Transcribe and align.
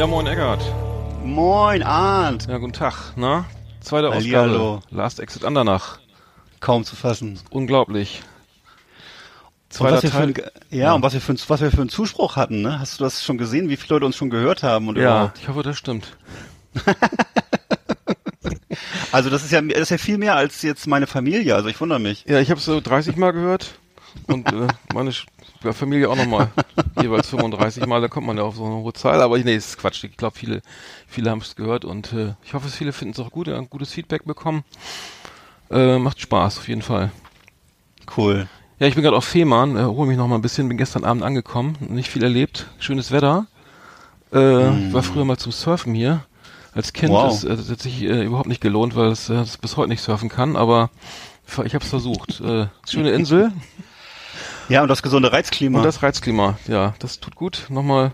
Ja, 0.00 0.06
moin 0.06 0.26
Eggert. 0.26 0.62
Moin, 1.22 1.82
Arndt. 1.82 2.46
Ja, 2.46 2.56
guten 2.56 2.72
Tag. 2.72 3.12
Na? 3.16 3.44
Zweite. 3.82 4.08
Ausgabe. 4.08 4.80
Last 4.88 5.20
Exit 5.20 5.44
Andernach. 5.44 5.98
Kaum 6.58 6.84
zu 6.84 6.96
fassen. 6.96 7.38
Unglaublich. 7.50 8.22
Zweiter 9.68 10.00
Teil. 10.00 10.28
ein, 10.28 10.34
ja, 10.70 10.94
und 10.94 11.02
was 11.02 11.12
wir, 11.12 11.20
für 11.20 11.34
was 11.48 11.60
wir 11.60 11.70
für 11.70 11.82
einen 11.82 11.90
Zuspruch 11.90 12.36
hatten, 12.36 12.62
ne? 12.62 12.80
Hast 12.80 12.98
du 12.98 13.04
das 13.04 13.22
schon 13.22 13.36
gesehen, 13.36 13.68
wie 13.68 13.76
viele 13.76 13.96
Leute 13.96 14.06
uns 14.06 14.16
schon 14.16 14.30
gehört 14.30 14.62
haben? 14.62 14.88
Und 14.88 14.96
Ja, 14.96 15.02
überhaupt? 15.02 15.38
ich 15.38 15.48
hoffe, 15.48 15.62
das 15.64 15.76
stimmt. 15.76 16.16
Also 19.12 19.28
das 19.28 19.42
ist 19.42 19.50
ja, 19.50 19.60
das 19.60 19.80
ist 19.80 19.90
ja 19.90 19.98
viel 19.98 20.16
mehr 20.18 20.36
als 20.36 20.62
jetzt 20.62 20.86
meine 20.86 21.08
Familie, 21.08 21.56
also 21.56 21.68
ich 21.68 21.80
wundere 21.80 21.98
mich. 21.98 22.24
Ja, 22.28 22.38
ich 22.38 22.48
habe 22.48 22.58
es 22.58 22.64
so 22.64 22.80
30 22.80 23.16
Mal 23.16 23.32
gehört 23.32 23.74
und 24.28 24.50
äh, 24.52 24.68
meine 24.94 25.12
Sch- 25.62 25.72
Familie 25.72 26.08
auch 26.08 26.16
nochmal 26.16 26.50
jeweils 27.00 27.28
35 27.28 27.86
Mal. 27.86 28.00
Da 28.00 28.08
kommt 28.08 28.26
man 28.26 28.36
ja 28.36 28.42
auf 28.44 28.56
so 28.56 28.64
eine 28.64 28.74
hohe 28.76 28.92
Zahl. 28.92 29.20
Aber 29.22 29.38
nee, 29.38 29.54
ist 29.54 29.78
Quatsch. 29.78 30.04
Ich 30.04 30.16
glaube, 30.16 30.36
viele, 30.36 30.62
viele 31.06 31.30
haben 31.30 31.40
es 31.40 31.56
gehört 31.56 31.84
und 31.84 32.12
äh, 32.12 32.34
ich 32.44 32.54
hoffe, 32.54 32.68
viele 32.68 32.92
finden 32.92 33.14
es 33.14 33.20
auch 33.20 33.30
gut, 33.30 33.48
ein 33.48 33.68
gutes 33.70 33.92
Feedback 33.92 34.24
bekommen. 34.24 34.64
Äh, 35.70 35.98
macht 35.98 36.20
Spaß 36.20 36.58
auf 36.58 36.68
jeden 36.68 36.82
Fall. 36.82 37.10
Cool. 38.16 38.48
Ja, 38.78 38.86
ich 38.86 38.94
bin 38.94 39.04
gerade 39.04 39.16
auf 39.16 39.24
Fehmarn, 39.24 39.76
äh, 39.76 39.82
hole 39.84 40.08
mich 40.08 40.16
noch 40.16 40.26
mal 40.26 40.34
ein 40.36 40.42
bisschen, 40.42 40.68
bin 40.68 40.78
gestern 40.78 41.04
Abend 41.04 41.22
angekommen, 41.22 41.76
nicht 41.80 42.08
viel 42.10 42.22
erlebt, 42.24 42.66
schönes 42.78 43.12
Wetter. 43.12 43.46
Äh, 44.32 44.86
ich 44.86 44.92
war 44.92 45.02
früher 45.02 45.24
mal 45.24 45.36
zum 45.36 45.52
Surfen 45.52 45.94
hier. 45.94 46.24
Als 46.72 46.92
Kind 46.92 47.12
Wow. 47.12 47.32
ist, 47.32 47.44
äh, 47.44 47.56
das 47.56 47.68
hat 47.70 47.80
sich 47.82 48.02
äh, 48.02 48.24
überhaupt 48.24 48.48
nicht 48.48 48.60
gelohnt, 48.60 48.96
weil 48.96 49.08
es 49.10 49.28
äh, 49.28 49.34
das 49.34 49.58
bis 49.58 49.76
heute 49.76 49.90
nicht 49.90 50.00
surfen 50.02 50.28
kann, 50.28 50.56
aber 50.56 50.90
ich 51.64 51.74
habe 51.74 51.84
es 51.84 51.90
versucht. 51.90 52.40
Äh, 52.40 52.66
schöne 52.88 53.10
Insel 53.10 53.52
Ja, 54.70 54.82
und 54.82 54.88
das 54.88 55.02
gesunde 55.02 55.32
Reizklima. 55.32 55.78
und 55.78 55.84
das 55.84 56.02
Reizklima, 56.02 56.56
ja, 56.68 56.94
das 57.00 57.18
tut 57.18 57.34
gut. 57.34 57.66
Nochmal 57.68 58.12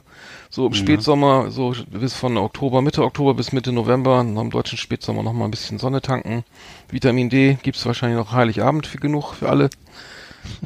so 0.49 0.67
im 0.67 0.73
Spätsommer, 0.75 1.51
so 1.51 1.75
bis 1.91 2.15
von 2.15 2.37
Oktober, 2.39 2.81
Mitte 2.81 3.05
Oktober 3.05 3.35
bis 3.35 3.53
Mitte 3.53 3.73
November, 3.73 4.25
noch 4.25 4.41
im 4.41 4.51
deutschen 4.51 4.79
Spätsommer 4.79 5.23
noch 5.23 5.35
mal 5.35 5.45
ein 5.45 5.51
bisschen 5.51 5.79
Sonne 5.79 6.01
tanken. 6.01 6.45
Vitamin 6.89 7.29
D 7.29 7.59
gibt's 7.63 7.85
wahrscheinlich 7.85 8.19
noch 8.19 8.33
Heiligabend 8.33 8.87
für 8.87 8.97
genug 8.97 9.35
für 9.35 9.51
alle. 9.51 9.69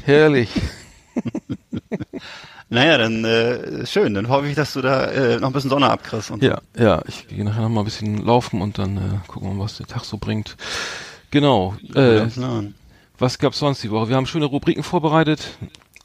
Herrlich. 0.04 0.48
naja, 2.68 2.98
dann 2.98 3.24
äh, 3.24 3.84
schön. 3.84 4.14
Dann 4.14 4.28
hoffe 4.28 4.46
ich, 4.46 4.54
dass 4.54 4.74
du 4.74 4.82
da 4.82 5.06
äh, 5.06 5.40
noch 5.40 5.48
ein 5.48 5.52
bisschen 5.52 5.70
Sonne 5.70 5.90
abkriegst. 5.90 6.30
Und 6.30 6.42
Ja, 6.42 6.60
ja, 6.78 7.02
ich 7.08 7.26
gehe 7.26 7.44
nachher 7.44 7.62
noch 7.62 7.68
mal 7.68 7.80
ein 7.80 7.84
bisschen 7.86 8.24
laufen 8.24 8.62
und 8.62 8.78
dann 8.78 8.96
äh, 8.96 9.00
gucken 9.28 9.48
wir 9.48 9.54
mal, 9.54 9.64
was 9.64 9.78
der 9.78 9.86
Tag 9.86 10.04
so 10.04 10.18
bringt. 10.18 10.56
Genau. 11.32 11.74
Äh, 11.94 12.26
was 13.18 13.38
gab's 13.38 13.58
sonst 13.58 13.82
die 13.82 13.90
Woche? 13.90 14.08
Wir 14.08 14.16
haben 14.16 14.26
schöne 14.26 14.46
Rubriken 14.46 14.82
vorbereitet. 14.82 15.58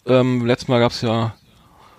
Ähm, 0.07 0.45
letztes 0.45 0.67
Mal 0.67 0.79
gab's 0.79 1.01
ja 1.01 1.33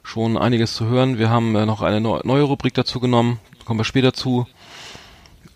schon 0.05 0.39
einiges 0.39 0.75
zu 0.77 0.87
hören. 0.87 1.19
Wir 1.19 1.29
haben 1.29 1.57
äh, 1.57 1.67
noch 1.67 1.83
eine 1.83 2.01
neu 2.01 2.21
neue 2.23 2.43
Rubrik 2.43 2.75
dazu 2.75 3.01
genommen. 3.01 3.41
Kommen 3.65 3.81
wir 3.81 3.85
später 3.85 4.13
zu. 4.13 4.47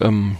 Ähm, 0.00 0.36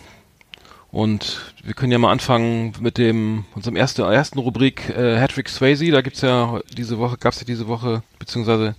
und 0.90 1.54
wir 1.62 1.74
können 1.74 1.92
ja 1.92 1.98
mal 1.98 2.10
anfangen 2.10 2.72
mit 2.80 2.98
dem 2.98 3.44
unserem 3.54 3.76
ersten 3.76 4.02
ersten 4.02 4.40
Rubrik 4.40 4.88
äh, 4.88 5.18
Hattrick 5.20 5.48
Swayze. 5.48 5.92
Da 5.92 6.00
gibt's 6.00 6.22
ja 6.22 6.60
diese 6.76 6.98
Woche 6.98 7.16
gab's 7.16 7.38
ja 7.38 7.46
diese 7.46 7.68
Woche 7.68 8.02
beziehungsweise 8.18 8.74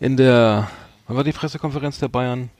in 0.00 0.16
der 0.16 0.68
wann 1.06 1.16
war 1.16 1.24
die 1.24 1.32
Pressekonferenz 1.32 2.00
der 2.00 2.08
Bayern? 2.08 2.50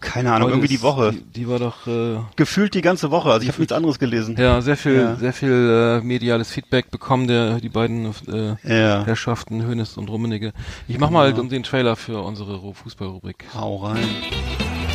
Keine 0.00 0.32
Ahnung, 0.32 0.48
Heute 0.48 0.58
irgendwie 0.58 0.68
die 0.76 0.82
Woche. 0.82 1.10
Die, 1.12 1.20
die 1.40 1.48
war 1.48 1.58
doch 1.58 1.86
äh, 1.88 2.18
Gefühlt 2.36 2.74
die 2.74 2.82
ganze 2.82 3.10
Woche. 3.10 3.30
Also 3.32 3.42
ich 3.42 3.48
habe 3.48 3.58
nichts 3.58 3.72
anderes 3.72 3.98
gelesen. 3.98 4.36
ja 4.38 4.60
sehr 4.60 4.76
viel 4.76 4.94
Ja. 4.94 5.16
sehr 5.16 5.32
viel 5.32 5.98
äh, 6.00 6.04
mediales 6.06 6.50
Feedback 6.52 6.90
bekommen 6.92 7.26
der 7.26 7.58
die 7.60 7.68
beiden 7.68 8.06
äh, 8.28 8.54
Ja. 8.62 9.04
Herrschaften 9.04 9.62
Hönes 9.64 9.96
und 9.96 10.08
Rummenigge. 10.08 10.52
Ich 10.86 10.98
mach 10.98 11.10
mal 11.10 11.32
den 11.32 11.62
Trailer 11.64 11.96
für 11.96 12.22
unsere 12.22 12.54
Ru- 12.56 12.74
Fußballrubrik. 12.74 13.44
Hau 13.54 13.76
rein. 13.86 13.98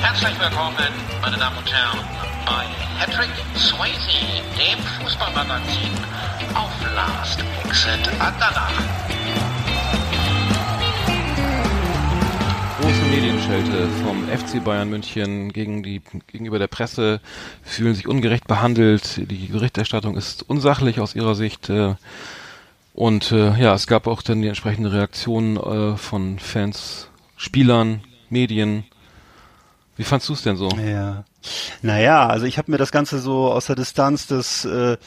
Herzlich 0.01 0.39
willkommen, 0.39 0.75
meine 1.21 1.37
Damen 1.37 1.57
und 1.57 1.71
Herren, 1.73 1.99
bei 2.45 2.65
Patrick 2.99 3.29
Swayze, 3.55 4.19
dem 4.57 4.79
Fußballmagazin 5.01 5.91
auf 6.55 6.71
Last 6.95 7.39
Exit 7.65 8.09
Andernach. 8.19 8.71
Medienschelte 13.15 13.87
vom 14.03 14.27
FC 14.27 14.63
Bayern 14.63 14.89
München 14.89 15.53
gegen 15.53 15.83
die, 15.83 16.01
gegenüber 16.25 16.57
der 16.57 16.65
Presse 16.65 17.21
fühlen 17.61 17.93
sich 17.93 18.07
ungerecht 18.07 18.47
behandelt. 18.47 19.29
Die 19.29 19.49
Berichterstattung 19.51 20.17
ist 20.17 20.41
unsachlich 20.49 20.99
aus 20.99 21.13
ihrer 21.13 21.35
Sicht. 21.35 21.69
Äh, 21.69 21.93
und 22.95 23.31
äh, 23.31 23.55
ja, 23.61 23.75
es 23.75 23.85
gab 23.85 24.07
auch 24.07 24.23
dann 24.23 24.41
die 24.41 24.47
entsprechende 24.47 24.91
Reaktion 24.91 25.57
äh, 25.57 25.95
von 25.95 26.39
Fans, 26.39 27.07
Spielern, 27.37 28.01
Medien. 28.31 28.83
Wie 29.95 30.03
fandst 30.03 30.27
du 30.29 30.33
es 30.33 30.41
denn 30.41 30.57
so? 30.57 30.69
Ja. 30.69 31.23
Naja, 31.81 32.27
also 32.27 32.45
ich 32.45 32.57
habe 32.57 32.71
mir 32.71 32.77
das 32.77 32.91
Ganze 32.91 33.19
so 33.19 33.51
aus 33.51 33.65
der 33.65 33.75
Distanz 33.75 34.27
des, 34.27 34.65
äh, 34.65 34.97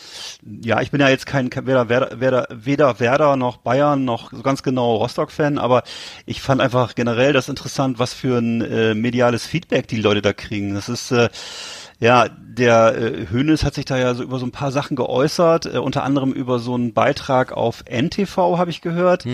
ja, 0.62 0.80
ich 0.80 0.91
bin 0.91 1.00
ja 1.00 1.08
jetzt 1.08 1.26
kein 1.26 1.50
weder 1.50 1.88
Werder, 1.88 2.48
weder, 2.52 3.00
Werder 3.00 3.36
noch 3.36 3.58
Bayern 3.58 4.04
noch 4.04 4.32
so 4.32 4.42
ganz 4.42 4.62
genau 4.62 4.96
Rostock-Fan, 4.96 5.58
aber 5.58 5.82
ich 6.26 6.42
fand 6.42 6.60
einfach 6.60 6.94
generell 6.94 7.32
das 7.32 7.48
interessant, 7.48 7.98
was 7.98 8.12
für 8.12 8.38
ein 8.38 8.60
äh, 8.60 8.94
mediales 8.94 9.46
Feedback 9.46 9.88
die 9.88 10.00
Leute 10.00 10.22
da 10.22 10.32
kriegen. 10.32 10.75
Das 10.75 10.88
ist 10.88 11.10
äh, 11.10 11.28
ja, 11.98 12.28
der 12.28 12.94
äh, 12.96 13.26
Hönes 13.30 13.64
hat 13.64 13.75
sich 13.75 13.86
da 13.86 13.96
ja 13.96 14.14
so 14.14 14.22
über 14.22 14.38
so 14.38 14.46
ein 14.46 14.52
paar 14.52 14.70
Sachen 14.70 14.96
geäußert, 14.96 15.66
äh, 15.66 15.78
unter 15.78 16.02
anderem 16.04 16.32
über 16.32 16.58
so 16.58 16.75
einen 16.75 16.92
Beitrag 16.92 17.52
auf 17.52 17.84
NTV, 17.88 18.58
habe 18.58 18.70
ich 18.70 18.82
gehört. 18.82 19.25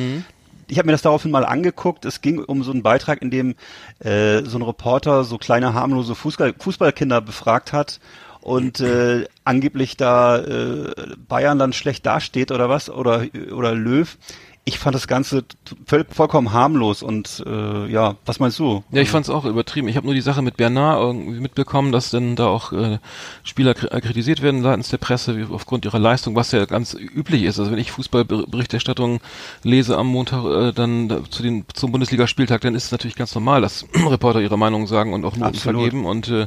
Ich 0.73 0.79
habe 0.79 0.87
mir 0.87 0.93
das 0.93 1.03
daraufhin 1.03 1.31
mal 1.31 1.45
angeguckt. 1.45 2.07
Es 2.07 2.23
ging 2.23 2.43
um 2.43 2.63
so 2.63 2.73
einen 2.73 2.83
Beitrag, 2.83 3.21
in 3.21 3.31
dem 3.31 3.57
äh, 3.99 4.43
so 4.43 4.57
ein 4.57 4.63
Reporter 4.63 5.23
so 5.23 5.37
kleine 5.37 5.75
harmlose 5.75 6.15
Fußball 6.15 6.55
Fußballkinder 6.59 7.21
befragt 7.21 7.75
hat 7.75 8.01
und 8.41 8.81
äh, 8.81 9.27
angeblich 9.45 9.99
da 9.99 10.39
äh, 10.39 10.95
Bayern 11.29 11.59
dann 11.59 11.75
schlecht 11.75 12.07
dasteht 12.07 12.51
oder 12.51 12.71
was 12.71 12.89
oder 12.89 13.27
oder 13.55 13.75
Löw. 13.75 14.17
Ich 14.65 14.79
fand 14.79 14.95
das 14.95 15.09
Ganze 15.09 15.45
voll, 15.87 16.07
vollkommen 16.09 16.53
harmlos 16.53 17.03
und 17.03 17.43
äh, 17.45 17.87
ja, 17.89 18.15
was 18.25 18.39
meinst 18.39 18.61
du? 18.61 18.85
Ja, 18.93 19.03
ich 19.03 19.11
fand's 19.11 19.29
auch 19.29 19.45
übertrieben. 19.45 19.89
Ich 19.89 19.97
habe 19.97 20.07
nur 20.07 20.15
die 20.15 20.21
Sache 20.21 20.41
mit 20.41 20.57
Bernard 20.57 21.01
irgendwie 21.01 21.41
mitbekommen, 21.41 21.91
dass 21.91 22.11
dann 22.11 22.37
da 22.37 22.47
auch 22.47 22.73
äh, 22.73 22.99
Spieler 23.43 23.71
äh, 23.93 24.01
kritisiert 24.01 24.41
werden 24.41 24.63
seitens 24.63 24.89
der 24.89 24.99
Presse 24.99 25.37
wie 25.37 25.53
aufgrund 25.53 25.85
ihrer 25.85 25.99
Leistung, 25.99 26.37
was 26.37 26.53
ja 26.53 26.65
ganz 26.67 26.95
üblich 26.95 27.43
ist. 27.43 27.59
Also 27.59 27.73
wenn 27.73 27.79
ich 27.81 27.91
Fußballberichterstattung 27.91 29.21
lese 29.65 29.99
am 29.99 30.07
Montag 30.07 30.45
äh, 30.45 30.73
dann 30.73 31.09
da, 31.09 31.25
zu 31.29 31.43
den 31.43 31.65
zum 31.75 31.91
Bundesligaspieltag, 31.91 32.61
dann 32.61 32.77
ist 32.77 32.85
es 32.85 32.93
natürlich 32.93 33.17
ganz 33.17 33.35
normal, 33.35 33.63
dass 33.63 33.85
Reporter 34.07 34.41
ihre 34.41 34.59
Meinung 34.59 34.87
sagen 34.87 35.13
und 35.13 35.25
auch 35.25 35.37
Noten 35.37 35.57
Absolut. 35.57 35.81
vergeben 35.81 36.07
und 36.07 36.29
äh, 36.29 36.47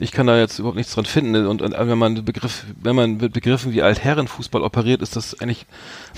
ich 0.00 0.12
kann 0.12 0.26
da 0.26 0.38
jetzt 0.38 0.58
überhaupt 0.58 0.76
nichts 0.76 0.94
dran 0.94 1.04
finden 1.04 1.46
und, 1.46 1.62
und 1.62 1.74
wenn 1.78 1.98
man 1.98 2.24
Begriff, 2.24 2.64
wenn 2.82 2.96
man 2.96 3.18
mit 3.18 3.32
Begriffen 3.32 3.72
wie 3.72 3.82
Altherrenfußball 3.82 4.62
operiert, 4.62 5.02
ist 5.02 5.14
das 5.14 5.40
eigentlich 5.40 5.66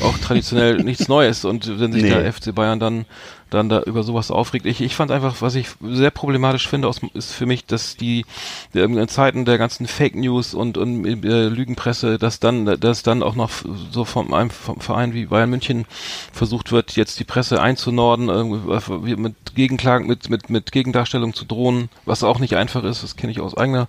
auch 0.01 0.17
traditionell 0.19 0.77
nichts 0.85 1.09
Neues 1.09 1.45
und 1.45 1.81
wenn 1.81 1.93
sich 1.93 2.03
Nee. 2.05 2.11
der 2.11 2.33
FC 2.33 2.55
Bayern 2.55 2.79
dann 2.81 3.05
dann 3.55 3.69
da 3.69 3.83
über 3.83 4.03
sowas 4.03 4.31
aufregt. 4.31 4.67
Ich, 4.67 4.81
ich 4.81 4.95
fand 4.95 5.11
einfach, 5.11 5.41
was 5.41 5.55
ich 5.55 5.69
sehr 5.83 6.11
problematisch 6.11 6.69
finde, 6.69 6.89
aus, 6.89 7.01
ist 7.15 7.33
für 7.33 7.47
mich, 7.47 7.67
dass 7.67 7.97
die 7.97 8.25
in 8.73 9.09
Zeiten 9.09 9.45
der 9.45 9.59
ganzen 9.59 9.87
Fake 9.87 10.15
News 10.15 10.55
und, 10.55 10.79
und 10.79 11.05
äh, 11.05 11.49
Lügenpresse, 11.49 12.19
dass 12.19 12.41
dann, 12.41 12.65
dass 12.81 13.03
dann 13.03 13.23
auch 13.23 13.35
noch 13.35 13.51
so 13.91 14.05
vom 14.05 14.33
einem 14.35 14.51
vom 14.51 14.81
Verein 14.81 15.15
wie 15.15 15.27
Bayern 15.27 15.51
München 15.51 15.87
versucht 16.33 16.73
wird, 16.73 16.97
jetzt 16.97 17.21
die 17.21 17.25
Presse 17.25 17.61
einzunorden, 17.61 18.29
irgendwie 18.29 19.17
mit 19.17 19.35
Gegenklagen, 19.55 20.07
mit, 20.07 20.31
mit, 20.31 20.51
mit 20.51 20.73
Gegendarstellung 20.73 21.35
zu 21.35 21.45
drohen, 21.45 21.89
was 22.05 22.23
auch 22.23 22.39
nicht 22.39 22.57
einfach 22.57 22.85
ist. 22.85 23.03
Das 23.03 23.17
kenne 23.17 23.33
ich 23.33 23.41
aus 23.41 23.57
eigener 23.57 23.89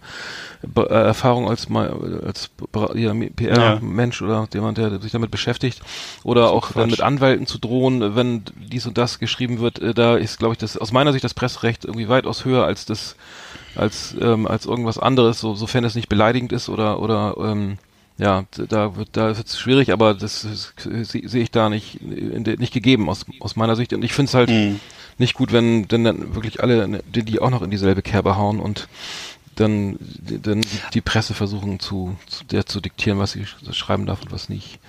Be- 0.61 0.89
äh, 0.89 0.93
Erfahrung 0.93 1.49
als 1.49 1.69
mal 1.69 2.21
als 2.25 2.49
ja, 2.95 3.13
PR-Mensch 3.13 4.21
oder 4.21 4.47
jemand, 4.53 4.77
der 4.77 4.99
sich 5.01 5.11
damit 5.11 5.31
beschäftigt. 5.31 5.81
Oder 6.23 6.51
auch 6.51 6.71
dann 6.71 6.89
mit 6.89 7.01
Anwälten 7.01 7.47
zu 7.47 7.57
drohen, 7.57 8.15
wenn 8.15 8.43
dies 8.55 8.85
und 8.85 8.97
das 8.97 9.19
geschrieben 9.19 9.52
betrieben 9.55 9.59
wird, 9.61 9.79
äh, 9.79 9.93
da 9.93 10.15
ist, 10.17 10.39
glaube 10.39 10.53
ich, 10.53 10.57
das 10.57 10.77
aus 10.77 10.91
meiner 10.91 11.11
Sicht 11.13 11.23
das 11.23 11.33
Presserecht 11.33 11.85
irgendwie 11.85 12.09
weitaus 12.09 12.45
höher 12.45 12.65
als 12.65 12.85
das 12.85 13.15
als 13.75 14.15
ähm, 14.21 14.45
als 14.47 14.65
irgendwas 14.65 14.99
anderes, 14.99 15.39
so, 15.39 15.55
sofern 15.55 15.83
es 15.83 15.95
nicht 15.95 16.09
beleidigend 16.09 16.51
ist 16.53 16.69
oder 16.69 16.99
oder 16.99 17.35
ähm, 17.39 17.77
ja, 18.17 18.43
da 18.69 18.95
wird 18.95 19.09
da 19.13 19.35
wird 19.35 19.47
es 19.47 19.57
schwierig, 19.59 19.91
aber 19.91 20.13
das 20.13 20.43
ist- 20.43 20.73
sehe 20.77 21.27
sehe 21.27 21.41
ich 21.43 21.49
da 21.51 21.69
nicht 21.69 21.97
der, 22.01 22.57
nicht 22.57 22.73
gegeben 22.73 23.09
aus 23.09 23.25
aus 23.39 23.55
meiner 23.55 23.75
Sicht 23.75 23.93
und 23.93 24.03
ich 24.03 24.13
finde 24.13 24.29
es 24.29 24.33
halt 24.35 24.49
Mhm. 24.49 24.79
nicht 25.17 25.33
gut, 25.33 25.51
wenn 25.51 25.87
denn 25.87 26.03
dann 26.03 26.35
wirklich 26.35 26.61
alle 26.61 27.01
die, 27.13 27.23
die 27.23 27.39
auch 27.41 27.49
noch 27.49 27.63
in 27.63 27.71
dieselbe 27.71 28.01
Kerbe 28.03 28.37
hauen 28.37 28.59
und 28.59 28.87
dann 29.55 29.97
dann 30.43 30.61
die, 30.93 31.01
Presse 31.01 31.33
versuchen 31.33 31.79
zu, 31.79 32.15
zu 32.27 32.43
der 32.45 32.65
zu 32.65 32.81
diktieren, 32.81 33.19
was 33.19 33.33
sie 33.33 33.43
sch- 33.43 33.73
schreiben 33.73 34.05
darf 34.05 34.21
und 34.21 34.31
was 34.31 34.49
nicht. 34.49 34.79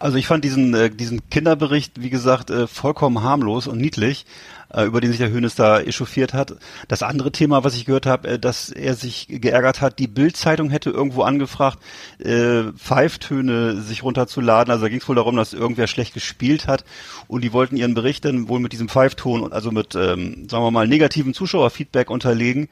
Also 0.00 0.16
ich 0.16 0.26
fand 0.26 0.44
diesen, 0.44 0.74
äh, 0.74 0.90
diesen 0.90 1.28
Kinderbericht, 1.28 2.00
wie 2.00 2.10
gesagt, 2.10 2.50
äh, 2.50 2.66
vollkommen 2.68 3.22
harmlos 3.22 3.66
und 3.66 3.78
niedlich, 3.78 4.26
äh, 4.72 4.84
über 4.84 5.00
den 5.00 5.10
sich 5.10 5.18
der 5.18 5.30
Hönes 5.30 5.56
da 5.56 5.80
echauffiert 5.80 6.34
hat. 6.34 6.54
Das 6.86 7.02
andere 7.02 7.32
Thema, 7.32 7.64
was 7.64 7.74
ich 7.74 7.84
gehört 7.84 8.06
habe, 8.06 8.28
äh, 8.28 8.38
dass 8.38 8.70
er 8.70 8.94
sich 8.94 9.26
geärgert 9.28 9.80
hat, 9.80 9.98
die 9.98 10.06
Bild-Zeitung 10.06 10.70
hätte 10.70 10.90
irgendwo 10.90 11.22
angefragt, 11.22 11.80
äh, 12.20 12.70
Pfeiftöne 12.76 13.80
sich 13.82 14.04
runterzuladen. 14.04 14.70
Also 14.70 14.84
da 14.84 14.88
ging 14.88 15.00
es 15.00 15.08
wohl 15.08 15.16
darum, 15.16 15.34
dass 15.34 15.52
irgendwer 15.52 15.88
schlecht 15.88 16.14
gespielt 16.14 16.68
hat 16.68 16.84
und 17.26 17.42
die 17.42 17.52
wollten 17.52 17.76
ihren 17.76 17.94
Bericht 17.94 18.24
dann 18.24 18.48
wohl 18.48 18.60
mit 18.60 18.72
diesem 18.72 18.88
Pfeifton 18.88 19.52
also 19.52 19.72
mit, 19.72 19.96
ähm, 19.96 20.48
sagen 20.48 20.64
wir 20.64 20.70
mal, 20.70 20.86
negativen 20.86 21.34
Zuschauerfeedback 21.34 22.08
unterlegen. 22.08 22.68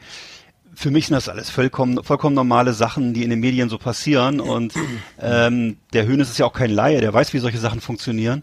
Für 0.77 0.91
mich 0.91 1.07
sind 1.07 1.15
das 1.15 1.29
alles 1.29 1.51
vollkommen, 1.51 2.05
vollkommen 2.05 2.35
normale 2.35 2.75
Sachen, 2.75 3.15
die 3.15 3.25
in 3.25 3.31
den 3.31 3.41
Medien 3.41 3.69
so 3.69 3.79
passieren. 3.79 4.41
Und 4.41 4.75
ähm, 5.21 5.79
der 5.93 6.07
Hönes 6.07 6.31
ist 6.31 6.39
ja 6.39 6.47
auch 6.47 6.53
kein 6.53 6.71
Laie, 6.71 7.01
der 7.01 7.13
weiß, 7.13 7.33
wie 7.33 7.39
solche 7.39 7.59
Sachen 7.59 7.81
funktionieren. 7.81 8.43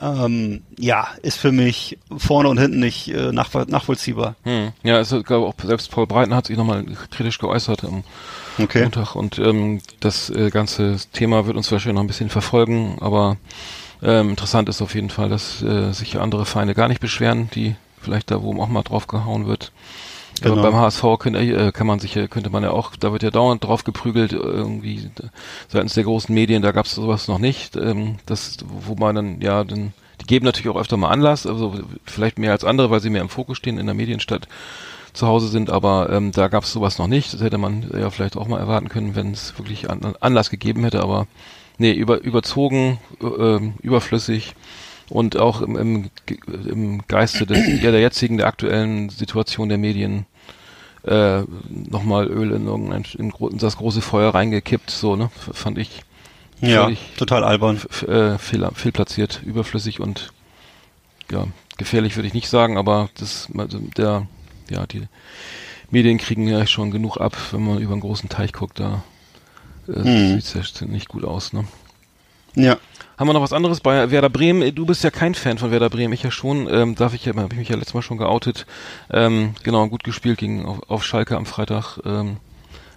Ähm, 0.00 0.62
ja, 0.78 1.08
ist 1.22 1.38
für 1.38 1.52
mich 1.52 1.98
vorne 2.16 2.48
und 2.48 2.58
hinten 2.58 2.80
nicht 2.80 3.08
äh, 3.08 3.30
nachvoll 3.30 3.66
nachvollziehbar. 3.68 4.36
Hm. 4.44 4.72
Ja, 4.82 4.98
es 4.98 5.10
gab 5.10 5.42
auch 5.42 5.54
selbst 5.62 5.90
Paul 5.90 6.06
Breiten 6.06 6.34
hat 6.34 6.46
sich 6.46 6.56
nochmal 6.56 6.84
kritisch 7.10 7.38
geäußert 7.38 7.84
am 7.84 8.02
Okay. 8.58 8.82
Montag 8.82 9.14
und 9.14 9.38
ähm, 9.38 9.82
das 10.00 10.30
äh, 10.30 10.48
ganze 10.48 10.96
Thema 11.12 11.46
wird 11.46 11.58
uns 11.58 11.70
wahrscheinlich 11.70 11.96
noch 11.96 12.04
ein 12.04 12.06
bisschen 12.06 12.30
verfolgen, 12.30 12.96
aber 13.00 13.36
ähm, 14.02 14.30
interessant 14.30 14.68
ist 14.68 14.80
auf 14.80 14.94
jeden 14.94 15.10
Fall, 15.10 15.28
dass 15.28 15.62
äh, 15.62 15.92
sich 15.92 16.18
andere 16.18 16.46
Feinde 16.46 16.74
gar 16.74 16.88
nicht 16.88 17.00
beschweren, 17.00 17.50
die 17.54 17.76
vielleicht 18.00 18.30
da 18.30 18.42
wo 18.42 18.60
auch 18.62 18.68
mal 18.68 18.82
drauf 18.82 19.06
gehauen 19.06 19.46
wird. 19.46 19.72
Genau. 20.42 20.54
Aber 20.54 20.62
beim 20.70 20.76
HSV 20.76 21.02
könnte, 21.18 21.40
äh, 21.40 21.72
kann 21.72 21.86
man 21.86 21.98
sich, 21.98 22.14
ja- 22.14 22.26
könnte 22.26 22.50
man 22.50 22.62
ja 22.62 22.70
auch, 22.70 22.94
da 22.96 23.12
wird 23.12 23.22
ja 23.22 23.30
dauernd 23.30 23.64
drauf 23.64 23.84
geprügelt, 23.84 24.32
äh, 24.32 24.36
irgendwie 24.36 24.96
äh, 24.96 25.28
seitens 25.68 25.94
der 25.94 26.04
großen 26.04 26.34
Medien, 26.34 26.62
da 26.62 26.72
gab 26.72 26.86
es 26.86 26.94
sowas 26.94 27.26
noch 27.28 27.38
nicht. 27.38 27.76
Ähm, 27.76 28.16
das, 28.26 28.58
wo 28.66 28.94
man 28.94 29.14
dann, 29.14 29.40
ja, 29.40 29.64
dann, 29.64 29.92
die 30.20 30.26
geben 30.26 30.44
natürlich 30.44 30.68
auch 30.68 30.80
öfter 30.80 30.96
mal 30.96 31.08
Anlass, 31.08 31.46
also 31.46 31.74
vielleicht 32.04 32.38
mehr 32.38 32.52
als 32.52 32.64
andere, 32.64 32.90
weil 32.90 33.00
sie 33.00 33.10
mehr 33.10 33.22
im 33.22 33.28
Fokus 33.30 33.56
stehen 33.56 33.78
in 33.78 33.86
der 33.86 33.94
Medienstadt 33.94 34.46
zu 35.14 35.26
Hause 35.26 35.48
sind, 35.48 35.70
aber 35.70 36.10
ähm, 36.10 36.32
da 36.32 36.48
gab 36.48 36.64
es 36.64 36.72
sowas 36.72 36.98
noch 36.98 37.06
nicht. 37.06 37.32
Das 37.32 37.40
hätte 37.40 37.56
man 37.56 37.90
ja 37.98 38.10
vielleicht 38.10 38.36
auch 38.36 38.46
mal 38.46 38.58
erwarten 38.60 38.90
können, 38.90 39.14
wenn 39.16 39.32
es 39.32 39.58
wirklich 39.58 39.88
an, 39.88 40.14
Anlass 40.20 40.50
gegeben 40.50 40.84
hätte, 40.84 41.02
aber 41.02 41.26
nee, 41.78 41.92
über, 41.92 42.20
überzogen, 42.20 42.98
äh, 43.22 43.26
ähm, 43.26 43.74
überflüssig 43.82 44.54
und 45.10 45.36
auch 45.36 45.60
im, 45.62 45.76
im, 45.76 46.10
im 46.66 47.02
Geiste 47.06 47.46
des, 47.46 47.58
ja, 47.66 47.90
der 47.90 48.00
jetzigen, 48.00 48.38
der 48.38 48.46
aktuellen 48.46 49.08
Situation 49.10 49.68
der 49.68 49.78
Medien 49.78 50.26
äh, 51.04 51.42
nochmal 51.68 52.26
Öl 52.26 52.50
in 52.52 52.66
irgendein 52.66 53.04
in, 53.16 53.30
in 53.30 53.58
das 53.58 53.76
große 53.76 54.02
Feuer 54.02 54.34
reingekippt, 54.34 54.90
so, 54.90 55.14
ne? 55.16 55.30
F- 55.36 55.56
Fand 55.56 55.78
ich 55.78 56.02
Ja, 56.60 56.90
total 57.16 57.44
albern. 57.44 57.80
äh, 58.06 58.38
fehl, 58.38 58.68
fehlplatziert, 58.74 59.42
überflüssig 59.44 60.00
und 60.00 60.32
ja, 61.30 61.46
gefährlich 61.78 62.16
würde 62.16 62.26
ich 62.28 62.34
nicht 62.34 62.48
sagen, 62.48 62.76
aber 62.78 63.08
das 63.18 63.48
der 63.96 64.26
ja, 64.68 64.86
die 64.86 65.06
Medien 65.92 66.18
kriegen 66.18 66.48
ja 66.48 66.66
schon 66.66 66.90
genug 66.90 67.18
ab, 67.18 67.36
wenn 67.52 67.64
man 67.64 67.78
über 67.78 67.92
einen 67.92 68.00
großen 68.00 68.28
Teich 68.28 68.52
guckt, 68.52 68.80
da 68.80 69.04
äh, 69.86 69.92
Mhm. 70.00 70.40
sieht's 70.40 70.54
ja 70.54 70.86
nicht 70.86 71.08
gut 71.08 71.24
aus, 71.24 71.52
ne? 71.52 71.64
Ja. 72.56 72.78
Haben 73.18 73.28
wir 73.28 73.32
noch 73.32 73.42
was 73.42 73.54
anderes 73.54 73.80
bei 73.80 74.10
Werder 74.10 74.28
Bremen? 74.28 74.74
Du 74.74 74.84
bist 74.84 75.02
ja 75.02 75.10
kein 75.10 75.34
Fan 75.34 75.56
von 75.56 75.70
Werder 75.70 75.88
Bremen, 75.88 76.12
ich 76.12 76.22
ja 76.22 76.30
schon. 76.30 76.68
Ähm, 76.70 76.94
darf 76.96 77.14
ich 77.14 77.24
ja, 77.24 77.34
habe 77.34 77.48
ich 77.52 77.58
mich 77.58 77.68
ja 77.70 77.76
letztes 77.76 77.94
Mal 77.94 78.02
schon 78.02 78.18
geoutet. 78.18 78.66
Ähm, 79.10 79.54
genau, 79.62 79.86
gut 79.88 80.04
gespielt 80.04 80.38
gegen 80.38 80.66
auf, 80.66 80.90
auf 80.90 81.04
Schalke 81.04 81.34
am 81.36 81.46
Freitag. 81.46 81.98
Ähm, 82.04 82.36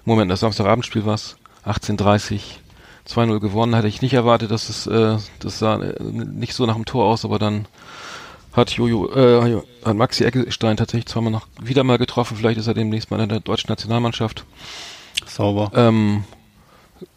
Moment, 0.04 0.30
das 0.30 0.42
Samstagabendspiel 0.42 1.06
war's. 1.06 1.38
18:30, 1.66 2.42
2-0 3.08 3.40
gewonnen. 3.40 3.76
Hatte 3.76 3.88
ich 3.88 4.02
nicht 4.02 4.14
erwartet, 4.14 4.52
dass 4.52 4.68
es 4.68 4.88
äh, 4.88 5.18
das 5.40 5.60
sah 5.60 5.82
äh, 5.82 6.04
nicht 6.04 6.54
so 6.54 6.66
nach 6.66 6.76
dem 6.76 6.86
Tor 6.86 7.06
aus, 7.06 7.24
aber 7.24 7.40
dann 7.40 7.66
hat 8.52 8.72
Jojo, 8.72 9.10
äh, 9.14 9.62
hat 9.86 9.96
Maxi 9.96 10.26
Eckestein 10.26 10.76
tatsächlich 10.76 11.06
zweimal 11.06 11.32
noch 11.32 11.48
wieder 11.62 11.86
mal 11.86 11.98
getroffen. 11.98 12.36
Vielleicht 12.36 12.60
ist 12.60 12.68
er 12.68 12.74
demnächst 12.74 13.10
mal 13.10 13.22
in 13.22 13.30
der 13.30 13.40
deutschen 13.40 13.70
Nationalmannschaft. 13.70 14.44
Sauber. 15.26 15.72
Ähm, 15.76 16.26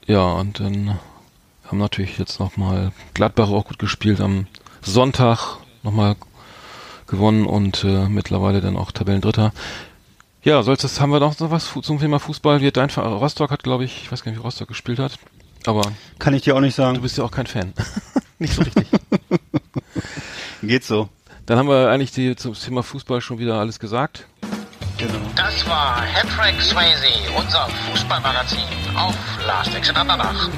ja, 0.07 0.25
und 0.25 0.61
dann 0.61 1.01
haben 1.73 1.79
natürlich 1.79 2.19
jetzt 2.19 2.39
nochmal 2.39 2.93
Gladbach 3.15 3.49
auch 3.49 3.65
gut 3.65 3.79
gespielt 3.79 4.21
am 4.21 4.47
Sonntag 4.83 5.57
nochmal 5.83 6.17
gewonnen 7.07 7.47
und 7.47 7.83
äh, 7.83 8.09
mittlerweile 8.09 8.61
dann 8.61 8.77
auch 8.77 8.93
Tabellendritter. 8.93 9.53
Ja, 10.43 10.63
soll's 10.63 10.83
das, 10.83 11.01
haben 11.01 11.13
wir 11.13 11.21
noch 11.21 11.33
so 11.33 11.51
was 11.51 11.73
zum 11.83 11.99
Thema 11.99 12.21
Fußball? 12.21 12.61
Wird 12.61 12.77
dein 12.77 12.91
Verein, 12.91 13.15
Rostock 13.15 13.51
hat, 13.51 13.63
glaube 13.63 13.85
ich, 13.85 14.03
ich 14.03 14.13
weiß 14.13 14.23
gar 14.23 14.31
nicht, 14.33 14.39
wie 14.41 14.45
Rostock 14.45 14.69
gespielt 14.69 14.99
hat, 14.99 15.19
aber 15.65 15.81
Kann 16.19 16.35
ich 16.35 16.43
dir 16.43 16.55
auch 16.57 16.61
nicht 16.61 16.77
du 16.77 16.83
sagen. 16.83 17.01
bist 17.01 17.17
ja 17.17 17.25
auch 17.25 17.31
kein 17.31 17.47
Fan. 17.47 17.73
nicht 18.39 18.53
so 18.55 18.61
richtig. 18.63 18.89
Geht 20.63 20.85
so. 20.85 21.09
Dann 21.47 21.59
haben 21.59 21.69
wir 21.69 21.89
eigentlich 21.89 22.13
die, 22.13 22.37
zum 22.37 22.53
Thema 22.53 22.83
Fußball 22.83 23.23
schon 23.23 23.39
wieder 23.39 23.55
alles 23.55 23.79
gesagt. 23.79 24.27
Genau. 24.99 25.15
Das 25.37 25.67
war 25.67 26.03
Hattrick 26.03 26.61
Swayze, 26.61 27.07
unser 27.35 27.67
Fußballmagazin 27.91 28.61
auf 28.95 29.15
Last 29.47 29.75
Exit 29.75 29.97
Andernach. 29.97 30.51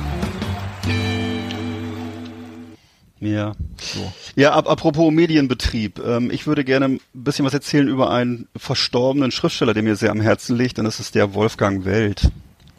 Ja. 3.21 3.53
So. 3.81 4.13
Ja, 4.37 4.53
ab, 4.53 4.69
apropos 4.69 5.13
Medienbetrieb. 5.13 5.99
Ähm, 6.05 6.31
ich 6.31 6.47
würde 6.47 6.65
gerne 6.65 6.87
ein 6.87 7.01
bisschen 7.15 7.45
was 7.45 7.55
erzählen 7.55 7.89
über 7.89 8.11
einen 8.11 8.49
verstorbenen 8.57 9.31
Schriftsteller, 9.31 9.73
der 9.73 9.83
mir 9.83 9.97
sehr 9.97 10.11
am 10.11 10.21
Herzen 10.21 10.57
liegt, 10.57 10.79
und 10.79 10.85
das 10.85 11.01
ist 11.01 11.15
der 11.15 11.35
Wolfgang 11.35 11.85
Welt. 11.85 12.31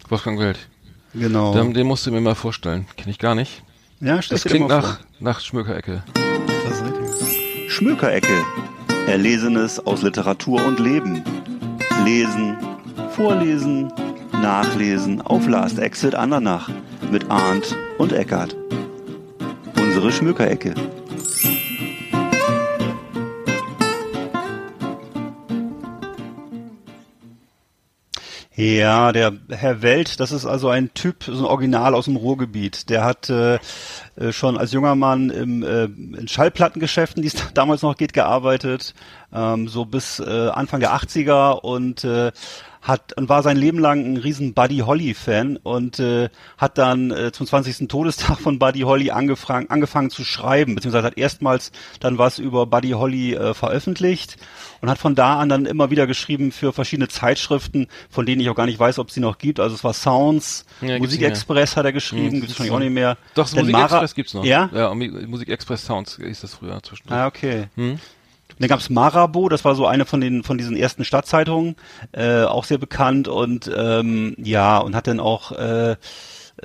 Wolfgang 0.09 0.39
Welt. 0.39 0.59
Genau. 1.13 1.53
Den, 1.53 1.73
den 1.73 1.87
musst 1.87 2.05
du 2.05 2.11
mir 2.11 2.21
mal 2.21 2.35
vorstellen. 2.35 2.85
Kenne 2.97 3.11
ich 3.11 3.19
gar 3.19 3.33
nicht. 3.35 3.63
ja, 4.01 4.19
Das 4.29 4.43
klingt 4.43 4.67
nach, 4.67 4.97
vor. 4.97 4.99
nach 5.19 5.39
Schmökerecke. 5.39 6.03
Das 6.13 6.79
ist 6.79 6.83
richtig. 6.85 7.71
Schmökerecke. 7.71 8.43
Erlesenes 9.07 9.79
aus 9.85 10.01
Literatur 10.01 10.63
und 10.65 10.79
Leben. 10.79 11.23
Lesen, 12.03 12.57
vorlesen, 13.15 13.91
nachlesen 14.33 15.21
auf 15.21 15.47
Last 15.47 15.79
Exit 15.79 16.13
Andernach 16.15 16.69
mit 17.11 17.31
Arndt 17.31 17.75
und 17.97 18.11
Eckart. 18.11 18.55
Unsere 20.05 20.19
Schmökerecke. 20.19 20.75
Ja, 28.55 29.11
der 29.11 29.33
Herr 29.49 29.81
Welt, 29.81 30.19
das 30.19 30.31
ist 30.31 30.45
also 30.45 30.69
ein 30.69 30.93
Typ, 30.93 31.23
so 31.23 31.31
ein 31.33 31.45
Original 31.45 31.95
aus 31.95 32.05
dem 32.05 32.17
Ruhrgebiet. 32.17 32.91
Der 32.91 33.03
hat 33.03 33.31
äh, 33.31 33.55
äh, 34.15 34.31
schon 34.31 34.59
als 34.59 34.73
junger 34.73 34.93
Mann 34.93 35.31
im, 35.31 35.63
äh, 35.63 35.85
in 35.85 36.27
Schallplattengeschäften, 36.27 37.23
die 37.23 37.29
es 37.29 37.35
damals 37.55 37.81
noch 37.81 37.97
geht, 37.97 38.13
gearbeitet, 38.13 38.93
ähm, 39.33 39.67
so 39.67 39.85
bis 39.85 40.19
äh, 40.19 40.49
Anfang 40.49 40.81
der 40.81 40.93
80er 40.95 41.61
und 41.61 42.03
äh, 42.03 42.31
hat 42.87 43.13
und 43.17 43.29
war 43.29 43.41
sein 43.41 43.57
Leben 43.57 43.79
lang 43.79 44.05
ein 44.13 44.17
riesen 44.17 44.53
Buddy 44.53 44.77
Holly 44.79 45.15
Fan 45.15 45.57
und 45.57 45.99
äh, 45.99 46.29
hat 46.57 46.77
dann 46.77 47.09
äh, 47.09 47.31
zum 47.31 47.47
20. 47.47 47.87
Todestag 47.87 48.39
von 48.39 48.59
Buddy 48.59 48.81
Holly 48.81 49.09
angefangen 49.09 49.69
angefangen 49.71 50.11
zu 50.11 50.23
schreiben, 50.23 50.75
beziehungsweise 50.75 51.05
hat 51.07 51.17
erstmals 51.17 51.71
dann 51.99 52.19
was 52.19 52.37
über 52.37 52.67
Buddy 52.67 52.91
Holly 52.91 53.33
äh, 53.33 53.55
veröffentlicht 53.55 54.37
und 54.81 54.89
hat 54.89 54.99
von 54.99 55.15
da 55.15 55.39
an 55.39 55.49
dann 55.49 55.65
immer 55.65 55.89
wieder 55.89 56.05
geschrieben 56.05 56.51
für 56.51 56.73
verschiedene 56.73 57.07
Zeitschriften, 57.07 57.87
von 58.09 58.27
denen 58.27 58.39
ich 58.39 58.49
auch 58.51 58.55
gar 58.55 58.67
nicht 58.67 58.77
weiß, 58.79 58.99
ob 58.99 59.07
es 59.07 59.15
sie 59.15 59.19
noch 59.19 59.39
gibt. 59.39 59.59
Also 59.59 59.73
es 59.75 59.83
war 59.83 59.93
Sounds, 59.93 60.65
Ja, 60.81 60.87
gibt's 60.89 60.99
Musik 60.99 61.11
nicht 61.11 61.19
mehr. 61.21 61.29
Express 61.29 61.77
hat 61.77 61.85
er 61.85 61.91
geschrieben, 61.93 62.25
Hm, 62.25 62.31
gibt 62.41 62.43
es 62.43 62.47
gibt's 62.49 62.59
wahrscheinlich 62.59 62.75
auch 62.75 62.79
nicht 62.85 62.93
mehr. 62.93 63.17
Doch, 63.33 63.43
das 63.45 63.51
Denn 63.51 63.61
Musik 63.61 63.73
Mara- 63.73 63.85
Express 63.85 64.13
gibt's 64.15 64.33
noch. 64.35 64.45
Ja? 64.45 64.69
Ja, 64.71 64.87
und 64.89 64.99
Mi- 64.99 65.25
Musik 65.27 65.49
Express 65.49 65.83
Sounds 65.85 66.19
ist 66.19 66.43
das 66.43 66.53
früher 66.53 66.79
zwischendurch. 66.83 67.19
Ah, 67.19 67.25
okay. 67.25 67.65
Hm? 67.75 67.99
Dann 68.59 68.69
gab's 68.69 68.89
Marabo, 68.89 69.49
das 69.49 69.65
war 69.65 69.75
so 69.75 69.85
eine 69.85 70.05
von 70.05 70.21
den 70.21 70.43
von 70.43 70.57
diesen 70.57 70.77
ersten 70.77 71.03
Stadtzeitungen, 71.03 71.75
äh, 72.13 72.43
auch 72.43 72.63
sehr 72.63 72.77
bekannt 72.77 73.27
und 73.27 73.69
ähm, 73.75 74.35
ja 74.37 74.77
und 74.77 74.95
hat 74.95 75.07
dann 75.07 75.19
auch 75.19 75.51
äh, 75.51 75.95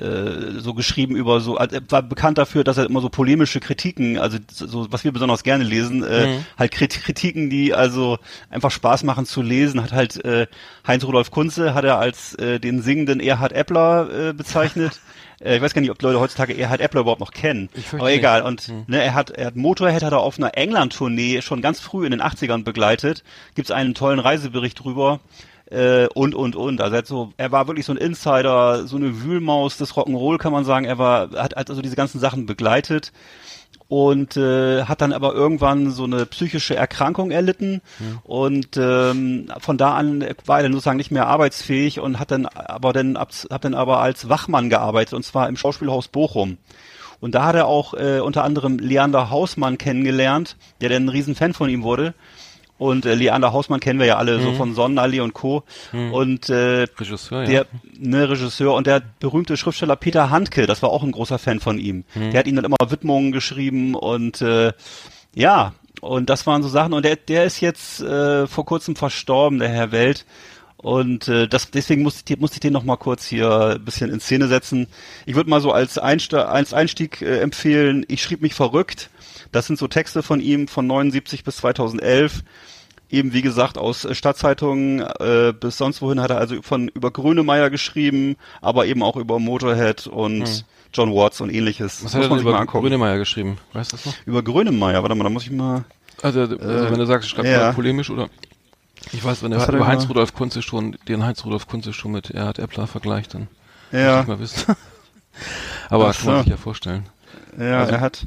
äh, 0.01 0.59
so 0.59 0.73
geschrieben 0.73 1.15
über 1.15 1.39
so, 1.41 1.57
also 1.57 1.75
er 1.75 1.81
war 1.89 2.01
bekannt 2.01 2.37
dafür, 2.37 2.63
dass 2.63 2.77
er 2.77 2.85
immer 2.85 3.01
so 3.01 3.09
polemische 3.09 3.59
Kritiken, 3.59 4.17
also 4.17 4.37
so 4.51 4.87
was 4.91 5.03
wir 5.03 5.11
besonders 5.11 5.43
gerne 5.43 5.63
lesen, 5.63 6.03
äh, 6.03 6.39
halt 6.57 6.73
Krit- 6.73 6.99
Kritiken, 7.01 7.49
die 7.49 7.73
also 7.73 8.17
einfach 8.49 8.71
Spaß 8.71 9.03
machen 9.03 9.25
zu 9.25 9.41
lesen, 9.41 9.81
hat 9.81 9.91
halt 9.93 10.23
äh, 10.25 10.47
Heinz 10.87 11.03
Rudolf 11.03 11.31
Kunze 11.31 11.73
hat 11.73 11.83
er 11.85 11.99
als 11.99 12.33
äh, 12.35 12.59
den 12.59 12.81
singenden 12.81 13.19
Erhard 13.19 13.53
Eppler 13.53 14.29
äh, 14.29 14.33
bezeichnet. 14.33 14.99
Äh, 15.43 15.55
Ich 15.55 15.61
weiß 15.63 15.73
gar 15.73 15.81
nicht, 15.81 15.89
ob 15.89 15.99
Leute 16.03 16.19
heutzutage 16.19 16.55
Erhard 16.55 16.81
Eppler 16.81 17.01
überhaupt 17.01 17.19
noch 17.19 17.31
kennen. 17.31 17.67
Aber 17.99 18.11
egal. 18.11 18.43
Und 18.43 18.67
ne, 18.87 19.01
er 19.01 19.15
hat, 19.15 19.31
er 19.31 19.47
hat 19.47 19.55
Motorhead 19.55 20.03
hat 20.03 20.11
er 20.13 20.19
auf 20.19 20.37
einer 20.37 20.55
England-Tournee 20.55 21.41
schon 21.41 21.63
ganz 21.63 21.79
früh 21.79 22.05
in 22.05 22.11
den 22.11 22.21
80ern 22.21 22.63
begleitet. 22.63 23.23
Gibt's 23.55 23.71
einen 23.71 23.95
tollen 23.95 24.19
Reisebericht 24.19 24.83
drüber. 24.83 25.19
Äh, 25.71 26.07
und, 26.13 26.35
und, 26.35 26.55
und. 26.55 26.81
Also 26.81 26.95
er, 26.95 27.05
so, 27.05 27.33
er 27.37 27.51
war 27.51 27.67
wirklich 27.67 27.85
so 27.85 27.93
ein 27.93 27.97
Insider, 27.97 28.85
so 28.87 28.97
eine 28.97 29.23
Wühlmaus 29.23 29.77
des 29.77 29.93
Rock'n'Roll, 29.93 30.37
kann 30.37 30.51
man 30.51 30.65
sagen. 30.65 30.85
Er 30.85 30.97
war, 30.97 31.31
hat, 31.31 31.55
hat 31.55 31.69
also 31.69 31.81
diese 31.81 31.95
ganzen 31.95 32.19
Sachen 32.19 32.45
begleitet 32.45 33.13
und 33.87 34.37
äh, 34.37 34.83
hat 34.83 35.01
dann 35.01 35.11
aber 35.11 35.33
irgendwann 35.33 35.91
so 35.91 36.05
eine 36.05 36.25
psychische 36.25 36.75
Erkrankung 36.75 37.29
erlitten 37.31 37.81
und 38.23 38.77
ähm, 38.77 39.51
von 39.59 39.77
da 39.77 39.95
an 39.95 40.25
war 40.45 40.57
er 40.57 40.63
dann 40.63 40.71
sozusagen 40.71 40.97
nicht 40.97 41.11
mehr 41.11 41.27
arbeitsfähig 41.27 41.99
und 41.99 42.17
hat 42.17 42.31
dann 42.31 42.45
aber 42.45 42.93
dann 42.93 43.17
hat 43.17 43.65
dann 43.65 43.73
aber 43.73 43.99
als 43.99 44.29
Wachmann 44.29 44.69
gearbeitet 44.69 45.13
und 45.13 45.23
zwar 45.23 45.49
im 45.49 45.57
Schauspielhaus 45.57 46.07
Bochum. 46.07 46.57
Und 47.19 47.35
da 47.35 47.45
hat 47.45 47.55
er 47.55 47.67
auch 47.67 47.93
äh, 47.93 48.19
unter 48.19 48.43
anderem 48.43 48.79
Leander 48.79 49.29
Hausmann 49.29 49.77
kennengelernt, 49.77 50.55
der 50.79 50.89
dann 50.89 51.05
ein 51.05 51.09
Riesenfan 51.09 51.53
von 51.53 51.69
ihm 51.69 51.83
wurde. 51.83 52.13
Und 52.81 53.05
äh, 53.05 53.13
Leander 53.13 53.53
Hausmann 53.53 53.79
kennen 53.79 53.99
wir 53.99 54.07
ja 54.07 54.17
alle 54.17 54.39
so 54.39 54.53
von 54.53 54.73
Sonnenallee 54.73 55.19
und 55.19 55.35
Co. 55.35 55.61
Und 56.11 56.49
äh, 56.49 56.87
Regisseur, 56.97 57.43
ja. 57.43 57.47
der 57.47 57.65
ne, 57.99 58.27
Regisseur 58.27 58.73
und 58.73 58.87
der 58.87 59.03
berühmte 59.19 59.55
Schriftsteller 59.55 59.95
Peter 59.95 60.31
Handke, 60.31 60.65
das 60.65 60.81
war 60.81 60.89
auch 60.89 61.03
ein 61.03 61.11
großer 61.11 61.37
Fan 61.37 61.59
von 61.59 61.77
ihm. 61.77 62.05
Der 62.15 62.39
hat 62.39 62.47
ihm 62.47 62.55
dann 62.55 62.65
immer 62.65 62.77
Widmungen 62.87 63.33
geschrieben 63.33 63.93
und 63.93 64.41
äh, 64.41 64.73
ja, 65.35 65.73
und 66.01 66.31
das 66.31 66.47
waren 66.47 66.63
so 66.63 66.69
Sachen 66.69 66.93
und 66.93 67.05
der, 67.05 67.17
der 67.17 67.43
ist 67.43 67.59
jetzt 67.59 68.01
äh, 68.01 68.47
vor 68.47 68.65
kurzem 68.65 68.95
verstorben, 68.95 69.59
der 69.59 69.69
Herr 69.69 69.91
Welt. 69.91 70.25
Und 70.81 71.27
äh, 71.27 71.47
das, 71.47 71.69
deswegen 71.69 72.01
musste 72.01 72.19
ich, 72.19 72.25
den- 72.25 72.39
musste 72.39 72.55
ich 72.55 72.59
den 72.61 72.73
noch 72.73 72.83
mal 72.83 72.97
kurz 72.97 73.25
hier 73.25 73.75
ein 73.75 73.85
bisschen 73.85 74.11
in 74.11 74.19
Szene 74.19 74.47
setzen. 74.47 74.87
Ich 75.25 75.35
würde 75.35 75.49
mal 75.49 75.61
so 75.61 75.71
als, 75.71 75.97
Einste 75.97 76.47
als 76.47 76.73
Einstieg 76.73 77.21
äh, 77.21 77.39
empfehlen, 77.39 78.05
ich 78.07 78.23
schrieb 78.23 78.41
mich 78.41 78.55
verrückt. 78.55 79.09
Das 79.51 79.67
sind 79.67 79.77
so 79.77 79.87
Texte 79.87 80.23
von 80.23 80.39
ihm 80.39 80.67
von 80.67 80.87
79 80.87 81.43
bis 81.43 81.57
2011 81.57 82.43
eben 83.11 83.33
wie 83.33 83.41
gesagt 83.41 83.77
aus 83.77 84.05
äh, 84.05 84.15
Stadtzeitungen 84.15 85.01
äh, 85.19 85.53
bis 85.57 85.77
sonst 85.77 86.01
wohin 86.01 86.21
hat 86.21 86.31
er 86.31 86.37
also 86.37 86.61
von 86.61 86.87
über 86.87 87.11
Grönemeyer 87.11 87.69
geschrieben, 87.69 88.37
aber 88.61 88.85
eben 88.85 89.03
auch 89.03 89.17
über 89.17 89.37
Motorhead 89.37 90.07
und 90.07 90.65
John 90.93 91.13
Watts 91.13 91.41
und 91.41 91.49
ähnliches. 91.53 91.97
Was 91.97 92.03
Muss 92.03 92.15
hat 92.15 92.21
er 92.23 92.29
denn 92.29 92.39
über. 92.39 92.65
Grönemeyer 92.65 93.17
geschrieben? 93.17 93.57
Weißt 93.73 93.91
du 93.91 93.97
das 93.97 94.05
noch? 94.05 94.15
Über 94.25 94.41
Grönemeyer, 94.43 95.03
warte 95.03 95.15
mal, 95.15 95.25
da 95.25 95.29
muss 95.29 95.43
ich 95.43 95.51
mal. 95.51 95.83
Also, 96.21 96.41
also 96.41 96.59
wenn 96.59 96.99
du 96.99 97.05
sagst, 97.05 97.29
schreib 97.29 97.45
ja. 97.45 97.57
mal 97.59 97.73
polemisch 97.73 98.09
oder 98.09 98.29
ich 99.11 99.23
weiß, 99.23 99.43
wenn 99.43 99.51
er 99.51 99.59
hat 99.61 99.69
er 99.69 99.75
über 99.75 99.87
Heinz? 99.87 100.07
Rudolf 100.07 100.33
Kunze 100.33 100.61
schon, 100.61 100.97
den 101.07 101.23
Heinz 101.23 101.43
Rudolf 101.45 101.67
Kunze 101.67 101.93
schon 101.93 102.11
mit 102.11 102.29
Erhard 102.31 102.59
Eppler 102.59 102.87
vergleicht, 102.87 103.33
dann 103.33 103.47
Ja, 103.91 104.13
muss 104.17 104.21
ich 104.23 104.27
mal 104.27 104.39
wissen. 104.39 104.75
Aber 105.89 106.09
Ach 106.09 106.17
kann 106.17 106.25
man 106.33 106.43
sich 106.43 106.51
ja 106.51 106.57
vorstellen. 106.57 107.05
ja, 107.57 107.79
also- 107.81 107.93
er 107.93 108.01
hat. 108.01 108.25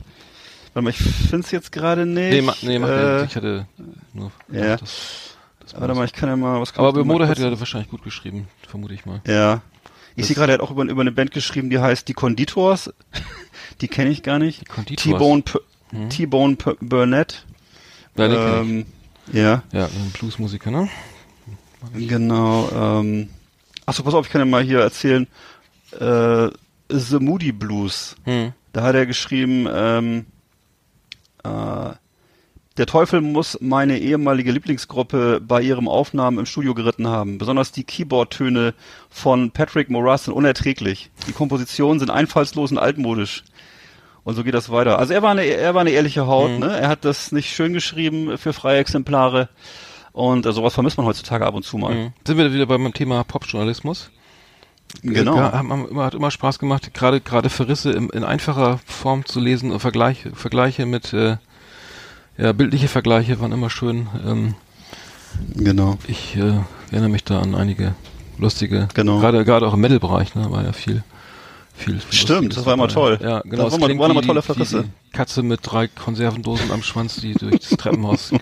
Warte 0.73 0.85
mal, 0.85 0.91
ich 0.91 0.97
find's 0.99 1.53
jetzt 1.53 1.71
gerade 1.71 2.05
nicht. 2.05 2.31
Nee, 2.33 2.43
ma, 2.43 2.53
nee 2.63 2.79
mach 2.81 2.89
äh, 2.89 3.21
nicht. 3.21 3.31
Ich 3.31 3.37
hatte 3.37 3.67
nur 4.13 4.33
ja. 4.51 4.77
das, 4.77 5.37
das 5.61 5.81
Warte 5.81 5.95
mal, 5.95 6.05
ich 6.05 6.13
kann 6.13 6.29
ja 6.29 6.35
mal 6.37 6.61
was. 6.61 6.77
Aber 6.77 6.93
kurz- 6.93 7.29
hat 7.29 7.39
er 7.39 7.57
wahrscheinlich 7.61 7.89
gut 7.91 8.03
geschrieben, 8.03 8.49
vermute 8.69 8.93
ich 8.93 9.07
mal. 9.07 9.21
Ja. 9.27 9.61
Ich 10.17 10.23
Das- 10.23 10.27
sehe 10.29 10.35
gerade, 10.37 10.53
er 10.53 10.55
hat 10.55 10.61
auch 10.63 10.73
über, 10.73 10.83
über 10.83 11.01
eine 11.03 11.13
Band 11.13 11.31
geschrieben, 11.31 11.71
die 11.71 11.79
heißt 11.79 12.09
Die 12.09 12.13
Konditors. 12.15 12.93
die 13.81 13.87
kenne 13.89 14.11
ich 14.11 14.25
gar 14.25 14.41
nicht. 14.41 14.69
Conditors. 14.69 15.05
T-Bone 15.05 15.43
P- 15.43 15.61
T-Bone 16.09 16.57
Burnett. 16.81 17.45
Ja, 18.17 18.61
ähm, 18.61 18.87
ja. 19.33 19.63
ja, 19.73 19.87
ein 19.87 20.13
Bluesmusiker, 20.19 20.71
ne? 20.71 20.89
Genau. 21.95 22.69
Ähm, 22.73 23.31
achso, 23.87 24.03
pass 24.03 24.15
auf, 24.15 24.27
ich 24.27 24.33
kann 24.33 24.41
ja 24.41 24.47
mal 24.47 24.63
hier 24.63 24.81
erzählen. 24.81 25.27
Äh, 25.99 26.49
The 26.89 27.19
Moody 27.19 27.53
Blues. 27.53 28.17
Hm. 28.25 28.53
Da 28.73 28.83
hat 28.83 28.95
er 28.95 29.07
geschrieben, 29.07 29.67
ähm, 29.73 30.27
äh, 31.45 31.93
der 32.77 32.87
Teufel 32.87 33.21
muss 33.21 33.57
meine 33.61 34.01
ehemalige 34.01 34.51
Lieblingsgruppe 34.51 35.41
bei 35.41 35.63
ihrem 35.63 35.87
Aufnahmen 35.87 36.41
im 36.41 36.47
Studio 36.47 36.75
geritten 36.75 37.07
haben. 37.07 37.39
Besonders 37.39 37.71
die 37.71 37.85
Keyboard-Töne 37.85 38.75
von 39.11 39.53
Patrick 39.53 39.91
Moraz 39.91 40.25
sind 40.25 40.35
unerträglich. 40.35 41.11
Die 41.29 41.33
Kompositionen 41.33 42.01
sind 42.01 42.11
einfallslos 42.11 42.73
und 42.73 42.79
altmodisch. 42.79 43.45
Und 44.25 44.35
so 44.37 44.43
geht 44.45 44.55
das 44.55 44.71
weiter. 44.71 44.99
Also 44.99 45.13
er 45.13 45.23
war 45.23 45.31
eine, 45.33 45.45
er 45.45 45.75
war 45.75 45.83
eine 45.83 45.91
ehrliche 45.91 46.27
Haut, 46.27 46.51
Mhm. 46.51 46.59
ne? 46.61 46.79
Er 46.81 46.89
hat 46.89 47.05
das 47.05 47.31
nicht 47.31 47.55
schön 47.55 47.73
geschrieben 47.75 48.39
für 48.39 48.53
freie 48.53 48.79
Exemplare. 48.79 49.49
Und 50.13 50.47
äh, 50.47 50.53
sowas 50.53 50.75
vermisst 50.75 50.97
man 50.97 51.07
heutzutage 51.07 51.45
ab 51.47 51.55
und 51.55 51.65
zu 51.65 51.77
mal. 51.77 51.95
Mhm. 51.95 52.13
Sind 52.27 52.39
wir 52.39 52.53
wieder 52.53 52.67
beim 52.67 52.93
Thema 52.95 53.23
Popjournalismus? 53.25 54.11
Genau. 55.03 55.37
Ja, 55.37 55.53
hat, 55.53 55.65
man 55.65 55.89
immer, 55.89 56.05
hat 56.05 56.15
immer 56.15 56.31
Spaß 56.31 56.59
gemacht, 56.59 56.95
gerade 56.95 57.21
gerade 57.21 57.51
Verrisse 57.51 57.91
in, 57.91 58.09
in 58.11 58.23
einfacher 58.25 58.79
Form 58.87 59.25
zu 59.27 59.41
lesen 59.41 59.73
und 59.73 59.81
Vergleiche, 59.81 60.31
Vergleiche 60.35 60.87
mit 60.87 61.13
äh, 61.13 61.37
ja, 62.39 62.53
bildliche 62.53 62.89
Vergleiche 62.89 63.41
waren 63.41 63.53
immer 63.53 63.71
schön. 63.71 64.07
Ähm, 64.27 64.55
Genau. 65.57 65.99
ich 66.07 66.37
äh, 66.37 66.61
erinnere 66.93 67.09
mich 67.11 67.25
da 67.25 67.41
an 67.41 67.57
einige 67.57 67.95
lustige, 68.39 68.87
Genau. 68.95 69.19
gerade 69.19 69.45
gerade 69.45 69.67
auch 69.67 69.75
im 69.75 69.81
Metal-Bereich, 69.81 70.37
ne, 70.37 70.49
war 70.51 70.63
ja 70.65 70.73
viel, 70.73 71.03
viel. 71.75 72.01
viel 72.01 72.13
Stimmt, 72.13 72.57
das 72.57 72.65
war 72.67 72.75
immer 72.75 72.89
toll. 72.89 73.19
Ja, 73.23 73.41
genau. 73.41 73.59
waren 73.65 73.69
es 73.69 73.75
immer- 73.77 73.87
klingt 73.87 74.01
waren 74.01 74.11
immer 74.13 74.23
tolle 74.23 74.43
Verrisse. 74.43 74.85
Katze 75.13 75.43
mit 75.43 75.61
drei 75.63 75.89
Konservendosen 75.89 76.71
am 76.71 76.83
Schwanz, 76.83 77.17
die 77.17 77.35
durch 77.35 77.61
das 77.61 77.71
Treppenhaus 77.71 78.33
äh, 78.33 78.39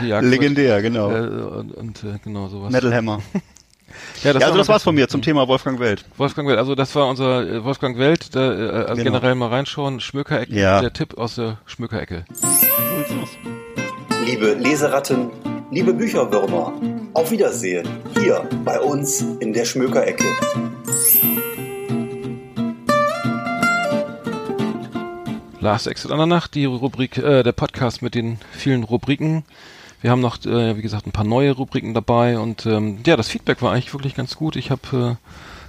gejagt 0.00 0.22
wird. 0.24 0.30
Legendär, 0.32 0.82
genau. 0.82 1.10
Äh, 1.10 1.20
und 1.20 1.72
und 1.74 2.04
äh, 2.04 2.18
genau 2.24 2.48
sowas. 2.48 2.72
Metal 2.72 2.92
Hammer. 2.94 3.20
Ja, 4.22 4.30
ja, 4.30 4.36
also 4.36 4.50
war 4.52 4.58
das 4.58 4.68
war's 4.68 4.82
von 4.84 4.94
mir 4.94 5.08
zum 5.08 5.20
Thema 5.20 5.48
Wolfgang 5.48 5.80
Welt. 5.80 6.04
Wolfgang 6.16 6.46
Welt, 6.48 6.58
also 6.58 6.76
das 6.76 6.94
war 6.94 7.08
unser 7.08 7.42
äh, 7.42 7.64
Wolfgang 7.64 7.98
Welt, 7.98 8.34
da, 8.36 8.52
äh, 8.52 8.68
also 8.84 8.94
Genau. 8.94 9.04
generell 9.04 9.34
mal 9.34 9.48
reinschauen, 9.48 9.98
Schmökerecke, 9.98 10.54
Ja. 10.54 10.80
der 10.80 10.92
Tipp 10.92 11.18
aus 11.18 11.34
der 11.34 11.58
Schmökerecke. 11.66 12.24
Liebe 14.24 14.54
Leseratten, 14.54 15.30
liebe 15.72 15.92
Bücherwürmer, 15.92 16.72
auf 17.14 17.30
Wiedersehen 17.32 17.88
hier 18.22 18.48
bei 18.64 18.78
uns 18.80 19.22
in 19.40 19.52
der 19.52 19.64
Schmökerecke. 19.64 20.24
Last 25.60 25.86
Exit 25.86 26.10
an 26.10 26.18
der 26.18 26.26
Nacht, 26.26 26.54
die 26.54 26.64
Rubrik, 26.64 27.18
äh, 27.18 27.42
der 27.42 27.52
Podcast 27.52 28.00
mit 28.02 28.14
den 28.14 28.38
vielen 28.52 28.82
Rubriken. 28.82 29.44
Wir 30.00 30.10
haben 30.10 30.20
noch, 30.22 30.42
äh, 30.46 30.76
wie 30.78 30.82
gesagt, 30.82 31.06
ein 31.06 31.12
paar 31.12 31.24
neue 31.26 31.52
Rubriken 31.52 31.92
dabei 31.92 32.38
und 32.38 32.64
ähm, 32.64 33.00
ja, 33.06 33.16
das 33.16 33.28
Feedback 33.28 33.60
war 33.60 33.72
eigentlich 33.72 33.92
wirklich 33.92 34.14
ganz 34.14 34.36
gut. 34.36 34.56
Ich 34.56 34.70
habe 34.70 35.18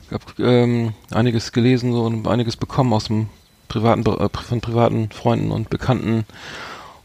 äh, 0.10 0.14
hab, 0.14 0.40
ähm, 0.40 0.94
einiges 1.12 1.52
gelesen 1.52 1.92
so, 1.92 2.04
und 2.04 2.26
einiges 2.28 2.56
bekommen 2.56 2.94
aus 2.94 3.06
dem 3.06 3.28
privaten, 3.68 4.06
äh, 4.06 4.30
von 4.30 4.62
privaten 4.62 5.10
Freunden 5.12 5.52
und 5.52 5.70
Bekannten. 5.70 6.26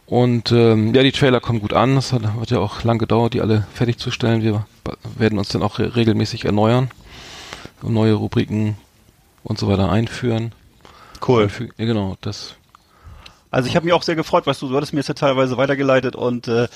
Und 0.06 0.52
ähm, 0.52 0.94
ja, 0.94 1.02
die 1.02 1.10
Trailer 1.10 1.40
kommen 1.40 1.60
gut 1.60 1.72
an. 1.72 1.96
Es 1.96 2.12
hat, 2.12 2.22
hat 2.22 2.50
ja 2.52 2.60
auch 2.60 2.84
lang 2.84 2.98
gedauert, 2.98 3.34
die 3.34 3.40
alle 3.40 3.66
fertigzustellen. 3.74 4.42
Wir 4.42 4.64
werden 5.18 5.38
uns 5.40 5.48
dann 5.48 5.64
auch 5.64 5.80
re 5.80 5.96
regelmäßig 5.96 6.44
erneuern 6.44 6.90
und 7.82 7.92
neue 7.92 8.14
Rubriken 8.14 8.76
und 9.42 9.58
so 9.58 9.66
weiter 9.66 9.90
einführen. 9.90 10.52
Cool. 11.26 11.46
Einfü- 11.46 11.70
Ja, 11.76 11.86
genau, 11.86 12.16
das 12.20 12.54
Also 13.56 13.70
ich 13.70 13.74
habe 13.76 13.86
mich 13.86 13.94
auch 13.94 14.02
sehr 14.02 14.16
gefreut, 14.16 14.46
weißt 14.46 14.60
du, 14.60 14.68
du 14.68 14.76
hattest 14.76 14.92
mir 14.92 14.98
jetzt 15.00 15.08
ja 15.08 15.14
teilweise 15.14 15.56
weitergeleitet 15.56 16.14
und 16.14 16.46
äh, 16.46 16.68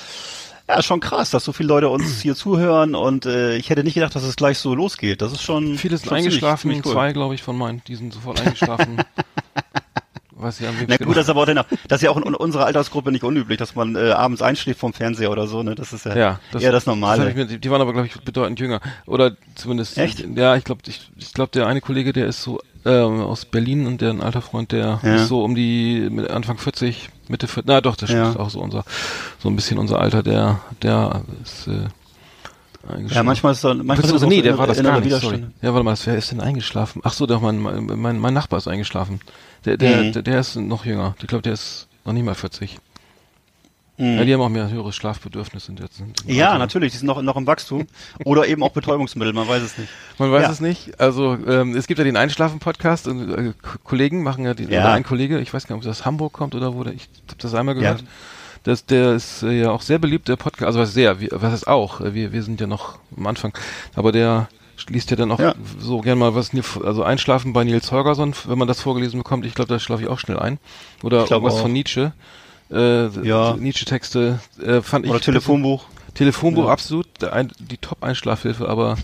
ja, 0.66 0.82
schon 0.82 1.00
krass, 1.00 1.28
dass 1.30 1.44
so 1.44 1.52
viele 1.52 1.68
Leute 1.68 1.90
uns 1.90 2.22
hier 2.22 2.34
zuhören 2.34 2.94
und 2.94 3.26
äh, 3.26 3.56
ich 3.56 3.68
hätte 3.68 3.84
nicht 3.84 3.92
gedacht, 3.94 4.14
dass 4.14 4.22
es 4.22 4.34
gleich 4.34 4.58
so 4.58 4.74
losgeht. 4.74 5.20
Das 5.20 5.30
ist 5.30 5.42
schon 5.42 5.76
Viele 5.76 5.98
sind 5.98 6.06
schon 6.08 6.16
ziemlich- 6.16 6.24
eingeschlafen, 6.32 6.60
ziemlich 6.70 6.86
cool. 6.86 6.92
zwei, 6.92 7.12
glaube 7.12 7.34
ich, 7.34 7.42
von 7.42 7.58
meinen, 7.58 7.82
die 7.86 7.96
sind 7.96 8.14
sofort 8.14 8.40
eingeschlafen. 8.40 8.96
Ich 10.48 10.66
an 10.66 10.78
wem 10.78 10.86
Na 10.88 10.96
gut, 10.96 10.98
genau- 10.98 11.12
das 11.14 11.24
ist 11.24 11.30
aber 11.30 11.40
auch 11.42 11.46
dennoch, 11.46 11.64
das 11.88 11.98
ist 11.98 12.02
ja 12.02 12.10
auch 12.10 12.16
in 12.16 12.34
unserer 12.34 12.66
Altersgruppe 12.66 13.12
nicht 13.12 13.24
unüblich, 13.24 13.58
dass 13.58 13.74
man 13.74 13.96
äh, 13.96 14.10
abends 14.12 14.42
einschläft 14.42 14.80
vom 14.80 14.92
Fernseher 14.92 15.30
oder 15.30 15.46
so, 15.46 15.62
ne? 15.62 15.74
Das 15.74 15.92
ist 15.92 16.04
ja, 16.06 16.16
ja, 16.16 16.40
eher 16.58 16.72
das 16.72 16.86
Normale. 16.86 17.28
ich 17.28 17.36
mir, 17.36 17.46
die, 17.46 17.58
die 17.58 17.70
waren 17.70 17.80
aber, 17.80 17.92
glaube 17.92 18.06
ich, 18.06 18.18
bedeutend 18.20 18.58
jünger. 18.60 18.80
Oder 19.06 19.36
zumindest. 19.54 19.98
Echt? 19.98 20.24
Ja, 20.36 20.56
ich 20.56 20.64
glaube, 20.64 20.82
ich, 20.86 21.10
ich 21.16 21.32
glaube, 21.34 21.50
der 21.52 21.66
eine 21.66 21.80
Kollege, 21.80 22.12
der 22.12 22.26
ist 22.26 22.42
so 22.42 22.60
ähm, 22.84 23.20
aus 23.20 23.44
Berlin 23.44 23.86
und 23.86 24.00
der 24.00 24.10
ein 24.10 24.22
alter 24.22 24.40
Freund, 24.42 24.72
der 24.72 25.00
Ja. 25.02 25.14
ist 25.16 25.28
so 25.28 25.44
um 25.44 25.54
die 25.54 26.10
Anfang 26.30 26.56
40, 26.58 27.10
Mitte 27.28 27.46
40, 27.46 27.68
na 27.68 27.80
doch, 27.82 27.96
das 27.96 28.10
Ja. 28.10 28.30
ist 28.30 28.38
auch 28.38 28.48
so 28.50 28.60
unser, 28.60 28.84
so 29.38 29.48
ein 29.50 29.56
bisschen 29.56 29.78
unser 29.78 30.00
Alter, 30.00 30.22
der, 30.22 30.60
der 30.82 31.22
ist 31.42 31.66
äh. 31.68 31.88
Ja, 33.08 33.22
manchmal 33.22 33.52
ist 33.52 33.62
da, 33.64 33.74
manchmal 33.74 34.14
ist 34.16 34.22
nee, 34.26 34.42
der 34.42 34.56
war 34.58 34.66
das 34.66 34.82
gar 34.82 35.00
nicht, 35.00 35.14
sorry. 35.20 35.44
Ja, 35.62 35.72
warte 35.74 35.84
mal, 35.84 35.96
wer 36.04 36.16
ist 36.16 36.30
denn 36.32 36.40
eingeschlafen? 36.40 37.02
Ach 37.04 37.12
so, 37.12 37.26
doch, 37.26 37.40
mein, 37.40 37.58
mein, 37.60 38.18
mein 38.18 38.34
Nachbar 38.34 38.58
ist 38.58 38.68
eingeschlafen. 38.68 39.20
Der, 39.64 39.76
der, 39.76 40.02
Mhm. 40.04 40.12
der, 40.12 40.22
der 40.22 40.40
ist 40.40 40.56
noch 40.56 40.84
jünger. 40.86 41.14
Ich 41.20 41.26
glaube, 41.26 41.42
der 41.42 41.52
ist 41.52 41.86
noch 42.04 42.12
nicht 42.14 42.24
mal 42.24 42.34
40. 42.34 42.78
Ja, 43.98 44.24
die 44.24 44.32
haben 44.32 44.40
auch 44.40 44.48
mehr 44.48 44.70
höheres 44.70 44.96
Schlafbedürfnis 44.96 45.66
sind 45.66 45.78
jetzt. 45.78 45.98
Sind 45.98 46.24
Ja, 46.26 46.46
Alter. 46.46 46.58
natürlich, 46.60 46.92
die 46.92 46.96
sind 46.98 47.06
noch, 47.06 47.20
noch 47.20 47.36
im 47.36 47.46
Wachstum. 47.46 47.86
Oder 48.24 48.48
eben 48.48 48.62
auch 48.62 48.70
Betäubungsmittel, 48.70 49.34
man 49.34 49.46
weiß 49.46 49.62
es 49.62 49.76
nicht. 49.76 49.90
Man 50.16 50.32
weiß 50.32 50.44
Ja. 50.44 50.50
es 50.50 50.60
nicht. 50.62 50.98
Also 50.98 51.34
ähm, 51.46 51.76
es 51.76 51.86
gibt 51.86 51.98
ja 51.98 52.04
den 52.04 52.16
Einschlafen-Podcast 52.16 53.08
und 53.08 53.30
äh, 53.30 53.52
Kollegen 53.84 54.22
machen 54.22 54.46
ja, 54.46 54.54
die, 54.54 54.64
Ja. 54.64 54.80
oder 54.84 54.92
ein 54.94 55.02
Kollege, 55.04 55.38
ich 55.40 55.52
weiß 55.52 55.66
gar 55.66 55.76
nicht, 55.76 55.84
ob 55.84 55.90
das 55.90 56.00
aus 56.00 56.06
Hamburg 56.06 56.32
kommt 56.32 56.54
oder 56.54 56.72
wo, 56.74 56.80
ich 56.84 57.08
habe 57.28 57.36
das 57.36 57.54
einmal 57.54 57.76
Ja. 57.76 57.96
Das, 58.64 58.84
der 58.84 59.12
ist 59.14 59.42
äh, 59.42 59.60
ja 59.62 59.70
auch 59.70 59.80
sehr 59.82 59.98
beliebt, 59.98 60.28
der 60.28 60.36
Podcast, 60.36 60.66
also 60.66 60.80
was 60.80 60.92
sehr, 60.92 61.16
was 61.32 61.54
ist 61.54 61.66
auch, 61.66 62.00
äh, 62.02 62.14
wir, 62.14 62.32
wir 62.32 62.42
sind 62.42 62.60
ja 62.60 62.66
noch 62.66 62.98
am 63.16 63.26
Anfang, 63.26 63.52
aber 63.94 64.12
der 64.12 64.48
liest 64.88 65.10
ja 65.10 65.16
dann 65.16 65.30
auch 65.32 65.38
Ja. 65.38 65.54
so 65.78 66.00
gern 66.00 66.18
mal 66.18 66.34
was, 66.34 66.50
also 66.84 67.02
Einschlafen 67.02 67.52
bei 67.52 67.64
Nils 67.64 67.90
Holgersson, 67.92 68.34
wenn 68.46 68.58
man 68.58 68.68
das 68.68 68.80
vorgelesen 68.80 69.18
bekommt, 69.18 69.44
ich 69.46 69.54
glaube, 69.54 69.68
da 69.68 69.78
schlafe 69.78 70.02
ich 70.02 70.08
auch 70.08 70.18
schnell 70.18 70.38
ein. 70.38 70.58
Oder 71.02 71.30
irgendwas 71.30 71.54
auch. 71.54 71.62
von 71.62 71.72
Nietzsche. 71.72 72.12
Äh, 72.70 73.08
Ja. 73.26 73.56
Nietzsche-Texte 73.56 74.40
äh, 74.62 74.80
fand 74.80 75.04
ich 75.04 75.10
Oder 75.10 75.20
Telefonbuch. 75.20 75.84
Telefonbuch 76.14 76.66
Ja. 76.66 76.70
absolut 76.72 77.24
ein, 77.24 77.50
die 77.58 77.78
Top-Einschlafhilfe, 77.78 78.68
aber 78.68 78.96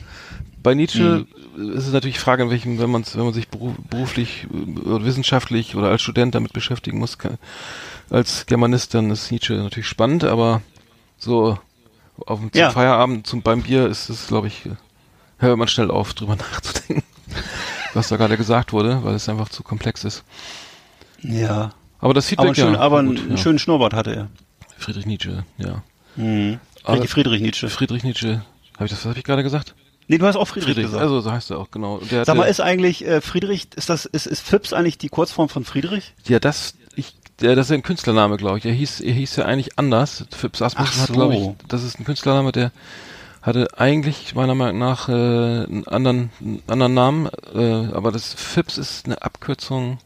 bei 0.63 0.75
Nietzsche 0.75 1.27
Mhm. 1.57 1.73
ist 1.73 1.87
es 1.87 1.93
natürlich 1.93 2.17
die 2.17 2.21
Frage, 2.23 2.43
in 2.45 2.51
welchem, 2.51 2.79
wenn 2.79 2.91
man 2.91 3.05
wenn 3.15 3.25
man 3.25 3.33
sich 3.35 3.47
beru- 3.49 3.75
beruflich 3.91 4.47
äh, 4.53 4.81
oder 4.89 5.05
wissenschaftlich 5.05 5.77
oder 5.77 5.89
als 5.89 6.03
Student 6.03 6.35
damit 6.35 6.53
beschäftigen 6.53 6.99
muss, 6.99 7.19
kann, 7.19 7.39
als 8.11 8.47
Germanist, 8.47 8.95
dann 8.95 9.11
ist 9.11 9.31
Nietzsche 9.31 9.55
natürlich 9.55 9.89
spannend, 9.89 10.25
aber 10.25 10.63
so 11.19 11.59
auf 12.27 12.41
dem 12.41 12.51
Ja. 12.55 12.71
Feierabend 12.71 13.27
zum 13.27 13.43
beim 13.43 13.63
Bier 13.63 13.87
ist 13.89 14.09
es, 14.09 14.29
glaube 14.29 14.47
ich, 14.49 14.63
hört 15.39 15.59
man 15.59 15.69
schnell 15.69 15.91
auf, 15.91 16.15
drüber 16.15 16.37
nachzudenken, 16.53 17.03
was 17.95 18.09
da 18.09 18.17
gerade 18.17 18.37
gesagt 18.37 18.73
wurde, 18.73 19.03
weil 19.05 19.15
es 19.15 19.29
einfach 19.29 19.49
zu 19.49 19.63
komplex 19.63 20.05
ist. 20.05 20.25
Ja. 21.23 21.73
Aber 21.99 22.15
das 22.15 22.27
Feedback 22.27 22.47
Aber, 22.49 22.55
schönen, 22.55 22.75
ja, 22.75 22.81
aber 22.81 23.03
gut, 23.03 23.19
einen 23.19 23.31
ja. 23.33 23.37
schönen 23.37 23.59
Schnurrbart 23.59 23.95
hatte 23.95 24.15
er. 24.15 24.29
Friedrich 24.79 25.07
Nietzsche, 25.07 25.45
ja. 25.59 25.83
Mhm. 26.17 26.61
Aber- 26.85 27.07
Friedrich 27.09 27.41
Nietzsche. 27.43 27.69
Friedrich 27.69 28.05
Nietzsche, 28.05 28.43
habe 28.75 28.85
ich 28.85 28.91
das, 28.91 29.01
was 29.01 29.07
habe 29.07 29.19
ich 29.19 29.25
gerade 29.25 29.43
gesagt? 29.43 29.75
Nee, 30.09 30.19
du 30.19 30.27
hast 30.27 30.37
auch 30.37 30.47
Friedrich, 30.47 30.75
Friedrich, 30.75 30.85
gesagt. 30.87 31.03
also 31.03 31.21
so 31.21 31.33
heißt 31.33 31.51
er 31.51 31.59
auch, 31.59 31.71
genau. 31.73 32.01
Sag 32.25 32.37
mal, 32.37 32.45
ist 32.45 32.61
eigentlich 32.61 33.05
äh, 33.05 33.21
Friedrich, 33.21 33.69
ist 33.75 33.89
das, 33.91 34.05
ist, 34.05 34.27
ist 34.27 34.41
Fips 34.41 34.73
eigentlich 34.73 34.99
die 34.99 35.09
Kurzform 35.09 35.49
von 35.49 35.65
Friedrich? 35.65 36.15
Ja, 36.29 36.39
das, 36.39 36.75
der, 37.41 37.55
das 37.57 37.67
ist 37.67 37.73
ein 37.73 37.83
Künstlername, 37.83 38.37
glaube 38.37 38.59
ich. 38.59 38.65
Er 38.65 38.73
hieß, 38.73 39.01
er 39.01 39.13
hieß 39.13 39.37
ja 39.37 39.45
eigentlich 39.45 39.79
anders. 39.79 40.25
Phipps 40.31 40.63
Asmussen 40.63 40.93
Ach 40.97 41.01
hat, 41.01 41.07
so. 41.09 41.13
glaube 41.13 41.37
ich, 41.37 41.49
das 41.69 41.83
ist 41.83 41.99
ein 42.01 42.05
Künstlername, 42.05 42.53
der 42.53 42.73
hatte 43.43 43.69
eigentlich 43.79 44.35
meiner 44.35 44.55
Meinung 44.55 44.79
nach 44.79 45.09
äh, 45.09 45.13
einen 45.13 45.87
anderen, 45.87 46.31
einen 46.41 46.63
anderen 46.67 46.95
Namen, 46.95 47.29
äh, 47.55 47.95
aber 47.95 48.11
das 48.11 48.35
Phipps 48.35 48.77
ist 48.77 49.07
eine 49.07 49.23
Abkürzung. 49.23 49.99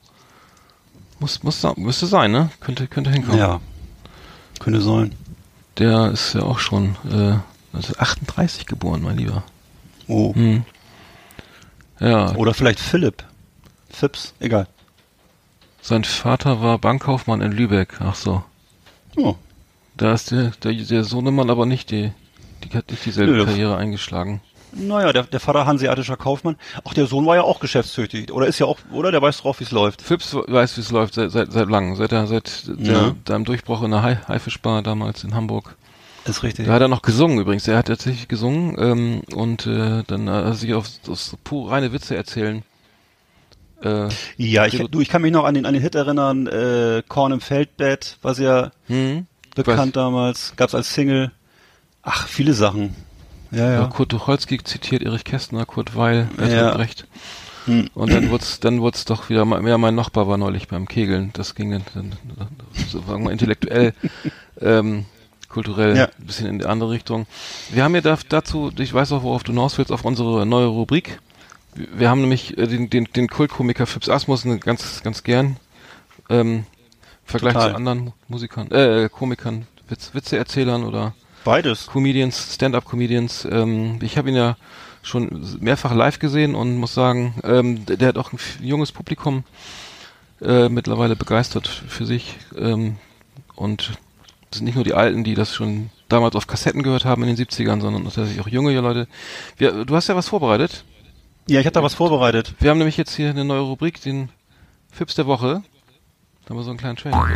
Muss, 1.20 1.42
muss, 1.42 1.64
müsste 1.76 2.06
sein, 2.06 2.32
ne? 2.32 2.50
Könnte, 2.60 2.86
könnte 2.86 3.10
hinkommen. 3.10 3.38
Ja. 3.38 3.60
Könnte 4.58 4.80
sein. 4.80 5.14
Der 5.78 6.10
ist 6.10 6.34
ja 6.34 6.42
auch 6.42 6.58
schon 6.58 6.96
äh, 7.04 7.38
1938 7.72 8.66
geboren, 8.66 9.02
mein 9.02 9.16
Lieber. 9.16 9.42
Oh. 10.06 10.34
Hm. 10.34 10.64
Ja, 12.00 12.34
Oder 12.34 12.54
vielleicht 12.54 12.80
Philipp. 12.80 13.24
Fips, 13.90 14.34
egal. 14.40 14.66
Sein 15.82 16.04
Vater 16.04 16.62
war 16.62 16.78
Bankkaufmann 16.78 17.40
in 17.40 17.52
Lübeck. 17.52 17.98
Ach 18.00 18.14
so. 18.14 18.42
Oh. 19.16 19.34
Da 19.96 20.12
ist 20.14 20.30
der, 20.30 20.52
der, 20.62 20.72
der 20.72 21.04
Sohnemann 21.04 21.50
aber 21.50 21.66
nicht 21.66 21.90
die, 21.90 22.12
die 22.64 22.76
hat 22.76 22.90
nicht 22.90 23.04
dieselbe 23.04 23.32
Nö, 23.32 23.38
das- 23.38 23.46
Karriere 23.48 23.76
eingeschlagen. 23.76 24.40
Naja, 24.72 25.12
der, 25.12 25.24
der 25.24 25.40
Vater 25.40 25.66
hanseatischer 25.66 26.16
Kaufmann. 26.16 26.54
Auch 26.84 26.94
der 26.94 27.06
Sohn 27.06 27.26
war 27.26 27.34
ja 27.34 27.42
auch 27.42 27.58
geschäftstüchtig. 27.58 28.30
Oder 28.32 28.46
ist 28.46 28.60
ja 28.60 28.66
auch, 28.66 28.78
oder? 28.92 29.10
Der 29.10 29.20
weiß 29.20 29.38
drauf, 29.38 29.58
wie 29.58 29.64
es 29.64 29.72
läuft. 29.72 30.00
Phipps 30.00 30.32
weiß, 30.32 30.76
wie 30.76 30.80
es 30.82 30.92
läuft 30.92 31.14
seit, 31.14 31.32
seit, 31.32 31.50
seit 31.50 31.68
langem, 31.68 31.96
seit 31.96 32.12
er, 32.12 32.28
seit 32.28 32.68
der, 32.68 32.92
Ja. 32.92 33.14
deinem 33.24 33.44
Durchbruch 33.44 33.82
in 33.82 33.90
der 33.90 34.04
Hai- 34.04 34.20
Haifischbar 34.28 34.82
damals 34.82 35.24
in 35.24 35.34
Hamburg. 35.34 35.74
Ist 36.24 36.44
richtig. 36.44 36.66
Da 36.66 36.74
hat 36.74 36.82
er 36.82 36.86
noch 36.88 37.02
gesungen 37.02 37.40
übrigens. 37.40 37.66
Er 37.66 37.78
hat 37.78 37.86
tatsächlich 37.88 38.28
gesungen 38.28 38.76
ähm, 38.78 39.22
und 39.34 39.66
äh, 39.66 40.04
dann 40.06 40.30
hat 40.30 40.44
er 40.44 40.54
sich 40.54 40.72
auf, 40.74 40.86
auf 41.08 41.34
pure 41.42 41.72
reine 41.72 41.92
Witze 41.92 42.14
erzählen. 42.14 42.62
Äh, 43.82 44.08
Ja, 44.36 44.66
ich, 44.66 44.78
du, 44.90 45.00
ich 45.00 45.08
kann 45.08 45.22
mich 45.22 45.32
noch 45.32 45.44
an 45.44 45.54
den, 45.54 45.66
an 45.66 45.74
den 45.74 45.82
Hit 45.82 45.94
erinnern, 45.94 46.46
äh, 46.46 47.02
Korn 47.08 47.32
im 47.32 47.40
Feldbett, 47.40 48.18
war 48.22 48.34
sehr 48.34 48.72
hm? 48.86 49.26
bekannt 49.54 49.96
damals, 49.96 50.54
gab's 50.56 50.74
als 50.74 50.92
Single. 50.94 51.30
Ach, 52.02 52.26
viele 52.26 52.54
Sachen. 52.54 52.94
Ja, 53.50 53.58
Ja. 53.66 53.72
ja. 53.80 53.86
Kurt 53.86 54.10
Tucholsky 54.10 54.62
zitiert 54.62 55.02
Erich 55.02 55.24
Kästner, 55.24 55.66
Kurt 55.66 55.96
Weil, 55.96 56.24
Bertolt 56.36 56.52
Ja. 56.52 56.74
Brecht. 56.74 57.06
Hm. 57.66 57.90
Und 57.94 58.10
dann 58.12 58.30
wurd's, 58.30 58.60
dann 58.60 58.80
wurd's 58.80 59.04
doch 59.04 59.28
wieder 59.28 59.44
mal, 59.44 59.66
ja, 59.68 59.76
mein 59.76 59.94
Nachbar 59.94 60.26
war 60.26 60.38
neulich 60.38 60.68
beim 60.68 60.88
Kegeln. 60.88 61.30
Das 61.34 61.54
ging 61.54 61.70
dann, 61.72 61.82
dann 61.94 62.12
so 62.88 63.00
sagen 63.02 63.24
wir 63.24 63.32
intellektuell, 63.32 63.92
ähm, 64.62 65.04
kulturell 65.50 65.96
Ja. 65.96 66.04
ein 66.06 66.26
bisschen 66.26 66.46
in 66.46 66.58
die 66.60 66.64
andere 66.64 66.90
Richtung. 66.90 67.26
Wir 67.70 67.84
haben 67.84 67.94
ja 67.94 68.00
da, 68.00 68.16
dazu, 68.28 68.72
ich 68.78 68.94
weiß 68.94 69.12
auch, 69.12 69.22
worauf 69.24 69.42
du 69.42 69.52
hinaus 69.52 69.76
willst, 69.76 69.92
auf 69.92 70.04
unsere 70.06 70.46
neue 70.46 70.66
Rubrik. 70.66 71.18
Wir 71.74 72.10
haben 72.10 72.20
nämlich 72.20 72.58
äh, 72.58 72.66
den, 72.66 72.90
den, 72.90 73.04
den 73.04 73.28
Kultkomiker 73.28 73.86
Phipps 73.86 74.08
Asmussen 74.08 74.60
ganz, 74.60 75.02
ganz 75.02 75.22
gern. 75.22 75.56
Ähm, 76.28 76.48
im 76.56 76.64
Vergleich 77.24 77.54
Total. 77.54 77.70
zu 77.70 77.76
anderen 77.76 78.12
Musikern, 78.28 78.70
äh, 78.72 79.08
Komikern, 79.08 79.66
Witz, 79.88 80.14
Witzeerzählern 80.14 80.84
oder 80.84 81.14
Beides. 81.44 81.86
Comedians, 81.86 82.54
Stand-up-Comedians. 82.54 83.46
Ähm, 83.50 83.98
ich 84.02 84.18
habe 84.18 84.28
ihn 84.28 84.36
ja 84.36 84.56
schon 85.02 85.58
mehrfach 85.60 85.94
live 85.94 86.18
gesehen 86.18 86.54
und 86.54 86.76
muss 86.76 86.94
sagen, 86.94 87.34
ähm, 87.44 87.86
der, 87.86 87.96
der 87.96 88.08
hat 88.08 88.18
auch 88.18 88.32
ein 88.32 88.38
junges 88.60 88.92
Publikum 88.92 89.44
äh, 90.42 90.68
mittlerweile 90.68 91.16
begeistert 91.16 91.68
für 91.68 92.04
sich. 92.04 92.36
Ähm, 92.56 92.96
und 93.54 93.92
das 94.50 94.58
sind 94.58 94.64
nicht 94.64 94.74
nur 94.74 94.84
die 94.84 94.94
Alten, 94.94 95.24
die 95.24 95.34
das 95.34 95.54
schon 95.54 95.90
damals 96.08 96.34
auf 96.34 96.46
Kassetten 96.46 96.82
gehört 96.82 97.04
haben 97.04 97.22
in 97.22 97.34
den 97.34 97.46
70ern, 97.46 97.80
sondern 97.80 98.04
tatsächlich 98.04 98.40
auch 98.40 98.48
junge 98.48 98.78
Leute. 98.78 99.06
Wir, 99.56 99.84
du 99.84 99.96
hast 99.96 100.08
ja 100.08 100.16
was 100.16 100.28
vorbereitet. 100.28 100.84
Ja, 101.50 101.58
ich 101.58 101.66
habe 101.66 101.74
da 101.74 101.82
was 101.82 101.94
vorbereitet. 101.94 102.54
Wir 102.60 102.70
haben 102.70 102.78
nämlich 102.78 102.96
jetzt 102.96 103.16
hier 103.16 103.28
eine 103.28 103.44
neue 103.44 103.58
Rubrik, 103.58 104.00
den 104.00 104.28
Fips 104.92 105.16
der 105.16 105.26
Woche. 105.26 105.64
Da 106.44 106.50
haben 106.50 106.56
wir 106.58 106.62
so 106.62 106.70
einen 106.70 106.78
kleinen 106.78 106.94
Trailer. 106.94 107.26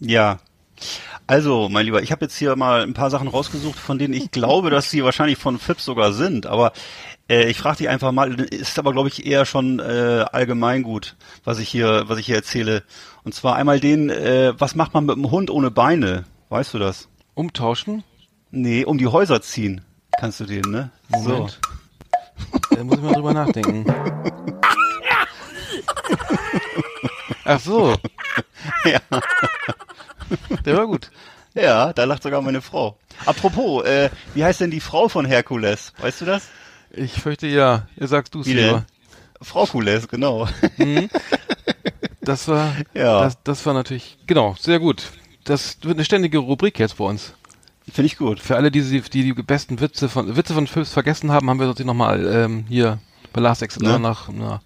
Ja. 0.00 0.38
Also, 1.28 1.68
mein 1.70 1.86
Lieber, 1.86 2.02
ich 2.02 2.10
habe 2.10 2.24
jetzt 2.24 2.36
hier 2.36 2.56
mal 2.56 2.82
ein 2.82 2.92
paar 2.92 3.08
Sachen 3.10 3.28
rausgesucht, 3.28 3.78
von 3.78 4.00
denen 4.00 4.12
ich 4.12 4.32
glaube, 4.32 4.70
dass 4.70 4.90
sie 4.90 5.04
wahrscheinlich 5.04 5.38
von 5.38 5.60
Fips 5.60 5.84
sogar 5.84 6.12
sind. 6.12 6.46
Aber 6.46 6.72
äh, 7.28 7.48
ich 7.48 7.58
frage 7.58 7.78
dich 7.78 7.88
einfach 7.88 8.12
mal, 8.12 8.40
ist 8.40 8.78
aber 8.78 8.92
glaube 8.92 9.08
ich 9.08 9.26
eher 9.26 9.46
schon 9.46 9.78
äh, 9.80 10.24
allgemeingut, 10.32 11.16
was 11.44 11.58
ich 11.58 11.68
hier, 11.68 12.04
was 12.06 12.18
ich 12.18 12.26
hier 12.26 12.36
erzähle. 12.36 12.82
Und 13.24 13.34
zwar 13.34 13.56
einmal 13.56 13.80
den, 13.80 14.10
äh, 14.10 14.52
was 14.58 14.74
macht 14.74 14.94
man 14.94 15.06
mit 15.06 15.16
einem 15.16 15.30
Hund 15.30 15.50
ohne 15.50 15.70
Beine? 15.70 16.24
Weißt 16.50 16.74
du 16.74 16.78
das? 16.78 17.08
Umtauschen. 17.34 18.04
Nee, 18.50 18.84
um 18.84 18.98
die 18.98 19.08
Häuser 19.08 19.42
ziehen. 19.42 19.80
Kannst 20.18 20.40
du 20.40 20.44
den, 20.44 20.62
ne? 20.70 20.90
Moment. 21.08 21.60
Da 22.70 22.84
muss 22.84 22.98
ich 22.98 23.02
mal 23.02 23.14
drüber 23.14 23.32
nachdenken. 23.32 23.84
Ach 27.44 27.60
so. 27.60 27.96
Ja. 28.84 28.98
Der 30.64 30.76
war 30.76 30.86
gut. 30.86 31.10
So. 31.54 31.60
Ja, 31.60 31.92
da 31.92 32.04
lacht 32.04 32.22
sogar 32.22 32.42
meine 32.42 32.60
Frau. 32.60 32.98
Apropos, 33.24 33.84
äh, 33.84 34.10
wie 34.34 34.44
heißt 34.44 34.60
denn 34.60 34.70
die 34.70 34.80
Frau 34.80 35.08
von 35.08 35.24
Herkules? 35.24 35.92
Weißt 35.98 36.20
du 36.22 36.24
das? 36.24 36.48
Ich 36.96 37.12
fürchte 37.12 37.46
ja. 37.46 37.86
Ihr 37.98 38.06
sagst 38.08 38.34
du 38.34 38.40
es 38.40 38.46
lieber. 38.46 38.84
Frau 39.42 39.66
Kules, 39.66 40.08
genau. 40.08 40.48
Das 42.20 42.48
war, 42.48 42.74
Ja. 42.94 43.22
das, 43.24 43.38
das 43.44 43.66
war 43.66 43.74
natürlich, 43.74 44.16
genau, 44.26 44.54
sehr 44.58 44.78
gut. 44.78 45.04
Das 45.44 45.78
wird 45.82 45.94
eine 45.96 46.04
ständige 46.04 46.38
Rubrik 46.38 46.78
jetzt 46.78 46.96
bei 46.96 47.04
uns. 47.04 47.34
Finde 47.92 48.06
ich 48.06 48.16
gut. 48.16 48.40
Für 48.40 48.56
alle, 48.56 48.70
die 48.70 48.80
die, 48.82 49.00
die, 49.10 49.32
besten 49.34 49.80
Witze 49.80 50.08
von 50.08 50.34
Witze 50.36 50.54
von 50.54 50.66
Philips 50.66 50.92
vergessen 50.92 51.30
haben, 51.30 51.50
haben 51.50 51.58
wir 51.60 51.66
natürlich 51.66 51.86
nochmal 51.86 52.26
ähm, 52.26 52.64
hier 52.68 52.98
bei 53.34 53.42
Last 53.42 53.60
Exit 53.62 53.82
Ne? 53.82 53.98
nach 53.98 54.30
na, 54.32 54.62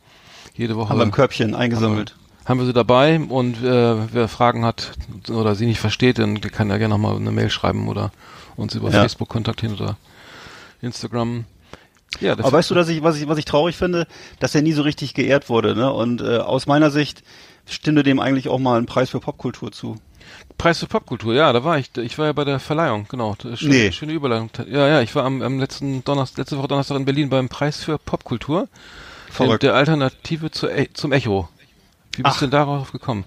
jede 0.54 0.76
Woche 0.76 0.90
Haben 0.90 0.98
wir 0.98 1.04
im 1.04 1.10
Körbchen 1.10 1.56
eingesammelt. 1.56 2.14
haben 2.44 2.60
wir 2.60 2.66
sie 2.66 2.72
dabei 2.72 3.18
und 3.18 3.60
äh, 3.64 4.12
wer 4.14 4.28
Fragen 4.28 4.64
hat 4.64 4.92
oder 5.28 5.56
sie 5.56 5.66
nicht 5.66 5.80
versteht, 5.80 6.18
dann 6.20 6.40
kann 6.40 6.70
er 6.70 6.78
gerne 6.78 6.94
nochmal 6.94 7.16
eine 7.16 7.32
Mail 7.32 7.50
schreiben 7.50 7.88
oder 7.88 8.12
uns 8.54 8.76
über 8.76 8.90
Ja. 8.90 9.00
Facebook 9.00 9.28
kontaktieren 9.28 9.74
oder 9.74 9.96
Instagram. 10.80 11.44
Ja, 12.20 12.34
das 12.34 12.46
Aber 12.46 12.56
weißt 12.58 12.70
du, 12.70 12.74
dass 12.74 12.88
ich, 12.88 13.02
was 13.02 13.20
ich, 13.20 13.28
was 13.28 13.38
ich 13.38 13.44
traurig 13.44 13.76
finde, 13.76 14.06
dass 14.40 14.54
er 14.54 14.62
nie 14.62 14.72
so 14.72 14.82
richtig 14.82 15.14
geehrt 15.14 15.48
wurde, 15.48 15.74
ne? 15.74 15.92
Und 15.92 16.20
äh, 16.20 16.38
aus 16.38 16.66
meiner 16.66 16.90
Sicht 16.90 17.22
stünde 17.66 18.02
dem 18.02 18.18
eigentlich 18.18 18.48
auch 18.48 18.58
mal 18.58 18.78
ein 18.78 18.86
Preis 18.86 19.10
für 19.10 19.20
Popkultur 19.20 19.72
zu. 19.72 19.96
Preis 20.56 20.78
für 20.80 20.86
Popkultur, 20.86 21.34
ja, 21.34 21.52
da 21.52 21.64
war 21.64 21.78
ich. 21.78 21.96
Ich 21.98 22.18
war 22.18 22.26
ja 22.26 22.32
bei 22.32 22.44
der 22.44 22.58
Verleihung, 22.60 23.06
genau. 23.08 23.36
Schöne, 23.54 23.74
Nee. 23.74 23.92
schöne 23.92 24.12
Überleitung. 24.12 24.50
Ja, 24.68 24.88
ja, 24.88 25.00
ich 25.00 25.14
war 25.14 25.24
am, 25.24 25.42
am 25.42 25.58
letzten 25.60 26.02
Donnerstag, 26.04 26.38
letzte 26.38 26.58
Woche 26.58 26.68
Donnerstag 26.68 26.96
in 26.96 27.04
Berlin 27.04 27.28
beim 27.28 27.48
Preis 27.48 27.82
für 27.84 27.98
Popkultur. 27.98 28.68
Verrückt. 29.30 29.62
Der, 29.62 29.70
der 29.70 29.78
Alternative 29.78 30.50
zu, 30.50 30.68
E- 30.68 30.88
zum 30.94 31.12
Echo. 31.12 31.48
Wie 32.16 32.22
bist 32.22 32.36
Ach. 32.36 32.38
du 32.40 32.46
denn 32.46 32.50
darauf 32.50 32.90
gekommen? 32.90 33.24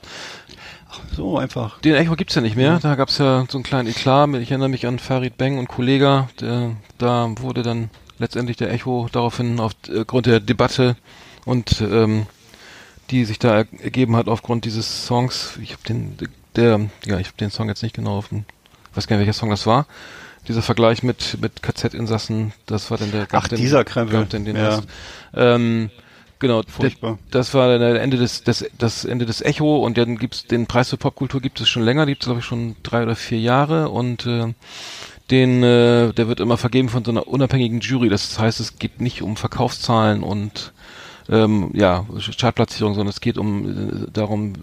So 1.15 1.37
einfach. 1.37 1.79
Den 1.79 1.95
Echo 1.95 2.15
gibt's 2.15 2.35
ja 2.35 2.41
nicht 2.41 2.57
mehr. 2.57 2.79
Da 2.81 2.95
gab's 2.95 3.17
ja 3.17 3.45
so 3.49 3.57
einen 3.57 3.63
kleinen 3.63 3.87
Eklat. 3.89 4.29
Ich 4.35 4.51
erinnere 4.51 4.67
mich 4.69 4.85
an 4.87 4.99
Farid 4.99 5.37
Beng 5.37 5.57
und 5.57 5.67
Kollega. 5.69 6.27
Der, 6.41 6.71
da 6.97 7.29
wurde 7.39 7.63
dann 7.63 7.89
letztendlich 8.21 8.55
der 8.57 8.71
Echo 8.71 9.09
daraufhin 9.11 9.59
aufgrund 9.59 10.25
der 10.25 10.39
Debatte 10.39 10.95
und 11.45 11.81
ähm, 11.81 12.25
die 13.09 13.25
sich 13.25 13.39
da 13.39 13.57
er- 13.57 13.81
ergeben 13.83 14.15
hat 14.15 14.29
aufgrund 14.29 14.63
dieses 14.63 15.05
Songs. 15.05 15.57
Ich 15.61 15.73
habe 15.73 15.83
den, 15.87 16.17
der, 16.55 16.79
ja, 17.05 17.19
ich 17.19 17.27
habe 17.27 17.37
den 17.39 17.51
Song 17.51 17.67
jetzt 17.67 17.83
nicht 17.83 17.95
genau 17.95 18.17
auf 18.17 18.29
dem, 18.29 18.45
weiß 18.95 19.07
gar 19.07 19.17
nicht 19.17 19.25
welcher 19.27 19.37
Song 19.37 19.49
das 19.49 19.65
war. 19.65 19.85
Dieser 20.47 20.61
Vergleich 20.61 21.03
mit 21.03 21.37
mit 21.41 21.61
KZ-Insassen, 21.61 22.53
das 22.65 22.89
war 22.89 22.97
dann 22.97 23.11
der. 23.11 23.27
Ach, 23.31 23.47
den, 23.47 23.57
dieser 23.59 23.83
Krempel. 23.83 24.25
Den, 24.25 24.45
den 24.45 24.55
Ja. 24.55 24.81
Ähm, 25.35 25.91
genau. 26.39 26.63
Furchtbar. 26.67 27.19
Der, 27.31 27.39
das 27.41 27.53
war 27.53 27.67
dann 27.67 27.79
der 27.79 28.01
Ende 28.01 28.17
des, 28.17 28.43
des 28.43 28.65
das 28.79 29.05
Ende 29.05 29.25
des 29.27 29.41
Echo 29.41 29.83
und 29.85 29.97
dann 29.99 30.17
gibt's 30.17 30.45
den 30.47 30.65
Preis 30.65 30.89
für 30.89 30.97
Popkultur 30.97 31.41
gibt 31.41 31.61
es 31.61 31.69
schon 31.69 31.83
länger, 31.83 32.05
die 32.07 32.13
gibt's 32.13 32.25
glaube 32.25 32.39
ich 32.39 32.45
schon 32.45 32.75
drei 32.81 33.03
oder 33.03 33.15
vier 33.15 33.39
Jahre 33.39 33.89
und 33.89 34.25
äh, 34.25 34.53
den 35.31 35.63
äh, 35.63 36.13
der 36.13 36.27
wird 36.27 36.39
immer 36.39 36.57
vergeben 36.57 36.89
von 36.89 37.03
so 37.05 37.11
einer 37.11 37.27
unabhängigen 37.27 37.79
Jury. 37.79 38.09
Das 38.09 38.37
heißt, 38.37 38.59
es 38.59 38.77
geht 38.77 39.01
nicht 39.01 39.21
um 39.21 39.37
Verkaufszahlen 39.37 40.21
und 40.23 40.73
ähm, 41.29 41.71
ja 41.73 42.05
Chartplatzierung, 42.37 42.93
sondern 42.93 43.09
es 43.09 43.21
geht 43.21 43.37
um 43.37 43.69
äh, 44.05 44.11
darum, 44.11 44.53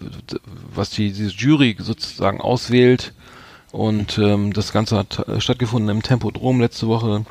was 0.73 0.91
die 0.91 1.11
diese 1.11 1.31
Jury 1.31 1.75
sozusagen 1.79 2.39
auswählt 2.41 3.13
und 3.71 4.17
ähm, 4.17 4.53
das 4.53 4.71
Ganze 4.71 4.97
hat 4.97 5.27
äh, 5.27 5.41
stattgefunden 5.41 5.89
im 5.89 6.03
Tempodrom 6.03 6.59
letzte 6.59 6.87
Woche, 6.87 7.25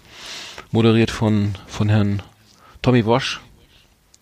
moderiert 0.71 1.11
von 1.11 1.55
von 1.67 1.89
Herrn 1.89 2.23
Tommy 2.83 3.05
Wosch, 3.07 3.41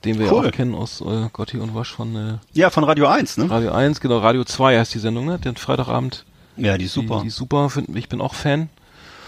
den 0.05 0.18
wir 0.18 0.31
Cool. 0.33 0.44
ja 0.44 0.48
auch 0.50 0.52
kennen 0.52 0.74
aus 0.74 1.00
äh, 1.00 1.29
Gotti 1.33 1.59
und 1.59 1.74
Wosch 1.74 1.92
von 1.92 2.16
äh, 2.16 2.38
Ja, 2.52 2.70
von 2.70 2.85
Radio 2.85 3.07
1, 3.07 3.38
ne? 3.38 3.50
Radio 3.50 3.72
1, 3.72 4.00
genau, 4.00 4.18
Radio 4.18 4.44
2 4.44 4.79
heißt 4.79 4.94
die 4.94 4.98
Sendung, 4.98 5.26
ne? 5.26 5.38
Den 5.38 5.57
Freitagabend. 5.57 6.24
Ja, 6.57 6.79
die 6.79 6.87
ist 6.87 6.94
super. 6.94 7.16
Die, 7.16 7.22
die 7.22 7.29
ist 7.29 7.37
super, 7.37 7.68
find, 7.70 7.94
ich 7.96 8.09
bin 8.09 8.20
auch 8.20 8.35
Fan. 8.35 8.68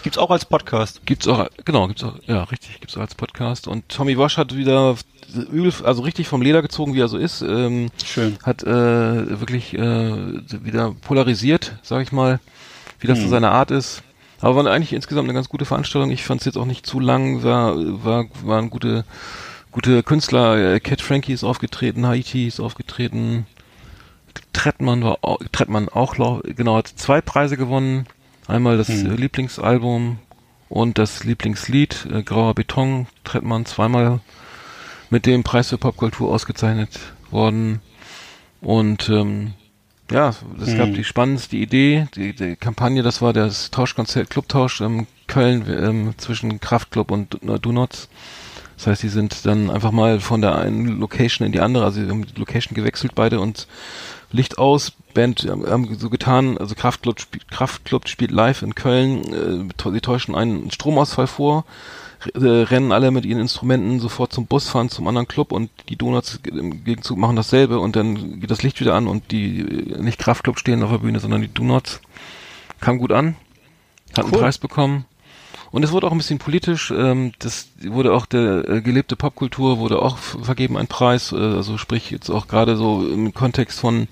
Gibt's 0.03 0.17
auch 0.17 0.31
als 0.31 0.45
Podcast. 0.45 1.01
Gibt's 1.05 1.27
auch, 1.27 1.47
genau, 1.65 1.87
gibt's 1.87 2.03
auch, 2.03 2.13
ja, 2.25 2.43
richtig, 2.43 2.79
gibt's 2.79 2.95
auch 2.95 3.01
als 3.01 3.15
Podcast. 3.15 3.67
Und 3.67 3.89
Tommy 3.89 4.17
Wasch 4.17 4.37
hat 4.37 4.55
wieder 4.55 4.95
übel, 5.51 5.73
also 5.83 6.01
richtig 6.03 6.27
vom 6.27 6.41
Leder 6.41 6.61
gezogen, 6.61 6.93
wie 6.93 7.01
er 7.01 7.09
so 7.09 7.17
ist. 7.17 7.41
Ähm, 7.41 7.89
Schön. 8.05 8.37
hat 8.43 8.63
äh, 8.63 9.39
wirklich 9.39 9.73
äh, 9.73 9.81
wieder 10.63 10.95
polarisiert, 11.01 11.75
sag 11.83 12.01
ich 12.01 12.11
mal, 12.11 12.39
wie 12.99 13.07
das 13.07 13.19
so 13.19 13.27
seine 13.27 13.51
Art 13.51 13.71
ist. 13.71 14.01
Aber 14.41 14.55
war 14.55 14.71
eigentlich 14.71 14.93
insgesamt 14.93 15.25
eine 15.25 15.33
ganz 15.33 15.49
gute 15.49 15.65
Veranstaltung. 15.65 16.11
Ich 16.11 16.23
fand 16.23 16.39
es 16.41 16.45
jetzt 16.45 16.57
auch 16.57 16.65
nicht 16.65 16.85
zu 16.85 17.01
lang, 17.01 17.43
war, 17.43 17.75
war, 18.05 18.25
waren 18.43 18.69
gute, 18.69 19.03
gute 19.71 20.01
Künstler. 20.01 20.75
Äh, 20.75 20.79
Cat 20.79 21.01
Frankie 21.01 21.33
ist 21.33 21.43
aufgetreten, 21.43 22.07
Haiti 22.07 22.47
ist 22.47 22.61
aufgetreten, 22.61 23.45
Trettmann 24.53 25.03
war 25.03 25.17
au- 25.21 25.39
Trettmann 25.51 25.89
auch 25.89 26.15
genau 26.43 26.77
hat 26.77 26.87
zwei 26.87 27.19
Preise 27.21 27.57
gewonnen. 27.57 28.07
Einmal 28.49 28.77
das 28.77 28.89
äh, 28.89 29.03
Lieblingsalbum 29.03 30.17
und 30.69 30.97
das 30.97 31.23
Lieblingslied 31.23 32.07
äh, 32.11 32.23
Grauer 32.23 32.55
Beton. 32.55 33.07
Trettmann 33.23 33.65
zweimal 33.65 34.21
mit 35.11 35.25
dem 35.27 35.43
Preis 35.43 35.69
für 35.69 35.77
Popkultur 35.77 36.31
ausgezeichnet 36.31 36.99
worden. 37.29 37.81
Und 38.61 39.07
ähm, 39.09 39.53
ja, 40.11 40.33
es 40.59 40.75
gab 40.75 40.93
die 40.95 41.03
spannendste 41.03 41.57
Idee, 41.57 42.07
die, 42.15 42.33
die 42.33 42.55
Kampagne, 42.55 43.03
das 43.03 43.21
war 43.21 43.31
das 43.31 43.69
Tauschkonzert, 43.69 44.31
Clubtausch 44.31 44.81
in 44.81 45.05
Köln 45.27 45.65
ähm, 45.69 46.13
zwischen 46.17 46.59
Kraftklub 46.59 47.11
und 47.11 47.37
Do- 47.43 47.57
Donuts. 47.59 48.09
Das 48.77 48.87
heißt, 48.87 49.03
die 49.03 49.09
sind 49.09 49.45
dann 49.45 49.69
einfach 49.69 49.91
mal 49.91 50.19
von 50.19 50.41
der 50.41 50.55
einen 50.55 50.99
Location 50.99 51.45
in 51.45 51.51
die 51.51 51.59
andere, 51.59 51.85
also 51.85 52.01
haben 52.01 52.25
die 52.25 52.39
Location 52.39 52.73
gewechselt 52.73 53.13
beide 53.13 53.39
und 53.39 53.67
Licht 54.31 54.57
aus, 54.57 54.91
Band 55.13 55.47
haben 55.49 55.97
so 55.97 56.09
getan, 56.09 56.57
also 56.57 56.75
Kraftklub, 56.75 57.19
spielt- 57.19 57.49
Kraftklub 57.49 58.07
spielt 58.07 58.31
live 58.31 58.61
in 58.61 58.75
Köln, 58.75 59.69
äh, 59.69 59.91
sie 59.91 60.01
täuschen 60.01 60.35
einen 60.35 60.69
Stromausfall 60.71 61.27
vor, 61.27 61.65
äh, 62.35 62.39
rennen 62.45 62.91
alle 62.91 63.11
mit 63.11 63.25
ihren 63.25 63.39
Instrumenten 63.41 63.99
sofort 63.99 64.31
zum 64.31 64.45
Bus, 64.45 64.69
fahren 64.69 64.89
zum 64.89 65.07
anderen 65.07 65.27
Club 65.27 65.51
und 65.51 65.71
die 65.89 65.95
Donuts 65.95 66.39
im 66.45 66.83
Gegenzug 66.83 67.17
machen 67.17 67.35
dasselbe 67.35 67.79
und 67.79 67.95
dann 67.95 68.39
geht 68.39 68.51
das 68.51 68.61
Licht 68.61 68.79
wieder 68.79 68.93
an 68.93 69.07
und 69.07 69.31
die 69.31 69.61
äh, 69.61 70.01
nicht 70.01 70.19
Kraftklub 70.19 70.59
stehen 70.59 70.83
auf 70.83 70.91
der 70.91 70.99
Bühne, 70.99 71.19
sondern 71.19 71.41
die 71.41 71.53
Donuts. 71.53 72.01
Kam 72.79 72.97
gut 72.97 73.11
an, 73.11 73.35
hat 74.15 74.25
einen 74.25 74.33
Cool. 74.33 74.39
Preis 74.41 74.57
bekommen. 74.57 75.05
Und 75.71 75.83
es 75.83 75.91
wurde 75.91 76.07
auch 76.07 76.11
ein 76.11 76.17
bisschen 76.17 76.39
politisch, 76.39 76.91
ähm, 76.91 77.33
das 77.39 77.69
wurde 77.81 78.13
auch 78.13 78.25
der 78.25 78.67
äh, 78.67 78.81
gelebte 78.81 79.15
Popkultur 79.15 79.77
wurde 79.77 80.01
auch 80.01 80.17
vergeben 80.17 80.77
ein 80.77 80.87
Preis, 80.87 81.31
äh, 81.31 81.35
also 81.35 81.77
sprich 81.77 82.11
jetzt 82.11 82.29
auch 82.29 82.47
gerade 82.47 82.75
so 82.75 83.07
im 83.07 83.33
Kontext 83.33 83.79
von 83.79 84.07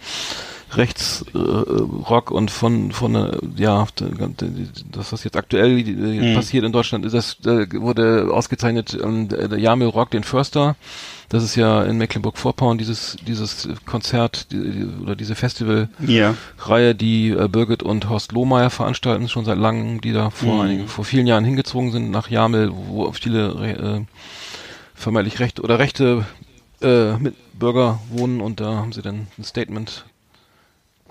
Rechtsrock 0.75 1.33
äh, 1.33 2.09
Rock 2.09 2.31
und 2.31 2.51
von 2.51 2.91
von 2.91 3.15
äh, 3.15 3.37
ja 3.55 3.87
das 4.91 5.13
was 5.13 5.23
jetzt 5.23 5.37
aktuell 5.37 5.79
äh, 5.79 6.35
passiert 6.35 6.65
in 6.65 6.71
Deutschland 6.71 7.05
ist 7.05 7.13
das 7.13 7.37
äh, 7.45 7.67
wurde 7.79 8.29
ausgezeichnet 8.31 8.97
ähm, 9.01 9.29
der 9.29 9.57
Jamil 9.57 9.87
Rock 9.87 10.11
den 10.11 10.23
Förster. 10.23 10.75
Das 11.29 11.43
ist 11.43 11.57
ja 11.57 11.83
in 11.83 11.97
Mecklenburg-Vorpommern 11.97 12.77
dieses 12.77 13.17
dieses 13.27 13.67
Konzert 13.85 14.51
die, 14.51 14.59
die, 14.71 14.85
oder 15.01 15.15
diese 15.15 15.35
Festival 15.35 15.89
Ja. 15.99 16.35
Reihe, 16.57 16.95
die 16.95 17.31
äh, 17.31 17.47
Birgit 17.47 17.83
und 17.83 18.09
Horst 18.09 18.31
Lohmeier 18.31 18.69
veranstalten, 18.69 19.27
schon 19.27 19.43
seit 19.45 19.57
langem, 19.57 19.99
die 19.99 20.13
da 20.13 20.29
vor, 20.29 20.63
einigen, 20.63 20.87
vor 20.87 21.03
vielen 21.03 21.27
Jahren 21.27 21.43
hingezogen 21.43 21.91
sind 21.91 22.11
nach 22.11 22.29
Jamel, 22.29 22.71
wo 22.73 23.11
viele 23.11 23.49
äh, 23.49 24.05
vermeintlich 24.95 25.39
rechte 25.39 25.61
oder 25.61 25.79
rechte 25.79 26.25
äh, 26.81 27.17
mit 27.17 27.35
Bürger 27.57 27.99
wohnen 28.09 28.39
und 28.41 28.59
da 28.59 28.75
haben 28.75 28.91
sie 28.91 29.01
dann 29.01 29.27
ein 29.37 29.43
Statement 29.43 30.05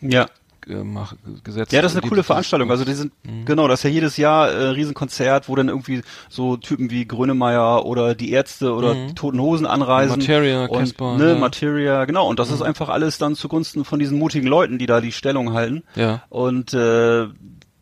Ja. 0.00 0.26
gemacht, 0.61 1.16
gesetzt. 1.44 1.72
Ja, 1.72 1.80
das 1.80 1.92
ist 1.94 2.00
eine 2.00 2.09
coole 2.09 2.24
Veranstaltung. 2.24 2.70
Also 2.70 2.85
die 2.85 2.94
sind, 2.94 3.12
genau, 3.44 3.68
das 3.68 3.80
ist 3.80 3.85
ja 3.85 3.90
jedes 3.90 4.16
Jahr 4.16 4.50
äh, 4.50 4.68
Riesenkonzert, 4.70 5.48
wo 5.48 5.54
dann 5.54 5.68
irgendwie 5.68 6.02
so 6.28 6.56
Typen 6.56 6.90
wie 6.90 7.06
Grönemeyer 7.06 7.87
oder 7.87 8.14
die 8.16 8.32
Ärzte 8.32 8.74
oder 8.74 8.94
die 8.94 9.14
Toten 9.14 9.40
Hosen 9.40 9.64
anreisen. 9.66 10.18
Materia, 10.18 10.66
und, 10.66 10.78
Casper, 10.78 11.16
ne, 11.16 11.32
ja. 11.35 11.38
Materia, 11.38 12.04
genau. 12.04 12.28
Und 12.28 12.38
das 12.40 12.50
ist 12.50 12.62
einfach 12.62 12.88
alles 12.88 13.18
dann 13.18 13.37
zugunsten 13.37 13.85
von 13.85 13.98
diesen 14.00 14.18
mutigen 14.18 14.48
Leuten, 14.48 14.78
die 14.78 14.87
da 14.87 15.00
die 15.00 15.12
Stellung 15.12 15.52
halten. 15.52 15.85
Ja. 15.94 16.24
Und 16.30 16.74
äh, 16.74 17.26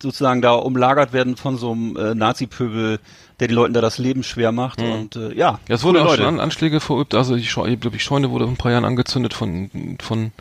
sozusagen 0.03 0.43
da 0.43 0.53
umlagert 0.53 1.15
werden 1.15 1.37
von 1.37 1.57
so 1.57 1.73
einem 1.73 1.97
äh, 1.97 2.15
Nazi-Pöbel, 2.15 2.99
der 3.41 3.49
den 3.49 3.55
Leuten 3.55 3.73
da 3.73 3.81
das 3.81 3.97
Leben 3.97 4.23
schwer 4.23 4.53
macht. 4.53 4.83
Und 4.83 5.17
äh, 5.17 5.33
ja, 5.35 5.59
Ja, 5.69 5.75
es 5.75 5.83
wurde 5.83 6.01
coole 6.01 6.05
auch 6.11 6.13
Leute. 6.13 6.25
schon 6.25 6.35
An 6.35 6.41
Anschläge 6.41 6.81
verübt. 6.81 7.15
Also 7.15 7.35
ich 7.35 7.51
glaube, 7.51 7.91
die 7.91 7.99
Scheune 7.99 8.31
wurde 8.31 8.45
vor 8.45 8.53
ein 8.53 8.59
paar 8.59 8.73
Jahren 8.73 8.85
angezündet 8.85 9.33
von 9.33 9.97
von 10.03 10.33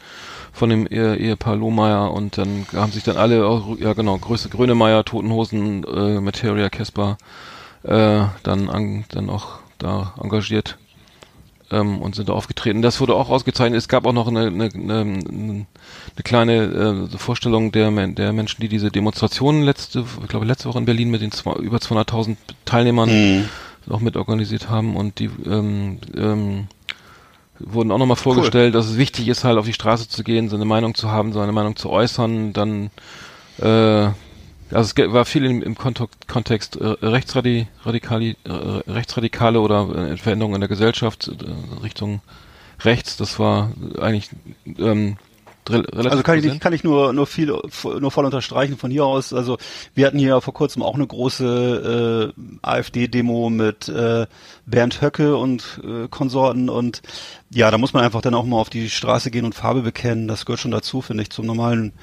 von 0.53 0.69
dem 0.69 0.87
Ehe, 0.87 1.15
Ehepaar 1.17 1.55
Lohmeier 1.55 2.11
und 2.11 2.37
dann 2.37 2.65
haben 2.73 2.91
sich 2.91 3.03
dann 3.03 3.17
alle, 3.17 3.45
auch, 3.45 3.77
ja 3.79 3.93
genau, 3.93 4.17
Größe 4.17 4.49
Grönemeyer, 4.49 5.03
Totenhosen, 5.03 5.83
äh, 5.83 6.21
Materia, 6.21 6.69
Casper, 6.69 7.17
äh, 7.83 8.23
dann 8.43 8.69
an, 8.69 9.05
dann 9.09 9.29
auch 9.29 9.59
da 9.79 10.13
engagiert 10.21 10.77
ähm, 11.71 12.01
und 12.01 12.15
sind 12.15 12.29
da 12.29 12.33
aufgetreten. 12.33 12.81
Das 12.81 13.01
wurde 13.01 13.15
auch 13.15 13.29
ausgezeichnet. 13.29 13.79
Es 13.79 13.87
gab 13.87 14.05
auch 14.05 14.13
noch 14.13 14.27
eine, 14.27 14.47
eine, 14.47 14.69
eine, 14.73 15.01
eine 15.01 15.65
kleine 16.23 17.09
äh, 17.11 17.17
Vorstellung 17.17 17.71
der, 17.71 17.89
der 18.07 18.31
Menschen, 18.31 18.61
die 18.61 18.69
diese 18.69 18.91
Demonstrationen 18.91 19.63
letzte, 19.63 20.05
ich 20.21 20.27
glaube 20.29 20.45
letzte 20.45 20.69
Woche 20.69 20.79
in 20.79 20.85
Berlin 20.85 21.09
mit 21.09 21.21
den 21.21 21.31
zwei, 21.31 21.53
über 21.55 21.77
200.000 21.77 22.37
Teilnehmern 22.65 23.09
Mhm. 23.09 23.49
auch 23.89 23.99
mit 23.99 24.15
organisiert 24.15 24.69
haben 24.69 24.95
und 24.95 25.19
die 25.19 25.29
ähm, 25.45 25.97
ähm, 26.15 26.67
wurden 27.59 27.91
auch 27.91 27.97
nochmal 27.97 28.17
vorgestellt, 28.17 28.75
dass 28.75 28.87
es 28.87 28.97
wichtig 28.97 29.27
ist, 29.27 29.43
halt 29.43 29.57
auf 29.57 29.65
die 29.65 29.73
Straße 29.73 30.09
zu 30.09 30.23
gehen, 30.23 30.49
seine 30.49 30.65
Meinung 30.65 30.95
zu 30.95 31.11
haben, 31.11 31.33
seine 31.33 31.51
Meinung 31.51 31.75
zu 31.75 31.89
äußern, 31.89 32.53
dann 32.53 32.89
äh, 33.59 34.09
also 34.71 34.91
es 34.95 35.13
war 35.13 35.25
viel 35.25 35.45
im, 35.45 35.61
im 35.61 35.75
Kontext 35.77 36.77
äh, 36.77 36.83
Rechtsradi 37.05 37.67
Radikali, 37.85 38.35
äh, 38.43 38.51
Rechtsradikale 38.91 39.59
oder 39.59 40.11
äh, 40.11 40.17
Veränderungen 40.17 40.55
in 40.55 40.61
der 40.61 40.69
Gesellschaft 40.69 41.27
äh, 41.27 41.83
Richtung 41.83 42.21
rechts, 42.83 43.15
das 43.17 43.37
war 43.37 43.71
eigentlich 44.01 44.29
ähm, 44.79 45.17
re- 45.69 45.85
relativ 45.93 46.11
Also 46.11 46.23
kann 46.23 46.37
ich, 46.37 46.43
präsent. 46.43 46.61
kann 46.61 46.73
ich 46.73 46.83
nur, 46.83 47.13
nur 47.13 47.27
viel, 47.27 47.55
nur 47.99 48.11
voll 48.11 48.25
unterstreichen 48.25 48.77
von 48.77 48.89
hier 48.89 49.05
aus. 49.05 49.31
Also 49.31 49.57
wir 49.93 50.07
hatten 50.07 50.17
hier 50.17 50.41
vor 50.41 50.53
kurzem 50.53 50.81
auch 50.81 50.95
eine 50.95 51.05
große 51.07 52.33
äh, 52.35 52.41
AfD-Demo 52.63 53.49
mit 53.49 53.87
äh, 53.89 54.25
Bernd 54.65 55.01
Höcke 55.01 55.37
und 55.37 55.81
äh, 55.83 56.07
Konsorten 56.09 56.69
und 56.69 57.01
ja, 57.53 57.69
da 57.69 57.77
muss 57.77 57.93
man 57.93 58.03
einfach 58.03 58.21
dann 58.21 58.33
auch 58.33 58.45
mal 58.45 58.57
auf 58.57 58.69
die 58.69 58.89
Straße 58.89 59.29
gehen 59.29 59.45
und 59.45 59.53
Farbe 59.53 59.81
bekennen. 59.81 60.27
Das 60.27 60.45
gehört 60.45 60.59
schon 60.59 60.71
dazu, 60.71 61.01
finde 61.01 61.23
ich, 61.23 61.29
zum 61.29 61.45
normalen, 61.45 61.93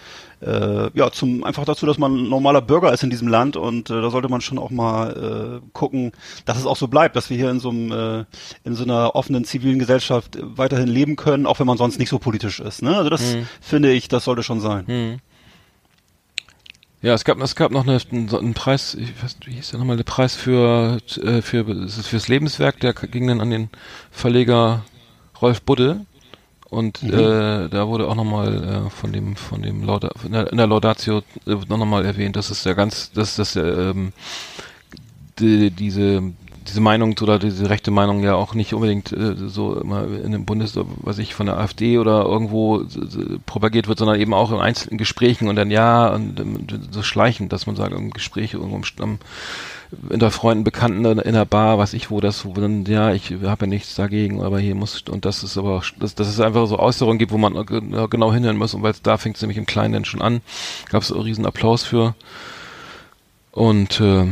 äh, 0.40 0.90
ja, 0.96 1.10
zum 1.10 1.42
einfach 1.44 1.64
dazu, 1.64 1.86
dass 1.86 1.98
man 1.98 2.14
ein 2.14 2.28
normaler 2.28 2.62
Bürger 2.62 2.92
ist 2.92 3.02
in 3.02 3.10
diesem 3.10 3.28
Land 3.28 3.56
und 3.56 3.90
äh, 3.90 4.00
da 4.00 4.10
sollte 4.10 4.28
man 4.28 4.40
schon 4.40 4.58
auch 4.58 4.70
mal 4.70 5.60
äh, 5.62 5.68
gucken, 5.72 6.12
dass 6.44 6.58
es 6.58 6.66
auch 6.66 6.76
so 6.76 6.88
bleibt, 6.88 7.16
dass 7.16 7.30
wir 7.30 7.36
hier 7.36 7.50
in 7.50 7.58
so 7.58 7.70
einem, 7.70 7.90
äh, 7.92 8.24
in 8.64 8.76
so 8.76 8.84
einer 8.84 9.16
offenen 9.16 9.44
zivilen 9.44 9.78
Gesellschaft 9.78 10.38
weiterhin 10.40 10.88
leben 10.88 11.16
können, 11.16 11.46
auch 11.46 11.58
wenn 11.58 11.66
man 11.66 11.78
sonst 11.78 11.98
nicht 11.98 12.10
so 12.10 12.18
politisch 12.18 12.60
ist. 12.60 12.82
Ne? 12.82 12.96
Also 12.96 13.10
das 13.10 13.36
finde 13.60 13.90
ich, 13.92 14.08
das 14.08 14.24
sollte 14.24 14.42
schon 14.42 14.60
sein. 14.60 15.20
Ja, 17.02 17.14
es 17.14 17.24
gab, 17.24 17.40
es 17.40 17.56
gab 17.56 17.72
noch 17.72 17.86
eine, 17.86 17.98
einen, 18.12 18.54
Preis, 18.54 18.94
ich 18.94 19.22
weiß 19.22 19.36
nicht, 19.36 19.46
wie 19.46 19.54
hieß 19.54 19.70
der 19.70 19.78
nochmal, 19.78 19.96
der 19.96 20.04
Preis 20.04 20.34
für, 20.34 20.98
äh, 21.22 21.40
für, 21.40 21.64
fürs 21.88 22.28
Lebenswerk, 22.28 22.78
der 22.80 22.92
ging 22.92 23.26
dann 23.26 23.40
an 23.40 23.50
den 23.50 23.70
Verleger 24.10 24.84
Rolf 25.40 25.62
Budde. 25.62 26.06
Und 26.68 27.02
äh, 27.02 27.68
da 27.68 27.88
wurde 27.88 28.06
auch 28.06 28.14
nochmal 28.14 28.86
äh, 28.86 28.90
von 28.90 29.12
dem, 29.12 29.34
von 29.34 29.60
dem 29.60 29.82
Lauda 29.82 30.10
in 30.24 30.32
der, 30.32 30.52
in 30.52 30.56
der 30.56 30.68
Laudatio 30.68 31.22
äh, 31.46 31.56
nochmal 31.68 32.06
erwähnt, 32.06 32.36
dass 32.36 32.50
es 32.50 32.62
ja 32.62 32.74
ganz, 32.74 33.10
dass 33.10 33.34
das 33.34 33.56
äh, 33.56 33.60
ähm, 33.60 34.12
die, 35.40 35.72
diese 35.72 36.22
diese 36.70 36.80
Meinung 36.80 37.16
oder 37.20 37.38
diese 37.38 37.68
rechte 37.68 37.90
Meinung 37.90 38.22
ja 38.22 38.34
auch 38.34 38.54
nicht 38.54 38.74
unbedingt 38.74 39.12
äh, 39.12 39.34
so 39.36 39.80
immer 39.80 40.04
in 40.04 40.32
dem 40.32 40.44
Bundes, 40.44 40.78
was 40.98 41.18
ich 41.18 41.34
von 41.34 41.46
der 41.46 41.58
AfD 41.58 41.98
oder 41.98 42.24
irgendwo 42.24 42.84
so 42.84 43.20
propagiert 43.46 43.88
wird, 43.88 43.98
sondern 43.98 44.20
eben 44.20 44.34
auch 44.34 44.52
in 44.52 44.58
einzelnen 44.58 44.98
Gesprächen 44.98 45.48
und 45.48 45.56
dann 45.56 45.70
ja 45.70 46.08
und, 46.14 46.38
ähm, 46.38 46.66
so 46.90 47.02
schleichend, 47.02 47.52
dass 47.52 47.66
man 47.66 47.76
sagt, 47.76 47.92
im 47.92 48.10
Gespräch 48.10 48.54
irgendwo 48.54 48.76
am, 48.76 48.82
am 49.00 49.18
unter 50.08 50.30
Freunden, 50.30 50.64
Bekannten 50.64 51.04
in, 51.04 51.32
der 51.34 51.44
Bar, 51.44 51.78
weiß 51.78 51.94
ich 51.94 52.10
wo, 52.10 52.20
das, 52.20 52.44
wo 52.44 52.52
dann, 52.52 52.84
ja, 52.84 53.12
ich 53.12 53.32
habe 53.44 53.64
ja 53.64 53.66
nichts 53.66 53.94
dagegen, 53.94 54.42
aber 54.42 54.60
hier 54.60 54.74
muss, 54.74 55.02
und 55.02 55.24
das 55.24 55.42
ist 55.42 55.58
aber, 55.58 55.82
dass, 55.98 56.14
dass 56.14 56.28
es 56.28 56.40
einfach 56.40 56.66
so 56.66 56.78
Äußerungen 56.78 57.18
gibt, 57.18 57.32
wo 57.32 57.38
man 57.38 57.66
ge- 57.66 58.08
genau 58.08 58.32
hinhören 58.32 58.56
muss, 58.56 58.74
und 58.74 58.82
weil 58.82 58.94
da 59.02 59.16
fängt 59.16 59.36
es 59.36 59.42
nämlich 59.42 59.58
im 59.58 59.66
Kleinen 59.66 59.94
dann 59.94 60.04
schon 60.04 60.22
an, 60.22 60.40
gab 60.90 61.02
es 61.02 61.14
riesen 61.14 61.46
Applaus 61.46 61.82
für. 61.84 62.14
Und 63.52 64.00
äh, 64.00 64.26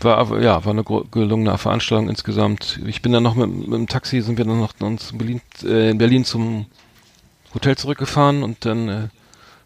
war 0.00 0.40
ja, 0.40 0.64
war 0.64 0.72
eine 0.72 0.84
gelungene 0.84 1.56
Veranstaltung 1.58 2.08
insgesamt. 2.08 2.80
Ich 2.86 3.02
bin 3.02 3.12
dann 3.12 3.22
noch 3.22 3.34
mit, 3.34 3.48
mit 3.48 3.72
dem 3.72 3.86
Taxi, 3.86 4.20
sind 4.20 4.36
wir 4.36 4.44
dann 4.44 4.58
noch 4.60 4.74
in 4.80 4.98
Berlin, 5.18 5.40
äh, 5.64 5.90
in 5.90 5.98
Berlin 5.98 6.24
zum 6.24 6.66
Hotel 7.54 7.76
zurückgefahren 7.76 8.42
und 8.42 8.64
dann 8.64 8.88
äh, 8.88 9.08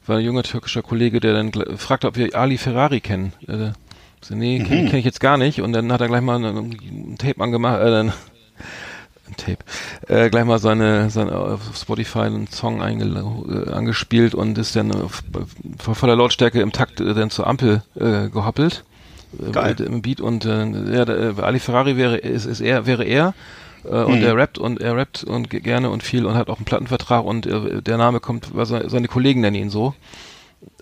war 0.07 0.18
ein 0.18 0.25
junger 0.25 0.42
türkischer 0.42 0.83
Kollege, 0.83 1.21
der 1.21 1.33
dann 1.33 1.53
fragte, 1.77 2.09
ob 2.09 2.16
wir 2.16 2.35
Ali 2.35 2.59
Ferrari 2.59 3.01
kennen. 3.01 3.33
Äh, 3.47 3.71
so, 4.22 4.35
nee, 4.35 4.58
Mhm. 4.61 4.64
kenne 4.64 4.90
kenn 4.90 4.98
ich 4.98 5.04
jetzt 5.04 5.20
gar 5.20 5.37
nicht. 5.37 5.61
Und 5.61 5.72
dann 5.72 5.92
hat 5.92 6.00
er 6.00 6.08
gleich 6.08 6.22
mal 6.22 6.42
ein, 6.44 6.56
ein 6.56 7.16
Tape 7.18 7.40
angemacht, 7.42 7.80
äh, 7.80 7.98
ein, 8.00 8.12
Tape, 9.37 9.58
äh, 10.08 10.30
gleich 10.30 10.44
mal 10.44 10.58
seine, 10.58 11.11
seine 11.11 11.37
auf 11.37 11.61
Spotify 11.76 12.20
einen 12.20 12.46
Song 12.48 12.80
äh, 12.80 13.70
angespielt 13.70 14.35
und 14.35 14.58
ist 14.58 14.76
dann 14.76 14.92
auf, 14.92 15.22
vor 15.78 15.94
voller 15.94 16.16
Lautstärke 16.16 16.61
im 16.61 16.72
Takt 16.72 17.00
äh, 17.00 17.14
dann 17.14 17.30
zur 17.30 17.46
Ampel 17.46 17.82
äh, 17.94 18.28
gehoppelt. 18.28 18.85
Äh, 19.40 19.50
Geil. 19.50 19.80
Im 19.80 20.02
Beat 20.02 20.20
und 20.20 20.44
äh, 20.44 20.66
ja, 20.94 21.04
der, 21.04 21.38
äh, 21.38 21.40
Ali 21.40 21.58
Ferrari 21.61 21.96
wäre 21.96 22.18
ist, 22.18 22.44
ist 22.44 22.61
er 22.61 22.85
wäre 22.87 23.04
er 23.04 23.32
äh, 23.85 23.88
und 24.02 24.18
Mhm. 24.18 24.24
er 24.24 24.37
rappt 24.37 24.58
und 24.58 24.80
er 24.82 24.94
rappt 24.96 25.24
und 25.24 25.48
ge- 25.48 25.61
gerne 25.61 25.88
und 25.88 26.02
viel 26.02 26.26
und 26.26 26.35
hat 26.35 26.50
auch 26.50 26.58
einen 26.58 26.66
Plattenvertrag 26.66 27.24
und 27.24 27.46
äh, 27.46 27.80
der 27.80 27.96
Name 27.96 28.20
kommt, 28.20 28.48
seine 28.54 29.08
Kollegen 29.08 29.40
nennen 29.40 29.56
ihn 29.56 29.70
so. 29.70 29.94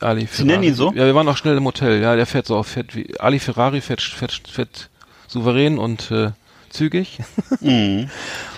Ali 0.01 0.27
Sie 0.31 0.45
nennen 0.45 0.62
ihn 0.62 0.75
so? 0.75 0.93
Ja, 0.95 1.07
wir 1.07 1.14
waren 1.14 1.29
auch 1.29 1.37
schnell 1.37 1.57
im 1.57 1.64
Hotel. 1.64 2.01
Ja, 2.03 2.16
der 2.16 2.27
fährt 2.27 2.47
so 2.47 2.57
auf 2.57 2.66
fett 2.66 2.95
wie 2.97 3.19
Ali 3.21 3.38
Ferrari 3.38 3.81
fährt 3.81 4.01
fährt, 4.03 4.40
fährt 4.51 4.88
souverän 5.29 5.79
und 5.79 6.11
äh, 6.11 6.31
zügig. 6.71 7.19
Mhm. 7.61 8.09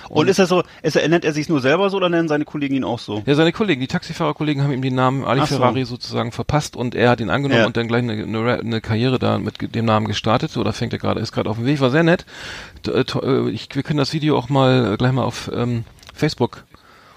Und 0.08 0.28
ist 0.28 0.38
er 0.38 0.46
so, 0.46 0.62
ist 0.82 0.94
er, 0.94 1.08
nennt 1.08 1.24
er 1.24 1.32
sich 1.32 1.48
nur 1.48 1.62
selber 1.62 1.88
so 1.88 1.96
oder 1.96 2.11
nennen 2.11 2.28
seine 2.28 2.44
Kollegen 2.44 2.74
ihn 2.74 2.85
auch 2.85 2.98
so? 2.98 3.22
Ja, 3.24 3.35
seine 3.35 3.50
Kollegen, 3.50 3.80
die 3.80 3.87
Taxifahrerkollegen 3.87 4.62
haben 4.62 4.70
ihm 4.72 4.82
den 4.82 4.94
Namen 4.94 5.24
Ali 5.24 5.40
Ach 5.40 5.46
so. 5.46 5.56
Ferrari 5.56 5.87
sozusagen 5.87 6.32
verpasst 6.32 6.76
und 6.76 6.94
er 6.94 7.08
hat 7.08 7.20
ihn 7.20 7.30
angenommen 7.30 7.61
Ja. 7.62 7.66
und 7.66 7.78
dann 7.78 7.88
gleich 7.88 8.02
eine, 8.02 8.12
eine, 8.22 8.58
eine 8.61 8.80
Karriere 8.82 9.18
da 9.18 9.38
mit 9.38 9.74
dem 9.74 9.87
Namen 9.87 10.06
gestartet. 10.06 10.54
Oder 10.58 10.74
fängt 10.74 10.92
er 10.92 10.98
gerade, 10.98 11.18
ist 11.20 11.32
gerade 11.32 11.48
auf 11.48 11.56
dem 11.56 11.64
Weg, 11.64 11.80
war 11.80 11.90
sehr 11.90 12.02
nett. 12.02 12.26
Äh, 12.87 12.90
äh, 13.00 13.48
Ich, 13.52 13.68
wir 13.72 13.82
können 13.82 13.96
das 13.98 14.12
Video 14.12 14.37
auch 14.37 14.50
mal 14.50 14.92
äh, 14.92 14.96
gleich 14.98 15.12
mal 15.12 15.24
auf 15.24 15.50
ähm, 15.54 15.85
Facebook 16.12 16.64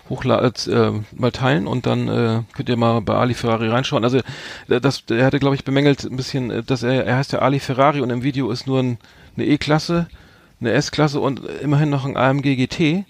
hochladen, 0.09 0.53
äh, 0.73 1.19
mal 1.19 1.31
teilen 1.31 1.67
und 1.67 1.85
dann 1.85 2.07
äh, 2.07 2.41
könnt 2.53 2.69
ihr 2.69 2.77
mal 2.77 3.01
bei 3.01 3.15
Ali 3.15 3.33
Ferrari 3.33 3.69
reinschauen. 3.69 4.03
Also 4.03 4.19
äh, 4.67 4.81
das, 4.81 5.03
er 5.09 5.25
hatte, 5.25 5.39
glaube 5.39 5.55
ich, 5.55 5.63
bemängelt 5.63 6.03
ein 6.03 6.15
bisschen, 6.15 6.51
äh, 6.51 6.63
dass 6.63 6.83
er, 6.83 7.05
er 7.05 7.17
heißt 7.17 7.33
ja 7.33 7.39
Ali 7.39 7.59
Ferrari 7.59 8.01
und 8.01 8.09
im 8.09 8.23
Video 8.23 8.51
ist 8.51 8.67
nur 8.67 8.81
ein, 8.81 8.97
eine 9.35 9.45
E-Klasse, 9.45 10.07
eine 10.61 10.71
S-Klasse 10.71 11.19
und 11.19 11.41
immerhin 11.61 11.89
noch 11.89 12.05
ein 12.05 12.17
AMG 12.17 12.55
GT 12.55 13.05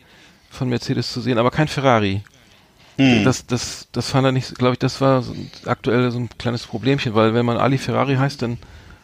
von 0.50 0.70
Mercedes 0.70 1.12
zu 1.12 1.22
sehen, 1.22 1.38
aber 1.38 1.52
kein 1.52 1.68
Ferrari. 1.68 2.24
Hm. 2.98 3.26
Das, 3.26 3.46
das, 3.46 3.88
das 3.92 4.10
fand 4.10 4.26
er 4.26 4.32
nicht, 4.32 4.58
glaube 4.58 4.74
ich, 4.74 4.80
das 4.80 5.02
war 5.02 5.22
so 5.22 5.34
ein, 5.34 5.52
aktuell 5.66 6.12
so 6.12 6.20
ein 6.20 6.30
kleines 6.38 6.66
Problemchen, 6.66 7.14
weil 7.14 7.34
wenn 7.34 7.46
man 7.46 7.58
Ali 7.58 7.78
Ferrari 7.78 8.16
heißt, 8.16 8.42
dann 8.42 8.58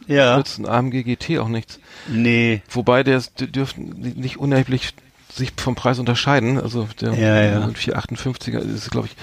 ja. 0.08 0.38
nützt 0.38 0.60
ein 0.60 0.66
AMG 0.66 1.04
GT 1.04 1.40
auch 1.40 1.50
nichts. 1.50 1.80
Nee. 2.08 2.62
Wobei 2.70 3.04
der 3.04 3.22
dürften 3.38 4.16
nicht 4.16 4.38
unerheblich 4.38 4.94
sich 5.34 5.54
vom 5.58 5.76
Preis 5.76 6.00
unterscheiden. 6.00 6.60
Also 6.60 6.88
der 7.00 7.14
Ja, 7.14 7.42
ja. 7.42 7.68
458er 7.68 8.60
ist, 8.60 8.92
glaube 8.92 9.08
ich, 9.08 9.16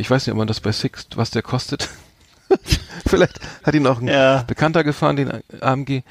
ich 0.00 0.10
weiß 0.10 0.26
nicht, 0.26 0.32
ob 0.32 0.38
man 0.38 0.46
das 0.48 0.60
bei 0.60 0.72
Six, 0.72 1.06
was 1.16 1.30
der 1.30 1.42
kostet. 1.42 1.88
Vielleicht 3.06 3.40
hat 3.64 3.74
ihn 3.74 3.86
auch 3.86 4.00
ein 4.00 4.08
Ja. 4.08 4.42
Bekannter 4.42 4.84
gefahren, 4.84 5.16
den 5.16 5.32
AMG. 5.60 6.02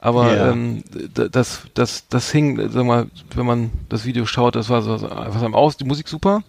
Aber 0.00 0.34
Ja. 0.34 0.50
ähm, 0.50 0.82
d- 0.92 1.28
das, 1.30 1.62
das, 1.74 2.04
das 2.08 2.30
hing, 2.30 2.68
sag 2.70 2.84
mal, 2.84 3.06
wenn 3.34 3.46
man 3.46 3.70
das 3.88 4.04
Video 4.04 4.26
schaut, 4.26 4.54
das 4.56 4.68
war 4.68 4.82
so, 4.82 4.94
einfach 5.08 5.42
am 5.42 5.54
Aus, 5.54 5.76
die 5.76 5.84
Musik 5.84 6.08
super. 6.08 6.42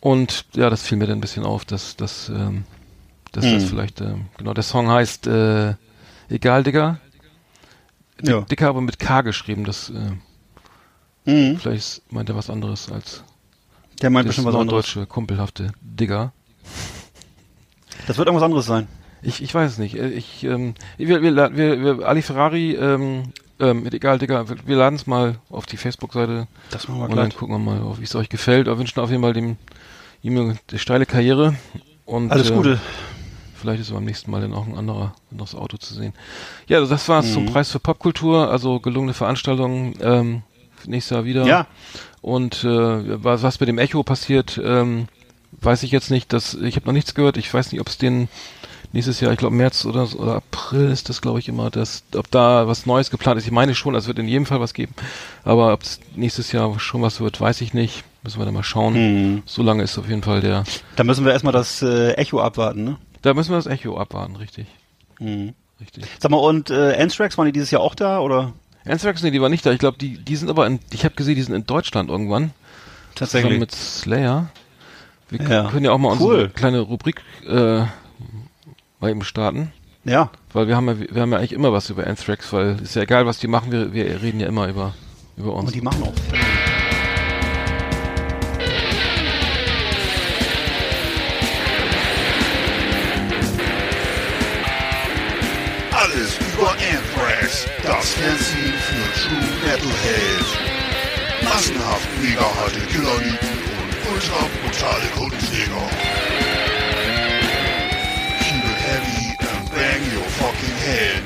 Und 0.00 0.44
ja, 0.54 0.70
das 0.70 0.82
fiel 0.82 0.98
mir 0.98 1.06
dann 1.06 1.18
ein 1.18 1.20
bisschen 1.20 1.44
auf, 1.44 1.64
dass, 1.64 1.96
dass, 1.96 2.28
ähm, 2.28 2.64
dass 3.32 3.44
das 3.44 3.62
Hm. 3.62 3.68
vielleicht, 3.68 4.00
ähm, 4.00 4.26
genau, 4.36 4.54
der 4.54 4.62
Song 4.64 4.88
heißt 4.88 5.26
äh, 5.26 5.74
Egal, 6.28 6.62
Digga. 6.62 6.98
Dick, 8.20 8.28
Ja. 8.28 8.40
Dicker 8.42 8.68
aber 8.68 8.80
mit 8.80 8.98
K 8.98 9.22
geschrieben, 9.22 9.64
das 9.64 9.90
äh, 9.90 10.12
Mhm. 11.24 11.56
vielleicht 11.58 12.02
meint 12.12 12.28
er 12.28 12.36
was 12.36 12.50
anderes 12.50 12.90
als 12.92 13.24
Der 14.02 14.10
meint 14.10 14.26
bestimmt 14.26 14.46
was 14.46 14.54
anderes. 14.54 14.66
norddeutsche, 14.94 15.06
kumpelhafte 15.06 15.72
Digger. 15.80 16.32
Das 18.06 18.18
wird 18.18 18.28
irgendwas 18.28 18.44
anderes 18.44 18.66
sein. 18.66 18.86
Ich, 19.22 19.42
ich 19.42 19.54
weiß 19.54 19.72
es 19.72 19.78
nicht. 19.78 19.94
Äh, 19.96 20.08
Ich, 20.10 20.44
ähm, 20.44 20.74
wir, 20.98 21.22
wir, 21.22 21.34
wir, 21.56 21.98
wir, 21.98 22.06
Ali 22.06 22.20
Ferrari, 22.22 22.72
ähm, 22.74 23.32
ähm, 23.58 23.82
mit 23.84 23.94
egal, 23.94 24.18
Digga, 24.18 24.44
wir, 24.48 24.76
laden 24.76 24.96
es 24.96 25.06
mal 25.06 25.36
auf 25.48 25.64
die 25.66 25.76
Facebook-Seite 25.78 26.46
Das 26.70 26.88
machen 26.88 26.98
wir 27.00 27.04
und 27.04 27.16
dann 27.16 27.28
gleich. 27.30 27.38
gucken 27.38 27.54
wir 27.54 27.58
mal, 27.58 27.98
wie 27.98 28.04
es 28.04 28.14
euch 28.14 28.28
gefällt. 28.28 28.66
Wir 28.66 28.76
wünschen 28.78 29.00
auf 29.00 29.10
jeden 29.10 29.22
Fall 29.22 29.32
dem 29.32 29.56
ihm 30.22 30.38
eine 30.70 30.78
steile 30.78 31.06
Karriere 31.06 31.54
und 32.04 32.32
Alles 32.32 32.50
äh, 32.50 32.54
Gute. 32.54 32.80
Vielleicht 33.54 33.80
ist 33.80 33.92
beim 33.92 34.04
nächsten 34.04 34.30
Mal 34.30 34.42
dann 34.42 34.52
auch 34.52 34.66
ein 34.66 34.76
anderer, 34.76 35.14
anderes 35.30 35.54
Auto 35.54 35.78
zu 35.78 35.94
sehen. 35.94 36.12
Ja, 36.66 36.78
also 36.78 36.90
das 36.90 37.08
war's 37.08 37.26
Mhm. 37.28 37.32
zum 37.32 37.46
Preis 37.46 37.70
für 37.70 37.78
Popkultur, 37.78 38.50
also 38.50 38.78
gelungene 38.80 39.14
Veranstaltung, 39.14 39.94
ähm, 40.02 40.42
nächstes 40.86 41.10
Jahr 41.10 41.24
wieder. 41.24 41.46
Ja. 41.46 41.66
Und 42.20 42.64
äh, 42.64 43.22
was, 43.22 43.42
was 43.42 43.60
mit 43.60 43.68
dem 43.68 43.78
Echo 43.78 44.02
passiert, 44.02 44.60
ähm, 44.62 45.06
weiß 45.60 45.82
ich 45.82 45.90
jetzt 45.90 46.10
nicht. 46.10 46.32
Das, 46.32 46.54
ich 46.54 46.76
habe 46.76 46.86
noch 46.86 46.92
nichts 46.92 47.14
gehört. 47.14 47.36
Ich 47.36 47.52
weiß 47.52 47.72
nicht, 47.72 47.80
ob 47.80 47.88
es 47.88 47.98
den 47.98 48.28
nächstes 48.92 49.20
Jahr, 49.20 49.32
ich 49.32 49.38
glaube 49.38 49.54
März 49.54 49.84
oder, 49.84 50.08
oder 50.16 50.36
April 50.36 50.90
ist 50.90 51.08
das, 51.08 51.20
glaube 51.20 51.40
ich, 51.40 51.48
immer, 51.48 51.68
dass, 51.68 52.04
ob 52.14 52.30
da 52.30 52.66
was 52.66 52.86
Neues 52.86 53.10
geplant 53.10 53.38
ist. 53.38 53.46
Ich 53.46 53.52
meine 53.52 53.74
schon, 53.74 53.94
es 53.94 54.06
wird 54.06 54.18
in 54.18 54.28
jedem 54.28 54.46
Fall 54.46 54.60
was 54.60 54.72
geben. 54.72 54.94
Aber 55.42 55.72
ob 55.72 55.82
es 55.82 56.00
nächstes 56.14 56.52
Jahr 56.52 56.78
schon 56.78 57.02
was 57.02 57.20
wird, 57.20 57.40
weiß 57.40 57.60
ich 57.60 57.74
nicht. 57.74 58.04
Müssen 58.22 58.38
wir 58.38 58.46
dann 58.46 58.54
mal 58.54 58.62
schauen. 58.62 58.94
Mhm. 58.94 59.42
So 59.44 59.62
lange 59.62 59.82
ist 59.82 59.98
auf 59.98 60.08
jeden 60.08 60.22
Fall 60.22 60.40
der. 60.40 60.64
Da 60.96 61.04
müssen 61.04 61.24
wir 61.24 61.32
erstmal 61.32 61.52
das 61.52 61.82
äh, 61.82 62.12
Echo 62.12 62.40
abwarten, 62.40 62.84
ne? 62.84 62.96
Da 63.20 63.34
müssen 63.34 63.50
wir 63.50 63.56
das 63.56 63.66
Echo 63.66 63.98
abwarten, 63.98 64.36
richtig. 64.36 64.66
Mhm. 65.18 65.54
Richtig. 65.80 66.04
Sag 66.20 66.30
mal, 66.30 66.38
und 66.38 66.70
äh, 66.70 66.96
Anthrax, 66.96 67.36
waren 67.36 67.46
die 67.46 67.52
dieses 67.52 67.70
Jahr 67.70 67.82
auch 67.82 67.94
da, 67.94 68.20
oder? 68.20 68.52
Anthrax, 68.86 69.22
nee, 69.22 69.30
die 69.30 69.40
war 69.40 69.48
nicht 69.48 69.64
da. 69.64 69.72
Ich 69.72 69.78
glaube, 69.78 69.96
die, 69.98 70.18
die 70.18 70.36
sind 70.36 70.50
aber 70.50 70.66
in, 70.66 70.78
ich 70.92 71.04
habe 71.04 71.14
gesehen, 71.14 71.36
die 71.36 71.42
sind 71.42 71.54
in 71.54 71.66
Deutschland 71.66 72.10
irgendwann. 72.10 72.52
Zusammen 73.14 73.58
mit 73.58 73.72
Slayer. 73.72 74.48
Wir 75.30 75.40
Ja. 75.48 75.70
können 75.70 75.84
ja 75.84 75.92
auch 75.92 75.98
mal 75.98 76.10
unsere 76.12 76.28
Cool. 76.34 76.48
kleine 76.50 76.80
Rubrik 76.80 77.22
äh, 77.46 77.84
mal 79.00 79.10
eben 79.10 79.24
starten. 79.24 79.72
Ja. 80.04 80.30
Weil 80.52 80.68
wir 80.68 80.76
haben 80.76 80.88
ja, 80.88 80.98
wir 80.98 81.22
haben 81.22 81.32
ja 81.32 81.38
eigentlich 81.38 81.52
immer 81.52 81.72
was 81.72 81.88
über 81.90 82.06
Anthrax, 82.06 82.52
weil 82.52 82.78
ist 82.82 82.94
ja 82.94 83.02
egal, 83.02 83.24
was 83.24 83.38
die 83.38 83.46
machen, 83.48 83.72
wir, 83.72 83.92
wir 83.94 84.20
reden 84.20 84.40
ja 84.40 84.48
immer 84.48 84.68
über, 84.68 84.94
über 85.36 85.54
uns. 85.54 85.66
Und 85.68 85.74
die 85.74 85.80
machen 85.80 86.02
auch. 86.02 86.12
Alles 95.92 96.36
über 96.54 96.70
Anthrax, 96.72 97.66
das 97.82 98.10
Fernsehen 98.14 98.43
Metalhead. 99.74 100.46
Massenhaft 101.42 102.08
mega 102.22 102.46
harte 102.56 102.80
Killerlieben 102.92 103.48
und 103.80 104.12
ultra 104.12 104.46
brutale 104.62 105.08
Kundenjäger. 105.16 105.88
Keep 108.40 108.64
it 108.70 108.78
heavy 108.88 109.36
and 109.40 109.70
bang 109.74 110.02
your 110.14 110.28
fucking 110.38 110.76
head. 110.86 111.22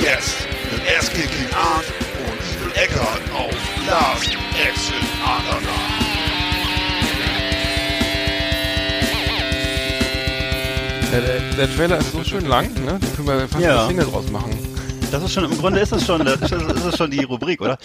Jetzt 0.00 0.36
mit 0.70 0.82
Ass-Kicking 0.96 1.48
Art 1.54 1.84
und 2.24 2.38
Evil 2.52 2.72
Eckart 2.80 3.22
auf 3.34 3.54
Last 3.88 4.30
Exit. 4.68 4.94
Der, 11.12 11.20
der, 11.20 11.40
der 11.56 11.76
Trailer 11.76 11.98
ist 11.98 12.10
so 12.12 12.24
schön 12.24 12.46
lang, 12.46 12.72
ne? 12.84 12.98
Da 13.00 13.06
können 13.14 13.28
wir 13.28 13.48
fast 13.48 13.64
Ja. 13.64 13.78
eine 13.80 13.88
Single 13.88 14.06
draus 14.06 14.30
machen. 14.32 14.73
Das 15.14 15.22
ist 15.22 15.32
schon, 15.32 15.44
im 15.44 15.56
Grunde 15.56 15.78
ist 15.78 15.92
das 15.92 16.04
schon, 16.04 16.24
das 16.24 16.40
ist 16.40 16.84
das 16.84 16.96
schon 16.96 17.08
die 17.08 17.22
Rubrik, 17.22 17.60
oder? 17.60 17.78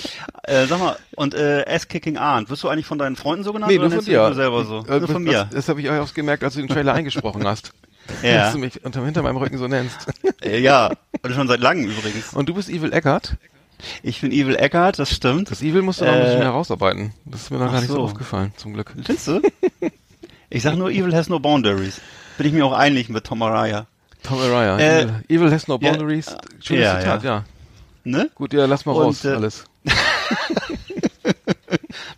Äh, 0.44 0.66
sag 0.66 0.80
mal, 0.80 0.96
und 1.16 1.36
äh, 1.36 1.64
Ass-Kicking 1.68 2.18
Arndt, 2.18 2.50
wirst 2.50 2.64
du 2.64 2.70
eigentlich 2.70 2.88
von 2.88 2.98
deinen 2.98 3.16
Freunden 3.16 3.44
so 3.44 3.54
genannt 3.54 3.72
Nee, 3.72 3.78
oder 3.78 3.90
nur 3.90 3.98
von 3.98 4.06
dir. 4.06 4.18
nur 4.24 4.34
selber 4.34 4.66
so? 4.66 4.84
Äh, 4.88 4.98
nur 5.00 5.08
von 5.08 5.24
das, 5.26 5.34
mir. 5.36 5.50
Das 5.54 5.70
habe 5.70 5.80
ich 5.80 5.90
auch 5.92 6.12
gemerkt, 6.16 6.44
als 6.44 6.56
du 6.56 6.60
den 6.62 6.70
Trailer 6.70 6.94
eingesprochen 6.94 7.46
hast. 7.46 7.72
Ja. 8.24 8.46
Dass 8.46 8.54
du 8.54 8.58
mich 8.58 8.84
unter, 8.84 9.06
hinter 9.06 9.22
meinem 9.22 9.38
Rücken 9.38 9.60
so 9.60 9.68
nennst. 9.68 10.08
Äh, 10.42 10.60
ja, 10.62 10.90
und 11.22 11.36
schon 11.36 11.48
seit 11.48 11.60
langem 11.60 11.92
übrigens. 11.92 12.34
Und 12.34 12.50
du 12.50 12.56
bist 12.56 12.70
Evil 12.70 12.92
Eckert? 12.92 13.36
Ich 14.02 14.22
bin 14.22 14.32
Evil 14.32 14.56
Eckart, 14.56 14.98
das 14.98 15.12
stimmt. 15.14 15.52
Das 15.52 15.62
Evil 15.62 15.84
musst 15.84 16.02
du 16.02 16.06
noch 16.06 16.14
ein 16.14 16.20
bisschen 16.22 16.36
Äh, 16.38 16.40
mehr 16.40 16.48
herausarbeiten. 16.48 17.14
Das 17.26 17.42
ist 17.44 17.52
mir 17.52 17.60
noch 17.60 17.72
gar 17.72 17.82
nicht 17.82 17.90
so 17.90 17.96
so. 17.98 18.02
aufgefallen, 18.02 18.52
zum 18.58 18.74
Glück. 18.74 18.94
Findest 18.96 19.28
du? 19.28 19.42
Ich 20.50 20.64
sag 20.64 20.76
nur, 20.76 20.90
Evil 20.90 21.14
has 21.16 21.30
no 21.30 21.40
boundaries. 21.40 22.02
Bin 22.40 22.48
ich 22.48 22.54
mir 22.54 22.66
auch 22.66 22.74
einig 22.74 23.10
mit 23.10 23.24
Tom 23.26 23.44
Araya. 23.44 23.86
Tom 24.24 24.40
Araya. 24.40 24.78
Äh, 24.78 25.02
Evil, 25.02 25.24
Evil 25.30 25.52
has 25.52 25.68
no 25.68 25.78
ja, 25.82 25.92
boundaries. 25.92 26.36
Schönes 26.62 26.84
ja, 26.84 27.00
Zitat, 27.00 27.24
ja. 27.24 27.46
Ne? 28.04 28.30
Gut, 28.36 28.54
ja, 28.54 28.66
lass 28.66 28.86
mal 28.86 28.94
Und, 28.94 29.04
raus, 29.04 29.26
äh, 29.26 29.30
alles. 29.30 29.66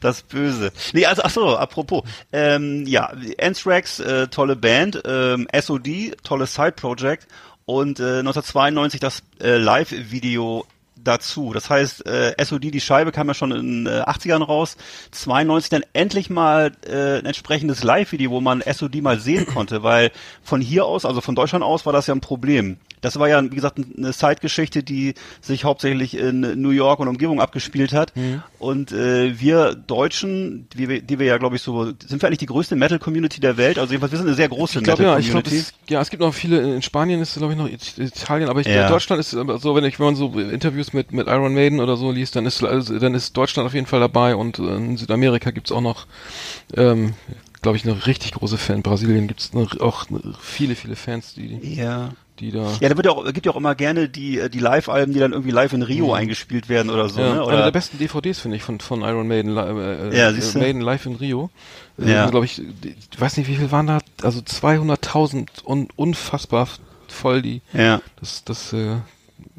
Das 0.01 0.23
Böse. 0.23 0.71
Nee, 0.93 1.05
also, 1.05 1.21
ach 1.23 1.29
so, 1.29 1.55
apropos. 1.55 2.03
Ähm, 2.33 2.85
ja, 2.87 3.13
Anthrax, 3.39 3.99
äh, 3.99 4.27
tolle 4.27 4.55
Band. 4.55 5.01
Ähm, 5.05 5.47
SOD, 5.53 6.17
tolles 6.23 6.55
Side-Project. 6.55 7.27
Und 7.65 7.99
äh, 7.99 8.19
1992 8.19 8.99
das 8.99 9.21
äh, 9.39 9.57
Live-Video 9.57 10.65
dazu. 11.03 11.51
Das 11.53 11.69
heißt, 11.69 12.05
äh, 12.05 12.33
SOD, 12.43 12.65
die 12.73 12.81
Scheibe 12.81 13.11
kam 13.11 13.27
ja 13.27 13.33
schon 13.33 13.51
in 13.51 13.85
äh, 13.87 14.01
80ern 14.01 14.43
raus. 14.43 14.77
92 15.11 15.69
dann 15.69 15.83
endlich 15.93 16.29
mal 16.29 16.71
äh, 16.87 17.19
ein 17.19 17.25
entsprechendes 17.25 17.83
Live-Video, 17.83 18.31
wo 18.31 18.41
man 18.41 18.61
SOD 18.61 19.01
mal 19.01 19.19
sehen 19.19 19.45
konnte, 19.45 19.83
weil 19.83 20.11
von 20.43 20.61
hier 20.61 20.85
aus, 20.85 21.05
also 21.05 21.21
von 21.21 21.35
Deutschland 21.35 21.63
aus, 21.63 21.85
war 21.85 21.93
das 21.93 22.07
ja 22.07 22.15
ein 22.15 22.21
Problem. 22.21 22.77
Das 23.01 23.17
war 23.17 23.27
ja, 23.27 23.41
wie 23.43 23.55
gesagt, 23.55 23.79
eine 23.97 24.13
Zeitgeschichte, 24.13 24.83
die 24.83 25.15
sich 25.41 25.63
hauptsächlich 25.63 26.15
in 26.15 26.61
New 26.61 26.69
York 26.69 26.99
und 26.99 27.07
Umgebung 27.07 27.41
abgespielt 27.41 27.93
hat. 27.93 28.15
Mhm. 28.15 28.43
Und 28.59 28.91
äh, 28.91 29.39
wir 29.39 29.73
Deutschen, 29.73 30.67
die 30.77 30.87
wir, 30.87 31.01
die 31.01 31.17
wir 31.17 31.25
ja, 31.25 31.37
glaube 31.39 31.55
ich, 31.55 31.63
so, 31.63 31.85
sind 31.85 32.21
wir 32.21 32.27
eigentlich 32.27 32.37
die 32.37 32.45
größte 32.45 32.75
Metal-Community 32.75 33.39
der 33.41 33.57
Welt? 33.57 33.79
Also 33.79 33.91
jedenfalls, 33.93 34.11
wir 34.11 34.19
sind 34.19 34.27
eine 34.27 34.35
sehr 34.35 34.49
große 34.49 34.81
glaube 34.83 35.01
ja, 35.03 35.17
ich 35.17 35.25
glaube, 35.31 35.37
Metal-Community. 35.39 35.73
es, 35.85 35.89
ja, 35.91 35.99
es 36.01 36.09
gibt 36.11 36.21
noch 36.21 36.33
viele, 36.33 36.75
in 36.75 36.81
Spanien 36.83 37.21
ist 37.21 37.33
glaube 37.35 37.53
ich 37.53 37.59
noch 37.59 37.67
It- 37.67 37.97
Italien, 37.97 38.49
aber 38.49 38.59
ich, 38.61 38.67
Ja. 38.67 38.87
Deutschland 38.87 39.19
ist 39.19 39.31
so, 39.31 39.75
wenn 39.75 39.83
ich, 39.83 39.99
wenn 39.99 40.05
man 40.05 40.15
so 40.15 40.27
Interviews 40.39 40.90
mit, 40.93 41.11
mit 41.11 41.27
Iron 41.27 41.53
Maiden 41.53 41.79
oder 41.79 41.97
so 41.97 42.11
liest, 42.11 42.35
dann 42.35 42.45
ist, 42.45 42.63
also, 42.63 42.97
dann 42.99 43.13
ist 43.13 43.35
Deutschland 43.37 43.67
auf 43.67 43.73
jeden 43.73 43.87
Fall 43.87 43.99
dabei 43.99 44.35
und 44.35 44.59
äh, 44.59 44.75
in 44.75 44.97
Südamerika 44.97 45.51
gibt's 45.51 45.71
auch 45.71 45.81
noch, 45.81 46.05
ähm, 46.75 47.13
glaube 47.61 47.77
ich, 47.77 47.83
eine 47.85 48.05
richtig 48.07 48.33
große 48.33 48.57
Fan. 48.57 48.77
In 48.77 48.81
Brasilien 48.83 49.27
gibt's 49.27 49.53
noch 49.53 49.79
auch 49.79 50.05
viele, 50.39 50.75
viele 50.75 50.95
Fans, 50.95 51.33
die, 51.35 51.59
ja. 51.75 52.09
die 52.39 52.51
da. 52.51 52.71
Ja, 52.79 52.89
da 52.89 52.97
wird 52.97 53.05
ja 53.05 53.11
auch, 53.11 53.23
gibt 53.31 53.45
ja 53.45 53.51
auch 53.51 53.57
immer 53.57 53.75
gerne 53.75 54.09
die, 54.09 54.39
äh, 54.39 54.49
die 54.49 54.59
Live-Alben, 54.59 55.13
die 55.13 55.19
dann 55.19 55.31
irgendwie 55.33 55.51
live 55.51 55.73
in 55.73 55.81
Rio 55.83 56.13
eingespielt 56.13 56.69
werden 56.69 56.89
oder 56.89 57.07
so, 57.09 57.19
Mhm. 57.21 57.25
Ja, 57.25 57.33
ne? 57.33 57.33
eine 57.41 57.45
Oder, 57.45 57.63
der 57.63 57.71
besten 57.71 57.97
DVDs 57.99 58.39
finde 58.39 58.57
ich 58.57 58.63
von 58.63 58.79
von 58.79 59.01
Iron 59.01 59.27
Maiden, 59.27 59.55
äh, 59.55 60.17
Ja, 60.17 60.29
äh. 60.31 60.57
Maiden 60.57 60.81
live 60.81 61.05
in 61.05 61.15
Rio. 61.15 61.49
Ja. 61.97 62.07
Ja. 62.07 62.29
glaube 62.29 62.45
ich, 62.45 62.59
ich 62.59 63.21
weiß 63.21 63.37
nicht, 63.37 63.47
wie 63.47 63.55
viel 63.55 63.71
waren 63.71 63.85
da, 63.87 63.99
also 64.23 64.39
200.000 64.39 65.63
und 65.63 65.91
unfassbar 65.97 66.67
voll 67.07 67.41
die. 67.41 67.61
ja. 67.73 68.01
Das 68.19 68.43
das 68.43 68.73
äh, 68.73 68.95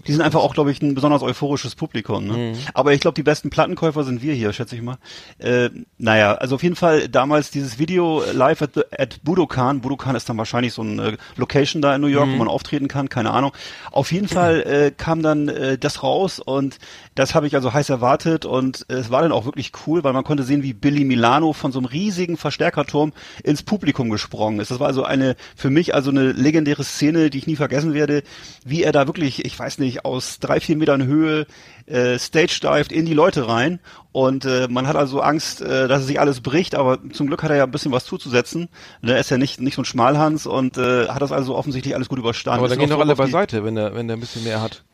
Die 0.06 0.12
sind 0.12 0.20
einfach 0.22 0.40
auch, 0.40 0.54
glaube 0.54 0.70
ich, 0.72 0.82
ein 0.82 0.94
besonders 0.94 1.22
euphorisches 1.22 1.74
Publikum. 1.74 2.26
Ne? 2.26 2.36
Mhm. 2.36 2.58
Aber 2.74 2.92
ich 2.92 3.00
glaube, 3.00 3.14
die 3.14 3.22
besten 3.22 3.50
Plattenkäufer 3.50 4.04
sind 4.04 4.22
wir 4.22 4.34
hier, 4.34 4.52
schätze 4.52 4.74
ich 4.76 4.82
mal. 4.82 4.98
Äh, 5.38 5.70
naja, 5.98 6.34
also 6.34 6.56
auf 6.56 6.62
jeden 6.62 6.76
Fall 6.76 7.08
damals 7.08 7.50
dieses 7.50 7.78
Video 7.78 8.22
äh, 8.22 8.32
live 8.32 8.62
at, 8.62 8.70
the, 8.74 8.82
at 8.98 9.20
Budokan. 9.22 9.80
Budokan 9.80 10.16
ist 10.16 10.28
dann 10.28 10.38
wahrscheinlich 10.38 10.72
so 10.72 10.82
eine 10.82 11.16
Location 11.36 11.82
da 11.82 11.94
in 11.94 12.00
New 12.00 12.06
York, 12.08 12.28
Mhm. 12.28 12.32
wo 12.34 12.36
man 12.38 12.48
auftreten 12.48 12.88
kann, 12.88 13.08
keine 13.08 13.30
Ahnung. 13.32 13.52
Auf 13.90 14.12
jeden 14.12 14.28
Fall 14.28 14.62
äh, 14.62 14.90
kam 14.96 15.22
dann 15.22 15.48
äh, 15.48 15.78
das 15.78 16.02
raus 16.02 16.38
und 16.40 16.78
das 17.14 17.34
habe 17.34 17.46
ich 17.46 17.54
also 17.54 17.72
heiß 17.72 17.90
erwartet 17.90 18.44
und 18.44 18.86
äh, 18.88 18.94
es 18.94 19.10
war 19.10 19.22
dann 19.22 19.32
auch 19.32 19.44
wirklich 19.44 19.72
cool, 19.86 20.02
weil 20.04 20.12
man 20.12 20.24
konnte 20.24 20.42
sehen, 20.44 20.62
wie 20.62 20.72
Billy 20.72 21.04
Milano 21.04 21.52
von 21.52 21.72
so 21.72 21.78
einem 21.78 21.86
riesigen 21.86 22.36
Verstärkerturm 22.36 23.12
ins 23.44 23.62
Publikum 23.62 24.08
gesprungen 24.10 24.60
ist. 24.60 24.70
Das 24.70 24.80
war 24.80 24.86
also 24.86 25.04
eine, 25.04 25.36
für 25.56 25.68
mich 25.70 25.94
also 25.94 26.10
eine 26.10 26.32
legendäre 26.32 26.84
Szene, 26.84 27.28
die 27.30 27.38
ich 27.38 27.46
nie 27.46 27.56
vergessen 27.56 27.92
werde, 27.92 28.22
wie 28.64 28.82
er 28.82 28.92
da 28.92 29.06
wirklich, 29.06 29.44
ich 29.44 29.58
weiß 29.58 29.78
nicht, 29.78 29.91
aus 30.04 30.38
drei, 30.38 30.60
vier 30.60 30.76
Metern 30.76 31.04
Höhe 31.04 31.46
äh, 31.86 32.18
stage 32.18 32.60
dived 32.62 32.92
in 32.92 33.06
die 33.06 33.14
Leute 33.14 33.48
rein 33.48 33.80
und 34.12 34.44
äh, 34.44 34.68
man 34.68 34.86
hat 34.86 34.96
also 34.96 35.20
Angst, 35.20 35.60
äh, 35.60 35.88
dass 35.88 36.06
sich 36.06 36.20
alles 36.20 36.40
bricht, 36.40 36.74
aber 36.74 36.98
zum 37.12 37.26
Glück 37.26 37.42
hat 37.42 37.50
er 37.50 37.56
ja 37.56 37.64
ein 37.64 37.70
bisschen 37.70 37.92
was 37.92 38.04
zuzusetzen. 38.04 38.68
Er 39.02 39.18
ist 39.18 39.30
ja 39.30 39.38
nicht 39.38 39.60
nicht 39.60 39.74
so 39.74 39.82
ein 39.82 39.86
Schmalhans 39.86 40.46
und 40.46 40.78
äh, 40.78 41.08
hat 41.08 41.22
das 41.22 41.32
also 41.32 41.56
offensichtlich 41.56 41.94
alles 41.94 42.08
gut 42.08 42.18
überstanden. 42.18 42.60
aber 42.60 42.68
dann 42.68 42.78
gehen 42.78 42.90
doch 42.90 43.00
alle 43.00 43.16
beiseite, 43.16 43.64
wenn 43.64 43.74
der 43.74 43.94
wenn 43.94 44.08
der 44.08 44.16
ein 44.16 44.20
bisschen 44.20 44.44
mehr 44.44 44.60
hat. 44.60 44.84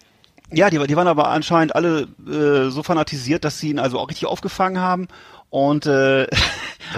ja, 0.52 0.70
die, 0.70 0.78
die 0.86 0.96
waren 0.96 1.08
aber 1.08 1.28
anscheinend 1.28 1.74
alle 1.74 2.08
äh, 2.26 2.70
so 2.70 2.82
fanatisiert, 2.82 3.44
dass 3.44 3.58
sie 3.58 3.70
ihn 3.70 3.78
also 3.78 3.98
auch 3.98 4.08
richtig 4.08 4.26
aufgefangen 4.26 4.80
haben. 4.80 5.08
Und 5.50 5.86
äh, 5.86 6.26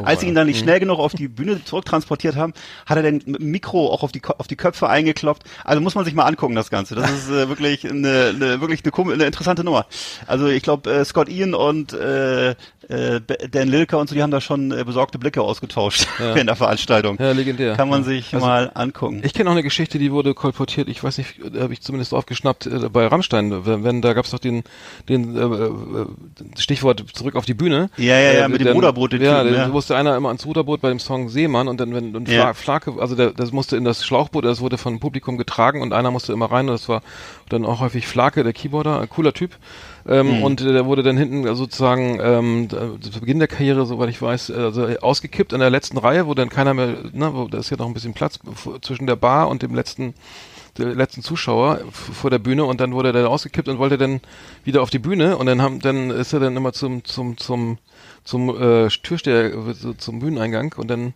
als 0.05 0.21
sie 0.21 0.29
ihn 0.29 0.35
dann 0.35 0.47
nicht 0.47 0.61
schnell 0.61 0.81
genug 0.81 0.99
auf 0.99 1.13
die 1.13 1.29
Bühne 1.29 1.63
zurücktransportiert 1.65 2.37
haben, 2.37 2.53
hat 2.87 2.97
er 2.97 3.03
dem 3.03 3.21
Mikro 3.39 3.93
auch 3.93 4.03
auf 4.03 4.13
die, 4.13 4.23
auf 4.39 4.47
die 4.47 4.57
Köpfe 4.57 4.89
eingeklopft. 4.89 5.45
Also 5.65 5.81
muss 5.81 5.95
man 5.95 6.05
sich 6.05 6.15
mal 6.15 6.25
angucken, 6.25 6.55
das 6.55 6.71
Ganze. 6.71 6.95
Das 6.95 7.11
ist 7.11 7.31
äh, 7.31 7.49
wirklich 7.49 7.89
eine, 7.89 8.33
eine 8.35 8.61
wirklich 8.61 8.83
eine, 8.85 9.13
eine 9.13 9.25
interessante 9.25 9.65
Nummer. 9.65 9.87
Also 10.27 10.47
ich 10.47 10.63
glaube, 10.63 10.91
äh, 10.91 11.05
Scott 11.05 11.29
Ian 11.29 11.55
und 11.55 11.93
äh, 11.93 12.55
äh, 12.91 13.21
Dan 13.51 13.69
Lilker 13.69 13.99
und 13.99 14.09
so, 14.09 14.15
die 14.15 14.23
haben 14.23 14.31
da 14.31 14.41
schon 14.41 14.73
äh, 14.73 14.83
besorgte 14.85 15.19
Blicke 15.19 15.43
ausgetauscht 15.43 16.07
Ja. 16.19 16.35
während 16.35 16.49
der 16.49 16.57
Veranstaltung. 16.57 17.17
Ja, 17.21 17.33
legendär. 17.33 17.77
Kann 17.77 17.89
man 17.89 18.01
Ja. 18.03 18.07
sich 18.09 18.35
Also, 18.35 18.47
mal 18.47 18.71
angucken. 18.75 19.23
Ich 19.25 19.33
kenne 19.35 19.49
auch 19.49 19.55
eine 19.55 19.63
Geschichte, 19.63 19.99
die 19.99 20.13
wurde 20.13 20.35
kolportiert, 20.35 20.89
ich 20.89 21.03
weiß 21.03 21.19
nicht, 21.19 21.37
habe 21.59 21.73
ich 21.73 21.81
zumindest 21.83 22.13
aufgeschnappt 22.15 22.67
äh, 22.67 22.89
bei 22.91 23.07
Rammstein, 23.07 23.65
wenn, 23.67 23.85
wenn 23.85 24.03
da 24.03 24.13
gab's 24.13 24.31
doch 24.31 24.39
den 24.39 24.65
den 25.09 25.37
äh, 25.37 25.41
äh, 25.41 26.07
Stichwort 26.59 27.05
zurück 27.13 27.37
auf 27.37 27.45
die 27.47 27.55
Bühne. 27.55 27.91
Ja, 27.97 28.19
ja, 28.19 28.33
ja, 28.33 28.45
Äh, 28.45 28.49
mit 28.49 28.61
dem 28.61 28.67
dann- 28.67 28.75
Ruderboot, 28.77 29.13
den 29.13 29.23
Ja, 29.23 29.43
Typen, 29.43 29.55
ja. 29.57 29.69
musste 29.69 29.97
einer 29.97 30.17
immer 30.17 30.29
ans 30.29 30.45
Ruderboot 30.45 30.81
bei 30.81 30.89
dem 30.89 30.99
Song 30.99 31.29
Seemann 31.29 31.69
und 31.69 31.79
dann 31.81 31.95
wenn 31.95 32.17
und 32.17 32.29
Ja. 32.29 32.53
Fla 32.55 32.81
Flake, 32.81 33.01
also 33.01 33.15
der, 33.15 33.31
das 33.33 33.53
musste 33.53 33.77
in 33.77 33.85
das 33.85 34.05
Schlauchboot, 34.05 34.45
das 34.45 34.61
wurde 34.61 34.79
vom 34.79 35.01
Publikum 35.01 35.39
getragen 35.39 35.83
und 35.83 35.93
einer 35.93 36.11
musste 36.11 36.33
immer 36.33 36.51
rein 36.51 36.69
und 36.69 36.75
das 36.75 36.89
war 36.89 37.03
dann 37.49 37.65
auch 37.65 37.81
häufig 37.81 38.07
Flake, 38.07 38.43
der 38.45 38.53
Keyboarder, 38.53 39.01
ein 39.01 39.09
cooler 39.09 39.33
Typ. 39.33 39.53
Ähm, 40.09 40.39
Mhm. 40.39 40.43
Und 40.43 40.61
äh, 40.63 40.73
der 40.73 40.87
wurde 40.87 41.03
dann 41.03 41.17
hinten 41.17 41.47
äh, 41.47 41.55
sozusagen 41.55 42.19
ähm, 42.23 42.69
zu 42.71 43.21
Beginn 43.21 43.39
der 43.39 43.49
Karriere, 43.49 43.85
soweit 43.87 44.09
ich 44.09 44.21
weiß, 44.21 44.51
äh, 44.51 44.55
also 44.55 44.87
ausgekippt 44.87 45.53
in 45.53 45.61
der 45.61 45.71
letzten 45.71 45.99
Reihe, 45.99 46.27
wo 46.27 46.35
dann 46.35 46.49
keiner 46.49 46.75
mehr, 46.75 46.97
ne, 47.13 47.35
wo 47.35 47.49
da 47.49 47.59
ist 47.59 47.71
ja 47.71 47.77
noch 47.77 47.87
ein 47.87 47.95
bisschen 47.95 48.15
Platz 48.15 48.39
zwischen 48.81 49.07
der 49.07 49.17
Bar 49.17 49.49
und 49.49 49.63
dem 49.63 49.75
letzten 49.75 50.15
der 50.79 50.95
letzten 50.95 51.23
Zuschauer 51.23 51.81
vor 51.91 52.31
der 52.31 52.39
Bühne 52.39 52.65
und 52.65 52.81
dann 52.81 52.93
wurde 52.93 53.13
der 53.13 53.29
ausgekippt 53.29 53.69
und 53.69 53.79
wollte 53.79 53.99
dann 53.99 54.21
wieder 54.65 54.83
auf 54.83 54.91
die 54.91 55.01
Bühne 55.01 55.37
und 55.37 55.47
dann 55.47 55.61
haben 55.61 55.81
dann 55.81 56.11
ist 56.11 56.33
er 56.33 56.41
dann 56.41 56.57
immer 56.57 56.73
zum 56.73 57.05
zum 57.05 57.37
zum 57.37 57.79
zum 58.25 58.49
äh, 58.51 58.89
Türsteher 58.89 59.53
äh, 59.53 59.75
so 59.75 59.93
zum 59.95 60.21
Bühneneingang 60.21 60.75
und 60.77 60.89
dann 60.89 61.15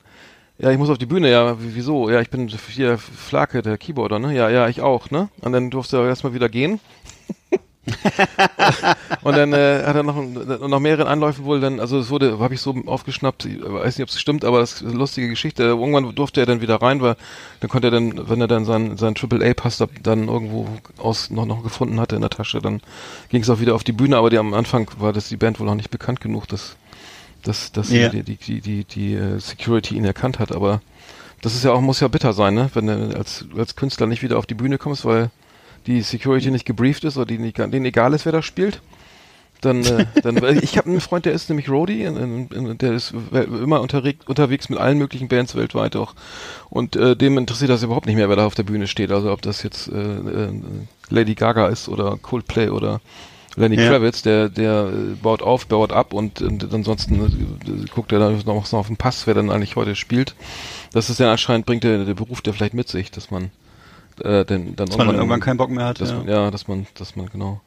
ja, 0.58 0.70
ich 0.70 0.78
muss 0.78 0.90
auf 0.90 0.98
die 0.98 1.06
Bühne, 1.06 1.30
ja, 1.30 1.56
wieso? 1.58 2.08
Ja, 2.08 2.20
ich 2.20 2.30
bin 2.30 2.46
hier 2.46 2.96
Flake, 2.96 3.60
der 3.60 3.76
Keyboarder, 3.76 4.20
ne? 4.20 4.32
Ja, 4.34 4.48
ja, 4.50 4.68
ich 4.68 4.80
auch, 4.82 5.10
ne? 5.10 5.28
Und 5.40 5.52
dann 5.52 5.70
durfte 5.70 5.96
er 5.96 6.06
erstmal 6.06 6.32
wieder 6.32 6.48
gehen. 6.48 6.78
und 9.22 9.36
dann 9.36 9.52
äh, 9.52 9.82
hat 9.84 9.96
er 9.96 10.02
noch, 10.02 10.16
noch 10.16 10.80
mehrere 10.80 11.06
Anläufen 11.06 11.44
wohl 11.44 11.60
dann, 11.60 11.80
also 11.80 11.98
es 11.98 12.10
wurde, 12.10 12.38
habe 12.38 12.54
ich 12.54 12.60
so 12.60 12.74
aufgeschnappt, 12.86 13.44
ich 13.44 13.60
weiß 13.62 13.98
nicht, 13.98 14.04
ob 14.04 14.08
es 14.08 14.20
stimmt, 14.20 14.44
aber 14.44 14.60
das 14.60 14.74
ist 14.74 14.84
eine 14.84 14.92
lustige 14.94 15.28
Geschichte. 15.28 15.62
Irgendwann 15.64 16.14
durfte 16.14 16.40
er 16.40 16.46
dann 16.46 16.60
wieder 16.60 16.76
rein, 16.80 17.00
weil 17.02 17.16
dann 17.60 17.68
konnte 17.70 17.88
er 17.88 17.90
dann, 17.90 18.28
wenn 18.28 18.40
er 18.40 18.48
dann 18.48 18.64
seinen 18.64 18.96
sein 18.96 19.14
AAA-Pass 19.14 19.78
da- 19.78 19.86
dann 20.02 20.28
irgendwo 20.28 20.68
aus 20.98 21.30
noch, 21.30 21.46
noch 21.46 21.62
gefunden 21.62 22.00
hatte 22.00 22.16
in 22.16 22.22
der 22.22 22.30
Tasche, 22.30 22.60
dann 22.60 22.80
ging 23.28 23.42
es 23.42 23.50
auch 23.50 23.60
wieder 23.60 23.74
auf 23.74 23.84
die 23.84 23.92
Bühne, 23.92 24.16
aber 24.16 24.30
die, 24.30 24.38
am 24.38 24.54
Anfang 24.54 24.90
war 24.98 25.12
das 25.12 25.28
die 25.28 25.36
Band 25.36 25.60
wohl 25.60 25.66
noch 25.66 25.74
nicht 25.74 25.90
bekannt 25.90 26.20
genug, 26.20 26.48
dass, 26.48 26.76
dass, 27.42 27.72
dass 27.72 27.90
Ja. 27.90 28.08
die, 28.08 28.22
die, 28.22 28.36
die, 28.36 28.60
die, 28.60 28.84
die 28.84 29.14
äh, 29.14 29.38
Security 29.38 29.96
ihn 29.96 30.04
erkannt 30.04 30.38
hat, 30.38 30.52
aber 30.52 30.80
das 31.42 31.54
ist 31.54 31.64
ja 31.64 31.72
auch, 31.72 31.80
muss 31.82 32.00
ja 32.00 32.08
bitter 32.08 32.32
sein, 32.32 32.54
ne? 32.54 32.70
Wenn 32.72 32.86
du 32.86 33.14
als, 33.16 33.44
als 33.56 33.76
Künstler 33.76 34.06
nicht 34.06 34.22
wieder 34.22 34.38
auf 34.38 34.46
die 34.46 34.54
Bühne 34.54 34.78
kommst, 34.78 35.04
weil 35.04 35.30
die 35.86 36.02
Security 36.02 36.50
nicht 36.50 36.64
gebrieft 36.64 37.04
ist 37.04 37.16
oder 37.16 37.26
die 37.26 37.38
nicht, 37.38 37.58
denen 37.58 37.84
egal 37.84 38.14
ist, 38.14 38.24
wer 38.24 38.32
da 38.32 38.42
spielt. 38.42 38.80
Dann, 39.60 39.84
äh, 39.84 40.06
dann 40.22 40.36
ich 40.62 40.76
habe 40.76 40.90
einen 40.90 41.00
Freund, 41.00 41.24
der 41.24 41.32
ist 41.32 41.48
nämlich 41.48 41.68
Roadie, 41.70 42.02
in, 42.02 42.16
in, 42.16 42.48
in, 42.48 42.78
der 42.78 42.92
ist 42.92 43.14
immer 43.34 43.80
unterreg, 43.80 44.18
unterwegs 44.26 44.68
mit 44.68 44.78
allen 44.78 44.98
möglichen 44.98 45.28
Bands 45.28 45.54
weltweit 45.54 45.96
auch. 45.96 46.14
Und 46.68 46.96
äh, 46.96 47.16
dem 47.16 47.38
interessiert 47.38 47.70
das 47.70 47.82
überhaupt 47.82 48.06
nicht 48.06 48.16
mehr, 48.16 48.28
wer 48.28 48.36
da 48.36 48.46
auf 48.46 48.54
der 48.54 48.64
Bühne 48.64 48.86
steht. 48.86 49.10
Also 49.10 49.32
ob 49.32 49.42
das 49.42 49.62
jetzt 49.62 49.88
äh, 49.88 49.92
äh, 49.94 50.52
Lady 51.08 51.34
Gaga 51.34 51.68
ist 51.68 51.88
oder 51.88 52.18
Coldplay 52.20 52.68
oder 52.68 53.00
Lenny 53.56 53.76
Ja. 53.76 53.88
Kravitz, 53.88 54.22
der, 54.22 54.48
der 54.48 54.90
äh, 54.92 55.14
baut 55.22 55.40
auf, 55.40 55.66
baut 55.66 55.92
ab 55.92 56.12
und, 56.12 56.42
und 56.42 56.74
ansonsten 56.74 57.24
äh, 57.24 57.86
guckt 57.94 58.12
er 58.12 58.18
dann 58.18 58.36
noch 58.44 58.44
noch 58.44 58.72
auf 58.72 58.86
den 58.88 58.96
Pass, 58.96 59.26
wer 59.26 59.34
dann 59.34 59.50
eigentlich 59.50 59.76
heute 59.76 59.94
spielt. 59.94 60.34
Das 60.92 61.08
ist 61.08 61.20
ja 61.20 61.30
anscheinend, 61.30 61.66
bringt 61.66 61.84
der, 61.84 62.04
der 62.04 62.14
Beruf 62.14 62.42
der 62.42 62.52
vielleicht 62.52 62.74
mit 62.74 62.88
sich, 62.88 63.10
dass 63.10 63.30
man 63.30 63.50
äh, 64.22 64.44
denn, 64.44 64.76
dann 64.76 64.86
Dass 64.88 64.96
man 64.98 65.14
irgendwann 65.14 65.40
keinen 65.40 65.56
Bock 65.56 65.70
mehr 65.70 65.86
hat. 65.86 66.00
dass 66.00 66.10
ja. 66.10 66.16
man, 66.18 66.28
ja, 66.28 66.50
dass 66.50 66.68
man, 66.68 66.86
dass 66.94 67.16
man 67.16 67.26
genau. 67.26 67.60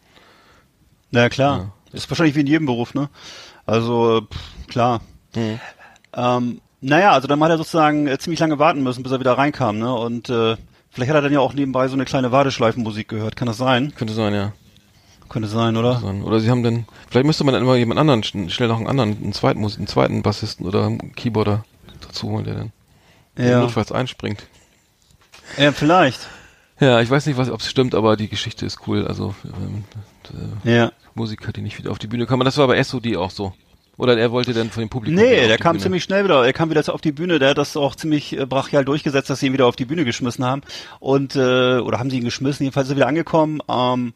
Na 1.11 1.21
ja, 1.21 1.29
klar. 1.29 1.57
Ja. 1.57 1.71
Ist 1.93 2.09
wahrscheinlich 2.09 2.35
wie 2.35 2.41
in 2.41 2.47
jedem 2.47 2.65
Beruf, 2.65 2.93
ne? 2.93 3.09
Also, 3.65 4.21
pff, 4.31 4.67
klar. 4.67 5.01
Ähm, 6.13 6.61
naja, 6.81 7.11
also 7.11 7.27
dann 7.27 7.41
hat 7.43 7.49
er 7.49 7.57
sozusagen 7.57 8.07
äh, 8.07 8.17
ziemlich 8.17 8.39
lange 8.39 8.59
warten 8.59 8.83
müssen, 8.83 9.03
bis 9.03 9.11
er 9.11 9.19
wieder 9.19 9.37
reinkam, 9.37 9.79
ne? 9.79 9.93
Und 9.93 10.29
äh, 10.29 10.57
vielleicht 10.89 11.09
hat 11.09 11.15
er 11.17 11.21
dann 11.21 11.33
ja 11.33 11.39
auch 11.39 11.53
nebenbei 11.53 11.87
so 11.87 11.93
eine 11.95 12.05
kleine 12.05 12.31
Warteschleifenmusik 12.31 13.07
gehört. 13.07 13.35
Kann 13.35 13.47
das 13.47 13.57
sein? 13.57 13.93
Könnte 13.95 14.13
sein, 14.13 14.33
ja. 14.33 14.53
Könnte 15.29 15.47
sein, 15.49 15.75
oder? 15.75 15.99
Sein. 15.99 16.23
Oder 16.23 16.39
sie 16.39 16.49
haben 16.49 16.63
dann, 16.63 16.85
vielleicht 17.09 17.25
müsste 17.25 17.43
man 17.43 17.53
dann 17.53 17.63
immer 17.63 17.75
jemand 17.75 17.99
anderen, 17.99 18.23
schn- 18.23 18.49
schnell 18.49 18.69
noch 18.69 18.77
einen 18.77 18.87
anderen, 18.87 19.17
einen 19.21 19.33
zweiten, 19.33 19.65
einen 19.65 19.87
zweiten 19.87 20.21
Bassisten 20.21 20.65
oder 20.65 20.85
einen 20.85 21.13
Keyboarder 21.15 21.65
dazu 22.01 22.29
holen, 22.29 22.45
der 22.45 22.53
dann 22.55 22.71
Ja. 23.37 23.59
notfalls 23.59 23.91
einspringt. 23.91 24.47
Ja, 25.57 25.71
vielleicht. 25.71 26.27
Ja, 26.79 27.01
ich 27.01 27.09
weiß 27.09 27.25
nicht, 27.25 27.37
was, 27.37 27.49
ob 27.49 27.61
es 27.61 27.69
stimmt, 27.69 27.95
aber 27.95 28.17
die 28.17 28.27
Geschichte 28.29 28.65
ist 28.65 28.87
cool. 28.87 29.07
Also 29.07 29.33
ähm, 29.45 29.83
äh, 30.65 30.75
Ja. 30.75 30.91
Musiker, 31.15 31.51
die 31.51 31.61
nicht 31.61 31.77
wieder 31.79 31.91
auf 31.91 31.99
die 31.99 32.07
Bühne 32.07 32.25
kamen. 32.27 32.45
Das 32.45 32.57
war 32.57 32.67
bei 32.67 32.81
SOD 32.83 33.15
auch 33.17 33.31
so. 33.31 33.53
Oder 33.97 34.15
er 34.15 34.31
wollte 34.31 34.53
dann 34.53 34.69
von 34.69 34.81
dem 34.83 34.89
Publikum. 34.89 35.19
Nee, 35.19 35.47
der 35.47 35.57
kam 35.57 35.73
Bühne. 35.73 35.83
ziemlich 35.83 36.03
schnell 36.03 36.23
wieder. 36.23 36.45
Er 36.45 36.53
kam 36.53 36.69
wieder 36.69 36.83
auf 36.93 37.01
die 37.01 37.11
Bühne. 37.11 37.39
Der 37.39 37.49
hat 37.49 37.57
das 37.57 37.75
auch 37.75 37.95
ziemlich 37.95 38.37
äh, 38.37 38.45
brachial 38.45 38.85
durchgesetzt, 38.85 39.27
dass 39.31 39.39
sie 39.39 39.47
ihn 39.47 39.53
wieder 39.53 39.65
auf 39.65 39.75
die 39.75 39.85
Bühne 39.85 40.05
geschmissen 40.05 40.45
haben. 40.45 40.61
Und 40.99 41.35
äh, 41.35 41.79
oder 41.79 41.97
haben 41.97 42.11
sie 42.11 42.17
ihn 42.17 42.23
geschmissen? 42.23 42.63
Jedenfalls 42.65 42.87
ist 42.87 42.91
er 42.93 42.97
wieder 42.97 43.07
angekommen. 43.07 43.59
Ähm, 43.67 44.13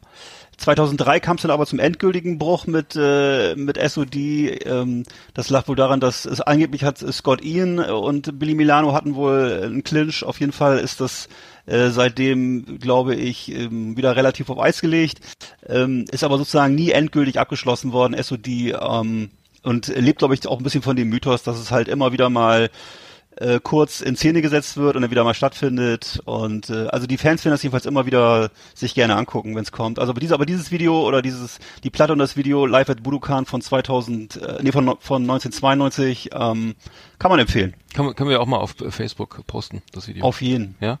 2003 0.58 1.18
kam 1.18 1.34
es 1.36 1.42
dann 1.42 1.50
aber 1.50 1.66
zum 1.66 1.80
endgültigen 1.80 2.38
Bruch 2.38 2.68
mit 2.68 2.94
äh, 2.94 3.56
mit 3.56 3.76
SOD. 3.76 4.14
Ähm, 4.14 5.02
das 5.34 5.50
lag 5.50 5.66
wohl 5.66 5.74
daran, 5.74 5.98
dass 5.98 6.26
es 6.26 6.40
angeblich 6.40 6.84
hat 6.84 6.98
Scott 6.98 7.42
Ian 7.42 7.80
und 7.80 8.38
Billy 8.38 8.54
Milano 8.54 8.92
hatten 8.92 9.16
wohl 9.16 9.62
einen 9.64 9.82
Clinch. 9.82 10.22
Auf 10.22 10.38
jeden 10.38 10.52
Fall 10.52 10.78
ist 10.78 11.00
das 11.00 11.28
äh, 11.66 11.90
seitdem, 11.90 12.78
glaube 12.78 13.14
ich, 13.14 13.52
ähm, 13.52 13.96
wieder 13.96 14.16
relativ 14.16 14.50
auf 14.50 14.58
Eis 14.60 14.80
gelegt. 14.80 15.20
Ähm, 15.66 16.04
ist 16.10 16.24
aber 16.24 16.38
sozusagen 16.38 16.74
nie 16.74 16.90
endgültig 16.90 17.38
abgeschlossen 17.38 17.92
worden. 17.92 18.20
SOD 18.20 18.48
ähm, 18.80 19.30
und 19.62 19.88
lebt, 19.88 20.18
glaube 20.18 20.34
ich, 20.34 20.46
auch 20.46 20.58
ein 20.58 20.64
bisschen 20.64 20.82
von 20.82 20.96
dem 20.96 21.08
Mythos, 21.08 21.42
dass 21.42 21.58
es 21.58 21.70
halt 21.70 21.88
immer 21.88 22.12
wieder 22.12 22.30
mal 22.30 22.70
äh, 23.36 23.60
kurz 23.62 24.00
in 24.00 24.16
Szene 24.16 24.42
gesetzt 24.42 24.76
wird 24.76 24.96
und 24.96 25.02
dann 25.02 25.10
wieder 25.10 25.24
mal 25.24 25.34
stattfindet. 25.34 26.20
Und 26.24 26.70
äh, 26.70 26.86
also 26.88 27.06
die 27.06 27.16
Fans 27.16 27.44
werden 27.44 27.54
das 27.54 27.62
jedenfalls 27.62 27.86
immer 27.86 28.06
wieder 28.06 28.50
sich 28.74 28.94
gerne 28.94 29.16
angucken, 29.16 29.54
wenn 29.54 29.62
es 29.62 29.72
kommt. 29.72 29.98
Also 29.98 30.10
aber, 30.10 30.20
diese, 30.20 30.34
aber 30.34 30.46
dieses 30.46 30.70
Video 30.70 31.06
oder 31.06 31.22
dieses 31.22 31.58
die 31.82 31.90
Platte 31.90 32.12
und 32.12 32.18
das 32.18 32.36
Video 32.36 32.66
Live 32.66 32.90
at 32.90 33.02
Budokan 33.02 33.46
von 33.46 33.62
2000, 33.62 34.36
äh, 34.36 34.58
nee 34.62 34.72
von, 34.72 34.96
von 35.00 35.22
1992 35.22 36.30
ähm, 36.32 36.74
kann 37.18 37.30
man 37.30 37.40
empfehlen. 37.40 37.74
Kann, 37.94 38.14
können 38.14 38.30
wir 38.30 38.40
auch 38.40 38.46
mal 38.46 38.58
auf 38.58 38.74
Facebook 38.90 39.46
posten, 39.46 39.82
das 39.92 40.08
Video. 40.08 40.24
Auf 40.24 40.42
jeden. 40.42 40.76
Ja. 40.80 40.98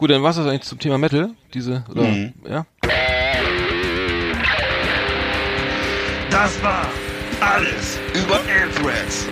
Gut, 0.00 0.08
dann 0.08 0.22
war 0.22 0.32
das 0.32 0.38
eigentlich 0.46 0.62
zum 0.62 0.78
Thema 0.78 0.96
Metal. 0.96 1.28
Diese, 1.52 1.84
oder, 1.90 2.04
Mhm. 2.04 2.32
ja. 2.48 2.64
Das 6.30 6.62
war 6.62 6.86
alles 7.40 7.98
über 8.14 8.36
Anthrax. 8.36 9.26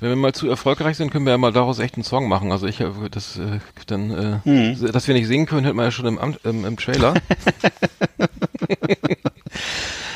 Wenn 0.00 0.10
wir 0.10 0.16
mal 0.16 0.32
zu 0.32 0.48
erfolgreich 0.48 0.96
sind, 0.96 1.10
können 1.10 1.24
wir 1.26 1.32
ja 1.32 1.38
mal 1.38 1.52
daraus 1.52 1.80
echt 1.80 1.94
einen 1.96 2.04
Song 2.04 2.28
machen. 2.28 2.52
Also 2.52 2.66
ich, 2.68 2.80
äh, 2.80 2.86
das, 3.10 3.36
äh, 3.36 3.58
dann, 3.86 4.10
äh, 4.44 4.48
Mhm. 4.48 4.92
dass 4.92 5.08
wir 5.08 5.14
nicht 5.14 5.26
singen 5.26 5.46
können, 5.46 5.64
hört 5.66 5.74
man 5.74 5.86
ja 5.86 5.90
schon 5.90 6.06
im, 6.06 6.18
Am- 6.18 6.36
im, 6.44 6.64
im 6.64 6.76
Trailer. 6.76 7.14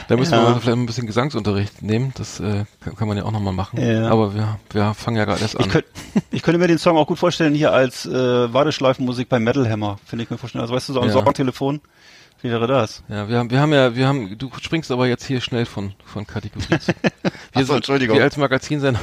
da 0.09 0.17
müssen 0.17 0.33
wir 0.33 0.39
Ja. 0.39 0.51
mal 0.51 0.61
vielleicht 0.61 0.79
ein 0.79 0.87
bisschen 0.87 1.07
Gesangsunterricht 1.07 1.83
nehmen. 1.83 2.13
Das 2.17 2.41
äh, 2.41 2.65
kann, 2.83 2.97
kann 2.97 3.09
man 3.09 3.17
ja 3.17 3.25
auch 3.25 3.31
nochmal 3.33 3.53
machen. 3.53 3.81
Ja. 3.81 4.09
Aber 4.11 4.35
wir, 4.35 4.59
wir 4.71 4.95
fangen 4.95 5.17
ja 5.17 5.25
gerade 5.25 5.41
erst 5.41 5.57
an. 5.57 5.65
Ich, 5.67 5.71
könnt, 5.71 5.85
ich 6.31 6.43
könnte 6.43 6.59
mir 6.59 6.69
den 6.69 6.79
Song 6.79 6.97
auch 6.97 7.07
gut 7.07 7.19
vorstellen 7.19 7.55
hier 7.55 7.73
als 7.73 8.07
äh, 8.07 8.53
Warteschleifenmusik 8.53 9.29
bei 9.29 9.39
Metal 9.39 9.69
Hammer, 9.69 9.99
finde 10.05 10.25
ich 10.25 10.31
mir 10.31 10.39
vorstellen. 10.39 10.63
Also 10.63 10.75
weißt 10.75 10.89
du, 10.89 10.93
so 10.95 11.01
am 11.01 11.07
Ja. 11.09 11.13
Sorgentelefon, 11.13 11.81
wie 12.43 12.51
wäre 12.51 12.67
das? 12.67 13.03
Ja, 13.09 13.29
wir 13.29 13.39
haben, 13.39 13.51
wir 13.51 13.61
haben 13.61 13.73
ja, 13.73 13.95
wir 13.95 14.07
haben, 14.09 14.37
du 14.39 14.51
springst 14.61 14.91
aber 14.91 15.07
jetzt 15.07 15.25
hier 15.25 15.41
schnell 15.41 15.65
von, 15.67 15.95
von 16.05 16.27
Kategorie 16.27 16.79
zu. 16.79 16.93
Wir 17.55 17.65
so, 17.65 17.65
sind- 17.67 17.77
Entschuldigung. 17.77 18.17
Wir 18.17 18.25
als 18.25 18.37
Magazinsender. 18.37 18.99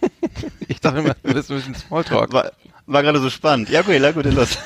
ich 0.68 0.80
dachte 0.80 0.98
immer, 1.00 1.14
wir 1.22 1.34
müssen 1.34 1.52
ein 1.52 1.58
bisschen 1.58 1.74
Smalltalk. 1.74 2.32
War, 2.32 2.50
war 2.86 3.02
gerade 3.02 3.20
so 3.20 3.28
spannend. 3.30 3.68
Ja, 3.68 3.82
gut, 3.82 3.94
ja, 3.94 4.10
gut, 4.12 4.24
dann 4.24 4.34
los. 4.34 4.56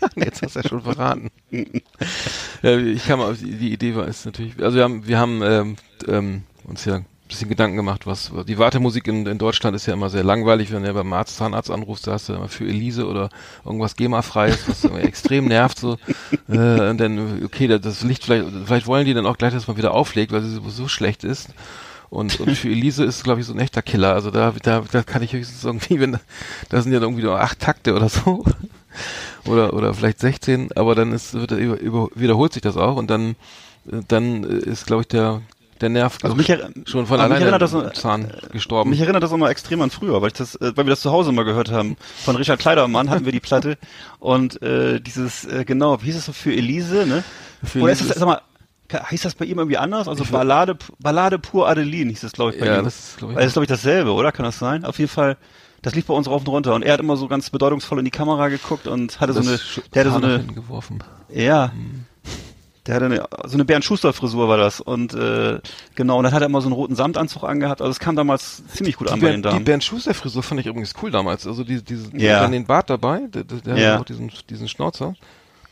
Jetzt 0.16 0.42
hast 0.42 0.56
du 0.56 0.60
ja 0.60 0.68
schon 0.68 0.82
verraten. 0.82 1.30
ja, 2.62 2.78
ich 2.78 3.06
kam 3.06 3.20
auf 3.20 3.38
die, 3.38 3.52
die 3.52 3.72
Idee 3.72 3.94
war 3.94 4.06
ist 4.06 4.26
natürlich, 4.26 4.62
also 4.62 4.76
wir 4.76 4.84
haben, 4.84 5.06
wir 5.06 5.18
haben 5.18 5.42
ähm, 5.42 5.76
ähm, 6.06 6.42
uns 6.64 6.84
ja 6.84 6.96
ein 6.96 7.06
bisschen 7.28 7.48
Gedanken 7.48 7.76
gemacht, 7.76 8.06
was 8.06 8.32
die 8.46 8.58
Wartemusik 8.58 9.06
in, 9.06 9.26
in 9.26 9.38
Deutschland 9.38 9.76
ist 9.76 9.86
ja 9.86 9.92
immer 9.92 10.08
sehr 10.08 10.24
langweilig, 10.24 10.72
wenn 10.72 10.82
du 10.82 10.88
ja 10.88 10.94
beim 10.94 11.12
Arzt, 11.12 11.36
Zahnarzt 11.36 11.70
anrufst, 11.70 12.06
da 12.06 12.12
hast 12.12 12.28
du 12.28 12.34
immer 12.34 12.48
für 12.48 12.64
Elise 12.64 13.06
oder 13.06 13.28
irgendwas 13.64 13.96
GEMA-freies, 13.96 14.68
was 14.68 14.84
extrem 15.02 15.46
nervt 15.46 15.78
so. 15.78 15.98
Äh, 16.50 16.88
und 16.88 16.98
dann, 16.98 17.44
okay, 17.44 17.68
das, 17.68 18.02
Licht 18.02 18.24
vielleicht, 18.24 18.46
vielleicht 18.64 18.86
wollen 18.86 19.04
die 19.04 19.12
dann 19.12 19.26
auch 19.26 19.36
gleich, 19.36 19.52
dass 19.52 19.68
man 19.68 19.76
wieder 19.76 19.92
auflegt, 19.92 20.32
weil 20.32 20.40
sie 20.40 20.50
sowieso 20.50 20.88
schlecht 20.88 21.22
ist. 21.22 21.50
Und, 22.10 22.40
und 22.40 22.56
für 22.56 22.70
Elise 22.70 23.04
ist, 23.04 23.22
glaube 23.22 23.40
ich, 23.40 23.46
so 23.46 23.52
ein 23.52 23.58
echter 23.58 23.82
Killer. 23.82 24.14
Also 24.14 24.30
da, 24.30 24.54
da, 24.62 24.82
da 24.90 25.02
kann 25.02 25.22
ich 25.22 25.34
höchstens 25.34 25.62
irgendwie, 25.62 26.00
wenn 26.00 26.18
da 26.70 26.80
sind 26.80 26.92
ja 26.92 27.00
irgendwie 27.00 27.22
nur 27.22 27.38
acht 27.38 27.60
Takte 27.60 27.94
oder 27.94 28.08
so. 28.08 28.44
Oder, 29.48 29.74
oder 29.74 29.94
vielleicht 29.94 30.20
16, 30.20 30.70
aber 30.76 30.94
dann 30.94 31.12
ist, 31.12 31.34
wird, 31.34 31.52
er 31.52 31.58
über, 31.58 31.78
über, 31.78 32.08
wiederholt 32.14 32.52
sich 32.52 32.62
das 32.62 32.76
auch 32.76 32.96
und 32.96 33.08
dann, 33.08 33.30
äh, 33.90 34.00
dann 34.06 34.44
äh, 34.44 34.58
ist, 34.58 34.86
glaube 34.86 35.02
ich, 35.02 35.08
der, 35.08 35.40
der 35.80 35.88
Nerv 35.88 36.18
Also 36.22 36.36
mich 36.36 36.48
ich, 36.48 36.58
schon 36.86 37.06
von 37.06 37.16
mich 37.16 37.24
alleine 37.24 37.40
erinnert 37.44 37.62
das 37.62 37.72
im 37.72 37.94
Zahn 37.94 38.32
gestorben. 38.52 38.90
Mich 38.90 39.00
erinnert 39.00 39.22
das 39.22 39.32
immer 39.32 39.48
extrem 39.50 39.80
an 39.82 39.90
früher, 39.90 40.20
weil 40.20 40.28
ich 40.28 40.34
das, 40.34 40.54
äh, 40.56 40.72
weil 40.76 40.86
wir 40.86 40.90
das 40.90 41.00
zu 41.00 41.10
Hause 41.10 41.30
immer 41.30 41.44
gehört 41.44 41.70
haben. 41.70 41.96
Von 42.24 42.36
Richard 42.36 42.58
Kleidermann 42.60 43.10
hatten 43.10 43.24
wir 43.24 43.32
die 43.32 43.40
Platte 43.40 43.78
und 44.18 44.60
äh, 44.62 45.00
dieses, 45.00 45.44
äh, 45.44 45.64
genau, 45.64 46.00
wie 46.02 46.06
hieß 46.06 46.16
das 46.16 46.26
so 46.26 46.32
für 46.32 46.52
Elise, 46.52 47.06
ne? 47.06 47.24
Für 47.64 47.80
Oder 47.80 47.92
ist 47.92 48.08
das, 48.08 48.18
sag 48.18 48.26
mal, 48.26 48.40
hieß 49.10 49.22
das 49.22 49.34
bei 49.34 49.44
ihm 49.44 49.58
irgendwie 49.58 49.76
anders? 49.78 50.08
Also 50.08 50.24
Ballade, 50.24 50.76
Ballade 50.98 51.38
pur 51.38 51.68
Adeline 51.68 52.10
hieß 52.10 52.20
das, 52.22 52.32
glaube 52.32 52.52
ich, 52.52 52.60
bei 52.60 52.66
Ja, 52.66 52.78
ihm. 52.78 52.84
das 52.84 52.98
ist, 52.98 53.16
glaub 53.18 53.30
ich, 53.30 53.36
das 53.36 53.46
ist, 53.46 53.52
glaube 53.52 53.64
ich, 53.64 53.68
dasselbe, 53.68 54.12
oder? 54.12 54.32
Kann 54.32 54.44
das 54.44 54.58
sein? 54.58 54.84
Auf 54.84 54.98
jeden 54.98 55.10
Fall, 55.10 55.36
das 55.82 55.94
lief 55.94 56.06
bei 56.06 56.14
uns 56.14 56.28
rauf 56.28 56.40
und 56.42 56.48
runter 56.48 56.74
und 56.74 56.82
er 56.82 56.92
hat 56.94 57.00
immer 57.00 57.16
so 57.16 57.28
ganz 57.28 57.50
bedeutungsvoll 57.50 57.98
in 57.98 58.04
die 58.04 58.10
Kamera 58.10 58.48
geguckt 58.48 58.86
und 58.86 59.20
hatte 59.20 59.32
so 59.32 59.40
eine, 59.40 59.58
der 59.94 60.04
hatte 60.04 60.10
so 60.12 60.24
eine, 60.26 60.44
geworfen. 60.44 61.02
ja. 61.32 61.72
Der 62.86 62.94
hatte 62.94 63.04
eine, 63.04 63.24
so 63.44 63.52
eine 63.54 63.66
Bernd 63.66 63.84
Schuster 63.84 64.14
Frisur 64.14 64.48
war 64.48 64.56
das 64.56 64.80
und 64.80 65.12
äh, 65.12 65.60
genau 65.94 66.16
und 66.16 66.24
dann 66.24 66.32
hat 66.32 66.40
er 66.40 66.46
immer 66.46 66.62
so 66.62 66.68
einen 66.68 66.72
roten 66.72 66.94
Samtanzug 66.94 67.44
angehabt. 67.44 67.82
Also 67.82 67.90
es 67.90 67.98
kam 67.98 68.16
damals 68.16 68.66
ziemlich 68.68 68.96
gut 68.96 69.10
an 69.10 69.16
Die, 69.16 69.26
bei 69.26 69.30
den 69.30 69.42
Bernd, 69.42 69.52
die 69.52 69.56
Damen. 69.56 69.64
Bernd 69.66 69.84
Schuster 69.84 70.14
Frisur 70.14 70.42
fand 70.42 70.60
ich 70.62 70.66
übrigens 70.66 70.94
cool 71.02 71.10
damals. 71.10 71.46
Also 71.46 71.64
diese, 71.64 71.82
diese, 71.82 72.16
Ja. 72.16 72.40
dann 72.40 72.52
den 72.52 72.64
Bart 72.64 72.88
dabei, 72.88 73.26
der, 73.28 73.44
der, 73.44 73.76
Ja. 73.76 73.90
hatte 73.92 74.00
auch 74.00 74.04
diesen, 74.06 74.32
diesen 74.48 74.68
Schnauzer. 74.68 75.14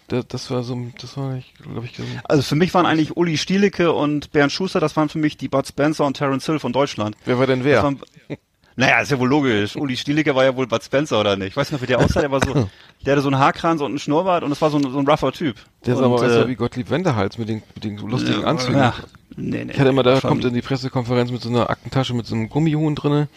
Das 0.08 0.50
war 0.50 0.62
so, 0.62 0.78
das 1.00 1.16
war, 1.16 1.38
glaube 1.62 1.86
ich, 1.86 1.96
so- 1.96 2.02
Also 2.24 2.42
für 2.42 2.54
mich 2.54 2.74
waren 2.74 2.84
eigentlich 2.84 3.16
Uli 3.16 3.38
Stielicke 3.38 3.92
und 3.92 4.30
Bernd 4.32 4.52
Schuster, 4.52 4.78
das 4.78 4.94
waren 4.94 5.08
für 5.08 5.18
mich 5.18 5.38
die 5.38 5.48
Bud 5.48 5.66
Spencer 5.66 6.04
und 6.04 6.18
Terence 6.18 6.44
Hill 6.44 6.58
von 6.58 6.74
Deutschland. 6.74 7.16
wer 7.24 7.38
war 7.38 7.46
denn 7.46 7.60
Das 7.60 7.66
wer? 7.66 7.82
waren, 7.82 7.98
naja, 8.76 9.00
ist 9.00 9.10
ja 9.10 9.18
wohl 9.18 9.28
logisch. 9.28 9.74
Uli 9.76 9.96
Stielicke 9.96 10.34
war 10.34 10.44
ja 10.44 10.54
wohl 10.54 10.66
Bud 10.66 10.82
Spencer 10.82 11.18
oder 11.20 11.36
nicht? 11.36 11.48
Ich 11.48 11.56
weiß 11.56 11.72
nicht, 11.72 11.80
wie 11.82 11.86
der 11.86 11.98
aussah. 11.98 12.20
Der 12.20 12.30
war 12.30 12.40
so, 12.44 12.68
der 13.04 13.12
hatte 13.12 13.22
so 13.22 13.28
einen 13.28 13.38
Haarkranz 13.38 13.80
und 13.80 13.88
einen 13.88 13.98
Schnurrbart 13.98 14.42
und 14.44 14.50
das 14.50 14.60
war 14.60 14.70
so 14.70 14.76
ein, 14.78 14.82
so 14.90 14.98
ein 14.98 15.08
rougher 15.08 15.32
Typ. 15.32 15.56
Der 15.86 15.96
sah 15.96 16.04
und, 16.06 16.12
aber 16.12 16.22
besser 16.22 16.44
äh, 16.44 16.48
wie 16.48 16.54
Gottlieb 16.56 16.90
Wendehals 16.90 17.38
mit 17.38 17.48
den, 17.48 17.62
mit 17.74 17.84
den 17.84 17.96
lustigen 17.98 18.44
Anzügen. 18.44 18.76
Ja, 18.78 18.94
nee, 19.36 19.64
nee, 19.64 19.72
Ich 19.72 19.78
hatte 19.80 19.90
immer, 19.90 20.02
da 20.02 20.20
kommt 20.20 20.44
in 20.44 20.54
die 20.54 20.62
Pressekonferenz 20.62 21.30
mit 21.30 21.40
so 21.42 21.48
einer 21.48 21.70
Aktentasche 21.70 22.14
mit 22.14 22.26
so 22.26 22.34
einem 22.34 22.48
Gummihuhn 22.50 22.94
drinne 22.94 23.28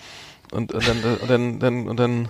und, 0.51 0.73
und 0.73 0.87
dann, 0.87 0.97
und 1.21 1.29
dann, 1.29 1.59
dann, 1.59 1.87
und 1.87 1.97
dann, 1.97 2.27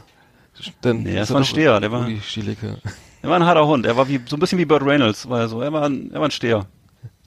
dann 0.81 1.03
Nee, 1.03 1.15
das 1.15 1.29
ist 1.29 1.33
war 1.33 1.41
ein 1.41 1.45
Steher, 1.45 1.79
der 1.79 1.91
war- 1.91 2.05
Uli 2.05 2.19
Stielicke. 2.21 2.77
Er 3.21 3.29
war 3.29 3.35
ein 3.37 3.45
harter 3.45 3.65
Hund. 3.67 3.85
Er 3.85 3.97
war 3.97 4.07
wie 4.07 4.19
so 4.27 4.35
ein 4.37 4.39
bisschen 4.39 4.59
wie 4.59 4.65
Burt 4.65 4.81
Reynolds, 4.83 5.27
war 5.29 5.39
er 5.41 5.47
so. 5.49 5.61
Er 5.61 5.73
war 5.73 5.83
ein, 5.83 6.09
er 6.13 6.19
war 6.21 6.27
ein 6.27 6.31
Steher. 6.31 6.67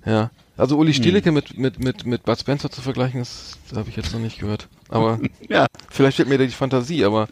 Ja. 0.07 0.31
Also 0.57 0.77
Uli 0.77 0.93
Hm. 0.93 1.03
Stielicke 1.03 1.33
mit, 1.33 1.57
mit, 1.59 1.79
mit, 1.83 2.07
mit 2.07 2.25
Bud 2.25 2.39
Spencer 2.39 2.71
zu 2.71 2.83
vergleichen, 2.83 3.21
das, 3.21 3.57
habe 3.75 3.89
ich 3.89 3.97
jetzt 3.97 4.13
noch 4.13 4.21
nicht 4.21 4.39
gehört. 4.39 4.69
Aber 4.89 5.19
Ja. 5.49 5.67
vielleicht 5.91 6.17
fehlt 6.17 6.29
mir 6.29 6.39
da 6.39 6.45
die 6.45 6.51
Fantasie, 6.51 7.05
aber 7.05 7.29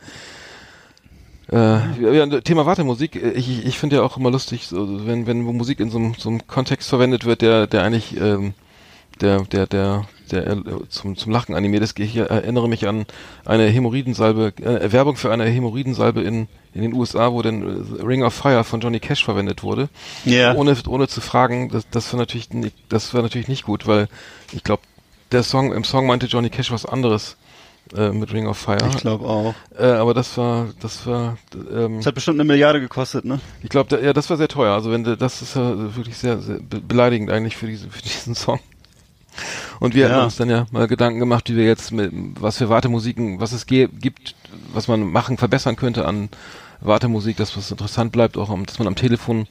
äh, 1.52 2.16
ja, 2.16 2.40
Thema 2.40 2.64
Wartemusik, 2.66 3.16
äh, 3.16 3.30
ich, 3.32 3.48
ich- 3.50 3.66
ich 3.66 3.78
finde 3.78 3.96
ja 3.96 4.02
auch 4.02 4.16
immer 4.16 4.30
lustig, 4.30 4.66
so, 4.66 5.06
wenn, 5.06 5.26
wenn 5.26 5.42
Musik 5.42 5.80
in 5.80 5.90
so 5.90 5.98
einem, 5.98 6.14
so 6.14 6.28
einem 6.28 6.46
Kontext 6.46 6.88
verwendet 6.88 7.24
wird, 7.24 7.42
der, 7.42 7.66
der 7.66 7.82
eigentlich 7.82 8.16
ähm, 8.20 8.54
der, 9.20 9.40
der, 9.42 9.66
der, 9.66 10.06
der 10.32 10.46
äh, 10.46 10.62
zum, 10.88 11.16
zum 11.16 11.32
Lachen 11.32 11.54
animiert 11.54 11.82
ist. 11.82 11.98
Ich 11.98 12.16
erinnere 12.16 12.68
mich 12.68 12.86
an 12.88 13.06
eine 13.44 13.66
Hämorrhoidensalbe, 13.66 14.52
äh, 14.62 14.92
Werbung 14.92 15.16
für 15.16 15.32
eine 15.32 15.44
Hämorrhoidensalbe 15.44 16.22
in, 16.22 16.48
in 16.74 16.82
den 16.82 16.92
USA, 16.94 17.32
wo 17.32 17.42
dann 17.42 17.62
äh, 17.98 18.02
Ring 18.02 18.22
of 18.22 18.34
Fire 18.34 18.64
von 18.64 18.80
Johnny 18.80 19.00
Cash 19.00 19.24
verwendet 19.24 19.62
wurde. 19.62 19.88
Ja. 20.24 20.54
Ohne, 20.54 20.76
ohne 20.88 21.08
zu 21.08 21.20
fragen, 21.20 21.68
das, 21.70 21.88
das 21.90 22.12
war 22.12 22.18
natürlich 22.20 22.50
nicht, 22.50 22.76
das 22.88 23.12
war 23.14 23.22
natürlich 23.22 23.48
nicht 23.48 23.64
gut, 23.64 23.86
weil 23.86 24.08
ich 24.52 24.64
glaube, 24.64 24.82
der 25.32 25.42
Song, 25.42 25.72
im 25.72 25.84
Song 25.84 26.06
meinte 26.06 26.26
Johnny 26.26 26.50
Cash 26.50 26.72
was 26.72 26.84
anderes 26.86 27.36
äh, 27.96 28.10
mit 28.10 28.32
Ring 28.32 28.46
of 28.46 28.58
Fire. 28.58 28.78
Ich 28.90 28.98
glaube 28.98 29.26
auch. 29.26 29.54
Äh, 29.78 29.84
aber 29.84 30.12
das 30.14 30.36
war, 30.36 30.68
das 30.80 31.06
war, 31.06 31.38
ähm, 31.72 31.98
Das 31.98 32.06
hat 32.06 32.14
bestimmt 32.14 32.36
eine 32.36 32.44
Milliarde 32.44 32.80
gekostet, 32.80 33.24
ne? 33.24 33.40
ich 33.62 33.68
glaube, 33.68 33.88
da, 33.90 33.98
ja, 34.04 34.12
das 34.12 34.28
war 34.30 34.36
sehr 34.36 34.48
teuer. 34.48 34.74
Also 34.74 34.90
wenn 34.90 35.02
das 35.04 35.42
ist 35.42 35.56
ja 35.56 35.94
wirklich 35.96 36.16
sehr, 36.16 36.38
sehr 36.38 36.56
be- 36.60 36.80
beleidigend 36.80 37.30
eigentlich 37.30 37.56
für 37.56 37.66
diese, 37.66 37.88
für 37.90 38.02
diesen 38.02 38.34
Song. 38.34 38.60
Und 39.80 39.94
wir 39.94 40.06
Ja. 40.06 40.10
hatten 40.14 40.24
uns 40.24 40.36
dann 40.36 40.50
ja 40.50 40.66
mal 40.70 40.86
Gedanken 40.86 41.18
gemacht, 41.18 41.48
wie 41.48 41.56
wir 41.56 41.64
jetzt 41.64 41.90
mit, 41.90 42.12
was 42.40 42.58
für 42.58 42.68
Wartemusiken, 42.68 43.40
was 43.40 43.52
es 43.52 43.66
gibt, 43.66 44.34
was 44.72 44.86
man 44.88 45.02
machen, 45.10 45.38
verbessern 45.38 45.74
könnte 45.76 46.06
an 46.06 46.28
Wartemusik, 46.80 47.36
dass 47.38 47.56
was 47.56 47.70
interessant 47.70 48.12
bleibt, 48.12 48.36
auch 48.36 48.56
dass 48.64 48.78
man 48.78 48.88
am 48.88 48.94
Telefon 48.94 49.48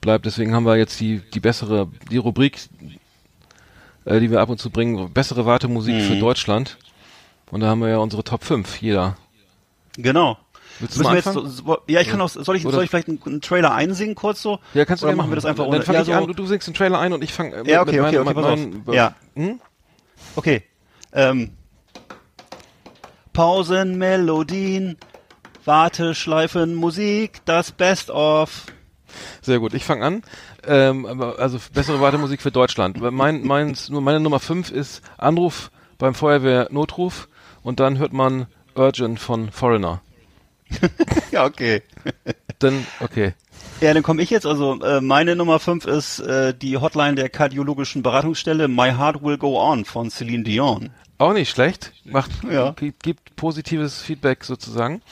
bleibt. 0.00 0.24
Deswegen 0.26 0.54
haben 0.54 0.64
wir 0.64 0.76
jetzt 0.76 0.98
die, 0.98 1.20
die 1.34 1.40
bessere, 1.40 1.88
die 2.10 2.16
Rubrik, 2.16 2.58
äh, 4.06 4.18
die 4.18 4.30
wir 4.30 4.40
ab 4.40 4.48
und 4.48 4.58
zu 4.58 4.70
bringen, 4.70 5.12
bessere 5.12 5.44
Wartemusik 5.46 5.94
Mhm. 5.94 6.00
für 6.00 6.16
Deutschland. 6.16 6.78
Und 7.50 7.60
da 7.60 7.66
haben 7.68 7.80
wir 7.80 7.88
ja 7.88 7.98
unsere 7.98 8.24
Top 8.24 8.44
5, 8.44 8.80
jeder. 8.80 9.16
Genau. 9.96 10.38
Müssen 10.80 11.04
wir 11.04 11.14
jetzt 11.14 11.32
so, 11.32 11.78
ja, 11.88 12.00
ich 12.00 12.08
kann 12.08 12.20
auch, 12.20 12.28
soll 12.28 12.56
ich, 12.56 12.64
Oder- 12.64 12.74
soll 12.74 12.84
ich 12.84 12.90
vielleicht 12.90 13.08
einen, 13.08 13.20
einen 13.24 13.40
Trailer 13.40 13.74
einsingen 13.74 14.14
kurz 14.14 14.40
so? 14.42 14.58
Ja, 14.74 14.84
kannst 14.84 15.02
du 15.02 15.06
Oder 15.06 15.16
machen 15.16 15.30
wir 15.30 15.36
das 15.36 15.44
einfach 15.44 15.64
Dann 15.64 15.74
ohne? 15.74 15.82
fange 15.82 15.98
ja, 15.98 16.02
ich 16.02 16.08
so, 16.08 16.12
an, 16.14 16.26
du, 16.26 16.32
du 16.34 16.46
singst 16.46 16.66
den 16.68 16.74
Trailer 16.74 16.98
ein 16.98 17.12
und 17.12 17.22
ich 17.22 17.32
fange 17.32 17.54
äh, 17.56 17.70
Ja, 17.70 17.82
okay, 17.82 18.00
okay, 18.00 18.18
okay, 18.18 18.28
mit 18.28 18.34
pass 18.34 18.44
auf. 18.44 18.58
meinen, 18.58 18.84
Ja. 18.92 19.14
Hm? 19.34 19.60
Okay. 20.36 20.62
Ähm. 21.12 21.50
Pausenmelodien, 23.32 24.96
Warteschleifen 25.64 26.74
Musik, 26.74 27.40
das 27.44 27.72
Best 27.72 28.10
of. 28.10 28.66
Sehr 29.42 29.58
gut, 29.58 29.74
ich 29.74 29.84
fange 29.84 30.04
an. 30.04 30.22
Ähm, 30.66 31.06
also 31.38 31.58
bessere 31.72 32.00
Wartemusik 32.00 32.42
für 32.42 32.50
Deutschland. 32.50 33.00
Mein, 33.00 33.46
mein, 33.46 33.76
meine 33.90 34.20
Nummer 34.20 34.40
5 34.40 34.70
ist 34.70 35.02
Anruf 35.18 35.70
beim 35.98 36.14
Feuerwehr 36.14 36.68
Notruf 36.70 37.28
und 37.62 37.80
dann 37.80 37.98
hört 37.98 38.12
man 38.12 38.46
Urgent 38.74 39.18
von 39.20 39.50
Foreigner. 39.50 40.00
Ja, 41.32 41.44
okay. 41.44 41.82
Dann, 42.58 42.86
okay. 43.00 43.34
Ja, 43.80 43.94
dann 43.94 44.02
komme 44.02 44.22
ich 44.22 44.30
jetzt. 44.30 44.46
Also 44.46 44.80
äh, 44.82 45.00
meine 45.00 45.36
Nummer 45.36 45.58
5 45.58 45.86
ist 45.86 46.18
äh, 46.20 46.54
die 46.54 46.76
Hotline 46.76 47.14
der 47.14 47.28
kardiologischen 47.28 48.02
Beratungsstelle 48.02 48.68
My 48.68 48.90
Heart 48.90 49.22
Will 49.22 49.38
Go 49.38 49.58
On 49.60 49.84
von 49.84 50.10
Celine 50.10 50.44
Dion. 50.44 50.90
Auch 51.18 51.32
nicht 51.32 51.50
schlecht. 51.50 51.92
Macht, 52.04 52.30
Ja. 52.50 52.72
gibt, 52.72 53.02
gibt 53.02 53.36
positives 53.36 54.00
Feedback 54.02 54.44
sozusagen. 54.44 55.02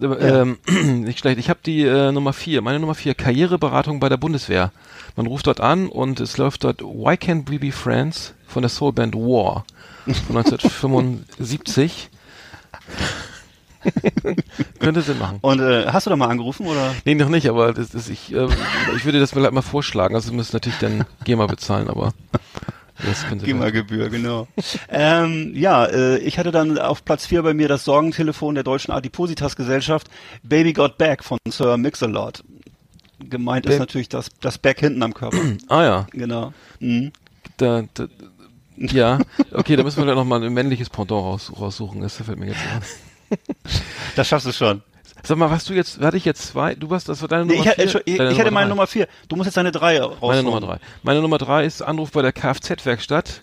Ähm, 0.00 0.58
nicht 1.04 1.18
schlecht. 1.18 1.38
Ich 1.38 1.48
habe 1.50 1.60
die 1.64 1.82
äh, 1.82 2.12
Nummer 2.12 2.32
4, 2.32 2.60
meine 2.62 2.78
Nummer 2.80 2.94
4, 2.94 3.14
Karriereberatung 3.14 4.00
bei 4.00 4.08
der 4.08 4.16
Bundeswehr. 4.18 4.72
Man 5.16 5.26
ruft 5.26 5.46
dort 5.46 5.60
an 5.60 5.88
und 5.88 6.20
es 6.20 6.36
läuft 6.36 6.64
dort 6.64 6.82
Why 6.82 7.14
Can't 7.14 7.50
We 7.50 7.58
Be 7.58 7.72
Friends 7.72 8.34
von 8.46 8.62
der 8.62 8.68
Soulband 8.70 9.14
War 9.14 9.64
von 10.04 10.36
1975. 10.36 12.10
Könnte 14.78 15.02
Sinn 15.02 15.18
machen. 15.18 15.38
Und 15.40 15.60
äh, 15.60 15.86
hast 15.86 16.06
du 16.06 16.10
da 16.10 16.16
mal 16.16 16.28
angerufen 16.28 16.66
oder? 16.66 16.94
Nee, 17.04 17.14
noch 17.14 17.28
nicht, 17.28 17.48
aber 17.48 17.72
das 17.72 17.94
ist, 17.94 18.08
ich, 18.08 18.32
äh, 18.34 18.46
ich 18.96 19.04
würde 19.04 19.20
das 19.20 19.30
vielleicht 19.32 19.52
mal 19.52 19.62
vorschlagen. 19.62 20.14
Also, 20.14 20.30
wir 20.30 20.36
müssen 20.36 20.54
natürlich 20.54 20.78
dann 20.78 21.04
GEMA 21.24 21.46
bezahlen, 21.46 21.88
aber 21.88 22.12
das 23.04 23.26
könnte 23.26 23.44
GEMA-Gebühr, 23.44 24.08
genau. 24.08 24.46
ähm, 24.88 25.52
ja, 25.54 25.84
äh, 25.84 26.18
ich 26.18 26.38
hatte 26.38 26.52
dann 26.52 26.78
auf 26.78 27.04
Platz 27.04 27.26
4 27.26 27.42
bei 27.42 27.52
mir 27.52 27.66
das 27.68 27.84
Sorgentelefon 27.84 28.54
der 28.54 28.64
Deutschen 28.64 28.92
Adipositas-Gesellschaft 28.92 30.08
Baby 30.42 30.72
Got 30.72 30.96
Back 30.96 31.24
von 31.24 31.38
Sir 31.48 31.76
Mix-a-Lot. 31.76 32.44
Gemeint 33.18 33.66
ist 33.66 33.74
Ba- 33.74 33.78
natürlich 33.80 34.08
das, 34.08 34.28
das 34.40 34.58
Back 34.58 34.80
hinten 34.80 35.02
am 35.02 35.12
Körper. 35.14 35.38
Ah 35.68 35.82
ja, 35.82 36.06
genau. 36.12 36.52
Mhm. 36.78 37.10
da, 37.56 37.82
da, 37.94 38.06
ja, 38.76 39.18
okay, 39.52 39.76
da 39.76 39.82
müssen 39.84 39.98
wir 39.98 40.06
dann 40.06 40.16
nochmal 40.16 40.42
ein 40.42 40.52
männliches 40.52 40.90
Pendant 40.90 41.22
raus, 41.22 41.52
raussuchen. 41.58 42.00
Das 42.00 42.16
fällt 42.16 42.38
mir 42.38 42.46
jetzt 42.46 42.58
an. 42.74 42.82
Das 44.16 44.28
schaffst 44.28 44.46
du 44.46 44.52
schon. 44.52 44.82
Sag 45.22 45.38
mal, 45.38 45.50
was 45.50 45.64
du 45.64 45.72
jetzt, 45.72 46.00
hatte 46.00 46.16
ich 46.16 46.24
jetzt 46.24 46.46
zwei? 46.48 46.74
Du 46.74 46.90
warst, 46.90 47.08
das 47.08 47.20
war 47.22 47.28
deine 47.28 47.46
Nee, 47.46 47.56
Nummer 47.58 47.70
ich, 47.78 47.90
vier? 47.90 48.02
ich, 48.06 48.14
ich, 48.14 48.20
ich 48.20 48.38
hätte 48.38 48.50
meine 48.50 48.66
drei. 48.66 48.74
Nummer 48.74 48.86
4. 48.86 49.08
Du 49.28 49.36
musst 49.36 49.46
jetzt 49.46 49.56
deine 49.56 49.72
3 49.72 50.00
raussuchen. 50.00 50.28
Meine 50.28 50.42
Nummer 50.42 50.60
drei. 50.60 50.78
Meine 51.02 51.20
Nummer 51.22 51.38
drei 51.38 51.64
ist 51.64 51.82
Anruf 51.82 52.12
bei 52.12 52.22
der 52.22 52.32
Kfz-Werkstatt. 52.32 53.42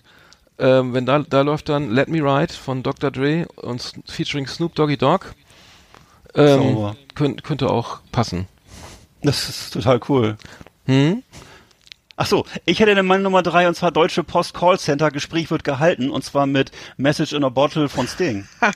Ähm, 0.58 0.94
wenn 0.94 1.06
da, 1.06 1.18
da 1.18 1.40
läuft 1.42 1.68
dann 1.68 1.90
Let 1.90 2.08
Me 2.08 2.18
Ride 2.18 2.52
von 2.52 2.82
Dr. 2.84 3.10
Dre 3.10 3.46
und 3.56 3.94
featuring 4.06 4.46
Snoop 4.46 4.74
Doggy 4.76 4.96
Dogg. 4.96 5.26
Ähm, 6.34 6.94
könnt, 7.14 7.42
könnte 7.42 7.68
auch 7.68 8.00
passen. 8.12 8.46
Das 9.22 9.48
ist 9.48 9.72
total 9.72 10.00
cool. 10.08 10.36
Hm? 10.86 11.22
Ach 12.16 12.26
so, 12.26 12.44
ich 12.66 12.80
hätte 12.80 12.94
dann 12.94 13.06
meine 13.06 13.22
Nummer 13.22 13.42
3 13.42 13.68
und 13.68 13.74
zwar 13.74 13.90
Deutsche 13.90 14.22
Post 14.22 14.54
Call 14.54 14.78
Center. 14.78 15.10
Gespräch 15.10 15.50
wird 15.50 15.64
gehalten 15.64 16.10
und 16.10 16.24
zwar 16.24 16.46
mit 16.46 16.70
Message 16.96 17.32
in 17.32 17.44
a 17.44 17.48
Bottle 17.48 17.88
von 17.88 18.06
Sting. 18.06 18.46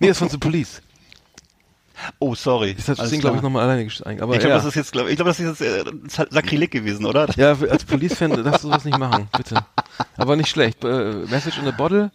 Nee, 0.00 0.08
das 0.08 0.16
ist 0.16 0.18
von 0.18 0.28
The 0.28 0.38
Police. 0.38 0.82
Oh, 2.18 2.34
sorry. 2.34 2.74
Das 2.74 2.88
hat 2.88 3.06
Sting, 3.06 3.20
glaube 3.20 3.36
ich, 3.36 3.42
nochmal 3.42 3.62
alleine 3.64 3.84
gestellt. 3.84 4.20
Aber 4.20 4.34
Ich 4.34 4.40
glaube, 4.40 4.50
ja. 4.50 4.56
das 4.56 4.66
ist 4.66 4.74
jetzt, 4.74 4.92
glaub, 4.92 5.08
ich 5.08 5.16
glaube, 5.16 5.30
das 5.30 5.40
ist 5.40 5.60
jetzt 5.60 5.62
äh, 5.62 6.26
Sakrileg 6.30 6.70
gewesen, 6.70 7.06
oder? 7.06 7.28
ja, 7.36 7.50
als 7.52 7.84
Police-Fan 7.84 8.42
darfst 8.44 8.64
du 8.64 8.68
sowas 8.68 8.84
nicht 8.84 8.98
machen, 8.98 9.28
bitte. 9.36 9.64
Aber 10.16 10.36
nicht 10.36 10.48
schlecht. 10.50 10.84
Äh, 10.84 11.14
Message 11.28 11.58
in 11.58 11.68
a 11.68 11.70
Bottle. 11.70 12.10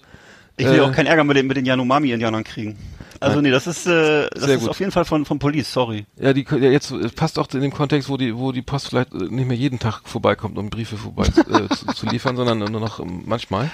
Ich 0.57 0.65
will 0.65 0.75
Äh, 0.75 0.81
auch 0.81 0.91
keinen 0.91 1.07
Ärger 1.07 1.23
mit 1.23 1.37
den, 1.37 1.47
mit 1.47 1.57
den 1.57 1.65
Yanomami-Indianern 1.65 2.43
kriegen. 2.43 2.77
Also 3.19 3.35
Nein. 3.35 3.43
nee, 3.43 3.51
das 3.51 3.67
ist, 3.67 3.85
äh, 3.85 4.27
das 4.31 4.43
Sehr 4.43 4.55
ist 4.55 4.61
gut. 4.61 4.69
auf 4.71 4.79
jeden 4.79 4.91
Fall 4.91 5.05
von, 5.05 5.25
von 5.25 5.37
Police, 5.37 5.71
sorry. 5.71 6.05
Ja, 6.17 6.33
die 6.33 6.43
ja, 6.49 6.57
jetzt 6.71 6.89
äh, 6.91 7.07
passt 7.09 7.37
auch 7.37 7.47
in 7.53 7.61
dem 7.61 7.71
Kontext, 7.71 8.09
wo 8.09 8.17
die, 8.17 8.35
wo 8.35 8.51
die 8.51 8.63
Post 8.63 8.87
vielleicht 8.89 9.13
äh, 9.13 9.17
nicht 9.29 9.47
mehr 9.47 9.55
jeden 9.57 9.77
Tag 9.77 10.01
vorbeikommt, 10.05 10.57
um 10.57 10.69
Briefe 10.71 10.97
vorbei 10.97 11.25
äh, 11.27 11.67
zu, 11.75 11.85
zu 11.93 12.05
liefern, 12.07 12.35
sondern 12.35 12.57
nur 12.59 12.81
noch 12.81 12.99
ähm, 12.99 13.21
manchmal. 13.25 13.69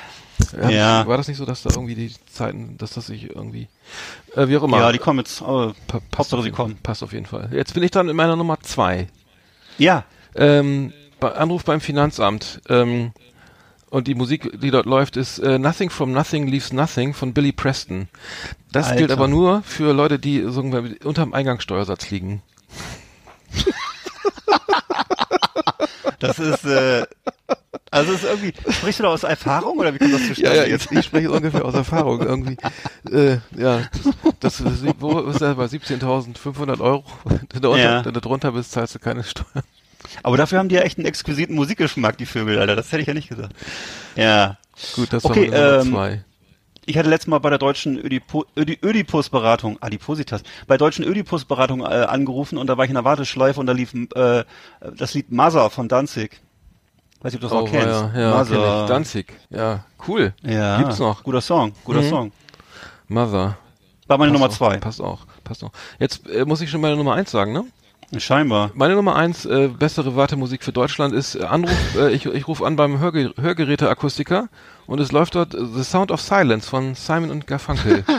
Äh, 0.62 0.76
Ja. 0.76 1.08
War 1.08 1.16
das 1.18 1.30
nicht 1.30 1.38
so, 1.38 1.46
dass 1.46 1.64
da 1.64 1.70
irgendwie 1.74 1.96
die 1.96 2.12
Zeiten, 2.30 2.76
dass 2.78 2.92
das 2.94 3.08
sich 3.08 3.30
irgendwie 3.34 3.70
äh, 4.36 4.50
wie 4.50 4.58
auch 4.58 4.64
immer. 4.64 4.80
Ja, 4.80 4.92
die 4.92 5.00
kommen 5.00 5.20
jetzt, 5.20 5.42
aber 5.42 5.74
pa 5.88 6.00
passt 6.12 6.18
Hauptsache 6.34 6.38
auf 6.40 6.44
sie 6.44 6.48
jeden- 6.48 6.56
kommen. 6.56 6.78
Passt 6.84 7.02
auf 7.04 7.14
jeden 7.14 7.26
Fall. 7.26 7.50
Jetzt 7.54 7.74
bin 7.74 7.84
ich 7.84 7.92
dann 7.92 8.10
in 8.10 8.16
meiner 8.18 8.36
Nummer 8.36 8.60
zwei. 8.62 9.08
Ja, 9.78 10.04
Ähm, 10.36 10.92
bei 11.20 11.32
Anruf 11.32 11.64
beim 11.64 11.80
Finanzamt. 11.82 12.62
Ähm, 12.70 13.12
und 13.98 14.08
die 14.08 14.14
Musik, 14.14 14.62
die 14.62 14.70
dort 14.70 14.86
läuft, 14.86 15.18
ist 15.18 15.40
äh, 15.40 15.58
Nothing 15.58 15.90
from 15.90 16.12
Nothing 16.12 16.46
Leaves 16.48 16.72
Nothing 16.72 17.16
von 17.16 17.34
Billy 17.34 17.52
Preston. 17.52 18.08
Das 18.72 18.86
Alter. 18.88 18.98
gilt 19.00 19.12
aber 19.12 19.28
nur 19.28 19.64
für 19.64 19.92
Leute, 19.92 20.20
die 20.20 20.42
sagen 20.52 20.72
wir, 20.72 21.04
unterm 21.06 21.34
Eingangssteuersatz 21.34 22.12
liegen. 22.12 22.44
das 26.20 26.38
ist, 26.38 26.64
äh, 26.66 27.08
also 27.90 28.12
ist 28.14 28.24
irgendwie, 28.24 28.54
sprichst 28.70 29.00
du 29.00 29.04
da 29.04 29.10
aus 29.10 29.24
Erfahrung 29.24 29.80
oder 29.80 29.94
wie 29.94 29.98
kommt 29.98 30.14
das 30.14 30.28
zustande 30.28 30.68
jetzt? 30.70 30.92
ich 30.92 31.06
spreche 31.06 31.32
ungefähr 31.32 31.66
aus 31.66 31.74
Erfahrung 31.74 32.22
irgendwie. 32.22 32.58
Äh, 33.12 33.40
ja, 33.58 33.82
das, 34.40 34.64
das 34.64 34.84
wo 35.00 35.22
ist 35.22 35.42
das 35.42 35.56
bei 35.56 35.66
17.500 35.66 36.80
Euro? 36.82 37.04
Wenn 37.26 37.62
du, 37.62 37.72
unter, 37.72 37.84
Ja. 37.84 38.06
wenn 38.06 38.14
du 38.14 38.22
drunter 38.22 38.52
bist, 38.52 38.74
zahlst 38.74 38.94
du 38.94 39.00
keine 39.00 39.24
Steuern. 39.24 39.64
Aber 40.24 40.38
dafür 40.38 40.60
haben 40.60 40.70
die 40.70 40.76
ja 40.76 40.82
echt 40.82 40.98
einen 40.98 41.08
exquisiten 41.08 41.56
Musikgeschmack, 41.56 42.18
die 42.18 42.26
Vögel, 42.26 42.60
Alter. 42.60 42.76
Das 42.76 42.92
hätte 42.92 43.02
ich 43.02 43.08
ja 43.08 43.14
nicht 43.14 43.30
gesagt. 43.30 43.54
Ja. 44.16 44.58
Gut, 44.96 45.12
das 45.14 45.26
Okay, 45.26 45.52
war 45.52 45.82
ähm, 45.82 45.92
zwei. 45.92 46.24
Ich 46.86 46.98
hatte 46.98 47.10
letztes 47.10 47.28
Mal 47.28 47.40
bei 47.40 47.50
der 47.50 47.60
deutschen 47.60 47.98
Ödipo 47.98 48.46
Ödi 48.56 48.80
Ödipus-Beratung, 48.82 49.78
Adipositas, 49.82 50.42
bei 50.68 50.78
deutschen 50.78 51.04
Ödipus-Beratung 51.04 51.82
äh, 51.82 51.86
angerufen 51.86 52.58
und 52.58 52.68
da 52.68 52.78
war 52.78 52.86
ich 52.86 52.90
in 52.90 52.96
der 52.96 53.04
Warteschleife 53.04 53.60
und 53.60 53.66
da 53.66 53.74
lief 53.74 53.94
äh, 53.94 54.44
das 54.96 55.14
Lied 55.14 55.30
Mother 55.32 55.70
von 55.70 55.90
Danzig. 55.90 56.40
Weiß 57.22 57.34
nicht, 57.34 57.44
ob 57.44 57.50
du 57.50 57.56
das 57.56 57.64
noch 57.66 57.70
kennst. 57.70 57.88
Oh, 57.88 58.18
ja, 58.18 58.22
ja, 58.22 58.38
Mother. 58.38 58.86
Danzig. 58.88 59.34
Ja, 59.50 59.84
cool. 60.08 60.34
Ja. 60.44 60.78
Gibt's 60.78 61.00
noch. 61.00 61.24
Guter 61.24 61.42
Song, 61.42 61.74
guter 61.84 62.02
Mhm. 62.04 62.10
Song. 62.10 62.32
Mother. 63.10 63.58
War 64.08 64.18
meine 64.18 64.32
Passt 64.32 64.40
Nummer 64.42 64.46
auch, 64.54 64.58
zwei. 64.58 64.78
Passt 64.78 65.02
auch, 65.02 65.26
passt 65.44 65.64
auch. 65.66 65.72
Jetzt 66.00 66.26
äh, 66.30 66.46
muss 66.46 66.62
ich 66.62 66.70
schon 66.70 66.80
meine 66.80 66.96
Nummer 66.96 67.16
eins 67.16 67.32
sagen, 67.32 67.52
ne? 67.52 67.66
Scheinbar. 68.18 68.72
Meine 68.74 68.96
Nummer 68.96 69.18
eins, 69.18 69.46
äh, 69.46 69.68
bessere 69.68 70.16
Wartemusik 70.16 70.64
für 70.64 70.72
Deutschland 70.72 71.14
ist 71.14 71.36
äh, 71.36 71.44
Anruf, 71.44 71.76
äh, 71.98 72.12
ich, 72.14 72.26
ich 72.26 72.48
rufe 72.48 72.66
an 72.66 72.78
beim 72.78 73.00
Hörge 73.00 73.34
Hörgeräteakustiker 73.38 74.48
und 74.86 75.00
es 75.02 75.12
läuft 75.12 75.36
dort 75.36 75.54
äh, 75.54 75.58
The 75.76 75.84
Sound 75.84 76.12
of 76.12 76.22
Silence 76.22 76.70
von 76.70 76.96
Simon 76.96 77.32
und 77.32 77.48
Garfunkel. 77.48 78.06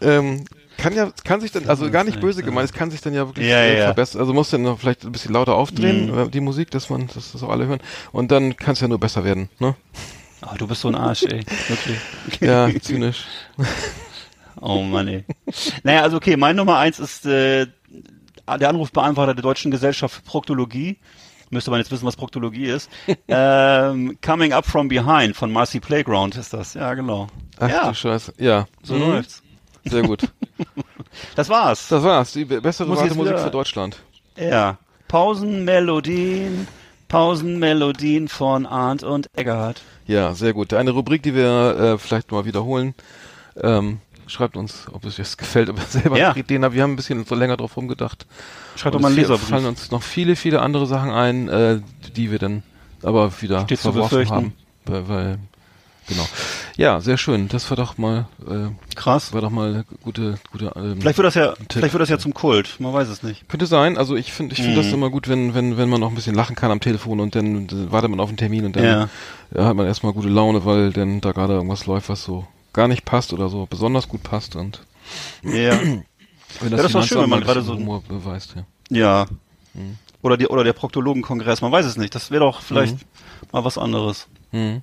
ähm, 0.00 0.44
kann 0.76 0.94
ja, 0.94 1.10
kann 1.24 1.40
sich 1.40 1.52
dann, 1.52 1.68
also 1.68 1.88
gar 1.90 2.02
nicht 2.02 2.20
böse 2.20 2.42
gemeint, 2.42 2.68
es 2.68 2.74
kann 2.74 2.90
sich 2.90 3.00
dann 3.00 3.14
ja 3.14 3.28
wirklich 3.28 3.46
Ja, 3.46 3.58
äh, 3.58 3.78
ja. 3.78 3.84
verbessern. 3.86 4.20
Also 4.20 4.32
muss 4.32 4.50
dann 4.50 4.62
noch 4.62 4.80
vielleicht 4.80 5.04
ein 5.04 5.12
bisschen 5.12 5.32
lauter 5.32 5.54
aufdrehen, 5.54 6.10
Mhm. 6.10 6.18
äh, 6.18 6.28
die 6.28 6.40
Musik, 6.40 6.72
dass 6.72 6.90
man, 6.90 7.06
dass 7.14 7.30
das 7.30 7.42
auch 7.44 7.50
alle 7.50 7.66
hören. 7.66 7.80
Und 8.10 8.32
dann 8.32 8.56
kann 8.56 8.72
es 8.72 8.80
ja 8.80 8.88
nur 8.88 8.98
besser 8.98 9.22
werden, 9.22 9.48
ne? 9.60 9.76
Oh, 10.44 10.56
du 10.58 10.66
bist 10.66 10.80
so 10.80 10.88
ein 10.88 10.96
Arsch, 10.96 11.22
ey. 11.22 11.44
Wirklich. 11.68 11.98
Ja, 12.40 12.68
zynisch. 12.82 13.26
Oh 14.62 14.82
Mann, 14.82 15.08
ey. 15.08 15.24
Naja, 15.82 16.02
also 16.02 16.16
okay, 16.16 16.36
mein 16.36 16.56
Nummer 16.56 16.78
eins 16.78 16.98
ist 17.00 17.26
äh, 17.26 17.66
der 18.48 18.68
Anrufbeantworter 18.68 19.34
der 19.34 19.42
Deutschen 19.42 19.70
Gesellschaft 19.70 20.14
für 20.14 20.22
Proktologie. 20.22 20.98
Müsste 21.50 21.70
man 21.70 21.80
jetzt 21.80 21.90
wissen, 21.90 22.06
was 22.06 22.16
Proktologie 22.16 22.64
ist. 22.66 22.88
ähm, 23.28 24.16
Coming 24.24 24.52
Up 24.54 24.64
From 24.64 24.88
Behind 24.88 25.36
von 25.36 25.52
Marcy 25.52 25.80
Playground 25.80 26.36
ist 26.36 26.52
das. 26.54 26.74
Ja, 26.74 26.94
genau. 26.94 27.26
Ach 27.60 27.68
ja, 27.68 27.88
du 27.88 27.94
Scheiße. 27.94 28.32
Ja. 28.38 28.66
so 28.82 28.94
Mhm. 28.94 29.00
läuft's. 29.10 29.42
Sehr 29.84 30.02
gut. 30.02 30.22
Das 31.36 31.50
war's. 31.50 31.88
Das 31.88 32.02
war's. 32.04 32.32
Die 32.32 32.46
be- 32.46 32.62
bessere 32.62 32.88
Muss 32.88 32.98
Wartemusik 33.00 33.32
wieder- 33.34 33.44
für 33.44 33.50
Deutschland. 33.50 33.98
Ja. 34.38 34.78
Pausenmelodien, 35.08 36.66
Pausenmelodien 37.08 38.28
von 38.28 38.64
Arndt 38.64 39.02
und 39.02 39.26
Eggert. 39.36 39.82
Ja, 40.06 40.32
sehr 40.32 40.54
gut. 40.54 40.72
Eine 40.72 40.92
Rubrik, 40.92 41.22
die 41.22 41.34
wir 41.34 41.76
äh, 41.78 41.98
vielleicht 41.98 42.32
mal 42.32 42.46
wiederholen. 42.46 42.94
Ähm, 43.62 44.00
schreibt 44.32 44.56
uns, 44.56 44.86
ob 44.92 45.04
es 45.04 45.18
euch 45.20 45.36
gefällt, 45.36 45.68
ob 45.70 45.78
ihr 45.78 45.84
selber 45.88 46.18
Ja. 46.18 46.34
Ideen 46.34 46.64
habt. 46.64 46.74
Wir 46.74 46.82
haben 46.82 46.92
ein 46.92 46.96
bisschen 46.96 47.24
so 47.24 47.34
länger 47.34 47.56
drauf 47.56 47.76
rumgedacht. 47.76 48.26
Schreibt 48.76 48.94
doch 48.94 49.00
mal 49.00 49.08
einen 49.08 49.16
es 49.18 49.22
Leserbrief. 49.22 49.48
fallen 49.48 49.66
uns 49.66 49.90
noch 49.90 50.02
viele, 50.02 50.34
viele 50.36 50.60
andere 50.62 50.86
Sachen 50.86 51.10
ein, 51.10 51.48
äh, 51.48 51.80
die 52.16 52.30
wir 52.30 52.38
dann 52.38 52.62
aber 53.02 53.30
wieder 53.42 53.62
Steht 53.64 53.78
verworfen 53.80 54.30
haben. 54.30 54.52
Weil, 54.86 55.08
weil, 55.08 55.38
genau. 56.08 56.26
Ja, 56.76 57.00
sehr 57.00 57.18
schön. 57.18 57.48
Das 57.48 57.68
war 57.70 57.76
doch 57.76 57.98
mal, 57.98 58.26
äh, 58.48 58.70
Krass. 58.96 59.32
war 59.34 59.40
doch 59.42 59.50
mal 59.50 59.84
gute, 60.02 60.38
gute. 60.50 60.72
Ähm, 60.74 60.96
Vielleicht 61.00 61.18
wird 61.18 61.26
das 61.26 61.34
ja, 61.34 61.52
Tipp. 61.52 61.66
vielleicht 61.72 61.92
wird 61.92 62.00
das 62.00 62.08
ja 62.08 62.18
zum 62.18 62.32
Kult. 62.32 62.76
Man 62.80 62.92
weiß 62.92 63.08
es 63.08 63.22
nicht. 63.22 63.48
Könnte 63.48 63.66
sein. 63.66 63.98
Also 63.98 64.16
ich 64.16 64.32
finde, 64.32 64.54
ich 64.54 64.62
finde 64.62 64.78
Mhm. 64.80 64.82
das 64.84 64.92
immer 64.92 65.10
gut, 65.10 65.28
wenn, 65.28 65.54
wenn, 65.54 65.76
wenn 65.76 65.88
man 65.88 66.02
auch 66.02 66.08
ein 66.08 66.14
bisschen 66.14 66.34
lachen 66.34 66.56
kann 66.56 66.70
am 66.70 66.80
Telefon 66.80 67.20
und 67.20 67.34
dann 67.34 67.68
wartet 67.92 68.10
man 68.10 68.20
auf 68.20 68.28
einen 68.28 68.38
Termin 68.38 68.64
und 68.64 68.74
dann 68.76 68.84
Ja. 68.84 69.08
ja, 69.54 69.64
hat 69.66 69.76
man 69.76 69.86
erstmal 69.86 70.12
gute 70.12 70.28
Laune, 70.28 70.64
weil 70.64 70.92
dann 70.92 71.20
da 71.20 71.32
gerade 71.32 71.52
irgendwas 71.54 71.86
läuft, 71.86 72.08
was 72.08 72.24
so 72.24 72.46
gar 72.72 72.88
nicht 72.88 73.04
passt 73.04 73.32
oder 73.32 73.48
so 73.48 73.66
besonders 73.66 74.08
gut 74.08 74.22
passt 74.22 74.56
und 74.56 74.82
Ja. 75.42 75.78
wenn 76.60 76.70
das 76.70 76.84
ist 76.86 76.94
doch 76.94 77.04
schön, 77.04 77.22
wenn 77.22 77.30
man 77.30 77.40
gerade 77.42 77.62
so- 77.62 77.74
Humor 77.74 78.02
beweist, 78.06 78.54
ja. 78.56 78.64
Ja. 78.90 79.26
Mhm. 79.74 79.96
Oder, 80.22 80.36
die, 80.36 80.46
oder 80.46 80.62
der 80.64 80.72
Proktologenkongress, 80.74 81.62
man 81.62 81.72
weiß 81.72 81.84
es 81.86 81.96
nicht. 81.96 82.14
Das 82.14 82.30
wäre 82.30 82.44
doch 82.44 82.60
vielleicht 82.62 82.98
mal 83.52 83.64
was 83.64 83.76
anderes. 83.78 84.28
Mhm. 84.52 84.82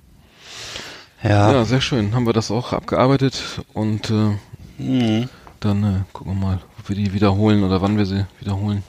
Ja. 1.22 1.52
Ja, 1.52 1.64
sehr 1.64 1.80
schön. 1.80 2.14
Haben 2.14 2.26
wir 2.26 2.32
das 2.32 2.50
auch 2.50 2.72
abgearbeitet 2.72 3.42
und 3.72 4.10
äh, 4.10 5.26
Dann 5.60 5.84
äh, 5.84 6.00
gucken 6.12 6.32
wir 6.34 6.46
mal, 6.46 6.58
ob 6.78 6.88
wir 6.88 6.96
die 6.96 7.12
wiederholen 7.12 7.62
oder 7.64 7.80
wann 7.82 7.96
wir 7.98 8.06
sie 8.06 8.26
wiederholen. 8.38 8.82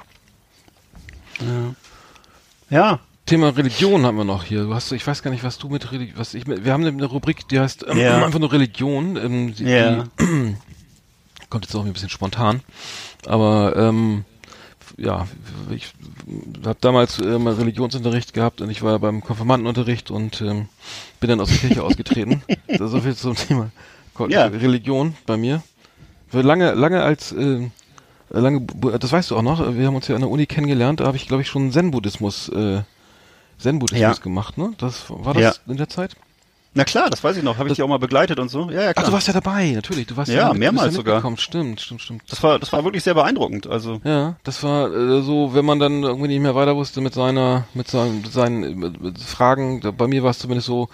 Ja. 2.69 2.99
Thema 3.31 3.49
Religion 3.55 4.05
haben 4.05 4.17
wir 4.17 4.23
noch 4.25 4.43
hier. 4.43 4.63
Du 4.63 4.73
hast, 4.73 4.91
ich 4.91 5.05
weiß 5.07 5.23
gar 5.23 5.31
nicht, 5.31 5.43
was 5.43 5.57
du 5.57 5.69
mit 5.69 5.91
Religion, 5.91 6.17
was 6.19 6.33
ich 6.33 6.45
mit, 6.47 6.65
wir 6.65 6.73
haben 6.73 6.85
eine 6.85 7.05
Rubrik, 7.05 7.47
die 7.47 7.59
heißt 7.59 7.85
ähm, 7.87 7.97
Ja. 7.97 8.25
einfach 8.25 8.39
nur 8.39 8.51
Religion. 8.51 9.15
Ähm, 9.17 9.55
die, 9.55 9.63
Ja. 9.63 10.03
die 10.19 10.55
kommt 11.49 11.65
jetzt 11.65 11.73
auch 11.75 11.85
ein 11.85 11.93
bisschen 11.93 12.09
spontan, 12.09 12.61
aber 13.25 13.73
ähm, 13.77 14.25
ja, 14.97 15.27
ich 15.69 15.93
habe 16.65 16.77
damals 16.81 17.19
äh, 17.19 17.39
mal 17.39 17.53
Religionsunterricht 17.53 18.33
gehabt 18.33 18.61
und 18.61 18.69
ich 18.69 18.81
war 18.83 18.99
beim 18.99 19.21
Konfirmandenunterricht 19.23 20.11
und 20.11 20.41
ähm, 20.41 20.67
bin 21.19 21.29
dann 21.29 21.39
aus 21.39 21.49
der 21.49 21.57
Kirche 21.59 21.83
ausgetreten. 21.85 22.43
Das 22.67 22.81
ist 22.81 22.91
so 22.91 22.99
viel 23.01 23.15
zum 23.15 23.35
Thema 23.35 23.71
Ko- 24.13 24.27
Ja. 24.27 24.45
Religion 24.45 25.15
bei 25.25 25.37
mir. 25.37 25.63
Für 26.29 26.41
lange, 26.41 26.73
lange 26.73 27.01
als 27.01 27.31
äh, 27.31 27.69
lange, 28.29 28.61
das 28.99 29.11
weißt 29.11 29.31
du 29.31 29.37
auch 29.37 29.41
noch. 29.41 29.73
Wir 29.75 29.87
haben 29.87 29.95
uns 29.95 30.07
ja 30.09 30.15
an 30.15 30.21
der 30.21 30.29
Uni 30.29 30.45
kennengelernt. 30.45 30.99
Da 30.99 31.05
habe 31.05 31.17
ich, 31.17 31.27
glaube 31.27 31.41
ich, 31.43 31.47
schon 31.49 31.71
Zen-Buddhismus, 31.71 32.49
äh, 32.49 32.81
Zen-Buddhismus 33.61 34.17
Ja. 34.17 34.23
gemacht. 34.23 34.57
Ne, 34.57 34.73
das 34.77 35.05
war 35.09 35.33
das 35.33 35.43
Ja. 35.43 35.53
in 35.71 35.77
der 35.77 35.89
Zeit. 35.89 36.15
Na 36.73 36.85
klar, 36.85 37.09
das 37.09 37.21
weiß 37.21 37.35
ich 37.35 37.43
noch. 37.43 37.57
Habe 37.57 37.67
ich 37.67 37.75
dich 37.75 37.83
auch 37.83 37.87
mal 37.89 37.99
begleitet 37.99 38.39
und 38.39 38.47
so. 38.49 38.69
Ja, 38.71 38.83
ja, 38.83 38.89
Ach, 38.89 38.93
klar. 38.93 39.05
du 39.07 39.11
warst 39.11 39.27
ja 39.27 39.33
dabei, 39.33 39.71
natürlich. 39.71 40.07
Du 40.07 40.15
warst 40.15 40.31
Ja, 40.31 40.49
mit- 40.49 40.59
mehrmals 40.59 40.87
ja 40.87 40.91
sogar. 40.93 41.21
Stimmt, 41.37 41.81
stimmt, 41.81 42.01
stimmt. 42.01 42.21
das 42.29 42.41
war, 42.43 42.59
das 42.59 42.71
war 42.71 42.85
wirklich 42.85 43.03
sehr 43.03 43.13
beeindruckend. 43.13 43.67
Also, 43.67 43.99
Ja, 44.05 44.37
das 44.45 44.63
war 44.63 44.89
äh, 44.89 45.21
so, 45.21 45.53
wenn 45.53 45.65
man 45.65 45.79
dann 45.79 46.03
irgendwie 46.03 46.29
nicht 46.29 46.39
mehr 46.39 46.55
weiter 46.55 46.75
wusste 46.77 47.01
mit 47.01 47.13
seiner, 47.13 47.65
mit 47.73 47.89
seinen, 47.89 48.21
mit 48.21 48.31
seinen 48.31 48.79
mit, 48.79 49.01
mit 49.01 49.19
Fragen. 49.19 49.81
Bei 49.97 50.07
mir 50.07 50.23
war 50.23 50.31
es 50.31 50.39
zumindest 50.39 50.67
so, 50.67 50.87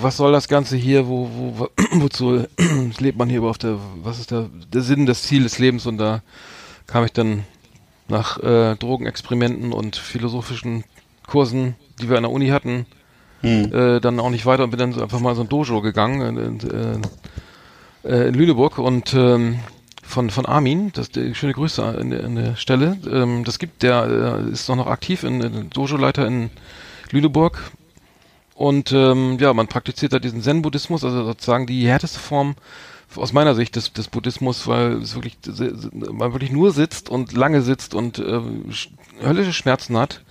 was 0.00 0.16
soll 0.18 0.30
das 0.30 0.46
Ganze 0.46 0.76
hier? 0.76 1.08
Wo, 1.08 1.28
wo 1.32 1.68
wozu 1.94 2.44
lebt 3.00 3.18
man 3.18 3.28
hier 3.28 3.38
überhaupt? 3.38 3.64
Der, 3.64 3.78
was 4.04 4.20
ist 4.20 4.30
der, 4.30 4.48
der 4.72 4.82
Sinn, 4.82 5.04
das 5.06 5.22
Ziel 5.24 5.42
des 5.42 5.58
Lebens? 5.58 5.86
Und 5.86 5.98
da 5.98 6.22
kam 6.86 7.04
ich 7.04 7.12
dann 7.12 7.42
nach 8.06 8.38
äh, 8.38 8.76
Drogenexperimenten 8.76 9.72
und 9.72 9.96
philosophischen 9.96 10.84
Kursen, 11.26 11.74
die 12.00 12.08
wir 12.08 12.16
an 12.16 12.22
der 12.24 12.32
Uni 12.32 12.48
hatten, 12.48 12.86
äh, 13.42 14.00
dann 14.00 14.18
auch 14.20 14.30
nicht 14.30 14.46
weiter 14.46 14.64
und 14.64 14.70
bin 14.70 14.78
dann 14.80 14.92
so 14.92 15.02
einfach 15.02 15.20
mal 15.20 15.34
so 15.34 15.42
ein 15.42 15.48
Dojo 15.48 15.80
gegangen 15.80 16.36
in, 16.36 16.60
in, 16.60 17.02
äh, 18.04 18.28
in 18.28 18.34
Lüneburg 18.34 18.78
und 18.78 19.14
ähm, 19.14 19.58
von 20.02 20.30
von 20.30 20.46
Armin, 20.46 20.90
das 20.94 21.10
die 21.10 21.34
schöne 21.34 21.52
Grüße 21.52 21.82
an, 21.84 22.10
der- 22.10 22.24
an 22.24 22.36
der 22.36 22.56
Stelle. 22.56 22.96
Ähm, 23.10 23.44
das 23.44 23.58
gibt 23.58 23.82
der 23.82 24.40
äh, 24.46 24.50
ist 24.50 24.68
noch 24.68 24.76
noch 24.76 24.86
aktiv 24.86 25.24
in, 25.24 25.40
in 25.40 25.70
Dojo-Leiter 25.70 26.26
in 26.26 26.50
Lüneburg 27.10 27.72
und 28.54 28.92
ähm, 28.92 29.36
ja, 29.40 29.52
man 29.52 29.66
praktiziert 29.68 30.12
da 30.12 30.18
diesen 30.18 30.42
Zen-Buddhismus, 30.42 31.04
also 31.04 31.24
sozusagen 31.24 31.66
die 31.66 31.86
härteste 31.86 32.18
Form 32.18 32.54
aus 33.16 33.32
meiner 33.32 33.54
Sicht 33.54 33.76
des, 33.76 33.92
des 33.92 34.08
Buddhismus, 34.08 34.66
weil 34.66 34.94
es 35.02 35.14
wirklich 35.14 35.36
man 35.92 36.32
wirklich 36.32 36.52
nur 36.52 36.72
sitzt 36.72 37.08
und 37.10 37.32
lange 37.32 37.62
sitzt 37.62 37.94
und 37.94 38.18
äh, 38.18 38.22
sch- 38.70 38.88
höllische 39.22 39.52
Schmerzen 39.52 39.96
hat 39.96 40.22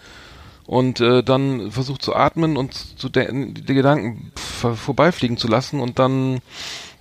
und 0.68 0.99
äh, 0.99 1.24
dann 1.24 1.72
versucht 1.72 2.01
zu 2.01 2.16
atmen 2.16 2.57
und 2.57 2.74
zu 2.74 3.09
de 3.09 3.53
die 3.53 3.74
Gedanken 3.74 4.32
vor- 4.36 4.76
vorbeifliegen 4.76 5.38
zu 5.38 5.47
lassen 5.47 5.80
und 5.80 5.99
dann 5.99 6.39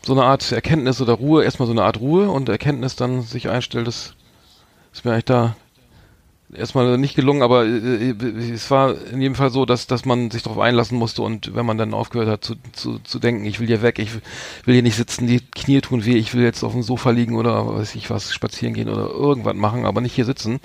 so 0.03 0.13
eine 0.13 0.25
Art 0.25 0.53
Erkenntnis 0.53 1.01
oder 1.01 1.15
Ruhe, 1.15 1.45
erstmal 1.45 1.67
so 1.67 1.73
eine 1.73 1.85
Art 1.85 2.01
Ruhe 2.01 2.31
und 2.31 2.49
Erkenntnis 2.49 2.95
dann 2.97 3.23
sich 3.23 3.49
einstellt, 3.49 3.87
das 3.87 4.15
ist 4.93 5.05
mir 5.05 5.13
eigentlich 5.13 5.25
da 5.25 5.57
erstmal 6.55 6.99
nicht 6.99 7.15
gelungen, 7.15 7.43
aber 7.43 7.65
äh, 7.65 8.11
äh, 8.11 8.53
es 8.53 8.71
war 8.71 8.95
in 9.13 9.21
jedem 9.21 9.35
Fall 9.35 9.51
so, 9.51 9.67
dass, 9.67 9.87
dass 9.87 10.05
man 10.05 10.31
sich 10.31 10.43
darauf 10.43 10.59
einlassen 10.59 10.99
musste 10.99 11.23
und 11.23 11.55
wenn 11.55 11.67
man 11.67 11.79
dann 11.79 11.95
aufgehört 11.95 12.29
hat 12.29 12.45
zu, 12.45 12.55
zu, 12.73 12.99
zu 13.01 13.19
denken, 13.19 13.45
ich 13.45 13.61
will 13.61 13.67
hier 13.67 13.83
weg, 13.83 13.99
ich 13.99 14.11
will 14.65 14.75
hier 14.75 14.83
nicht 14.83 14.97
sitzen, 14.97 15.27
die 15.27 15.41
Knie 15.41 15.81
tun 15.81 16.05
weh, 16.05 16.17
ich 16.17 16.35
will 16.35 16.43
jetzt 16.43 16.63
auf 16.63 16.73
dem 16.73 16.83
Sofa 16.83 17.11
liegen 17.11 17.37
oder 17.37 17.67
weiß 17.67 17.95
ich 17.95 18.11
was, 18.11 18.33
spazieren 18.33 18.75
gehen 18.75 18.89
oder 18.89 19.09
irgendwas 19.09 19.55
machen, 19.55 19.85
aber 19.85 20.01
nicht 20.01 20.15
hier 20.15 20.25
sitzen, 20.25 20.61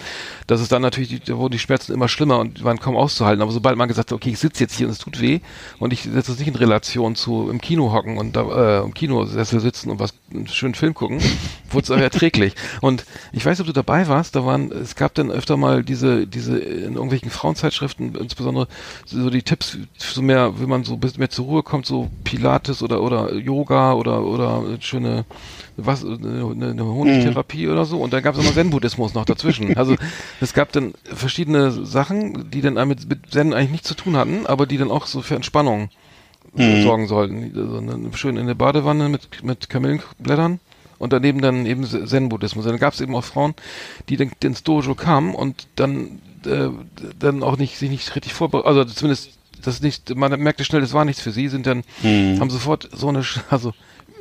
das 0.47 0.61
ist 0.61 0.71
dann 0.71 0.81
natürlich, 0.81 1.21
da 1.23 1.37
wurden 1.37 1.53
die 1.53 1.59
Schmerzen 1.59 1.93
immer 1.93 2.07
schlimmer 2.07 2.39
und 2.39 2.63
waren 2.63 2.79
kaum 2.79 2.95
auszuhalten, 2.95 3.41
aber 3.41 3.51
sobald 3.51 3.77
man 3.77 3.87
gesagt 3.87 4.11
hat, 4.11 4.15
okay, 4.15 4.31
ich 4.31 4.39
sitze 4.39 4.63
jetzt 4.63 4.75
hier 4.75 4.87
und 4.87 4.93
es 4.93 4.99
tut 4.99 5.21
weh 5.21 5.39
und 5.79 5.93
ich 5.93 6.03
setze 6.03 6.31
es 6.31 6.39
nicht 6.39 6.47
in 6.47 6.55
Relation 6.55 7.15
zu 7.15 7.49
im 7.49 7.61
Kino 7.61 7.91
hocken 7.91 8.17
und 8.17 8.35
da, 8.35 8.79
äh, 8.79 8.83
im 8.83 8.93
Kinosessel 8.93 9.59
sitzen 9.59 9.89
und 9.89 9.99
was, 9.99 10.13
einen 10.33 10.47
schönen 10.47 10.75
Film 10.75 10.93
gucken, 10.93 11.19
wurde 11.71 11.83
es 11.83 11.91
auch 11.91 11.97
erträglich. 11.97 12.53
Und 12.81 13.05
ich 13.31 13.45
weiß, 13.45 13.59
ob 13.61 13.67
du 13.67 13.73
dabei 13.73 14.07
warst, 14.07 14.35
da 14.35 14.45
waren, 14.45 14.71
es 14.71 14.95
gab 14.95 15.13
dann 15.15 15.31
öfter 15.31 15.57
mal 15.57 15.78
diese, 15.83 16.27
diese, 16.27 16.57
in 16.57 16.93
irgendwelchen 16.93 17.29
Frauenzeitschriften, 17.29 18.15
insbesondere 18.15 18.67
so 19.05 19.29
die 19.29 19.43
Tipps, 19.43 19.77
so 19.97 20.21
mehr, 20.21 20.59
wenn 20.59 20.69
man 20.69 20.83
so 20.83 20.93
ein 20.93 20.99
bisschen 20.99 21.19
mehr 21.19 21.29
zur 21.29 21.45
Ruhe 21.45 21.63
kommt, 21.63 21.85
so 21.85 22.09
Pilates 22.23 22.81
oder, 22.83 23.01
oder 23.01 23.33
Yoga 23.33 23.93
oder, 23.93 24.23
oder 24.23 24.63
schöne, 24.79 25.25
was, 25.77 26.03
eine, 26.03 26.69
eine 26.69 26.85
Honigtherapie 26.85 27.67
oder 27.67 27.85
so. 27.85 27.99
Und 27.99 28.13
dann 28.13 28.23
gab 28.23 28.35
es 28.35 28.41
immer 28.41 28.53
Zen-Buddhismus 28.53 29.13
noch 29.13 29.25
dazwischen. 29.25 29.69
Also, 29.79 29.95
es 30.41 30.53
gab 30.53 30.73
dann 30.73 30.93
verschiedene 31.03 31.71
Sachen, 31.71 32.51
die 32.51 32.59
dann 32.59 32.73
mit, 32.87 33.07
mit 33.07 33.31
Zen 33.31 33.53
eigentlich 33.53 33.71
nichts 33.71 33.87
zu 33.87 33.93
tun 33.93 34.17
hatten, 34.17 34.45
aber 34.45 34.65
die 34.65 34.77
dann 34.77 34.91
auch 34.91 35.05
so 35.05 35.21
für 35.21 35.35
Entspannung 35.35 35.89
äh, 36.57 36.81
sorgen 36.81 37.07
sollten. 37.07 37.53
Also 37.55 37.77
eine, 37.77 38.13
schön 38.13 38.35
in 38.35 38.47
der 38.47 38.55
Badewanne 38.55 39.07
mit, 39.07 39.43
mit 39.43 39.69
Kamillenblättern 39.69 40.59
und 40.99 41.13
daneben 41.13 41.41
dann 41.41 41.65
eben 41.65 41.85
Zen-Buddhismus. 41.85 42.65
Dann 42.65 42.77
gab 42.77 42.93
es 42.93 43.01
eben 43.01 43.15
auch 43.15 43.23
Frauen, 43.23 43.55
die 44.09 44.17
dann 44.17 44.31
ins 44.43 44.63
Dojo 44.63 44.93
kamen 44.93 45.33
und 45.33 45.67
dann 45.75 46.19
äh, 46.45 46.69
dann 47.17 47.41
auch 47.43 47.57
nicht 47.57 47.77
sich 47.77 47.89
nicht 47.89 48.15
richtig 48.15 48.33
vorbereitet, 48.33 48.67
also 48.67 48.83
zumindest 48.85 49.31
das 49.63 49.81
nicht, 49.81 50.15
man 50.15 50.39
merkte 50.39 50.63
schnell, 50.63 50.81
das 50.81 50.93
war 50.93 51.03
nichts 51.03 51.21
für 51.21 51.31
sie, 51.31 51.49
sind 51.49 51.65
dann 51.65 51.83
haben 52.03 52.49
sofort 52.49 52.89
so 52.93 53.09
eine, 53.09 53.23
also 53.49 53.73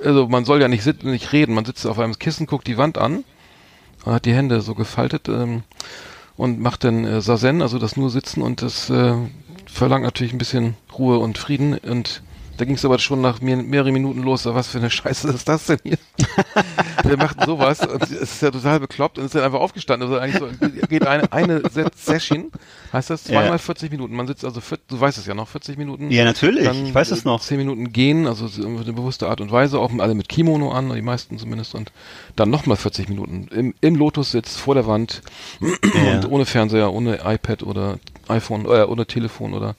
also 0.04 0.28
man 0.28 0.44
soll 0.44 0.60
ja 0.60 0.68
nicht 0.68 0.84
sitzen, 0.84 1.10
nicht 1.10 1.32
reden, 1.32 1.54
man 1.54 1.64
sitzt 1.64 1.86
auf 1.86 1.98
einem 1.98 2.18
Kissen, 2.18 2.46
guckt 2.46 2.66
die 2.66 2.78
Wand 2.78 2.98
an 2.98 3.24
und 4.04 4.12
hat 4.12 4.24
die 4.24 4.34
Hände 4.34 4.60
so 4.60 4.74
gefaltet 4.74 5.28
ähm, 5.28 5.62
und 6.36 6.60
macht 6.60 6.84
dann 6.84 7.04
äh, 7.04 7.20
Sazen, 7.20 7.62
also 7.62 7.78
das 7.78 7.96
nur 7.96 8.10
Sitzen 8.10 8.42
und 8.42 8.62
das 8.62 8.90
äh, 8.90 9.14
verlangt 9.66 10.04
natürlich 10.04 10.32
ein 10.32 10.38
bisschen 10.38 10.74
Ruhe 10.96 11.18
und 11.18 11.38
Frieden 11.38 11.76
und 11.78 12.22
da 12.58 12.64
ging 12.66 12.74
es 12.74 12.84
aber 12.84 12.98
schon 12.98 13.20
nach 13.22 13.40
mehr, 13.40 13.56
mehreren 13.56 13.92
Minuten 13.94 14.22
los. 14.22 14.44
Was 14.44 14.68
für 14.68 14.78
eine 14.78 14.90
Scheiße 14.90 15.28
ist 15.30 15.48
das 15.48 15.66
denn 15.66 15.78
hier? 15.82 15.98
Wir 17.04 17.16
machten 17.16 17.44
sowas 17.46 17.80
und 17.86 18.02
es 18.02 18.10
ist 18.10 18.42
ja 18.42 18.50
total 18.50 18.80
bekloppt 18.80 19.18
und 19.18 19.24
ist 19.24 19.34
dann 19.34 19.44
einfach 19.44 19.60
aufgestanden. 19.60 20.08
Also 20.08 20.20
eigentlich 20.20 20.38
so, 20.60 20.68
geht 20.88 21.06
eine, 21.06 21.32
eine 21.32 21.62
Se- 21.70 21.86
Session, 21.96 22.50
heißt 22.92 23.10
das, 23.10 23.24
zweimal 23.24 23.46
Ja. 23.46 23.58
40 23.58 23.90
Minuten. 23.92 24.14
Man 24.14 24.26
sitzt 24.26 24.44
also, 24.44 24.60
du 24.88 25.00
weißt 25.00 25.16
es 25.18 25.26
ja 25.26 25.34
noch, 25.34 25.48
40 25.48 25.78
Minuten. 25.78 26.10
Ja, 26.10 26.24
natürlich. 26.24 26.64
Dann, 26.64 26.84
Ich 26.86 26.94
weiß 26.94 27.10
es 27.12 27.24
noch. 27.24 27.40
10 27.40 27.56
Minuten 27.58 27.92
gehen, 27.92 28.26
also 28.26 28.48
so 28.48 28.62
auf 28.62 28.80
eine 28.82 28.92
bewusste 28.92 29.28
Art 29.28 29.40
und 29.40 29.50
Weise, 29.52 29.78
auch 29.78 29.90
alle 29.98 30.14
mit 30.14 30.28
Kimono 30.28 30.72
an, 30.72 30.92
die 30.94 31.00
meisten 31.02 31.38
zumindest, 31.38 31.74
und 31.74 31.92
dann 32.36 32.50
nochmal 32.50 32.76
40 32.76 33.08
Minuten 33.08 33.48
im, 33.52 33.74
im 33.80 33.94
Lotus 33.94 34.32
sitzt, 34.32 34.58
vor 34.58 34.74
der 34.74 34.86
Wand 34.86 35.22
und 35.60 36.30
ohne 36.30 36.44
Fernseher, 36.44 36.92
ohne 36.92 37.20
iPad 37.24 37.62
oder 37.62 37.98
iPhone, 38.26 38.64
äh, 38.66 38.84
ohne 38.84 39.06
Telefon 39.06 39.54
oder 39.54 39.76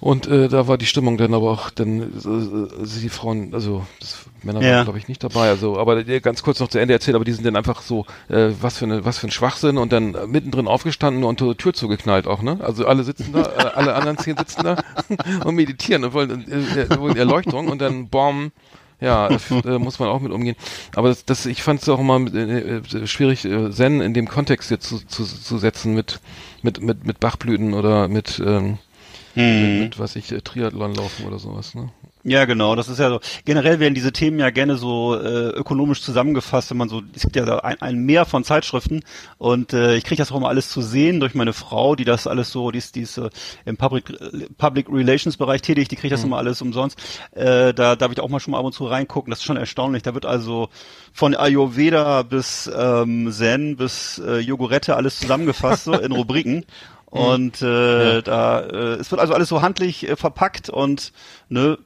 und 0.00 0.26
äh, 0.26 0.48
da 0.48 0.68
war 0.68 0.78
die 0.78 0.86
Stimmung 0.86 1.16
dann 1.16 1.34
aber 1.34 1.50
auch 1.50 1.70
dann 1.70 2.00
äh, 2.00 2.02
äh, 2.04 3.00
die 3.02 3.08
Frauen, 3.08 3.52
also 3.52 3.84
das, 4.00 4.26
Männer 4.42 4.62
Ja. 4.62 4.76
waren 4.76 4.84
glaube 4.84 4.98
ich 4.98 5.08
nicht 5.08 5.24
dabei, 5.24 5.48
also 5.48 5.78
aber 5.78 6.06
äh, 6.06 6.20
ganz 6.20 6.42
kurz 6.42 6.60
noch 6.60 6.68
zu 6.68 6.78
Ende 6.78 6.94
erzählt, 6.94 7.14
aber 7.16 7.24
die 7.24 7.32
sind 7.32 7.44
dann 7.44 7.56
einfach 7.56 7.82
so 7.82 8.06
äh, 8.28 8.50
was 8.60 8.78
für 8.78 8.84
eine 8.84 9.04
was 9.04 9.18
für 9.18 9.26
ein 9.26 9.32
Schwachsinn 9.32 9.76
und 9.78 9.92
dann 9.92 10.14
äh, 10.14 10.26
mittendrin 10.26 10.68
aufgestanden 10.68 11.24
und 11.24 11.40
die 11.40 11.54
Tür 11.56 11.74
zugeknallt 11.74 12.26
auch, 12.26 12.42
ne? 12.42 12.58
Also 12.62 12.86
alle 12.86 13.02
sitzen 13.02 13.32
da, 13.32 13.42
äh, 13.42 13.70
alle 13.74 13.94
anderen 13.94 14.18
zehn 14.18 14.36
sitzen 14.36 14.62
da 14.62 14.76
und 15.44 15.54
meditieren 15.54 16.04
und 16.04 16.12
wollen, 16.12 16.46
äh, 16.50 16.82
äh, 16.82 16.98
wollen 16.98 17.16
Erleuchtung 17.16 17.68
und 17.68 17.80
dann 17.80 18.08
Bomb 18.08 18.52
ja, 19.00 19.28
äh, 19.28 19.38
äh, 19.64 19.78
muss 19.78 19.98
man 19.98 20.08
auch 20.08 20.20
mit 20.20 20.32
umgehen. 20.32 20.56
Aber 20.94 21.08
das, 21.08 21.24
das 21.24 21.46
ich 21.46 21.62
fand 21.62 21.82
es 21.82 21.88
auch 21.88 22.00
immer 22.00 22.18
äh, 22.34 22.78
äh, 22.78 23.06
schwierig, 23.06 23.44
äh, 23.44 23.70
Zen 23.70 24.00
in 24.00 24.12
dem 24.14 24.28
Kontext 24.28 24.70
jetzt 24.70 24.88
zu, 24.88 24.98
zu, 25.06 25.24
zu 25.24 25.58
setzen 25.58 25.94
mit, 25.94 26.20
mit, 26.62 26.82
mit, 26.82 27.06
mit 27.06 27.20
Bachblüten 27.20 27.74
oder 27.74 28.08
mit, 28.08 28.42
ähm, 28.44 28.78
mit, 29.38 29.80
mit 29.80 29.98
was 29.98 30.16
ich, 30.16 30.32
äh, 30.32 30.40
Triathlon 30.40 30.94
laufen 30.94 31.26
oder 31.26 31.38
sowas, 31.38 31.74
ne? 31.74 31.90
Ja, 32.24 32.44
genau, 32.44 32.74
das 32.74 32.88
ist 32.88 32.98
ja 32.98 33.08
so. 33.08 33.20
Generell 33.44 33.78
werden 33.80 33.94
diese 33.94 34.12
Themen 34.12 34.38
ja 34.38 34.50
gerne 34.50 34.76
so 34.76 35.14
äh, 35.14 35.48
ökonomisch 35.50 36.02
zusammengefasst, 36.02 36.70
wenn 36.70 36.76
man 36.76 36.88
so, 36.88 37.02
es 37.14 37.22
gibt 37.22 37.36
ja 37.36 37.58
ein, 37.60 37.80
ein 37.80 37.98
Meer 37.98 38.26
von 38.26 38.44
Zeitschriften 38.44 39.02
und 39.38 39.72
äh, 39.72 39.96
ich 39.96 40.04
kriege 40.04 40.18
das 40.18 40.32
auch 40.32 40.36
immer 40.36 40.48
alles 40.48 40.68
zu 40.68 40.82
sehen 40.82 41.20
durch 41.20 41.34
meine 41.34 41.52
Frau, 41.52 41.94
die 41.94 42.04
das 42.04 42.26
alles 42.26 42.50
so, 42.50 42.70
die 42.70 42.78
ist, 42.78 42.96
die 42.96 43.02
ist 43.02 43.18
äh, 43.18 43.30
im 43.64 43.76
Public, 43.76 44.12
Public 44.58 44.88
Relations 44.90 45.36
Bereich 45.36 45.62
tätig, 45.62 45.88
die 45.88 45.96
kriegt 45.96 46.12
das 46.12 46.24
immer 46.24 46.38
alles 46.38 46.60
umsonst. 46.60 46.98
Äh, 47.32 47.72
da 47.72 47.94
darf 47.96 48.12
ich 48.12 48.20
auch 48.20 48.28
mal 48.28 48.40
schon 48.40 48.52
mal 48.52 48.58
ab 48.58 48.66
und 48.66 48.72
zu 48.72 48.86
reingucken, 48.86 49.30
das 49.30 49.38
ist 49.38 49.44
schon 49.44 49.56
erstaunlich. 49.56 50.02
Da 50.02 50.12
wird 50.14 50.26
also 50.26 50.68
von 51.12 51.34
Ayurveda 51.34 52.22
bis 52.22 52.70
ähm, 52.76 53.30
Zen 53.32 53.76
bis 53.76 54.18
äh, 54.18 54.38
Yogurette 54.38 54.96
alles 54.96 55.20
zusammengefasst, 55.20 55.84
so 55.84 55.94
in 55.94 56.12
Rubriken. 56.12 56.66
Und 57.10 57.62
äh, 57.62 58.22
da 58.22 58.60
äh, 58.60 58.94
es 58.96 59.10
wird 59.10 59.20
also 59.20 59.34
alles 59.34 59.48
so 59.48 59.62
handlich 59.62 60.08
äh, 60.08 60.16
verpackt 60.16 60.68
und 60.68 61.12
ne 61.48 61.78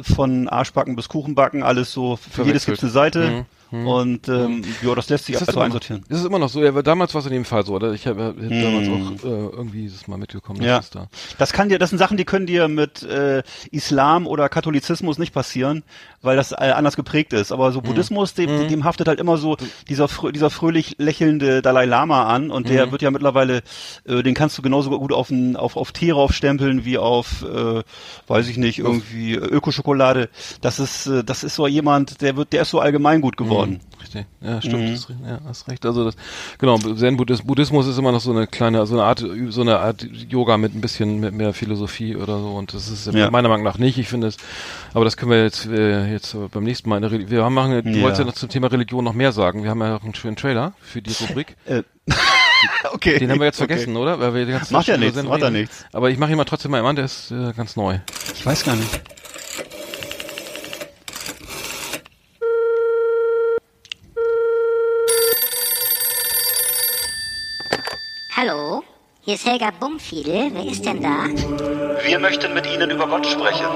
von 0.00 0.48
Arschbacken 0.48 0.96
bis 0.96 1.08
Kuchenbacken 1.08 1.62
alles 1.62 1.92
so 1.92 2.16
für 2.16 2.44
jedes 2.44 2.64
Verwechselt. 2.64 2.66
gibt's 2.66 2.82
eine 2.84 2.92
Seite 2.92 3.30
Mhm. 3.30 3.46
Und 3.72 4.28
ähm, 4.28 4.62
ja, 4.82 4.94
das 4.94 5.08
lässt 5.08 5.24
sich 5.24 5.34
Ist 5.34 5.40
also 5.42 5.52
immer 5.52 5.60
noch, 5.60 5.64
einsortieren. 5.76 6.04
ist 6.10 6.18
es 6.18 6.24
immer 6.26 6.38
noch 6.38 6.50
so? 6.50 6.62
Ja, 6.62 6.82
damals 6.82 7.14
war 7.14 7.20
es 7.20 7.26
in 7.26 7.32
dem 7.32 7.46
Fall 7.46 7.64
so, 7.64 7.72
oder? 7.74 7.92
Ich 7.94 8.06
habe 8.06 8.22
hab 8.22 8.36
damals 8.36 8.86
Hm. 8.86 8.92
auch 8.92 9.24
äh, 9.24 9.28
irgendwie 9.28 9.88
das 9.88 10.06
mal 10.08 10.18
mitbekommen, 10.18 10.60
dass 10.60 10.92
Ja. 10.92 11.00
da. 11.00 11.08
Das 11.38 11.54
kann 11.54 11.70
dir, 11.70 11.78
das 11.78 11.88
sind 11.88 11.98
Sachen, 11.98 12.18
die 12.18 12.26
können 12.26 12.44
dir 12.46 12.68
mit 12.68 13.02
äh, 13.02 13.42
Islam 13.70 14.26
oder 14.26 14.50
Katholizismus 14.50 15.16
nicht 15.16 15.32
passieren, 15.32 15.84
weil 16.20 16.36
das 16.36 16.52
äh, 16.52 16.56
anders 16.56 16.96
geprägt 16.96 17.32
ist. 17.32 17.50
Aber 17.50 17.72
so 17.72 17.80
Mhm. 17.80 17.84
Buddhismus, 17.84 18.34
dem, 18.34 18.68
dem 18.68 18.84
haftet 18.84 19.08
halt 19.08 19.18
immer 19.18 19.38
so 19.38 19.56
dieser 19.88 20.06
dieser 20.32 20.50
fröhlich 20.50 20.96
lächelnde 20.98 21.62
Dalai 21.62 21.86
Lama 21.86 22.24
an 22.24 22.50
und 22.50 22.68
der 22.68 22.86
Mhm. 22.88 22.92
wird 22.92 23.00
ja 23.02 23.10
mittlerweile, 23.10 23.62
äh, 24.04 24.22
den 24.22 24.34
kannst 24.34 24.58
du 24.58 24.62
genauso 24.62 24.90
gut 24.98 25.12
auf 25.14 25.30
ein, 25.30 25.56
auf 25.56 25.76
auf 25.78 25.92
Tee 25.92 26.10
raufstempeln 26.10 26.84
wie 26.84 26.98
auf, 26.98 27.42
äh, 27.42 27.82
weiß 28.26 28.48
ich 28.48 28.58
nicht, 28.58 28.80
irgendwie 28.80 29.32
Ökoschokolade. 29.34 30.28
Das 30.60 30.78
ist, 30.78 31.06
äh, 31.06 31.24
das 31.24 31.42
ist 31.42 31.54
so 31.54 31.66
jemand, 31.66 32.20
der 32.20 32.36
wird, 32.36 32.52
der 32.52 32.62
ist 32.62 32.70
so 32.70 32.80
allgemeingut 32.80 33.38
geworden. 33.38 33.61
Richtig, 34.00 34.26
ja, 34.40 34.60
stimmt, 34.60 34.90
das, 34.94 35.08
ja, 35.08 35.38
hast 35.46 35.68
recht. 35.68 35.84
Also 35.86 36.04
das, 36.04 36.16
genau, 36.58 36.76
Zen 36.78 37.16
Buddhis- 37.16 37.42
Buddhismus 37.44 37.86
ist 37.86 37.98
immer 37.98 38.12
noch 38.12 38.20
so 38.20 38.30
eine 38.32 38.46
kleine, 38.46 38.84
so 38.86 38.94
eine 38.94 39.04
Art, 39.04 39.24
so 39.50 39.60
eine 39.60 39.78
Art 39.78 40.02
Yoga 40.28 40.56
mit 40.58 40.74
ein 40.74 40.80
bisschen 40.80 41.20
mit 41.20 41.32
mehr 41.34 41.52
Philosophie 41.54 42.16
oder 42.16 42.38
so. 42.38 42.50
Und 42.54 42.74
das 42.74 42.88
ist 42.88 43.06
Ja. 43.12 43.30
meiner 43.30 43.48
Meinung 43.48 43.64
nach 43.64 43.78
nicht. 43.78 43.98
Ich 43.98 44.08
finde 44.08 44.26
es, 44.28 44.36
aber 44.94 45.04
das 45.04 45.16
können 45.16 45.30
wir 45.30 45.42
jetzt 45.44 45.66
äh, 45.66 46.10
jetzt 46.10 46.36
beim 46.52 46.64
nächsten 46.64 46.88
Mal. 46.88 46.96
In 46.96 47.02
der 47.02 47.10
Reli- 47.12 47.30
wir 47.30 47.44
haben 47.44 47.54
machen, 47.54 47.82
du 47.84 47.90
Ja. 47.90 48.02
wolltest 48.02 48.18
ja 48.20 48.24
noch 48.24 48.34
zum 48.34 48.48
Thema 48.48 48.66
Religion 48.68 49.04
noch 49.04 49.14
mehr 49.14 49.32
sagen. 49.32 49.62
Wir 49.62 49.70
haben 49.70 49.80
ja 49.80 49.96
auch 49.96 50.02
einen 50.04 50.14
schönen 50.14 50.36
Trailer 50.36 50.72
für 50.80 51.00
die 51.02 51.12
Rubrik. 51.24 51.56
Äh, 51.66 51.82
okay. 52.92 53.18
Den 53.18 53.30
haben 53.30 53.38
wir 53.38 53.46
jetzt 53.46 53.60
Okay. 53.60 53.68
vergessen, 53.68 53.96
oder? 53.96 54.16
Die 54.32 54.50
ganze 54.50 54.72
Macht 54.72 54.88
ja 54.88 54.96
nichts, 54.96 55.22
macht 55.22 55.40
ja 55.40 55.50
nichts. 55.50 55.84
Aber 55.92 56.10
ich 56.10 56.18
mache 56.18 56.32
ihn 56.32 56.36
mal 56.36 56.44
trotzdem 56.44 56.70
mal 56.72 56.84
an, 56.84 56.96
der 56.96 57.04
ist 57.04 57.30
äh, 57.30 57.52
ganz 57.56 57.76
neu. 57.76 57.98
Ich 58.34 58.44
weiß 58.44 58.64
gar 58.64 58.74
nicht. 58.76 59.00
Hallo, 68.34 68.82
hier 69.20 69.34
ist 69.34 69.46
Helga 69.46 69.70
Bumfiedel. 69.78 70.52
Wer 70.54 70.64
ist 70.64 70.86
denn 70.86 71.02
da? 71.02 71.26
Wir 72.02 72.18
möchten 72.18 72.54
mit 72.54 72.66
Ihnen 72.66 72.88
über 72.90 73.06
Gott 73.06 73.26
sprechen. 73.26 73.66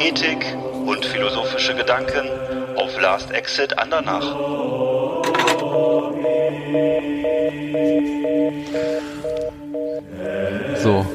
Ethik 0.00 0.44
und 0.84 1.02
philosophische 1.06 1.74
Gedanken 1.74 2.28
auf 2.76 3.00
Last 3.00 3.30
Exit 3.30 3.78
Andernach. 3.78 4.22
So. 10.82 11.06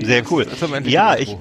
Sehr 0.00 0.22
cool. 0.30 0.46
Ja, 0.84 1.16
ich. 1.16 1.36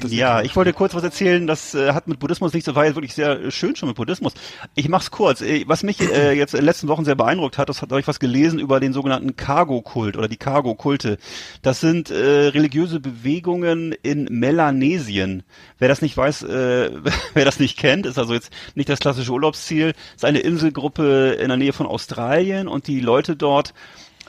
Das 0.00 0.12
ja, 0.12 0.42
ich 0.42 0.54
wollte 0.56 0.72
kurz 0.72 0.94
was 0.94 1.02
erzählen, 1.02 1.46
das 1.46 1.74
äh, 1.74 1.92
hat 1.92 2.08
mit 2.08 2.18
Buddhismus 2.18 2.52
nichts 2.52 2.66
zu 2.66 2.74
war 2.74 2.84
jetzt 2.84 2.94
wirklich 2.94 3.14
sehr 3.14 3.40
äh, 3.40 3.50
schön 3.50 3.76
schon 3.76 3.88
mit 3.88 3.96
Buddhismus. 3.96 4.34
Ich 4.74 4.88
mach's 4.88 5.10
kurz. 5.10 5.40
Äh, 5.40 5.64
Was 5.66 5.82
mich 5.82 6.00
äh, 6.00 6.32
jetzt 6.36 6.54
in 6.54 6.60
den 6.60 6.66
letzten 6.66 6.88
Wochen 6.88 7.04
sehr 7.04 7.14
beeindruckt 7.14 7.58
hat, 7.58 7.68
das 7.68 7.82
hat, 7.82 7.90
da 7.90 7.96
hab 7.96 8.00
ich 8.00 8.08
was 8.08 8.20
gelesen 8.20 8.58
über 8.58 8.80
den 8.80 8.92
sogenannten 8.92 9.36
Cargo-Kult 9.36 10.16
oder 10.16 10.28
die 10.28 10.36
Cargo-Kulte. 10.36 11.18
Das 11.62 11.80
sind 11.80 12.10
äh, 12.10 12.48
religiöse 12.48 13.00
Bewegungen 13.00 13.94
in 14.02 14.24
Melanesien. 14.30 15.42
Wer 15.78 15.88
das 15.88 16.02
nicht 16.02 16.16
weiß, 16.16 16.42
äh, 16.42 16.90
wer 17.34 17.44
das 17.44 17.58
nicht 17.60 17.78
kennt, 17.78 18.06
ist 18.06 18.18
also 18.18 18.34
jetzt 18.34 18.50
nicht 18.74 18.88
das 18.88 19.00
klassische 19.00 19.32
Urlaubsziel, 19.32 19.94
ist 20.14 20.24
eine 20.24 20.40
Inselgruppe 20.40 21.32
in 21.40 21.48
der 21.48 21.56
Nähe 21.56 21.72
von 21.72 21.86
Australien 21.86 22.68
und 22.68 22.86
die 22.86 23.00
Leute 23.00 23.36
dort 23.36 23.74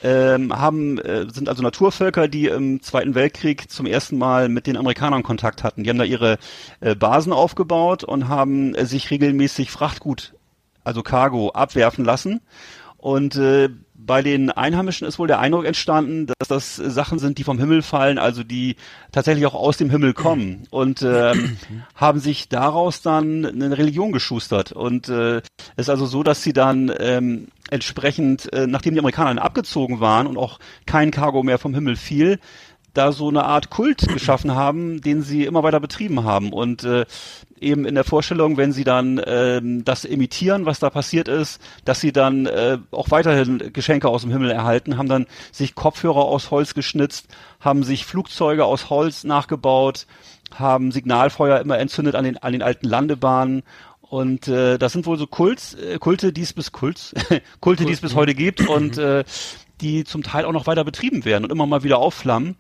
ähm, 0.05 0.55
haben, 0.55 0.99
äh, 0.99 1.25
sind 1.31 1.49
also 1.49 1.63
Naturvölker, 1.63 2.27
die 2.27 2.45
im 2.45 2.79
Zweiten 2.83 3.15
Weltkrieg 3.15 3.71
zum 3.71 3.87
ersten 3.87 4.19
Mal 4.19 4.49
mit 4.49 4.67
den 4.67 4.77
Amerikanern 4.77 5.23
Kontakt 5.23 5.63
hatten. 5.63 5.83
Die 5.83 5.89
haben 5.89 5.97
da 5.97 6.03
ihre 6.03 6.37
äh, 6.79 6.93
Basen 6.93 7.33
aufgebaut 7.33 8.03
und 8.03 8.27
haben 8.27 8.75
äh, 8.75 8.85
sich 8.85 9.09
regelmäßig 9.09 9.71
Frachtgut, 9.71 10.35
also 10.83 11.01
Cargo, 11.01 11.49
abwerfen 11.49 12.05
lassen. 12.05 12.41
Und 12.97 13.35
äh, 13.35 13.69
bei 14.05 14.21
den 14.21 14.51
Einheimischen 14.51 15.07
ist 15.07 15.19
wohl 15.19 15.27
der 15.27 15.39
Eindruck 15.39 15.65
entstanden, 15.65 16.27
dass 16.27 16.47
das 16.47 16.79
äh, 16.79 16.89
Sachen 16.89 17.19
sind, 17.19 17.37
die 17.37 17.43
vom 17.43 17.59
Himmel 17.59 17.81
fallen, 17.81 18.17
also 18.17 18.43
die 18.43 18.75
tatsächlich 19.11 19.45
auch 19.45 19.55
aus 19.55 19.77
dem 19.77 19.89
Himmel 19.89 20.13
kommen 20.13 20.67
und 20.69 21.01
ähm, 21.01 21.57
haben 21.95 22.19
sich 22.19 22.49
daraus 22.49 23.01
dann 23.01 23.45
eine 23.45 23.77
Religion 23.77 24.11
geschustert. 24.11 24.71
Und 24.71 25.09
äh, 25.09 25.37
es 25.37 25.85
ist 25.85 25.89
also 25.89 26.05
so, 26.05 26.23
dass 26.23 26.43
sie 26.43 26.53
dann 26.53 26.91
ähm, 26.99 27.47
entsprechend, 27.69 28.51
äh, 28.53 28.67
nachdem 28.67 28.93
die 28.93 28.99
Amerikaner 28.99 29.29
dann 29.29 29.39
abgezogen 29.39 29.99
waren 29.99 30.27
und 30.27 30.37
auch 30.37 30.59
kein 30.85 31.11
Cargo 31.11 31.43
mehr 31.43 31.57
vom 31.57 31.73
Himmel 31.73 31.95
fiel, 31.95 32.39
da 32.97 33.11
so 33.11 33.29
eine 33.29 33.45
Art 33.45 33.69
Kult 33.69 34.07
geschaffen 34.07 34.55
haben, 34.55 35.01
den 35.01 35.21
sie 35.21 35.45
immer 35.45 35.63
weiter 35.63 35.79
betrieben 35.79 36.23
haben. 36.23 36.51
Und 36.51 36.83
äh, 36.83 37.05
eben 37.59 37.85
in 37.85 37.95
der 37.95 38.03
Vorstellung, 38.03 38.57
wenn 38.57 38.71
sie 38.71 38.83
dann 38.83 39.21
ähm, 39.25 39.85
das 39.85 40.05
imitieren, 40.05 40.65
was 40.65 40.79
da 40.79 40.89
passiert 40.89 41.27
ist, 41.27 41.61
dass 41.85 42.01
sie 42.01 42.11
dann 42.11 42.45
äh, 42.45 42.77
auch 42.91 43.11
weiterhin 43.11 43.73
Geschenke 43.73 44.07
aus 44.07 44.21
dem 44.21 44.31
Himmel 44.31 44.51
erhalten, 44.51 44.97
haben 44.97 45.09
dann 45.09 45.25
sich 45.51 45.75
Kopfhörer 45.75 46.25
aus 46.25 46.51
Holz 46.51 46.73
geschnitzt, 46.73 47.27
haben 47.59 47.83
sich 47.83 48.05
Flugzeuge 48.05 48.65
aus 48.65 48.89
Holz 48.89 49.23
nachgebaut, 49.23 50.07
haben 50.53 50.91
Signalfeuer 50.91 51.59
immer 51.59 51.79
entzündet 51.79 52.15
an 52.15 52.23
den, 52.23 52.37
an 52.37 52.53
den 52.53 52.61
alten 52.61 52.87
Landebahnen. 52.87 53.63
Und 54.01 54.47
äh, 54.47 54.77
das 54.77 54.93
sind 54.93 55.05
wohl 55.05 55.17
so 55.17 55.27
Kults, 55.27 55.73
äh, 55.73 55.97
Kulte, 55.99 56.31
die 56.31 56.41
es 56.41 56.53
bis 56.53 56.71
Kults, 56.71 57.13
Kulte, 57.59 57.85
die 57.85 57.93
es 57.93 58.01
bis 58.01 58.15
heute 58.15 58.35
gibt 58.35 58.67
und 58.67 58.97
äh, 58.97 59.23
die 59.81 60.03
zum 60.03 60.23
Teil 60.23 60.45
auch 60.45 60.51
noch 60.51 60.67
weiter 60.67 60.83
betrieben 60.83 61.25
werden 61.25 61.43
und 61.43 61.51
immer 61.51 61.65
mal 61.65 61.83
wieder 61.83 61.97
aufflammen. 61.97 62.55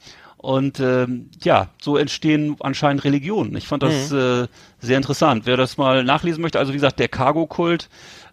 Und 0.45 0.79
ähm, 0.79 1.31
ja, 1.43 1.69
so 1.81 1.97
entstehen 1.97 2.55
anscheinend 2.59 3.03
Religionen. 3.03 3.57
Ich 3.57 3.67
fand 3.67 3.81
das 3.81 4.11
äh, 4.11 4.47
sehr 4.77 4.97
interessant. 4.97 5.47
Wer 5.47 5.57
das 5.57 5.77
mal 5.77 6.03
nachlesen 6.03 6.43
möchte, 6.43 6.59
also 6.59 6.71
wie 6.71 6.77
gesagt, 6.77 6.99
der 6.99 7.07
Cargo-Kult, 7.07 7.89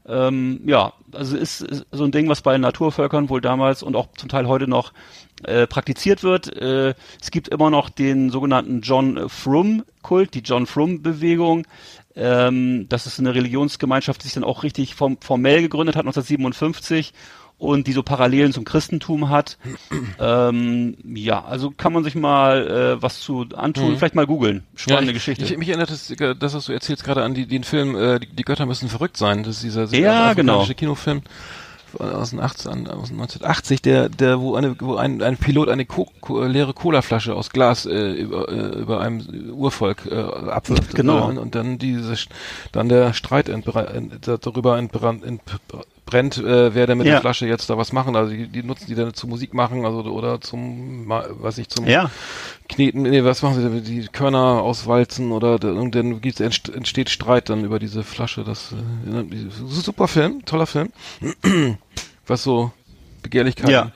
ähm, 0.06 0.60
ja, 0.66 0.92
also 1.12 1.38
ist, 1.38 1.62
ist 1.62 1.86
so 1.90 2.04
ein 2.04 2.12
Ding, 2.12 2.28
was 2.28 2.42
bei 2.42 2.58
Naturvölkern 2.58 3.30
wohl 3.30 3.40
damals 3.40 3.82
und 3.82 3.96
auch 3.96 4.08
zum 4.14 4.28
Teil 4.28 4.46
heute 4.46 4.68
noch 4.68 4.92
äh, 5.44 5.66
praktiziert 5.66 6.22
wird. 6.22 6.54
Äh, 6.54 6.92
es 7.18 7.30
gibt 7.30 7.48
immer 7.48 7.70
noch 7.70 7.88
den 7.88 8.28
sogenannten 8.28 8.82
John 8.82 9.30
Frum-Kult, 9.30 10.34
die 10.34 10.40
John 10.40 10.66
Frum-Bewegung. 10.66 11.66
Ähm, 12.14 12.90
das 12.90 13.06
ist 13.06 13.20
eine 13.20 13.34
Religionsgemeinschaft, 13.34 14.22
die 14.22 14.26
sich 14.26 14.34
dann 14.34 14.44
auch 14.44 14.64
richtig 14.64 14.96
form 14.96 15.16
formell 15.18 15.62
gegründet 15.62 15.96
hat, 15.96 16.02
1957 16.02 17.14
und 17.62 17.86
die 17.86 17.92
so 17.92 18.02
Parallelen 18.02 18.52
zum 18.52 18.64
Christentum 18.64 19.28
hat. 19.30 19.56
ähm, 20.18 20.96
ja, 21.04 21.44
also 21.44 21.70
kann 21.70 21.92
man 21.92 22.02
sich 22.02 22.16
mal 22.16 22.96
äh, 22.98 23.02
was 23.02 23.20
zu 23.20 23.46
antun, 23.54 23.96
vielleicht 23.96 24.16
mal 24.16 24.26
googeln. 24.26 24.64
Spannende 24.74 25.12
ich, 25.12 25.18
Geschichte. 25.18 25.44
Ich, 25.44 25.56
mich 25.56 25.68
erinnert 25.68 25.90
das, 25.90 26.10
äh, 26.10 26.34
das, 26.34 26.54
was 26.54 26.66
du 26.66 26.72
erzählst, 26.72 27.04
gerade 27.04 27.22
an 27.22 27.34
die, 27.34 27.46
den 27.46 27.62
Film 27.62 27.94
äh, 27.94 28.18
die, 28.18 28.26
die 28.26 28.42
Götter 28.42 28.66
müssen 28.66 28.88
verrückt 28.88 29.16
sein. 29.16 29.44
Das 29.44 29.56
ist 29.56 29.62
dieser 29.62 29.84
Ja, 29.96 30.34
genau. 30.34 30.66
Kinofilm 30.66 31.22
aus, 31.98 32.30
den 32.30 32.40
18, 32.40 32.88
aus 32.88 33.08
den 33.10 33.20
1980, 33.20 33.82
der, 33.82 34.08
der, 34.08 34.40
wo 34.40 34.56
eine, 34.56 34.74
wo 34.80 34.96
ein, 34.96 35.22
ein 35.22 35.36
Pilot 35.36 35.68
eine 35.68 35.84
Co 35.84 36.08
Co 36.20 36.42
leere 36.44 36.72
Colaflasche 36.72 37.34
aus 37.34 37.50
Glas 37.50 37.86
äh, 37.86 38.12
über, 38.12 38.48
äh, 38.48 38.80
über 38.80 39.00
einem 39.00 39.52
Urvolk 39.52 40.08
äh, 40.10 40.14
abwirft. 40.18 40.94
Genau. 40.94 41.28
Und, 41.28 41.38
und 41.38 41.54
dann 41.54 41.78
diese, 41.78 42.14
dann 42.72 42.88
der 42.88 43.12
Streit 43.12 43.48
entbre- 43.48 43.86
ent, 43.86 44.26
darüber 44.26 44.78
entbrannt, 44.78 45.22
entbrennt, 46.05 46.36
äh, 46.38 46.74
wer 46.74 46.86
denn 46.86 46.98
mit 46.98 47.07
Ja. 47.07 47.14
der 47.14 47.20
Flasche 47.20 47.46
jetzt 47.46 47.70
da 47.70 47.78
was 47.78 47.92
machen. 47.92 48.16
Also 48.16 48.32
die, 48.32 48.46
die 48.48 48.62
nutzen 48.62 48.86
die 48.88 48.94
dann 48.94 49.14
zu 49.14 49.26
Musik 49.26 49.55
machen, 49.55 49.84
also 49.84 50.00
oder 50.03 50.40
zum, 50.40 51.05
was 51.09 51.59
ich 51.59 51.68
zum 51.68 51.86
ja, 51.86 52.11
kneten, 52.68 53.03
nee, 53.03 53.24
was 53.24 53.42
machen 53.42 53.57
sie 53.57 53.62
denn, 53.68 53.84
die 53.84 54.09
Körner 54.09 54.62
auswalzen 54.62 55.32
oder 55.32 55.55
und 55.64 55.94
dann 55.94 56.20
gibt's, 56.20 56.40
entst- 56.40 56.72
entsteht 56.74 57.11
Streit 57.11 57.48
dann 57.48 57.64
über 57.64 57.78
diese 57.78 58.03
Flasche. 58.03 58.44
Das 58.44 58.72
äh, 58.72 59.24
super 59.68 60.09
Film, 60.09 60.44
toller 60.44 60.66
Film. 60.66 60.90
was 62.26 62.42
so 62.42 62.72
Begehrlichkeiten 63.22 63.70
Ja. 63.70 63.92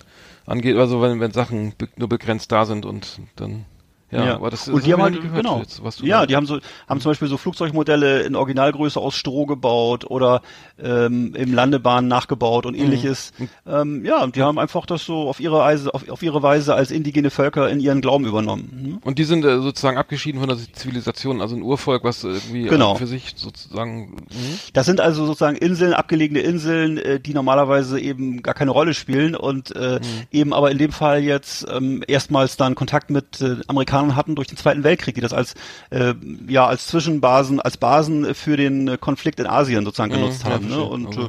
angeht, 0.46 0.76
also 0.76 1.02
wenn, 1.02 1.20
wenn 1.20 1.32
Sachen 1.32 1.72
be 1.76 1.88
nur 1.96 2.08
begrenzt 2.08 2.52
da 2.52 2.64
sind 2.66 2.86
und 2.86 3.18
dann 3.36 3.64
ja, 4.10 4.24
Ja, 4.24 4.34
aber 4.36 4.50
das 4.50 4.68
und 4.68 4.86
die 4.86 4.92
hab 4.92 4.98
haben 5.00 5.04
halt, 5.04 5.14
nie 5.14 5.20
gehört 5.20 5.42
genau, 5.42 5.58
jetzt, 5.58 5.82
was 5.82 5.96
du 5.96 6.06
ja, 6.06 6.20
da- 6.20 6.26
die 6.26 6.36
haben 6.36 6.46
so, 6.46 6.58
haben 6.88 7.00
zum 7.00 7.10
Beispiel 7.10 7.26
so 7.28 7.36
Flugzeugmodelle 7.36 8.20
in 8.22 8.36
Originalgröße 8.36 9.00
aus 9.00 9.16
Stroh 9.16 9.46
gebaut 9.46 10.04
oder 10.08 10.42
ähm, 10.82 11.34
im 11.34 11.52
Landebahnen 11.52 12.08
nachgebaut 12.08 12.64
Mhm. 12.64 12.68
und 12.70 12.74
ähnliches. 12.76 13.32
Ähm, 13.66 14.04
ja, 14.04 14.22
und 14.22 14.36
die 14.36 14.42
haben 14.42 14.58
einfach 14.58 14.86
das 14.86 15.04
so 15.04 15.28
auf 15.28 15.40
ihre 15.40 15.58
Weise, 15.58 15.92
auf, 15.92 16.08
auf 16.08 16.22
ihre 16.22 16.42
Weise 16.42 16.74
als 16.74 16.90
indigene 16.92 17.30
Völker 17.30 17.68
in 17.68 17.80
ihren 17.80 18.00
Glauben 18.00 18.26
übernommen. 18.26 18.70
Hm? 18.84 18.98
und 19.04 19.18
die 19.18 19.24
sind 19.24 19.44
äh, 19.44 19.58
sozusagen 19.60 19.96
abgeschieden 19.98 20.38
von 20.40 20.48
der 20.48 20.58
Zivilisation, 20.72 21.40
also 21.40 21.56
ein 21.56 21.62
Urvolk, 21.62 22.04
was 22.04 22.22
irgendwie 22.22 22.64
Genau. 22.64 22.94
äh, 22.94 22.98
für 22.98 23.06
sich 23.08 23.32
sozusagen 23.36 24.12
mhm. 24.30 24.58
Das 24.72 24.86
sind 24.86 25.00
also 25.00 25.26
sozusagen 25.26 25.56
Inseln, 25.56 25.92
abgelegene 25.94 26.40
Inseln, 26.40 26.98
äh, 26.98 27.18
die 27.18 27.34
normalerweise 27.34 27.98
eben 27.98 28.42
gar 28.42 28.54
keine 28.54 28.70
Rolle 28.70 28.94
spielen 28.94 29.34
und 29.34 29.74
äh, 29.74 29.98
eben 30.30 30.52
aber 30.52 30.70
in 30.70 30.78
dem 30.78 30.92
Fall 30.92 31.22
jetzt 31.22 31.66
ähm, 31.68 32.04
erstmals 32.06 32.56
dann 32.56 32.74
Kontakt 32.76 33.10
mit 33.10 33.40
äh, 33.40 33.56
Amerikanern 33.66 33.95
hatten 34.16 34.34
durch 34.34 34.48
den 34.48 34.56
Zweiten 34.56 34.84
Weltkrieg, 34.84 35.14
die 35.14 35.20
das 35.20 35.32
als 35.32 35.54
äh, 35.90 36.14
ja 36.46 36.66
als 36.66 36.86
Zwischenbasen, 36.86 37.60
als 37.60 37.76
Basen 37.76 38.34
für 38.34 38.56
den 38.56 39.00
Konflikt 39.00 39.40
in 39.40 39.46
Asien 39.46 39.84
sozusagen 39.84 40.12
genutzt 40.12 40.44
ja, 40.44 40.50
haben. 40.50 40.68
Ne? 40.68 40.82
Und 40.82 41.16
äh, 41.16 41.28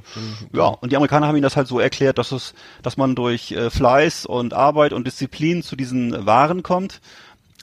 ja, 0.53 0.65
und 0.65 0.91
die 0.91 0.97
Amerikaner 0.97 1.27
haben 1.27 1.35
ihnen 1.35 1.43
das 1.43 1.55
halt 1.55 1.67
so 1.67 1.79
erklärt, 1.79 2.17
dass 2.17 2.31
es, 2.31 2.53
dass 2.83 2.97
man 2.97 3.15
durch 3.15 3.51
äh, 3.51 3.69
Fleiß 3.69 4.25
und 4.25 4.53
Arbeit 4.53 4.93
und 4.93 5.07
Disziplin 5.07 5.63
zu 5.63 5.75
diesen 5.75 6.25
Waren 6.25 6.63
kommt. 6.63 6.99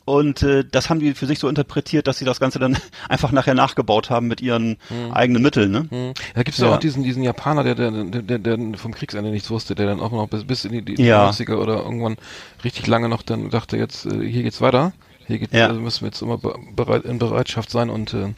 Und 0.07 0.43
äh, 0.43 0.65
das 0.71 0.91
haben 0.91 1.01
die 1.01 1.15
für 1.15 1.27
sich 1.27 1.39
so 1.39 1.49
interpretiert, 1.49 2.07
dass 2.07 2.19
sie 2.19 2.25
das 2.27 2.39
Ganze 2.39 2.59
dann 2.59 2.77
einfach 3.09 3.33
nachher 3.33 3.55
nachgebaut 3.55 4.11
haben 4.11 4.27
mit 4.27 4.41
ihren 4.43 4.77
eigenen 5.13 5.43
Mitteln. 5.43 5.71
Ne? 5.71 5.87
Hm. 5.91 6.13
Da 6.35 6.43
gibt's 6.43 6.61
ja 6.61 6.67
Ja. 6.67 6.75
auch 6.75 6.79
diesen, 6.79 7.03
diesen 7.03 7.23
Japaner, 7.23 7.65
der, 7.65 7.75
der, 7.75 7.91
der, 8.05 8.39
der, 8.39 8.59
vom 8.79 8.93
Kriegsende 8.95 9.31
nichts 9.31 9.51
wusste, 9.51 9.75
der 9.75 9.87
dann 9.87 10.01
auch 10.01 10.13
noch 10.13 10.29
bis, 10.29 10.45
bis 10.45 10.65
in 10.67 10.73
die, 10.73 10.83
die 10.97 11.03
Ja. 11.03 11.29
90er 11.31 11.57
oder 11.57 11.83
irgendwann 11.85 12.17
richtig 12.65 12.87
lange 12.87 13.09
noch 13.09 13.23
dann 13.23 13.49
dachte, 13.51 13.77
jetzt, 13.79 14.05
äh, 14.07 14.27
hier 14.29 14.43
geht's 14.43 14.61
weiter. 14.61 14.93
Hier 15.27 15.39
geht, 15.39 15.55
Ja. 15.55 15.69
also 15.69 15.81
müssen 15.81 16.03
wir 16.03 16.09
jetzt 16.09 16.21
immer 16.21 16.37
be- 16.37 16.55
bereit, 16.77 17.05
in 17.07 17.19
Bereitschaft 17.19 17.71
sein 17.71 17.89
und 17.89 18.13
äh, 18.13 18.35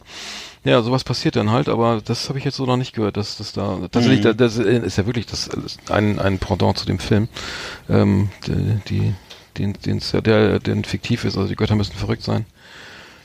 ja, 0.62 0.82
sowas 0.82 1.02
passiert 1.02 1.34
dann 1.34 1.50
halt, 1.50 1.68
aber 1.68 2.00
das 2.04 2.28
habe 2.28 2.38
ich 2.38 2.44
jetzt 2.44 2.56
so 2.56 2.64
noch 2.66 2.76
nicht 2.76 2.92
gehört, 2.94 3.16
dass 3.16 3.38
das 3.38 3.52
da 3.52 3.78
tatsächlich, 3.90 4.20
Mhm. 4.20 4.24
da- 4.24 4.32
das 4.34 4.56
ist 4.56 4.96
ja 4.96 5.04
wirklich 5.06 5.26
das 5.26 5.48
ist 5.48 5.90
ein, 5.90 6.20
ein 6.20 6.38
Pendant 6.38 6.78
zu 6.78 6.86
dem 6.86 7.00
Film, 7.00 7.26
ähm, 7.88 8.28
die, 8.46 8.78
die 8.88 9.14
den, 9.58 9.74
den's 9.84 10.12
ja, 10.12 10.20
der, 10.20 10.58
der 10.58 10.76
fiktiv 10.84 11.24
ist, 11.24 11.36
also 11.36 11.48
die 11.48 11.56
Götter 11.56 11.74
müssen 11.74 11.94
verrückt 11.94 12.22
sein. 12.22 12.46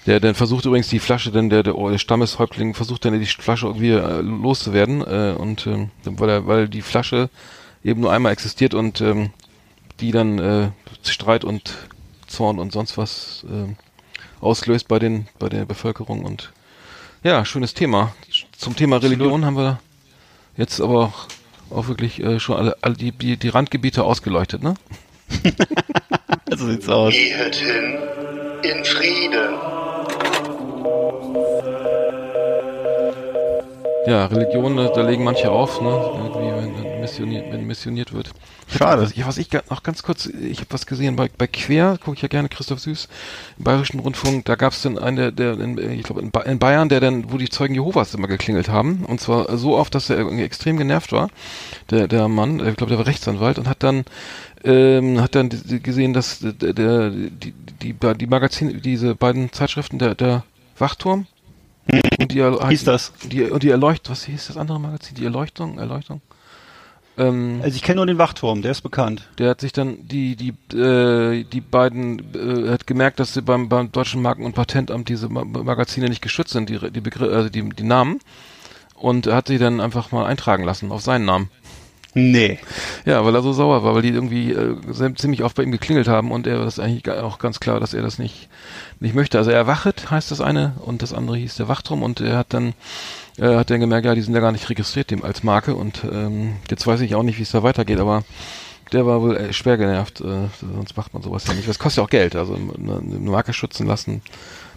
Der, 0.07 0.19
der 0.19 0.33
versucht 0.33 0.65
übrigens 0.65 0.87
die 0.89 0.99
Flasche, 0.99 1.31
denn 1.31 1.49
der, 1.49 1.61
der, 1.61 1.73
der 1.73 1.97
Stammeshäuptling 1.99 2.73
versucht 2.73 3.05
dann 3.05 3.19
die 3.19 3.25
Flasche 3.25 3.67
irgendwie 3.67 3.91
äh, 3.91 4.21
loszuwerden 4.21 5.01
äh, 5.01 5.35
und 5.37 5.67
ähm, 5.67 5.91
weil 6.03 6.29
er, 6.29 6.47
weil 6.47 6.67
die 6.67 6.81
Flasche 6.81 7.29
eben 7.83 8.01
nur 8.01 8.11
einmal 8.11 8.31
existiert 8.31 8.73
und 8.73 8.99
ähm, 9.01 9.31
die 9.99 10.11
dann 10.11 10.39
äh, 10.39 10.69
Streit 11.03 11.43
und 11.43 11.75
Zorn 12.25 12.57
und 12.57 12.71
sonst 12.71 12.97
was 12.97 13.45
äh, 13.47 13.75
auslöst 14.43 14.87
bei 14.87 14.97
den 14.97 15.27
bei 15.37 15.49
der 15.49 15.65
Bevölkerung 15.65 16.25
und 16.25 16.51
ja 17.23 17.45
schönes 17.45 17.75
Thema. 17.75 18.15
Zum 18.57 18.75
Thema 18.75 18.97
Religion 18.97 19.45
haben 19.45 19.57
wir 19.57 19.79
jetzt 20.57 20.81
aber 20.81 21.05
auch, 21.05 21.27
auch 21.69 21.87
wirklich 21.87 22.21
äh, 22.23 22.39
schon 22.39 22.57
alle, 22.57 22.75
alle 22.81 22.95
die, 22.95 23.11
die 23.11 23.37
die 23.37 23.49
Randgebiete 23.49 24.03
ausgeleuchtet, 24.03 24.63
ne? 24.63 24.73
So 26.57 26.67
sieht's 26.67 26.89
aus. 26.89 27.13
Gehet 27.13 27.55
hin 27.55 27.97
in 28.63 28.85
Frieden. 28.85 29.55
Ja, 34.03 34.25
Religion, 34.25 34.77
da, 34.77 34.89
da 34.89 35.01
legen 35.01 35.23
manche 35.23 35.51
auf, 35.51 35.79
ne? 35.79 36.01
Irgendwie, 36.15 36.55
wenn, 36.55 36.75
wenn, 36.75 36.99
missioniert, 36.99 37.45
wenn 37.51 37.67
missioniert 37.67 38.13
wird. 38.13 38.31
Schade. 38.67 39.07
Ja, 39.13 39.27
was 39.27 39.37
ich 39.37 39.49
noch 39.69 39.83
ganz 39.83 40.01
kurz, 40.01 40.25
ich 40.25 40.57
habe 40.57 40.71
was 40.71 40.87
gesehen 40.87 41.15
bei, 41.15 41.29
bei 41.37 41.45
Quer, 41.45 41.99
gucke 42.03 42.15
ich 42.15 42.21
ja 42.23 42.27
gerne 42.27 42.49
Christoph 42.49 42.79
Süß, 42.79 43.07
im 43.59 43.63
Bayerischen 43.63 43.99
Rundfunk, 43.99 44.45
da 44.45 44.55
gab 44.55 44.73
es 44.73 44.81
dann 44.81 44.97
einen, 44.97 45.35
der, 45.35 45.59
in, 45.59 45.77
ich 45.77 46.01
glaube 46.01 46.21
in, 46.21 46.31
Ba- 46.31 46.41
in 46.41 46.57
Bayern, 46.57 46.89
der 46.89 46.99
dann, 46.99 47.31
wo 47.31 47.37
die 47.37 47.49
Zeugen 47.49 47.75
Jehovas 47.75 48.15
immer 48.15 48.27
geklingelt 48.27 48.69
haben, 48.69 49.05
und 49.05 49.21
zwar 49.21 49.55
so 49.57 49.77
oft, 49.77 49.93
dass 49.93 50.09
er 50.09 50.17
irgendwie 50.17 50.45
extrem 50.45 50.77
genervt 50.77 51.11
war, 51.11 51.29
der, 51.91 52.07
der 52.07 52.27
Mann, 52.27 52.55
ich 52.67 52.77
glaube, 52.77 52.89
der 52.89 52.97
war 52.97 53.05
Rechtsanwalt 53.05 53.59
und 53.59 53.67
hat 53.67 53.83
dann 53.83 54.05
ähm, 54.63 55.21
hat 55.21 55.35
dann 55.35 55.49
gesehen, 55.49 56.13
dass 56.13 56.39
der, 56.39 56.73
der 56.73 57.09
die, 57.11 57.53
die, 57.81 57.93
die 57.93 58.27
Magazine, 58.27 58.75
diese 58.75 59.13
beiden 59.15 59.51
Zeitschriften, 59.51 59.99
der, 59.99 60.15
der 60.15 60.43
Wachturm 60.77 61.27
und 62.19 62.31
die, 62.31 62.39
Er- 62.39 62.67
Hieß 62.69 62.83
das? 62.83 63.13
die 63.23 63.43
und 63.43 63.63
die 63.63 63.69
Erleuchtung, 63.69 64.11
was 64.13 64.23
hieß 64.25 64.47
das 64.47 64.57
andere 64.57 64.79
Magazin? 64.79 65.15
Die 65.15 65.25
Erleuchtung, 65.25 65.77
Erleuchtung. 65.79 66.21
Ähm, 67.17 67.59
Also 67.61 67.75
ich 67.75 67.81
kenne 67.81 67.97
nur 67.97 68.05
den 68.05 68.17
Wachturm, 68.17 68.61
der 68.61 68.71
ist 68.71 68.81
bekannt. 68.81 69.27
der 69.37 69.49
hat 69.49 69.61
sich 69.61 69.73
dann 69.73 70.07
die 70.07 70.35
die 70.35 70.53
äh, 70.77 71.43
die 71.43 71.59
beiden 71.61 72.19
äh, 72.33 72.69
hat 72.71 72.87
gemerkt, 72.87 73.19
dass 73.19 73.33
sie 73.33 73.41
beim 73.41 73.67
beim 73.67 73.91
deutschen 73.91 74.21
Marken- 74.21 74.45
und 74.45 74.53
Patentamt 74.55 75.09
diese 75.09 75.27
Ma 75.27 75.43
Magazine 75.43 76.07
nicht 76.07 76.21
geschützt 76.21 76.51
sind, 76.53 76.69
die 76.69 76.79
die 76.91 77.01
Begr 77.01 77.23
also 77.31 77.49
die 77.49 77.67
die 77.67 77.83
Namen 77.83 78.19
und 78.95 79.27
hat 79.27 79.47
sie 79.49 79.57
dann 79.57 79.81
einfach 79.81 80.11
mal 80.13 80.25
eintragen 80.25 80.63
lassen 80.63 80.91
auf 80.91 81.01
seinen 81.01 81.25
Namen. 81.25 81.49
Nee. 82.13 82.59
Ja, 83.05 83.23
weil 83.25 83.33
er 83.35 83.41
so 83.41 83.53
sauer 83.53 83.83
war, 83.83 83.95
weil 83.95 84.01
die 84.01 84.09
irgendwie 84.09 84.51
äh, 84.51 84.75
ziemlich 85.15 85.43
oft 85.43 85.55
bei 85.55 85.63
ihm 85.63 85.71
geklingelt 85.71 86.07
haben 86.09 86.31
und 86.31 86.45
er 86.45 86.59
das 86.63 86.77
eigentlich 86.79 87.09
auch 87.09 87.39
ganz 87.39 87.59
klar, 87.61 87.79
dass 87.79 87.93
er 87.93 88.01
das 88.01 88.19
nicht 88.19 88.49
nicht 88.99 89.15
möchte. 89.15 89.37
Also 89.37 89.49
er 89.51 89.65
wachet 89.65 90.11
heißt 90.11 90.29
das 90.29 90.41
eine 90.41 90.73
und 90.85 91.01
das 91.01 91.13
andere 91.13 91.37
hieß 91.37 91.55
der 91.55 91.67
Wachturm 91.69 92.03
und 92.03 92.19
er 92.21 92.37
hat 92.37 92.47
dann 92.53 92.73
äh, 93.37 93.55
hat 93.55 93.69
dann 93.69 93.79
gemerkt, 93.79 94.05
ja, 94.05 94.13
die 94.13 94.21
sind 94.21 94.33
ja 94.33 94.41
gar 94.41 94.51
nicht 94.51 94.69
registriert 94.69 95.09
dem 95.09 95.23
als 95.23 95.43
Marke 95.43 95.73
und 95.75 96.03
ähm, 96.11 96.57
jetzt 96.69 96.85
weiß 96.85 96.99
ich 97.01 97.15
auch 97.15 97.23
nicht, 97.23 97.37
wie 97.39 97.43
es 97.43 97.51
da 97.51 97.63
weitergeht, 97.63 97.99
aber 97.99 98.23
der 98.91 99.05
war 99.05 99.21
wohl 99.21 99.37
äh, 99.37 99.53
schwer 99.53 99.77
genervt, 99.77 100.19
äh, 100.19 100.49
sonst 100.59 100.97
macht 100.97 101.13
man 101.13 101.23
sowas 101.23 101.47
ja 101.47 101.53
nicht. 101.53 101.67
Das 101.69 101.79
kostet 101.79 101.99
ja 101.99 102.03
auch 102.03 102.09
Geld, 102.09 102.35
also 102.35 102.55
eine, 102.55 102.97
eine 102.97 103.29
Marke 103.31 103.53
schützen 103.53 103.87
lassen 103.87 104.21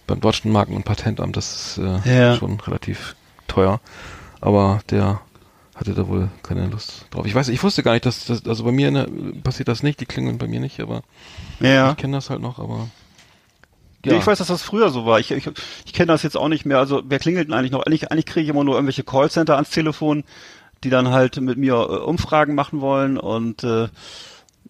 beim 0.07 0.21
deutschen 0.21 0.53
Marken- 0.53 0.77
und 0.77 0.85
Patentamt, 0.85 1.37
das 1.37 1.77
ist 1.77 1.79
äh, 2.07 2.19
Ja. 2.19 2.37
schon 2.37 2.61
relativ 2.61 3.17
teuer. 3.49 3.81
Aber 4.41 4.81
der 4.91 5.21
hatte 5.75 5.95
da 5.95 6.07
wohl 6.09 6.29
keine 6.43 6.67
Lust 6.69 7.07
drauf. 7.11 7.27
Ich 7.27 7.35
weiß, 7.35 7.49
ich 7.49 7.63
wusste 7.63 7.83
gar 7.83 7.93
nicht, 7.93 8.07
dass 8.07 8.27
das, 8.27 8.47
also 8.47 8.65
bei 8.65 8.73
mir 8.73 8.91
ne, 8.91 9.07
passiert 9.43 9.69
das 9.69 9.83
nicht, 9.83 10.01
die 10.01 10.07
klingeln 10.07 10.39
bei 10.39 10.47
mir 10.47 10.61
nicht, 10.61 10.81
aber 10.81 11.03
Ja. 11.61 11.91
ich 11.91 11.97
kenne 11.97 12.17
das 12.17 12.31
halt 12.31 12.41
noch, 12.41 12.59
aber 12.59 12.89
Ja. 14.05 14.17
Ich 14.19 14.27
weiß, 14.27 14.39
dass 14.39 14.49
das 14.49 14.63
früher 14.63 14.91
so 14.91 15.07
war. 15.07 15.19
Ich, 15.19 15.31
ich, 15.31 15.49
ich 15.87 15.93
kenne 15.93 16.09
das 16.09 16.23
jetzt 16.23 16.37
auch 16.37 16.49
nicht 16.49 16.65
mehr. 16.67 16.79
Also 16.79 17.03
wer 17.07 17.19
klingelt 17.19 17.49
denn 17.49 17.55
eigentlich 17.55 17.73
noch? 17.73 17.83
Eigentlich, 17.87 18.11
eigentlich 18.13 18.27
kriege 18.27 18.45
ich 18.45 18.51
immer 18.51 18.63
nur 18.65 18.75
irgendwelche 18.75 19.03
Callcenter 19.03 19.55
ans 19.55 19.71
Telefon, 19.71 20.25
die 20.85 20.91
dann 20.91 21.09
halt 21.09 21.41
mit 21.41 21.57
mir 21.57 21.75
äh, 21.75 21.97
Umfragen 22.05 22.55
machen 22.55 22.81
wollen 22.83 23.17
und 23.19 23.65
äh, 23.65 23.89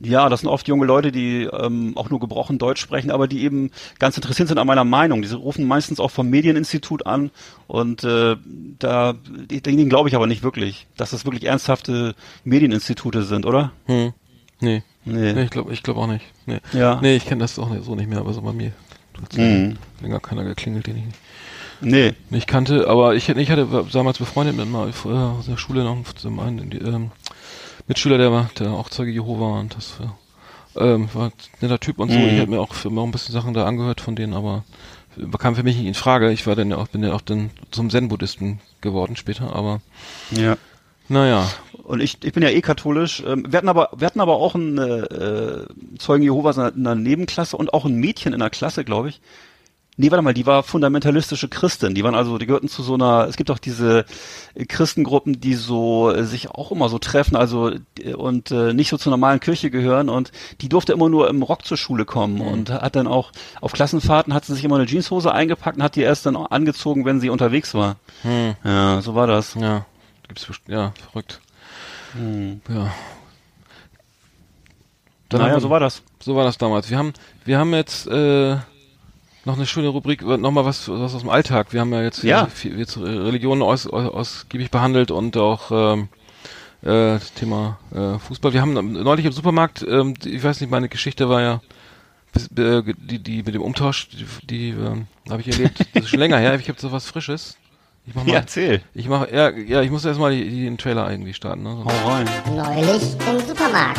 ja, 0.05 0.29
das 0.29 0.41
sind 0.41 0.49
oft 0.49 0.69
junge 0.69 0.87
Leute, 0.87 1.11
die 1.13 1.45
ähm, 1.45 1.93
auch 1.97 2.11
nur 2.11 2.21
gebrochen 2.21 2.59
Deutsch 2.59 2.81
sprechen, 2.81 3.11
aber 3.11 3.27
die 3.29 3.43
eben 3.43 3.71
ganz 3.99 4.17
interessiert 4.17 4.49
sind 4.49 4.59
an 4.59 4.67
meiner 4.67 4.85
Meinung. 4.85 5.23
Die 5.23 5.29
rufen 5.33 5.67
meistens 5.67 5.99
auch 6.01 6.11
vom 6.11 6.29
Medieninstitut 6.31 7.07
an 7.07 7.31
und 7.67 8.05
äh, 8.05 8.37
da 8.79 9.15
denen 9.51 9.89
glaube 9.89 10.09
ich 10.09 10.15
aber 10.15 10.27
nicht 10.27 10.43
wirklich, 10.43 10.87
dass 10.97 11.11
das 11.11 11.25
wirklich 11.25 11.45
ernsthafte 11.45 12.15
Medieninstitute 12.45 13.23
sind, 13.23 13.47
oder? 13.47 13.73
hm, 13.87 14.13
nee. 14.61 14.83
Nee. 15.07 15.33
Nee, 15.35 15.43
ich 15.45 15.51
glaube 15.51 15.73
ich 15.73 15.83
glaube 15.83 16.01
auch 16.01 16.07
nicht. 16.07 16.25
Nee. 16.47 16.61
Ja. 16.73 16.99
Nee, 17.03 17.17
ich 17.17 17.27
kenne 17.27 17.41
das 17.43 17.59
auch 17.59 17.69
nicht, 17.69 17.85
so 17.85 17.95
nicht 17.95 18.09
mehr, 18.09 18.19
aber 18.21 18.33
so 18.33 18.41
bei 18.43 18.53
mir 18.53 18.73
hat 19.23 19.37
Mhm. 19.37 19.77
länger 20.01 20.21
keiner 20.21 20.45
geklingelt, 20.45 20.87
den 20.87 20.97
ich 20.97 21.05
nicht, 21.05 21.19
Nee. 21.81 22.15
nicht 22.31 22.47
kannte. 22.47 22.89
Aber 22.89 23.15
ich, 23.15 23.29
ich 23.29 23.51
hatte 23.51 23.85
damals 23.93 24.19
befreundet 24.19 24.57
mit 24.57 24.69
mal 24.69 24.89
äh, 24.89 25.09
aus 25.09 25.47
der 25.47 25.57
Schule 25.59 25.85
noch 25.85 25.99
so 26.17 26.29
einen 26.29 26.71
die, 26.71 26.79
ähm, 26.79 27.11
Mitschüler, 27.87 28.19
der 28.19 28.33
war, 28.33 28.51
der 28.59 28.71
auch 28.71 28.89
Zeuge 28.89 29.11
Jehova 29.11 29.61
und 29.61 29.77
das 29.77 29.99
äh, 30.01 30.95
ähm, 30.95 31.09
war 31.13 31.27
ein 31.27 31.33
netter 31.61 31.81
Typ 31.81 31.99
und 31.99 32.11
so. 32.11 32.19
Mhm. 32.19 32.25
Ich 32.29 32.41
habe 32.41 32.51
mir 32.51 32.61
auch 32.61 32.75
für 32.75 32.89
auch 32.89 33.05
ein 33.05 33.11
bisschen 33.11 33.33
Sachen 33.35 33.55
da 33.55 33.67
angehört 33.67 34.01
von 34.01 34.17
denen, 34.17 34.35
aber 34.35 34.65
kam 35.39 35.55
für 35.55 35.63
mich 35.63 35.77
nicht 35.77 35.87
in 35.87 35.95
Frage. 35.95 36.33
Ich 36.33 36.47
war 36.47 36.57
dann 36.57 36.71
ja 36.71 36.77
auch, 36.77 36.89
bin 36.89 37.03
ja 37.03 37.13
auch 37.13 37.21
dann 37.21 37.51
zum 37.71 37.91
Zen-Buddhisten 37.91 38.61
geworden 38.81 39.17
später, 39.17 39.55
aber 39.55 39.81
Ja. 40.31 40.57
naja. 41.09 41.49
Und 41.85 42.01
ich, 42.01 42.19
ich 42.25 42.33
bin 42.33 42.43
ja 42.43 42.49
eh 42.49 42.63
katholisch. 42.63 43.23
Ähm, 43.27 43.47
Wir 43.49 43.59
hatten 43.59 43.69
aber, 43.69 43.91
wir 43.97 44.07
hatten 44.07 44.21
aber 44.21 44.37
auch 44.37 44.55
einen 44.55 44.79
äh, 44.79 45.67
Zeugen 45.99 46.25
Jehovas 46.25 46.57
in 46.57 46.63
einer, 46.63 46.75
in 46.75 46.87
einer 46.87 46.95
Nebenklasse 47.01 47.57
und 47.57 47.75
auch 47.75 47.85
ein 47.85 47.95
Mädchen 47.97 48.33
in 48.33 48.41
der 48.41 48.51
Klasse, 48.51 48.85
glaube 48.85 49.11
ich. 49.11 49.21
Nee, 49.97 50.11
warte 50.11 50.23
mal, 50.23 50.35
die 50.35 50.45
war 50.45 50.65
fundamentalistische 50.65 51.49
Christin. 51.49 51.95
Die 51.95 52.03
waren 52.03 52.17
also, 52.17 52.37
die 52.37 52.47
gehörten 52.47 52.69
zu 52.69 52.83
so 52.83 52.95
einer, 52.95 53.29
es 53.29 53.37
gibt 53.37 53.49
auch 53.53 53.61
diese 53.61 54.05
äh, 54.55 54.65
Christengruppen, 54.65 55.41
die 55.41 55.55
so 55.55 56.11
äh, 56.11 56.25
sich 56.25 56.51
auch 56.51 56.73
immer 56.73 56.89
so 56.89 56.99
treffen, 56.99 57.37
also 57.37 57.71
äh, 58.01 58.15
und 58.15 58.51
äh, 58.51 58.73
nicht 58.75 58.89
so 58.89 58.97
zur 58.97 59.11
normalen 59.11 59.39
Kirche 59.39 59.71
gehören 59.71 60.09
und 60.09 60.33
die 60.63 60.69
durfte 60.69 60.93
immer 60.93 61.09
nur 61.09 61.29
im 61.31 61.43
Rock 61.45 61.65
zur 61.65 61.77
Schule 61.77 62.05
kommen 62.05 62.41
und 62.41 62.71
hat 62.71 62.97
dann 62.97 63.07
auch 63.07 63.31
auf 63.61 63.71
Klassenfahrten 63.73 64.35
hat 64.35 64.45
sie 64.45 64.55
sich 64.55 64.65
immer 64.65 64.77
eine 64.77 64.87
Jeanshose 64.87 65.33
eingepackt 65.33 65.77
und 65.77 65.85
hat 65.85 65.95
die 65.95 66.03
erst 66.03 66.27
dann 66.27 66.35
angezogen, 66.35 67.05
wenn 67.05 67.21
sie 67.21 67.31
unterwegs 67.31 67.73
war. 67.73 67.95
Hm. 68.23 68.57
Ja, 68.65 69.01
so 69.01 69.15
war 69.15 69.29
das. 69.29 69.55
Ja, 69.55 69.87
gibt's 70.27 70.45
ja, 70.67 70.93
verrückt. 71.09 71.41
Ja. 72.69 72.93
Dann 75.29 75.41
naja, 75.41 75.55
wir- 75.55 75.61
so 75.61 75.71
war 75.71 75.79
das. 75.81 76.03
So 76.21 76.35
war 76.35 76.45
das 76.45 76.59
damals. 76.59 76.91
Wir 76.91 76.99
haben, 76.99 77.13
wir 77.45 77.59
haben 77.59 77.73
jetzt 77.75 78.07
äh, 78.09 78.57
noch 79.45 79.57
eine 79.57 79.67
schöne 79.67 79.89
Rubrik, 79.89 80.23
äh, 80.23 80.37
noch 80.37 80.51
mal 80.51 80.65
was, 80.65 80.89
was 80.89 81.15
aus 81.15 81.21
dem 81.21 81.31
Alltag. 81.31 81.73
Wir 81.73 81.81
haben 81.81 81.93
ja 81.93 82.03
jetzt, 82.03 82.23
Ja. 82.23 82.47
viel, 82.47 82.79
jetzt 82.79 82.97
Religionen 82.99 83.63
aus, 83.63 83.87
aus, 83.87 84.13
ausgiebig 84.13 84.71
behandelt 84.71 85.11
und 85.11 85.37
auch 85.37 85.71
ähm, 85.71 86.09
äh, 86.83 86.87
das 87.19 87.33
Thema 87.35 87.79
äh, 87.95 88.19
Fußball. 88.19 88.53
Wir 88.53 88.61
haben 88.61 88.73
neulich 88.93 89.27
im 89.27 89.33
Supermarkt, 89.33 89.85
ähm, 89.89 90.15
ich 90.25 90.43
weiß 90.43 90.61
nicht, 90.61 90.71
meine 90.71 90.89
Geschichte 90.89 91.29
war 91.29 91.41
ja 91.43 91.61
äh, 92.57 92.83
die, 92.97 93.19
die 93.19 93.43
mit 93.43 93.55
dem 93.55 93.63
Umtausch, 93.63 94.09
die, 94.11 94.27
die 94.47 94.69
ähm, 94.71 95.07
habe 95.31 95.41
ich 95.43 95.49
erlebt. 95.49 95.79
Das 95.95 96.05
ist 96.05 96.11
schon 96.11 96.19
länger 96.21 96.39
her. 96.39 96.55
Ich 96.59 96.69
habe 96.69 96.81
so 96.81 96.91
was 96.93 97.07
Frisches. 97.07 97.57
Ich 98.07 98.15
mach 98.15 98.25
mal, 98.25 98.33
Ja, 98.33 98.39
erzähl. 98.41 98.83
ich 98.93 99.09
mache, 99.09 99.35
ja, 99.35 99.49
ja, 99.51 99.81
ich 99.81 99.91
muss 99.91 100.05
erstmal 100.05 100.33
die, 100.33 100.49
die, 100.49 100.65
den 100.65 100.77
Trailer 100.77 101.11
irgendwie 101.11 101.33
starten. 101.33 101.63
Ne? 101.63 101.71
Hau 101.85 102.09
rein. 102.11 102.29
Neulich 102.55 103.03
im 103.31 103.41
Supermarkt. 103.47 103.99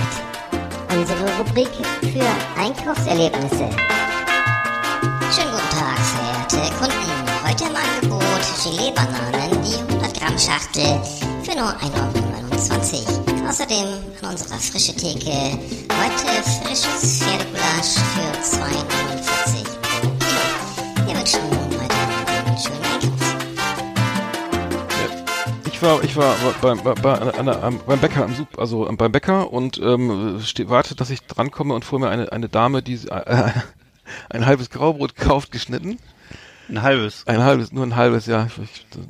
Unsere 0.95 1.37
Rubrik 1.39 1.69
für 2.01 2.61
Einkaufserlebnisse. 2.61 3.69
Schönen 5.33 5.51
guten 5.51 5.69
Tag, 5.69 5.97
verehrte 5.99 6.73
Kunden. 6.75 7.11
Heute 7.47 7.63
im 7.65 7.75
Angebot 7.75 8.43
Gelee-Bananen, 8.63 9.61
die 9.63 9.75
100 9.93 10.13
Gramm 10.19 10.37
Schachtel 10.37 11.01
für 11.43 11.55
nur 11.57 11.69
1,29 11.69 13.07
Euro. 13.07 13.49
Außerdem 13.49 13.85
an 14.21 14.29
unserer 14.31 14.57
frische 14.57 14.95
Theke 14.95 15.29
heute 15.89 16.43
frisches 16.65 17.19
Pferdegulasch 17.19 17.95
für 18.13 18.31
2,49 18.57 19.63
pro 19.81 20.07
Kilo. 20.19 21.07
Wir 21.07 21.15
wünschen 21.17 21.39
nun 21.49 21.69
weiter 21.79 22.01
einen 22.47 22.57
schönen 22.57 22.83
Einkauf. 22.83 23.21
Ich 25.67 25.81
war, 25.81 26.03
ich 26.03 26.15
war 26.17 26.35
beim, 26.61 26.81
bei, 26.83 26.93
bei, 26.95 27.15
beim 27.85 27.99
Bäcker 27.99 28.23
am 28.23 28.33
Sup, 28.35 28.47
also 28.57 28.87
beim 28.97 29.11
Bäcker 29.11 29.51
und 29.53 29.77
ähm, 29.79 30.39
ste- 30.41 30.69
warte, 30.69 30.95
dass 30.95 31.09
ich 31.09 31.21
drankomme 31.27 31.73
und 31.75 31.85
vor 31.85 31.99
mir 31.99 32.09
eine, 32.09 32.31
eine 32.31 32.49
Dame, 32.49 32.81
die 32.81 32.95
äh, 33.07 33.51
ein 34.29 34.45
halbes 34.45 34.69
Graubrot 34.69 35.15
gekauft, 35.15 35.51
geschnitten. 35.51 35.97
Ein 36.67 36.81
halbes. 36.81 37.27
Ein 37.27 37.43
halbes, 37.43 37.71
nur 37.71 37.85
ein 37.85 37.95
halbes, 37.95 38.25
ja, 38.25 38.47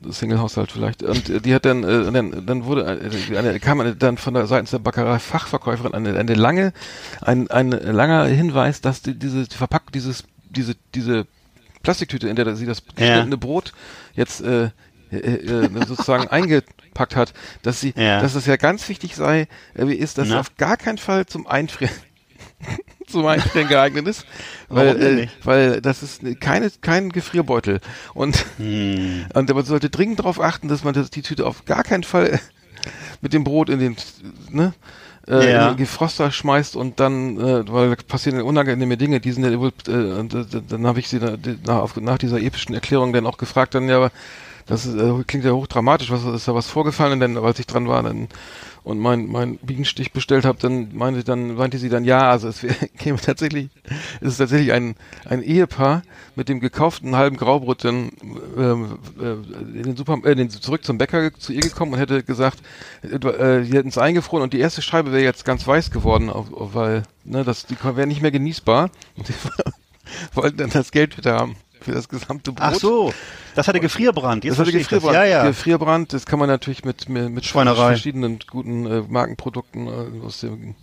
Single-Haushalt 0.10 0.72
vielleicht. 0.72 1.04
Und 1.04 1.46
die 1.46 1.56
hat 1.56 1.66
dann, 1.66 1.84
äh, 1.84 2.12
dann, 2.12 2.46
dann 2.46 2.66
wurde, 2.66 2.84
äh, 2.84 3.38
eine, 3.38 3.60
kam 3.60 3.80
eine, 3.80 3.96
dann 3.96 4.18
von 4.18 4.34
der 4.34 4.46
seitens 4.48 4.72
der 4.72 4.80
Bäckerei 4.80 5.20
Fachverkäuferin 5.20 5.94
eine, 5.94 6.18
eine 6.18 6.34
lange, 6.34 6.74
ein, 7.22 7.50
ein 7.50 7.70
langer 7.72 8.26
Hinweis, 8.26 8.82
dass 8.82 9.02
die, 9.02 9.18
diese 9.18 9.48
die 9.48 9.56
Verpackung, 9.56 9.92
dieses, 9.94 10.26
diese, 10.50 10.76
diese 10.94 11.28
Plastiktüte, 11.82 12.28
in 12.28 12.36
der 12.36 12.56
sie 12.56 12.66
das 12.66 12.84
geschnittene 12.86 13.38
Brot 13.38 13.72
jetzt 14.16 14.42
äh, 14.42 14.72
äh, 15.12 15.18
äh, 15.18 15.86
sozusagen 15.88 16.28
eingepackt 16.30 17.16
hat, 17.16 17.34
dass 17.62 17.80
sie, 17.80 17.94
Ja. 17.96 18.22
dass 18.22 18.36
es 18.36 18.46
ja 18.48 18.58
ganz 18.58 18.88
wichtig 18.90 19.16
sei, 19.16 19.48
äh, 19.76 19.88
wie 19.88 19.96
ist, 19.96 20.18
dass 20.18 20.28
es 20.28 20.34
Na? 20.34 20.40
auf 20.42 20.58
gar 20.58 20.76
keinen 20.76 20.98
Fall 20.98 21.26
zum 21.26 21.48
Einfrieren 21.48 21.96
zum 23.16 23.26
Einfrieren 23.28 23.68
geeignet 23.68 24.08
ist, 24.08 24.26
weil, 24.70 25.02
äh, 25.02 25.28
weil 25.44 25.82
das 25.82 26.04
ist 26.04 26.24
ne- 26.24 26.36
keine, 26.36 26.70
kein 26.82 27.10
Gefrierbeutel 27.12 27.80
und 28.14 28.46
Hm. 28.58 29.26
und 29.34 29.54
man 29.54 29.66
sollte 29.66 29.90
dringend 29.90 30.20
darauf 30.20 30.40
achten, 30.40 30.68
dass 30.68 30.84
man 30.84 30.94
das, 30.94 31.10
die 31.10 31.22
Tüte 31.22 31.46
auf 31.46 31.66
gar 31.66 31.84
keinen 31.84 32.04
Fall 32.04 32.40
mit 33.22 33.34
dem 33.34 33.44
Brot 33.44 33.70
in 33.70 33.80
den, 33.80 33.96
ne, 34.52 34.74
äh, 35.28 35.52
Ja. 35.52 35.70
in 35.70 35.74
den 35.74 35.78
Gefroster 35.78 36.32
schmeißt 36.32 36.76
und 36.76 37.00
dann, 37.00 37.38
äh, 37.40 37.64
weil 37.72 37.90
da 37.90 37.96
passieren 38.08 38.42
unangenehme 38.42 38.96
Dinge, 38.98 39.20
die 39.20 39.32
sind 39.32 39.44
ja 39.44 39.60
wohl, 39.60 39.72
äh, 39.88 39.92
und, 39.92 40.34
äh, 40.34 40.46
dann 40.70 40.86
habe 40.86 41.00
ich 41.00 41.08
sie 41.10 41.20
da, 41.20 41.36
die- 41.38 41.58
nach, 41.66 41.78
auf, 41.78 41.96
nach 41.98 42.18
dieser 42.20 42.40
epischen 42.40 42.76
Erklärung 42.76 43.12
dann 43.14 43.26
auch 43.26 43.38
gefragt, 43.38 43.74
dann 43.74 43.90
ja, 43.90 43.98
aber 43.98 44.12
das 44.66 44.86
ist, 44.86 44.96
äh, 44.96 45.24
klingt 45.28 45.46
ja 45.46 45.52
hochdramatisch, 45.52 46.10
was 46.12 46.26
ist 46.26 46.48
da 46.48 46.56
was 46.56 46.68
vorgefallen, 46.68 47.20
denn 47.20 47.38
als 47.38 47.60
ich 47.60 47.68
dran 47.68 47.88
war 47.88 48.04
dann, 48.04 48.28
und 48.86 49.00
mein 49.00 49.26
mein 49.26 49.58
Bienenstich 49.58 50.14
bestellt 50.14 50.46
habe, 50.46 50.60
dann 50.62 50.96
meinte 50.96 51.24
dann 51.24 51.56
meinte 51.56 51.80
sie 51.80 51.90
dann 51.90 52.06
ja, 52.06 52.30
also 52.30 52.48
es 52.48 52.64
käme 53.00 53.20
tatsächlich, 53.20 53.70
es 54.22 54.34
ist 54.34 54.38
tatsächlich 54.38 54.72
ein 54.74 54.96
ein 55.26 55.42
Ehepaar 55.42 56.04
mit 56.36 56.50
dem 56.50 56.60
gekauften 56.60 57.16
halben 57.16 57.36
Graubrot 57.36 57.84
dann 57.84 58.12
ähm, 58.56 59.00
äh, 59.20 59.78
in 59.78 59.84
den 59.84 59.98
Super, 59.98 60.20
äh, 60.24 60.36
den, 60.36 60.52
zurück 60.52 60.84
zum 60.86 61.00
Bäcker 61.00 61.34
zu 61.34 61.52
ihr 61.52 61.62
gekommen 61.62 61.94
und 61.94 62.00
hätte 62.00 62.22
gesagt, 62.22 62.60
äh, 63.02 63.64
die 63.64 63.76
hätten 63.76 63.90
es 63.90 63.98
eingefroren 63.98 64.44
und 64.44 64.54
die 64.54 64.60
erste 64.60 64.84
Scheibe 64.84 65.12
wäre 65.12 65.24
jetzt 65.24 65.46
ganz 65.46 65.66
weiß 65.66 65.90
geworden, 65.90 66.30
auf, 66.30 66.54
auf, 66.54 66.76
weil 66.76 67.04
ne, 67.24 67.44
das 67.44 67.66
die 67.66 67.78
wäre 67.84 68.06
nicht 68.06 68.22
mehr 68.22 68.32
genießbar. 68.32 68.92
Und 69.18 69.30
die 69.30 69.34
wollten 70.36 70.58
dann 70.58 70.70
das 70.70 70.92
Geld 70.92 71.18
wieder 71.18 71.40
haben 71.40 71.56
für 71.86 71.92
das 71.94 72.10
gesamte 72.10 72.52
Brot. 72.52 72.62
Ach 72.62 72.74
so, 72.76 73.14
das 73.56 73.68
hatte 73.68 73.80
Gefrierbrand. 73.80 74.44
Jetzt 74.44 74.60
Das 74.60 74.68
hatte 74.68 74.78
Gefrierbrand. 74.78 75.14
Ja, 75.16 75.24
ja. 75.24 75.44
Gefrierbrand, 75.48 76.12
das 76.14 76.26
kann 76.26 76.40
man 76.40 76.50
natürlich 76.50 76.84
mit, 76.84 77.08
mit, 77.08 77.30
mit 77.32 77.46
Schweinerei. 77.46 77.90
verschiedenen 77.90 78.40
guten 78.50 78.86
äh, 78.86 79.02
Markenprodukten 79.08 79.88
äh, 79.88 80.26
aus 80.26 80.42
dem, 80.42 80.76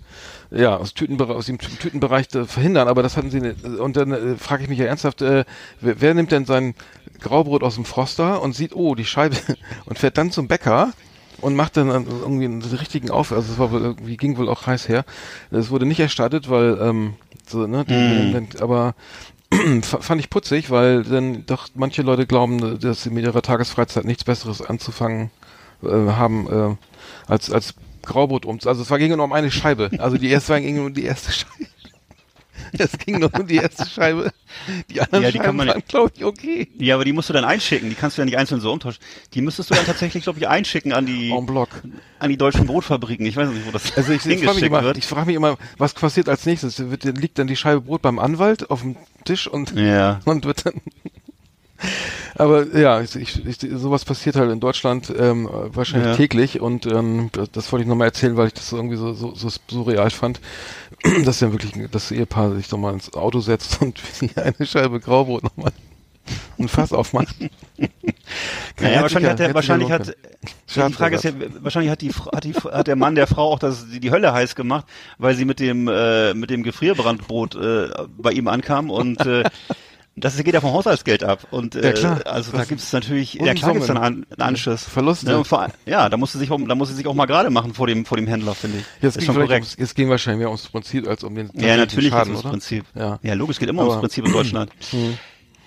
ja, 0.50 0.76
aus, 0.76 0.94
Tütenbereich, 0.94 1.36
aus 1.36 1.46
dem 1.46 1.58
Tü- 1.58 1.78
Tütenbereich 1.78 2.34
äh, 2.34 2.44
verhindern. 2.44 2.88
Aber 2.88 3.02
das 3.02 3.16
hatten 3.16 3.30
sie 3.30 3.40
nicht. 3.40 3.64
Und 3.64 3.96
dann 3.96 4.12
äh, 4.12 4.36
frage 4.36 4.62
ich 4.62 4.68
mich 4.68 4.78
ja 4.78 4.86
ernsthaft, 4.86 5.20
äh, 5.22 5.44
wer, 5.80 6.00
wer 6.00 6.14
nimmt 6.14 6.32
denn 6.32 6.46
sein 6.46 6.74
Graubrot 7.20 7.62
aus 7.62 7.74
dem 7.74 7.84
Froster 7.84 8.40
und 8.40 8.54
sieht, 8.54 8.74
oh, 8.74 8.94
die 8.94 9.04
Scheibe 9.04 9.36
und 9.84 9.98
fährt 9.98 10.16
dann 10.16 10.30
zum 10.30 10.48
Bäcker 10.48 10.92
und 11.40 11.56
macht 11.56 11.76
dann 11.76 11.88
irgendwie 11.88 12.44
einen 12.44 12.62
richtigen 12.62 13.10
Auf, 13.10 13.32
also 13.32 13.52
es 13.52 13.58
war 13.58 13.72
wohl 13.72 13.80
irgendwie, 13.82 14.16
ging 14.16 14.36
wohl 14.36 14.48
auch 14.48 14.66
heiß 14.66 14.88
her. 14.88 15.04
Es 15.50 15.70
wurde 15.70 15.86
nicht 15.86 15.98
erstattet, 15.98 16.48
weil, 16.48 16.78
ähm, 16.80 17.14
so, 17.48 17.66
ne, 17.66 17.84
die, 17.84 18.60
aber 18.62 18.94
fand 19.82 20.20
ich 20.20 20.30
putzig, 20.30 20.70
weil 20.70 21.02
dann 21.02 21.46
doch 21.46 21.68
manche 21.74 22.02
Leute 22.02 22.26
glauben, 22.26 22.78
dass 22.80 23.02
sie 23.02 23.10
mit 23.10 23.24
ihrer 23.24 23.42
Tagesfreizeit 23.42 24.04
nichts 24.04 24.24
Besseres 24.24 24.62
anzufangen 24.62 25.30
äh, 25.82 25.88
haben 25.88 26.46
äh, 26.50 26.76
als 27.30 27.50
als 27.50 27.74
Graubrot 28.02 28.46
um. 28.46 28.58
Also 28.64 28.82
es 28.82 28.90
war 28.90 28.98
ging 28.98 29.14
nur 29.14 29.24
um 29.24 29.32
eine 29.32 29.50
Scheibe. 29.50 29.90
Also 29.98 30.18
die 30.18 30.30
erste 30.30 30.54
war 30.54 30.60
ging 30.60 30.76
nur 30.76 30.86
um 30.86 30.94
die 30.94 31.04
erste 31.04 31.32
Scheibe. 31.32 31.66
Es 32.78 32.92
ging 32.98 33.18
nur 33.20 33.30
um 33.38 33.46
die 33.46 33.56
erste 33.56 33.86
Scheibe. 33.86 34.32
Die 34.90 35.00
anderen 35.00 35.24
Ja, 35.24 35.30
die 35.30 35.38
kann 35.38 35.46
Scheiben 35.46 35.56
man- 35.58 35.68
waren, 35.68 35.82
glaube 35.88 36.12
ich, 36.16 36.24
okay. 36.24 36.68
Ja, 36.78 36.94
aber 36.96 37.04
die 37.04 37.12
musst 37.12 37.28
du 37.28 37.32
dann 37.32 37.44
einschicken. 37.44 37.88
Die 37.88 37.94
kannst 37.94 38.16
du 38.18 38.22
ja 38.22 38.26
nicht 38.26 38.36
einzeln 38.36 38.60
so 38.60 38.70
umtauschen. 38.72 39.00
Die 39.34 39.40
müsstest 39.40 39.70
du 39.70 39.74
dann 39.74 39.86
tatsächlich, 39.86 40.22
glaube 40.24 40.38
ich, 40.38 40.48
einschicken 40.48 40.92
an 40.92 41.06
die 41.06 41.30
En 41.30 41.46
bloc. 41.46 41.68
an 42.18 42.28
die 42.30 42.36
deutschen 42.36 42.66
Brotfabriken. 42.66 43.24
Ich 43.26 43.36
weiß 43.36 43.48
nicht, 43.48 43.66
wo 43.66 43.70
das 43.70 43.96
Also 43.96 44.12
ich, 44.12 44.24
ich 44.26 44.42
frage 44.44 44.54
mich 44.56 44.64
immer, 44.64 44.82
wird. 44.82 44.98
ich 44.98 45.06
frage 45.06 45.26
mich 45.26 45.36
immer, 45.36 45.56
was 45.78 45.94
passiert 45.94 46.28
als 46.28 46.44
nächstes? 46.46 46.78
Wird, 46.90 47.04
liegt 47.04 47.38
dann 47.38 47.46
die 47.46 47.56
Scheibe 47.56 47.80
Brot 47.82 48.02
beim 48.02 48.18
Anwalt 48.18 48.70
auf 48.70 48.82
dem 48.82 48.96
Tisch 49.24 49.46
und 49.48 49.72
Ja. 49.74 50.20
und 50.24 50.44
wird 50.44 50.66
dann. 50.66 50.74
Aber 52.34 52.66
ja, 52.76 53.00
ich, 53.00 53.16
ich, 53.16 53.58
sowas 53.74 54.04
passiert 54.04 54.36
halt 54.36 54.50
in 54.50 54.60
Deutschland 54.60 55.12
ähm, 55.16 55.48
wahrscheinlich 55.50 56.10
Ja. 56.10 56.16
täglich 56.16 56.60
und 56.60 56.86
ähm, 56.86 57.30
das, 57.52 57.70
wollte 57.72 57.82
ich 57.82 57.88
nochmal 57.88 58.08
erzählen, 58.08 58.36
weil 58.36 58.48
ich 58.48 58.54
das 58.54 58.72
irgendwie 58.72 58.96
so, 58.96 59.12
so, 59.12 59.34
so 59.34 59.50
surreal 59.68 60.10
fand, 60.10 60.40
dass 61.24 61.40
ja 61.40 61.52
wirklich 61.52 61.72
das 61.90 62.10
Ehepaar 62.10 62.54
sich 62.54 62.70
nochmal 62.70 62.94
ins 62.94 63.12
Auto 63.14 63.40
setzt 63.40 63.80
und 63.82 64.00
eine 64.36 64.66
Scheibe 64.66 65.00
Graubrot 65.00 65.42
nochmal 65.42 65.72
ein 66.58 66.68
Fass 66.68 66.92
aufmacht. 66.92 67.34
Naja, 68.80 69.02
wahrscheinlich 69.02 69.30
hat 69.30 69.38
der, 69.38 69.54
wahrscheinlich 69.54 69.90
hat, 69.90 70.16
die 70.74 70.92
Frage 70.92 71.16
ist 71.16 71.24
ja, 71.24 71.32
wahrscheinlich 71.60 71.90
hat 71.90 72.00
die, 72.00 72.10
hat 72.10 72.44
die, 72.44 72.54
hat 72.54 72.86
der 72.86 72.96
Mann 72.96 73.14
der 73.14 73.26
Frau 73.26 73.52
auch 73.52 73.58
das, 73.58 73.86
die, 73.90 74.00
die 74.00 74.10
Hölle 74.10 74.32
heiß 74.32 74.54
gemacht, 74.54 74.86
weil 75.18 75.34
sie 75.34 75.44
mit 75.44 75.60
dem, 75.60 75.88
äh, 75.88 76.32
mit 76.32 76.48
dem 76.50 76.62
Gefrierbrandbrot, 76.62 77.54
äh, 77.56 77.88
bei 78.16 78.32
ihm 78.32 78.48
ankam 78.48 78.90
und, 78.90 79.20
äh, 79.26 79.44
das 80.14 80.36
geht 80.36 80.52
ja 80.52 80.60
vom 80.60 80.72
Haushaltsgeld 80.72 81.24
ab 81.24 81.46
und 81.50 81.74
äh, 81.74 81.86
Ja, 81.86 81.92
klar. 81.92 82.20
also 82.26 82.52
da 82.52 82.64
gibt 82.64 82.80
es 82.80 82.92
natürlich 82.92 83.34
ja 83.34 83.54
klar 83.54 83.72
gibt's 83.72 83.86
dann 83.88 83.96
einen 83.98 84.26
Anschiss 84.38 84.84
Verluste. 84.84 85.26
Ne, 85.26 85.44
vor, 85.44 85.68
ja 85.86 86.08
da 86.10 86.16
muss 86.18 86.32
sie 86.32 86.38
sich 86.38 86.50
auch, 86.50 86.60
da 86.68 86.74
muss 86.74 86.88
sie 86.90 86.94
sich 86.94 87.06
auch 87.06 87.14
mal 87.14 87.26
gerade 87.26 87.48
machen 87.50 87.72
vor 87.74 87.86
dem 87.86 88.04
vor 88.04 88.16
dem 88.18 88.26
Händler 88.26 88.54
finde 88.54 88.78
ich 88.78 88.84
Jetzt 89.00 89.16
ist 89.16 89.24
ging, 89.26 89.34
schon 89.34 89.50
ums, 89.50 89.74
es 89.78 89.94
ging 89.94 90.10
wahrscheinlich 90.10 90.40
mehr 90.40 90.48
ums 90.48 90.68
Prinzip 90.68 91.08
als 91.08 91.24
um 91.24 91.34
den 91.34 91.50
ja 91.54 91.76
natürlich 91.78 92.10
Schaden, 92.10 92.34
es 92.34 92.40
oder? 92.40 92.50
Prinzip 92.50 92.84
Ja. 92.94 93.18
ja 93.22 93.34
logisch 93.34 93.58
geht 93.58 93.68
immer 93.70 93.82
Aber- 93.82 93.90
ums 93.92 94.00
Prinzip 94.02 94.26
in 94.26 94.32
Deutschland 94.34 94.70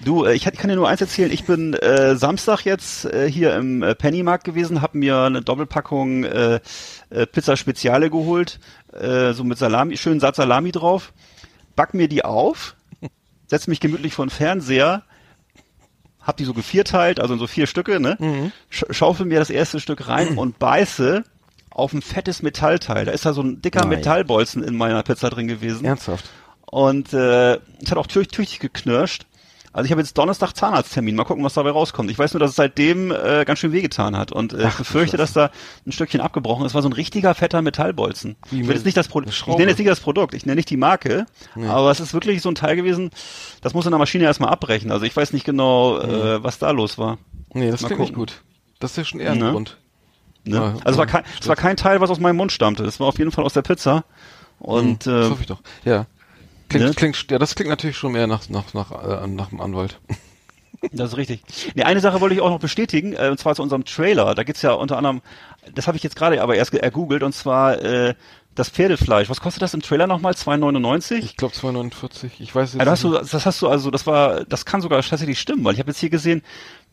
Du, 0.04 0.26
äh, 0.26 0.34
ich 0.34 0.44
kann 0.44 0.70
dir 0.70 0.76
nur 0.76 0.90
eins 0.90 1.00
erzählen. 1.00 1.32
Ich 1.32 1.46
bin 1.46 1.74
äh, 1.74 2.18
Samstag 2.18 2.66
jetzt 2.66 3.06
äh, 3.06 3.32
hier 3.32 3.56
im 3.56 3.82
äh, 3.82 3.96
Pennymarkt 3.96 4.44
gewesen, 4.44 4.82
habe 4.82 4.98
mir 4.98 5.18
eine 5.22 5.42
Doppelpackung 5.42 6.26
äh, 6.26 6.60
äh, 7.12 7.26
Pizza 7.26 7.56
Speziale 7.56 8.10
geholt, 8.10 8.60
äh, 8.92 9.32
so 9.32 9.46
mit 9.46 9.58
Salami, 9.58 9.96
schönen 9.96 10.20
Satz 10.20 10.36
Salami 10.36 10.74
drauf, 10.74 11.14
back 11.78 11.94
mir 11.94 12.10
die 12.10 12.26
auf, 12.26 12.76
setz 13.48 13.68
mich 13.68 13.80
gemütlich 13.80 14.14
vor 14.14 14.26
den 14.26 14.32
Fernseher, 14.32 15.04
hab 16.22 16.38
die 16.38 16.46
so 16.46 16.54
gevierteilt, 16.54 17.20
also 17.20 17.34
in 17.34 17.40
so 17.40 17.48
vier 17.48 17.68
Stücke, 17.68 18.00
ne? 18.00 18.52
Sch 18.70 18.86
schaufel 18.90 19.26
mir 19.26 19.40
das 19.40 19.50
erste 19.50 19.80
Stück 19.80 20.08
rein 20.08 20.38
und 20.38 20.60
beiße 20.60 21.24
auf 21.70 21.94
ein 21.94 22.02
fettes 22.02 22.42
Metallteil. 22.42 23.06
Da 23.06 23.12
ist 23.12 23.26
da 23.26 23.34
so 23.34 23.42
ein 23.42 23.62
dicker 23.62 23.82
Nein. 23.82 23.90
Metallbolzen 23.90 24.64
in 24.64 24.76
meiner 24.76 25.04
Pizza 25.04 25.30
drin 25.30 25.48
gewesen. 25.48 25.86
Ernsthaft. 25.86 26.26
Und 26.66 27.14
äh, 27.14 27.56
es 27.56 27.92
hat 27.92 27.98
auch 27.98 28.08
tüch 28.08 28.28
tüchtig 28.30 28.60
geknirscht. 28.60 29.26
Also 29.76 29.88
ich 29.88 29.92
habe 29.92 30.00
jetzt 30.00 30.18
Donnerstag 30.18 30.54
Zahnarzttermin. 30.54 31.18
Mal 31.18 31.26
gucken, 31.26 31.44
was 31.44 31.54
dabei 31.56 31.72
rauskommt. 31.72 32.10
Ich 32.10 32.18
weiß 32.18 32.34
nur, 32.34 32.40
dass 32.40 32.52
es 32.52 32.56
seitdem 32.56 33.12
äh, 33.12 33.44
ganz 33.44 33.60
schön 33.60 33.74
wehgetan 33.74 34.16
hat. 34.16 34.32
Und 34.32 34.54
äh, 34.54 34.70
ich 34.70 34.76
befürchte, 34.76 35.18
dass 35.18 35.34
da 35.34 35.52
ein 35.86 35.92
Stückchen 35.92 36.22
abgebrochen 36.22 36.66
ist. 36.66 36.74
War 36.74 36.82
so 36.82 36.88
ein 36.88 36.94
richtiger 36.94 37.36
fetter 37.36 37.62
Metallbolzen. 37.62 38.38
Wie 38.52 38.62
Ich 38.62 38.68
will 38.70 38.76
jetzt 38.76 38.86
nicht 38.86 38.96
das 38.96 39.14
einer 39.14 39.28
Ich 39.28 39.46
nenne 39.48 39.66
jetzt 39.72 39.78
nicht 39.78 39.90
das 39.90 40.00
Produkt. 40.00 40.34
Ich 40.34 40.46
nenne 40.46 40.56
nicht 40.56 40.70
die 40.70 40.78
Marke. 40.78 41.26
Aber 41.68 41.92
es 41.92 42.00
ist 42.00 42.14
wirklich 42.14 42.42
so 42.42 42.48
ein 42.48 42.56
Teil 42.56 42.78
gewesen. 42.78 43.10
Das 43.60 43.74
muss 43.74 43.84
in 43.86 43.92
der 43.92 44.00
Maschine 44.00 44.24
erstmal 44.24 44.50
abbrechen. 44.50 44.92
Also 44.92 45.06
ich 45.06 45.14
weiß 45.14 45.34
nicht 45.34 45.46
genau, 45.46 46.00
äh, 46.00 46.42
was 46.42 46.58
da 46.58 46.72
los 46.72 46.98
war. 46.98 47.18
Nee, 47.54 47.70
das 47.70 47.82
Mal 47.82 47.88
klingt 47.90 48.00
nicht 48.00 48.16
gut. 48.16 48.44
Das 48.80 48.92
ist 48.92 48.98
ja 48.98 49.04
schon 49.04 49.20
eher 49.20 49.34
ein 49.34 49.40
Ne? 49.40 49.52
Grund. 49.52 49.78
Ne? 50.46 50.56
Ja, 50.56 50.64
also 50.86 50.92
es 50.92 50.98
war 50.98 51.06
kein, 51.06 51.24
es 51.42 51.50
war 51.50 51.58
kein 51.58 51.76
Teil, 51.76 52.00
was 52.00 52.10
aus 52.10 52.22
meinem 52.22 52.38
Mund 52.38 52.54
stammte. 52.54 52.86
Es 52.86 53.02
war 53.02 53.08
auf 53.08 53.18
jeden 53.20 53.32
Fall 53.32 53.44
aus 53.44 53.52
der 53.52 53.62
Pizza. 53.62 54.06
Und 54.58 55.06
das 55.06 55.28
äh, 55.28 55.30
hoffe 55.32 55.42
ich 55.42 55.48
doch. 55.48 55.60
Ja. 55.84 56.06
Klingt, 56.70 56.86
ne? 56.88 56.94
klingt, 56.94 57.32
ja, 57.32 57.38
das 57.40 57.56
klingt 57.56 57.70
natürlich 57.70 57.98
schon 57.98 58.12
mehr 58.14 58.28
nach, 58.28 58.50
nach, 58.50 58.74
nach, 58.74 59.24
äh, 59.24 59.28
nach 59.28 59.50
dem 59.50 59.62
Anwalt. 59.62 60.00
Das 60.92 61.12
ist 61.14 61.18
richtig. 61.18 61.42
Nee, 61.74 61.82
eine 61.84 62.00
Sache 62.00 62.22
wollte 62.22 62.36
ich 62.36 62.42
auch 62.42 62.50
noch 62.50 62.60
bestätigen, 62.60 63.14
äh, 63.14 63.30
und 63.30 63.40
zwar 63.40 63.56
zu 63.56 63.64
unserem 63.64 63.86
Trailer. 63.86 64.36
Da 64.36 64.44
gibt's 64.44 64.62
ja 64.62 64.74
unter 64.74 64.98
anderem, 64.98 65.22
das 65.74 65.88
habe 65.88 65.98
ich 65.98 66.04
jetzt 66.04 66.16
gerade 66.16 66.40
aber 66.44 66.56
erst 66.58 66.72
ge- 66.72 66.82
ergoogelt, 66.82 67.24
und 67.24 67.34
zwar 67.34 67.82
äh, 67.82 68.14
das 68.54 68.70
Pferdefleisch. 68.70 69.28
Was 69.30 69.42
kostet 69.42 69.64
das 69.64 69.74
im 69.74 69.82
Trailer 69.82 70.06
nochmal? 70.06 70.34
2,99? 70.34 71.16
Ich 71.16 71.38
glaube 71.38 71.56
2,49. 71.56 72.30
Ich 72.40 72.54
weiß 72.54 72.74
jetzt 72.74 72.82
das 72.82 72.88
hast 72.88 73.04
nicht. 73.04 73.16
du, 73.16 73.26
das 73.26 73.46
hast 73.48 73.62
du 73.64 73.68
also, 73.68 73.90
das 73.90 74.06
war, 74.06 74.44
das 74.46 74.66
kann 74.66 74.82
sogar 74.82 75.02
tatsächlich 75.02 75.40
stimmen, 75.40 75.64
weil 75.64 75.74
ich 75.74 75.80
habe 75.80 75.90
jetzt 75.90 76.00
hier 76.00 76.10
gesehen, 76.12 76.44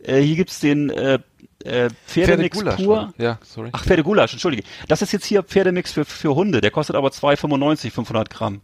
äh, 0.05 0.20
hier 0.20 0.37
gibt's 0.37 0.61
den 0.61 0.89
äh, 0.89 1.18
äh, 1.64 1.91
Pferdemix 2.07 2.57
Pferdegulasch, 2.59 2.83
pur. 2.83 3.12
Ja, 3.18 3.39
sorry. 3.45 3.70
Ach, 3.73 3.85
Pferdegulasch, 3.85 4.33
entschuldige. 4.33 4.62
Das 4.89 5.03
ist 5.03 5.12
jetzt 5.12 5.27
hier 5.27 5.43
Pferdemix 5.43 5.93
für, 5.93 6.05
für 6.07 6.35
Hunde. 6.35 6.61
Der 6.62 6.70
kostet 6.70 6.97
aber 6.97 7.09
2,95, 7.09 7.91
500 7.91 8.31
Gramm. 8.31 8.62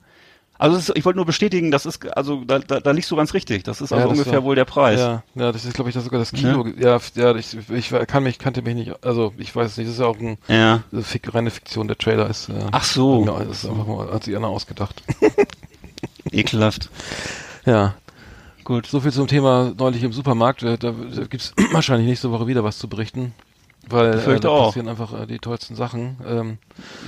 Also 0.60 0.76
ist, 0.76 0.92
ich 0.96 1.04
wollte 1.04 1.16
nur 1.18 1.24
bestätigen, 1.26 1.70
das 1.70 1.86
ist, 1.86 2.04
also 2.16 2.42
da, 2.44 2.58
da, 2.58 2.80
da 2.80 2.90
liegst 2.90 3.08
du 3.12 3.16
ganz 3.16 3.32
richtig. 3.32 3.62
Das 3.62 3.80
ist 3.80 3.92
also 3.92 4.02
Ja, 4.02 4.08
das 4.08 4.18
ungefähr 4.18 4.38
war- 4.40 4.44
wohl 4.44 4.56
der 4.56 4.64
Preis. 4.64 4.98
Ja, 4.98 5.22
ja, 5.36 5.52
das 5.52 5.64
ist 5.64 5.74
glaube 5.74 5.88
ich 5.90 5.94
das 5.94 6.02
sogar 6.04 6.18
das 6.18 6.32
Kilo. 6.32 6.66
Ja, 6.78 6.98
ja, 7.14 7.34
ich, 7.36 7.56
ich 7.70 7.90
kann 8.08 8.24
mich 8.24 8.38
kannte 8.40 8.62
mich 8.62 8.74
nicht, 8.74 9.04
also 9.04 9.32
ich 9.38 9.54
weiß 9.54 9.76
nicht, 9.76 9.86
das 9.88 9.94
ist 9.94 10.00
ja 10.00 10.06
auch 10.06 10.18
ein, 10.18 10.36
Ja. 10.48 10.82
eine 10.92 11.02
Fik 11.02 11.32
reine 11.32 11.50
Fiktion 11.50 11.86
der 11.86 11.96
Trailer 11.96 12.28
ist. 12.28 12.48
Äh, 12.48 12.54
Ach 12.72 12.82
so. 12.84 13.24
Ja, 13.24 13.44
das 13.44 13.62
ist 13.64 13.70
einfach 13.70 13.86
mal 13.86 14.10
hat 14.12 14.24
sich 14.24 14.36
einer 14.36 14.48
ausgedacht. 14.48 15.02
Ekelhaft. 16.32 16.90
ja. 17.64 17.94
Gut. 18.64 18.86
So 18.86 19.00
viel 19.00 19.12
zum 19.12 19.28
Thema 19.28 19.72
neulich 19.78 20.02
im 20.02 20.12
Supermarkt. 20.12 20.62
Äh, 20.62 20.76
Da, 20.76 20.90
da 20.92 21.24
gibt's 21.24 21.54
wahrscheinlich 21.72 22.06
nächste 22.06 22.30
Woche 22.30 22.46
wieder 22.46 22.64
was 22.64 22.76
zu 22.78 22.86
berichten. 22.88 23.32
Weil 23.90 24.18
äh, 24.18 24.40
da 24.40 24.48
auch. 24.48 24.66
passieren 24.68 24.88
einfach 24.88 25.12
äh, 25.22 25.26
die 25.26 25.38
tollsten 25.38 25.74
Sachen. 25.76 26.16
Ähm, 26.26 26.58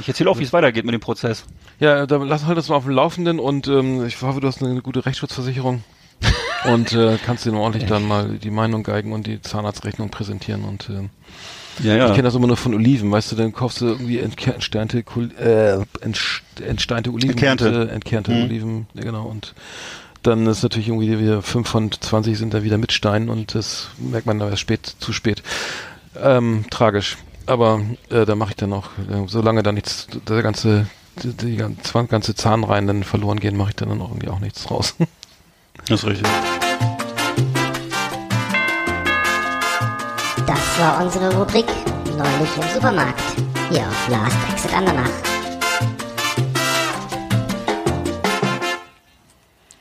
Ich 0.00 0.08
erzähle 0.08 0.30
auch, 0.30 0.38
wie 0.38 0.44
es 0.44 0.52
weitergeht 0.52 0.84
mit 0.84 0.94
dem 0.94 1.00
Prozess. 1.00 1.44
ja, 1.78 2.06
dann 2.06 2.26
lass 2.26 2.46
halt 2.46 2.58
das 2.58 2.68
mal 2.68 2.76
auf 2.76 2.84
dem 2.84 2.92
Laufenden 2.94 3.38
und 3.40 3.68
ähm, 3.68 4.04
ich 4.06 4.20
hoffe, 4.22 4.40
du 4.40 4.48
hast 4.48 4.62
eine 4.62 4.80
gute 4.82 5.04
Rechtsschutzversicherung 5.06 5.82
und 6.72 6.92
äh, 6.92 7.18
kannst 7.24 7.44
dir 7.46 7.52
ordentlich 7.54 7.86
dann 7.88 8.06
mal 8.06 8.28
die 8.38 8.50
Meinung 8.50 8.82
geigen 8.82 9.12
und 9.12 9.26
die 9.26 9.40
Zahnarztrechnung 9.40 10.10
präsentieren 10.10 10.64
und 10.64 10.88
ähm, 10.90 11.10
Ja, 11.82 11.94
ja. 11.96 12.06
Ich 12.08 12.12
kenne 12.12 12.24
das 12.24 12.34
immer 12.34 12.46
nur 12.46 12.56
von 12.58 12.74
Oliven, 12.74 13.10
weißt 13.10 13.32
du, 13.32 13.36
dann 13.36 13.52
kaufst 13.52 13.80
du 13.80 13.86
irgendwie 13.86 14.18
entsternte, 14.18 14.98
äh, 14.98 15.78
entst- 16.04 16.42
entsteinte 16.62 17.10
Oliven. 17.10 17.30
Entkernte. 17.30 17.68
und, 17.82 17.88
äh, 17.88 17.92
entkernte 17.92 18.32
Mhm. 18.32 18.42
Oliven, 18.44 18.86
ja 18.94 19.02
genau. 19.02 19.24
Und 19.26 19.54
dann 20.22 20.46
ist 20.46 20.62
natürlich 20.62 20.88
irgendwie 20.88 21.18
wieder 21.18 21.40
5 21.40 21.66
von 21.66 21.90
20 21.90 22.36
sind 22.36 22.52
da 22.52 22.62
wieder 22.62 22.76
mit 22.76 22.92
Stein 22.92 23.30
und 23.30 23.54
das 23.54 23.88
merkt 23.96 24.26
man 24.26 24.38
dann 24.38 24.50
erst 24.50 24.60
spät, 24.60 24.84
zu 24.98 25.14
spät. 25.14 25.42
Ähm, 26.16 26.64
tragisch. 26.70 27.18
Aber 27.46 27.80
äh, 28.10 28.24
da 28.24 28.34
mache 28.34 28.50
ich 28.50 28.56
dann 28.56 28.72
auch, 28.72 28.86
äh, 29.10 29.26
solange 29.26 29.62
da 29.62 29.72
nichts, 29.72 30.06
der 30.28 30.42
ganze, 30.42 30.86
die, 31.22 31.32
die 31.32 31.56
ganze, 31.56 32.04
ganze 32.06 32.34
Zahnreihen 32.34 32.86
dann 32.86 33.04
verloren 33.04 33.40
gehen, 33.40 33.56
mache 33.56 33.70
ich 33.70 33.76
dann, 33.76 33.88
dann 33.88 34.00
auch 34.00 34.10
irgendwie 34.10 34.28
auch 34.28 34.40
nichts 34.40 34.64
draus. 34.64 34.94
Das 35.86 36.00
ist 36.00 36.06
richtig. 36.06 36.26
Das 40.46 40.78
war 40.78 41.02
unsere 41.02 41.34
Rubrik 41.34 41.64
Neulich 42.20 42.56
im 42.56 42.74
Supermarkt. 42.74 43.22
Hier 43.70 43.88
auf 43.88 44.08
Last 44.08 44.36
Exit 44.52 44.74
Andernach. 44.74 45.08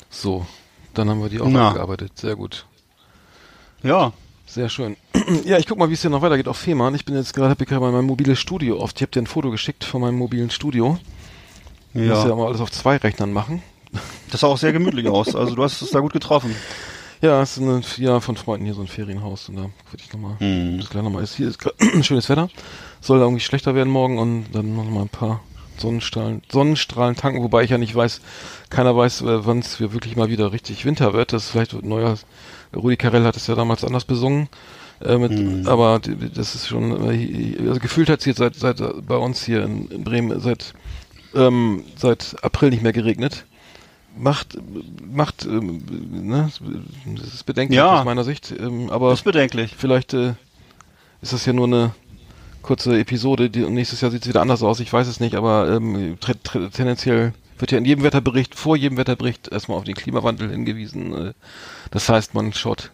so, 0.09 0.45
dann 0.93 1.09
haben 1.09 1.21
wir 1.21 1.29
die 1.29 1.41
auch 1.41 1.49
Na. 1.49 1.69
abgearbeitet. 1.69 2.17
Sehr 2.17 2.35
gut. 2.37 2.65
Ja. 3.83 4.13
Sehr 4.49 4.69
schön. 4.69 4.95
Ja, 5.45 5.59
ich 5.59 5.67
guck 5.67 5.77
mal, 5.77 5.89
wie 5.89 5.93
es 5.93 6.01
hier 6.01 6.09
noch 6.09 6.23
weitergeht 6.23 6.47
auf 6.47 6.57
Fehmarn. 6.57 6.95
Ich 6.95 7.05
bin 7.05 7.15
jetzt 7.15 7.33
gerade, 7.35 7.51
hab 7.51 7.61
ich 7.61 7.67
gerade 7.67 7.91
mein 7.91 8.03
mobiles 8.05 8.39
Studio 8.39 8.79
oft. 8.79 8.95
Ich 8.97 9.01
habe 9.03 9.11
dir 9.11 9.21
ein 9.21 9.27
Foto 9.27 9.51
geschickt 9.51 9.83
von 9.83 10.01
meinem 10.01 10.17
mobilen 10.17 10.49
Studio. 10.49 10.97
Ich 11.93 12.01
muss 12.01 12.23
ja 12.23 12.29
Ja. 12.29 12.35
mal 12.35 12.47
alles 12.47 12.59
auf 12.61 12.71
zwei 12.71 12.97
Rechnern 12.97 13.31
machen. 13.31 13.61
Das 14.31 14.41
sah 14.41 14.47
auch 14.47 14.57
sehr 14.57 14.73
gemütlich 14.73 15.07
aus. 15.07 15.35
Also 15.35 15.53
du 15.55 15.63
hast 15.63 15.81
es 15.83 15.91
da 15.91 15.99
gut 15.99 16.13
getroffen. 16.13 16.55
Ja, 17.21 17.41
es 17.41 17.57
ist 17.57 17.63
ein, 17.63 17.83
ja, 17.97 18.21
von 18.21 18.37
Freunden 18.37 18.63
hier 18.65 18.73
so 18.75 18.79
ein 18.79 18.87
Ferienhaus 18.87 19.49
und 19.49 19.57
da 19.57 19.63
würde 19.63 19.73
ich 19.97 20.13
nochmal, 20.13 20.37
Mhm. 20.39 20.77
das 20.79 20.89
gleich 20.89 21.03
nochmal 21.03 21.21
ist. 21.21 21.35
Hier 21.35 21.49
ist 21.49 21.59
schönes 22.05 22.29
Wetter. 22.29 22.47
Soll 23.01 23.19
irgendwie 23.19 23.41
schlechter 23.41 23.75
werden 23.75 23.89
morgen 23.91 24.17
und 24.19 24.45
dann 24.53 24.73
noch 24.73 24.85
mal 24.85 25.01
ein 25.01 25.09
paar 25.09 25.41
Sonnenstrahlen, 25.79 26.41
Sonnenstrahlen 26.51 27.15
tanken, 27.15 27.41
wobei 27.43 27.63
ich 27.63 27.69
ja 27.71 27.77
nicht 27.77 27.95
weiß, 27.95 28.21
keiner 28.69 28.95
weiß, 28.95 29.21
äh, 29.21 29.45
wann 29.45 29.59
es 29.59 29.79
wirklich 29.79 30.15
mal 30.15 30.29
wieder 30.29 30.51
richtig 30.51 30.85
Winter 30.85 31.13
wird. 31.13 31.33
Das 31.33 31.45
ist 31.45 31.49
vielleicht 31.51 31.73
ein 31.73 31.87
neuer, 31.87 32.17
Rudi 32.75 32.97
Carell 32.97 33.23
hat 33.23 33.35
es 33.35 33.47
ja 33.47 33.55
damals 33.55 33.83
anders 33.83 34.05
besungen. 34.05 34.49
Äh, 35.01 35.17
mit, 35.17 35.31
Mhm. 35.31 35.65
Aber 35.67 35.99
das 36.33 36.55
ist 36.55 36.67
schon, 36.67 36.91
äh, 37.09 37.55
also 37.67 37.79
gefühlt 37.79 38.09
hat 38.09 38.19
es 38.19 38.25
jetzt 38.25 38.37
seit, 38.39 38.55
seit 38.55 38.81
äh, 38.81 38.91
bei 39.01 39.15
uns 39.15 39.43
hier 39.45 39.63
in, 39.63 39.87
in 39.89 40.03
Bremen 40.03 40.39
seit, 40.41 40.73
ähm, 41.33 41.83
seit 41.95 42.35
April 42.43 42.69
nicht 42.71 42.83
mehr 42.83 42.91
geregnet. 42.93 43.45
Macht, 44.17 44.57
macht, 45.09 45.45
ähm, 45.45 45.83
ne, 46.11 46.49
das 47.15 47.33
ist 47.33 47.45
bedenklich 47.45 47.77
Ja. 47.77 47.99
aus 47.99 48.05
meiner 48.05 48.25
Sicht, 48.25 48.51
ähm, 48.59 48.89
aber 48.89 49.11
Das 49.11 49.19
ist 49.19 49.23
bedenklich. 49.23 49.75
vielleicht 49.77 50.13
äh, 50.13 50.33
ist 51.21 51.31
das 51.31 51.45
ja 51.45 51.53
nur 51.53 51.67
eine 51.67 51.91
kurze 52.61 52.99
Episode, 52.99 53.49
die, 53.49 53.61
nächstes 53.61 54.01
Jahr 54.01 54.11
sieht 54.11 54.23
es 54.23 54.27
wieder 54.29 54.41
anders 54.41 54.63
aus, 54.63 54.79
ich 54.79 54.91
weiß 54.91 55.07
es 55.07 55.19
nicht, 55.19 55.35
aber 55.35 55.69
ähm, 55.75 56.17
tendenziell 56.73 57.33
wird 57.57 57.71
ja 57.71 57.77
in 57.77 57.85
jedem 57.85 58.03
Wetterbericht, 58.03 58.55
vor 58.55 58.77
jedem 58.77 58.97
Wetterbericht 58.97 59.49
erstmal 59.49 59.77
auf 59.77 59.83
den 59.83 59.95
Klimawandel 59.95 60.49
hingewiesen. 60.49 61.13
Äh, 61.29 61.33
das 61.91 62.07
heißt, 62.09 62.33
man 62.33 62.53
schaut 62.53 62.91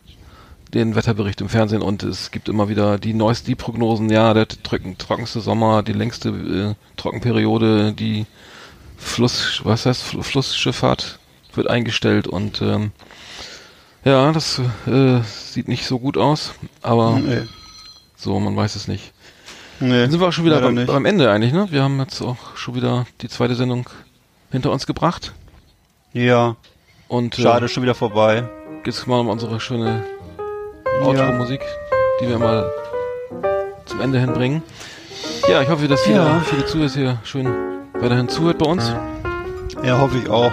den 0.74 0.96
Wetterbericht 0.96 1.42
im 1.42 1.50
Fernsehen 1.50 1.82
und 1.82 2.04
es 2.04 2.32
gibt 2.32 2.50
immer 2.50 2.68
wieder 2.70 2.98
die 2.98 3.14
neuesten 3.14 3.48
die 3.48 3.56
Prognosen, 3.56 4.10
ja, 4.10 4.34
der 4.34 4.48
trocken, 4.48 4.98
trockenste 4.98 5.40
Sommer, 5.40 5.84
die 5.84 5.94
längste 5.94 6.30
äh, 6.30 6.76
Trockenperiode, 6.98 7.94
die 7.94 8.26
Fluss, 8.98 9.62
was 9.64 9.86
heißt, 9.86 10.02
Fl- 10.04 10.24
Flussschifffahrt 10.24 11.20
wird 11.54 11.70
eingestellt 11.70 12.28
und 12.28 12.62
ähm, 12.62 12.92
ja, 14.04 14.32
das 14.32 14.60
äh, 14.88 15.22
sieht 15.24 15.68
nicht 15.68 15.86
so 15.86 16.00
gut 16.00 16.18
aus, 16.18 16.54
aber 16.82 17.20
Nee. 17.20 17.44
so, 18.16 18.40
man 18.40 18.56
weiß 18.56 18.76
es 18.76 18.88
nicht. 18.88 19.14
Nee. 19.80 20.02
Dann 20.02 20.12
sind 20.12 20.20
wir 20.22 20.28
auch 20.28 20.32
schon 20.34 20.46
wieder 20.46 20.62
beim, 20.62 20.86
beim 20.86 21.06
Ende 21.06 21.30
eigentlich, 21.30 21.52
ne? 21.54 21.68
Wir 21.70 21.84
haben 21.84 22.00
jetzt 22.00 22.22
auch 22.22 22.56
schon 22.56 22.76
wieder 22.76 23.06
die 23.22 23.28
zweite 23.28 23.56
Sendung 23.56 23.90
hinter 24.52 24.72
uns 24.72 24.86
gebracht. 24.88 25.34
Ja. 26.14 26.56
Und 27.08 27.36
Schade, 27.36 27.68
schon 27.68 27.84
wieder 27.84 27.94
vorbei. 27.96 28.38
äh, 28.38 28.86
jetzt 28.86 29.06
mal 29.08 29.20
um 29.20 29.28
unsere 29.30 29.60
schöne 29.60 30.04
Outro-Musik, 31.04 31.62
die 32.22 32.28
wir 32.30 32.40
mal 32.40 32.72
zum 33.86 34.02
Ende 34.02 34.20
hinbringen. 34.20 34.64
Ja, 35.50 35.62
ich 35.62 35.70
hoffe, 35.70 35.88
dass 35.88 36.08
ihr 36.08 36.16
Ja. 36.16 36.40
viele 36.46 36.66
Zuhörer 36.66 36.90
hier 36.90 37.18
schön 37.24 37.48
weiterhin 38.00 38.30
zuhört 38.30 38.58
bei 38.60 38.66
uns. 38.66 38.92
Ja, 39.84 40.00
hoffe 40.00 40.18
ich 40.18 40.30
auch. 40.30 40.52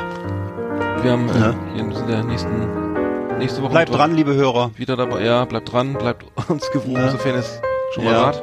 Wir 1.02 1.12
haben 1.12 1.28
äh, 1.30 1.38
Ja. 1.38 1.54
hier 1.74 1.84
in 1.84 2.06
der 2.08 2.24
nächsten 2.24 3.38
nächste 3.38 3.62
Woche 3.62 3.70
Bleibt 3.70 3.94
dran, 3.94 4.14
liebe 4.14 4.34
Hörer. 4.34 4.70
wieder 4.76 4.96
dabei. 4.96 5.22
Ja, 5.24 5.44
bleibt 5.44 5.72
dran, 5.72 5.94
bleibt 5.94 6.24
uns 6.48 6.70
gewogen, 6.70 6.96
Ja. 6.96 7.10
sofern 7.10 7.36
es 7.36 7.60
schon 7.94 8.04
mal 8.04 8.12
Ja. 8.12 8.22
wart. 8.22 8.42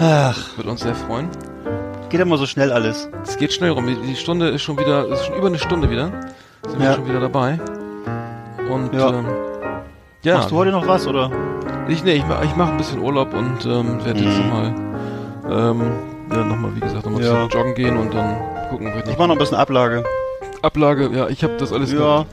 Ach, 0.00 0.36
Würde 0.56 0.70
uns 0.70 0.80
sehr 0.80 0.94
freuen. 0.94 1.28
geht 2.08 2.20
immer 2.20 2.36
so 2.38 2.46
schnell 2.46 2.72
alles. 2.72 3.08
Es 3.24 3.36
geht 3.36 3.52
schnell 3.52 3.70
rum. 3.70 3.86
Die 3.86 4.16
Stunde 4.16 4.48
ist 4.48 4.62
schon 4.62 4.78
wieder, 4.78 5.06
ist 5.08 5.24
schon 5.26 5.36
über 5.36 5.48
eine 5.48 5.58
Stunde 5.58 5.90
wieder. 5.90 6.10
Sind 6.68 6.78
wir 6.80 6.86
Ja. 6.86 6.94
schon 6.94 7.08
wieder 7.08 7.20
dabei. 7.20 7.58
Und 8.70 8.92
Ja. 8.94 9.08
ähm, 9.10 9.26
ja, 10.22 10.34
Machst 10.36 10.50
du 10.50 10.56
heute 10.56 10.70
noch 10.72 10.86
was, 10.86 11.06
oder? 11.06 11.30
ich, 11.88 12.02
nee, 12.04 12.14
ich, 12.14 12.26
mach- 12.26 12.42
ich 12.44 12.54
mache 12.56 12.72
ein 12.72 12.76
bisschen 12.76 13.00
Urlaub 13.00 13.32
und 13.32 13.64
ähm, 13.64 14.04
werde 14.04 14.20
jetzt 14.20 14.38
Mhm. 14.38 14.46
nochmal, 14.48 14.74
ähm, 15.50 15.82
ja, 16.32 16.44
nochmal, 16.44 16.74
wie 16.74 16.80
gesagt, 16.80 17.04
nochmal 17.04 17.22
Ja. 17.22 17.46
joggen 17.46 17.74
gehen 17.74 17.96
und 17.96 18.12
dann 18.12 18.36
gucken, 18.70 18.88
ob 18.88 18.94
ich 18.96 19.00
Ich 19.02 19.10
noch 19.10 19.18
mach 19.18 19.26
noch 19.28 19.34
ein 19.36 19.38
bisschen 19.38 19.56
Ablage. 19.56 20.02
Ablage, 20.62 21.10
ja, 21.12 21.28
ich 21.28 21.44
habe 21.44 21.56
das 21.58 21.72
alles 21.72 21.92
Ja. 21.92 22.24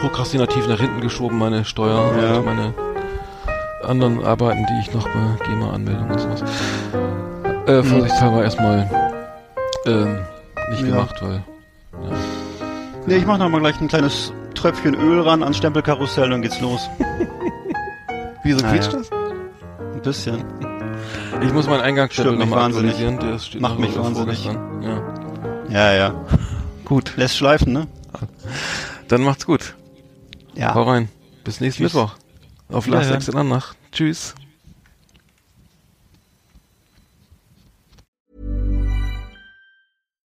prokrastinativ 0.00 0.66
nach 0.68 0.80
hinten 0.80 1.00
geschoben, 1.00 1.38
meine 1.38 1.64
Steuer 1.64 2.10
Ja. 2.20 2.38
und 2.38 2.44
meine 2.44 2.74
anderen 3.86 4.24
Arbeiten, 4.24 4.66
die 4.66 4.80
ich 4.80 4.92
noch 4.94 5.04
bei 5.04 5.44
GEMA-Anmeldung 5.46 6.10
und 6.10 6.20
sowas. 6.20 6.42
Äh, 7.66 7.82
vorsichtshalber 7.82 8.42
erstmal 8.44 8.90
ähm, 9.86 10.18
nicht 10.70 10.82
Ja. 10.82 10.88
gemacht, 10.88 11.16
weil 11.22 11.34
ja. 11.34 12.16
Nee, 13.06 13.16
ich 13.16 13.26
mach 13.26 13.38
noch 13.38 13.48
mal 13.48 13.60
gleich 13.60 13.80
ein 13.80 13.88
kleines 13.88 14.32
Tröpfchen 14.54 14.94
Öl 14.94 15.20
ran 15.20 15.42
ans 15.42 15.56
Stempelkarussell 15.58 16.32
und 16.32 16.42
geht's 16.42 16.60
los. 16.60 16.88
Wieso 18.44 18.64
Ah, 18.64 18.70
quietscht 18.70 18.92
das? 18.92 19.10
Ein 19.12 20.02
bisschen. 20.02 20.44
Ich 21.42 21.52
muss 21.52 21.66
meinen 21.68 21.80
Eingangsstempel 21.82 22.36
nochmal 22.36 22.60
wahnsinnig. 22.64 22.92
aktualisieren. 22.94 23.32
Der 23.32 23.38
steht 23.38 23.60
Macht 23.60 23.78
mich 23.78 23.96
wahnsinnig. 23.98 24.44
Ja. 24.82 25.02
Ja, 25.68 25.92
ja. 25.92 26.14
Gut. 26.84 27.12
Lässt 27.16 27.36
schleifen, 27.36 27.72
ne? 27.72 27.86
Dann 29.08 29.22
macht's 29.22 29.46
gut. 29.46 29.74
Ja. 30.54 30.74
Hau 30.74 30.82
rein. 30.84 31.08
Bis 31.44 31.60
nächsten 31.60 31.82
Tschüss. 31.84 31.94
Mittwoch. 31.94 32.14
Auf 32.70 32.86
Last. 32.86 33.10
Exit 33.10 33.34
Annach. 33.34 33.74
Tschüss. 33.92 34.34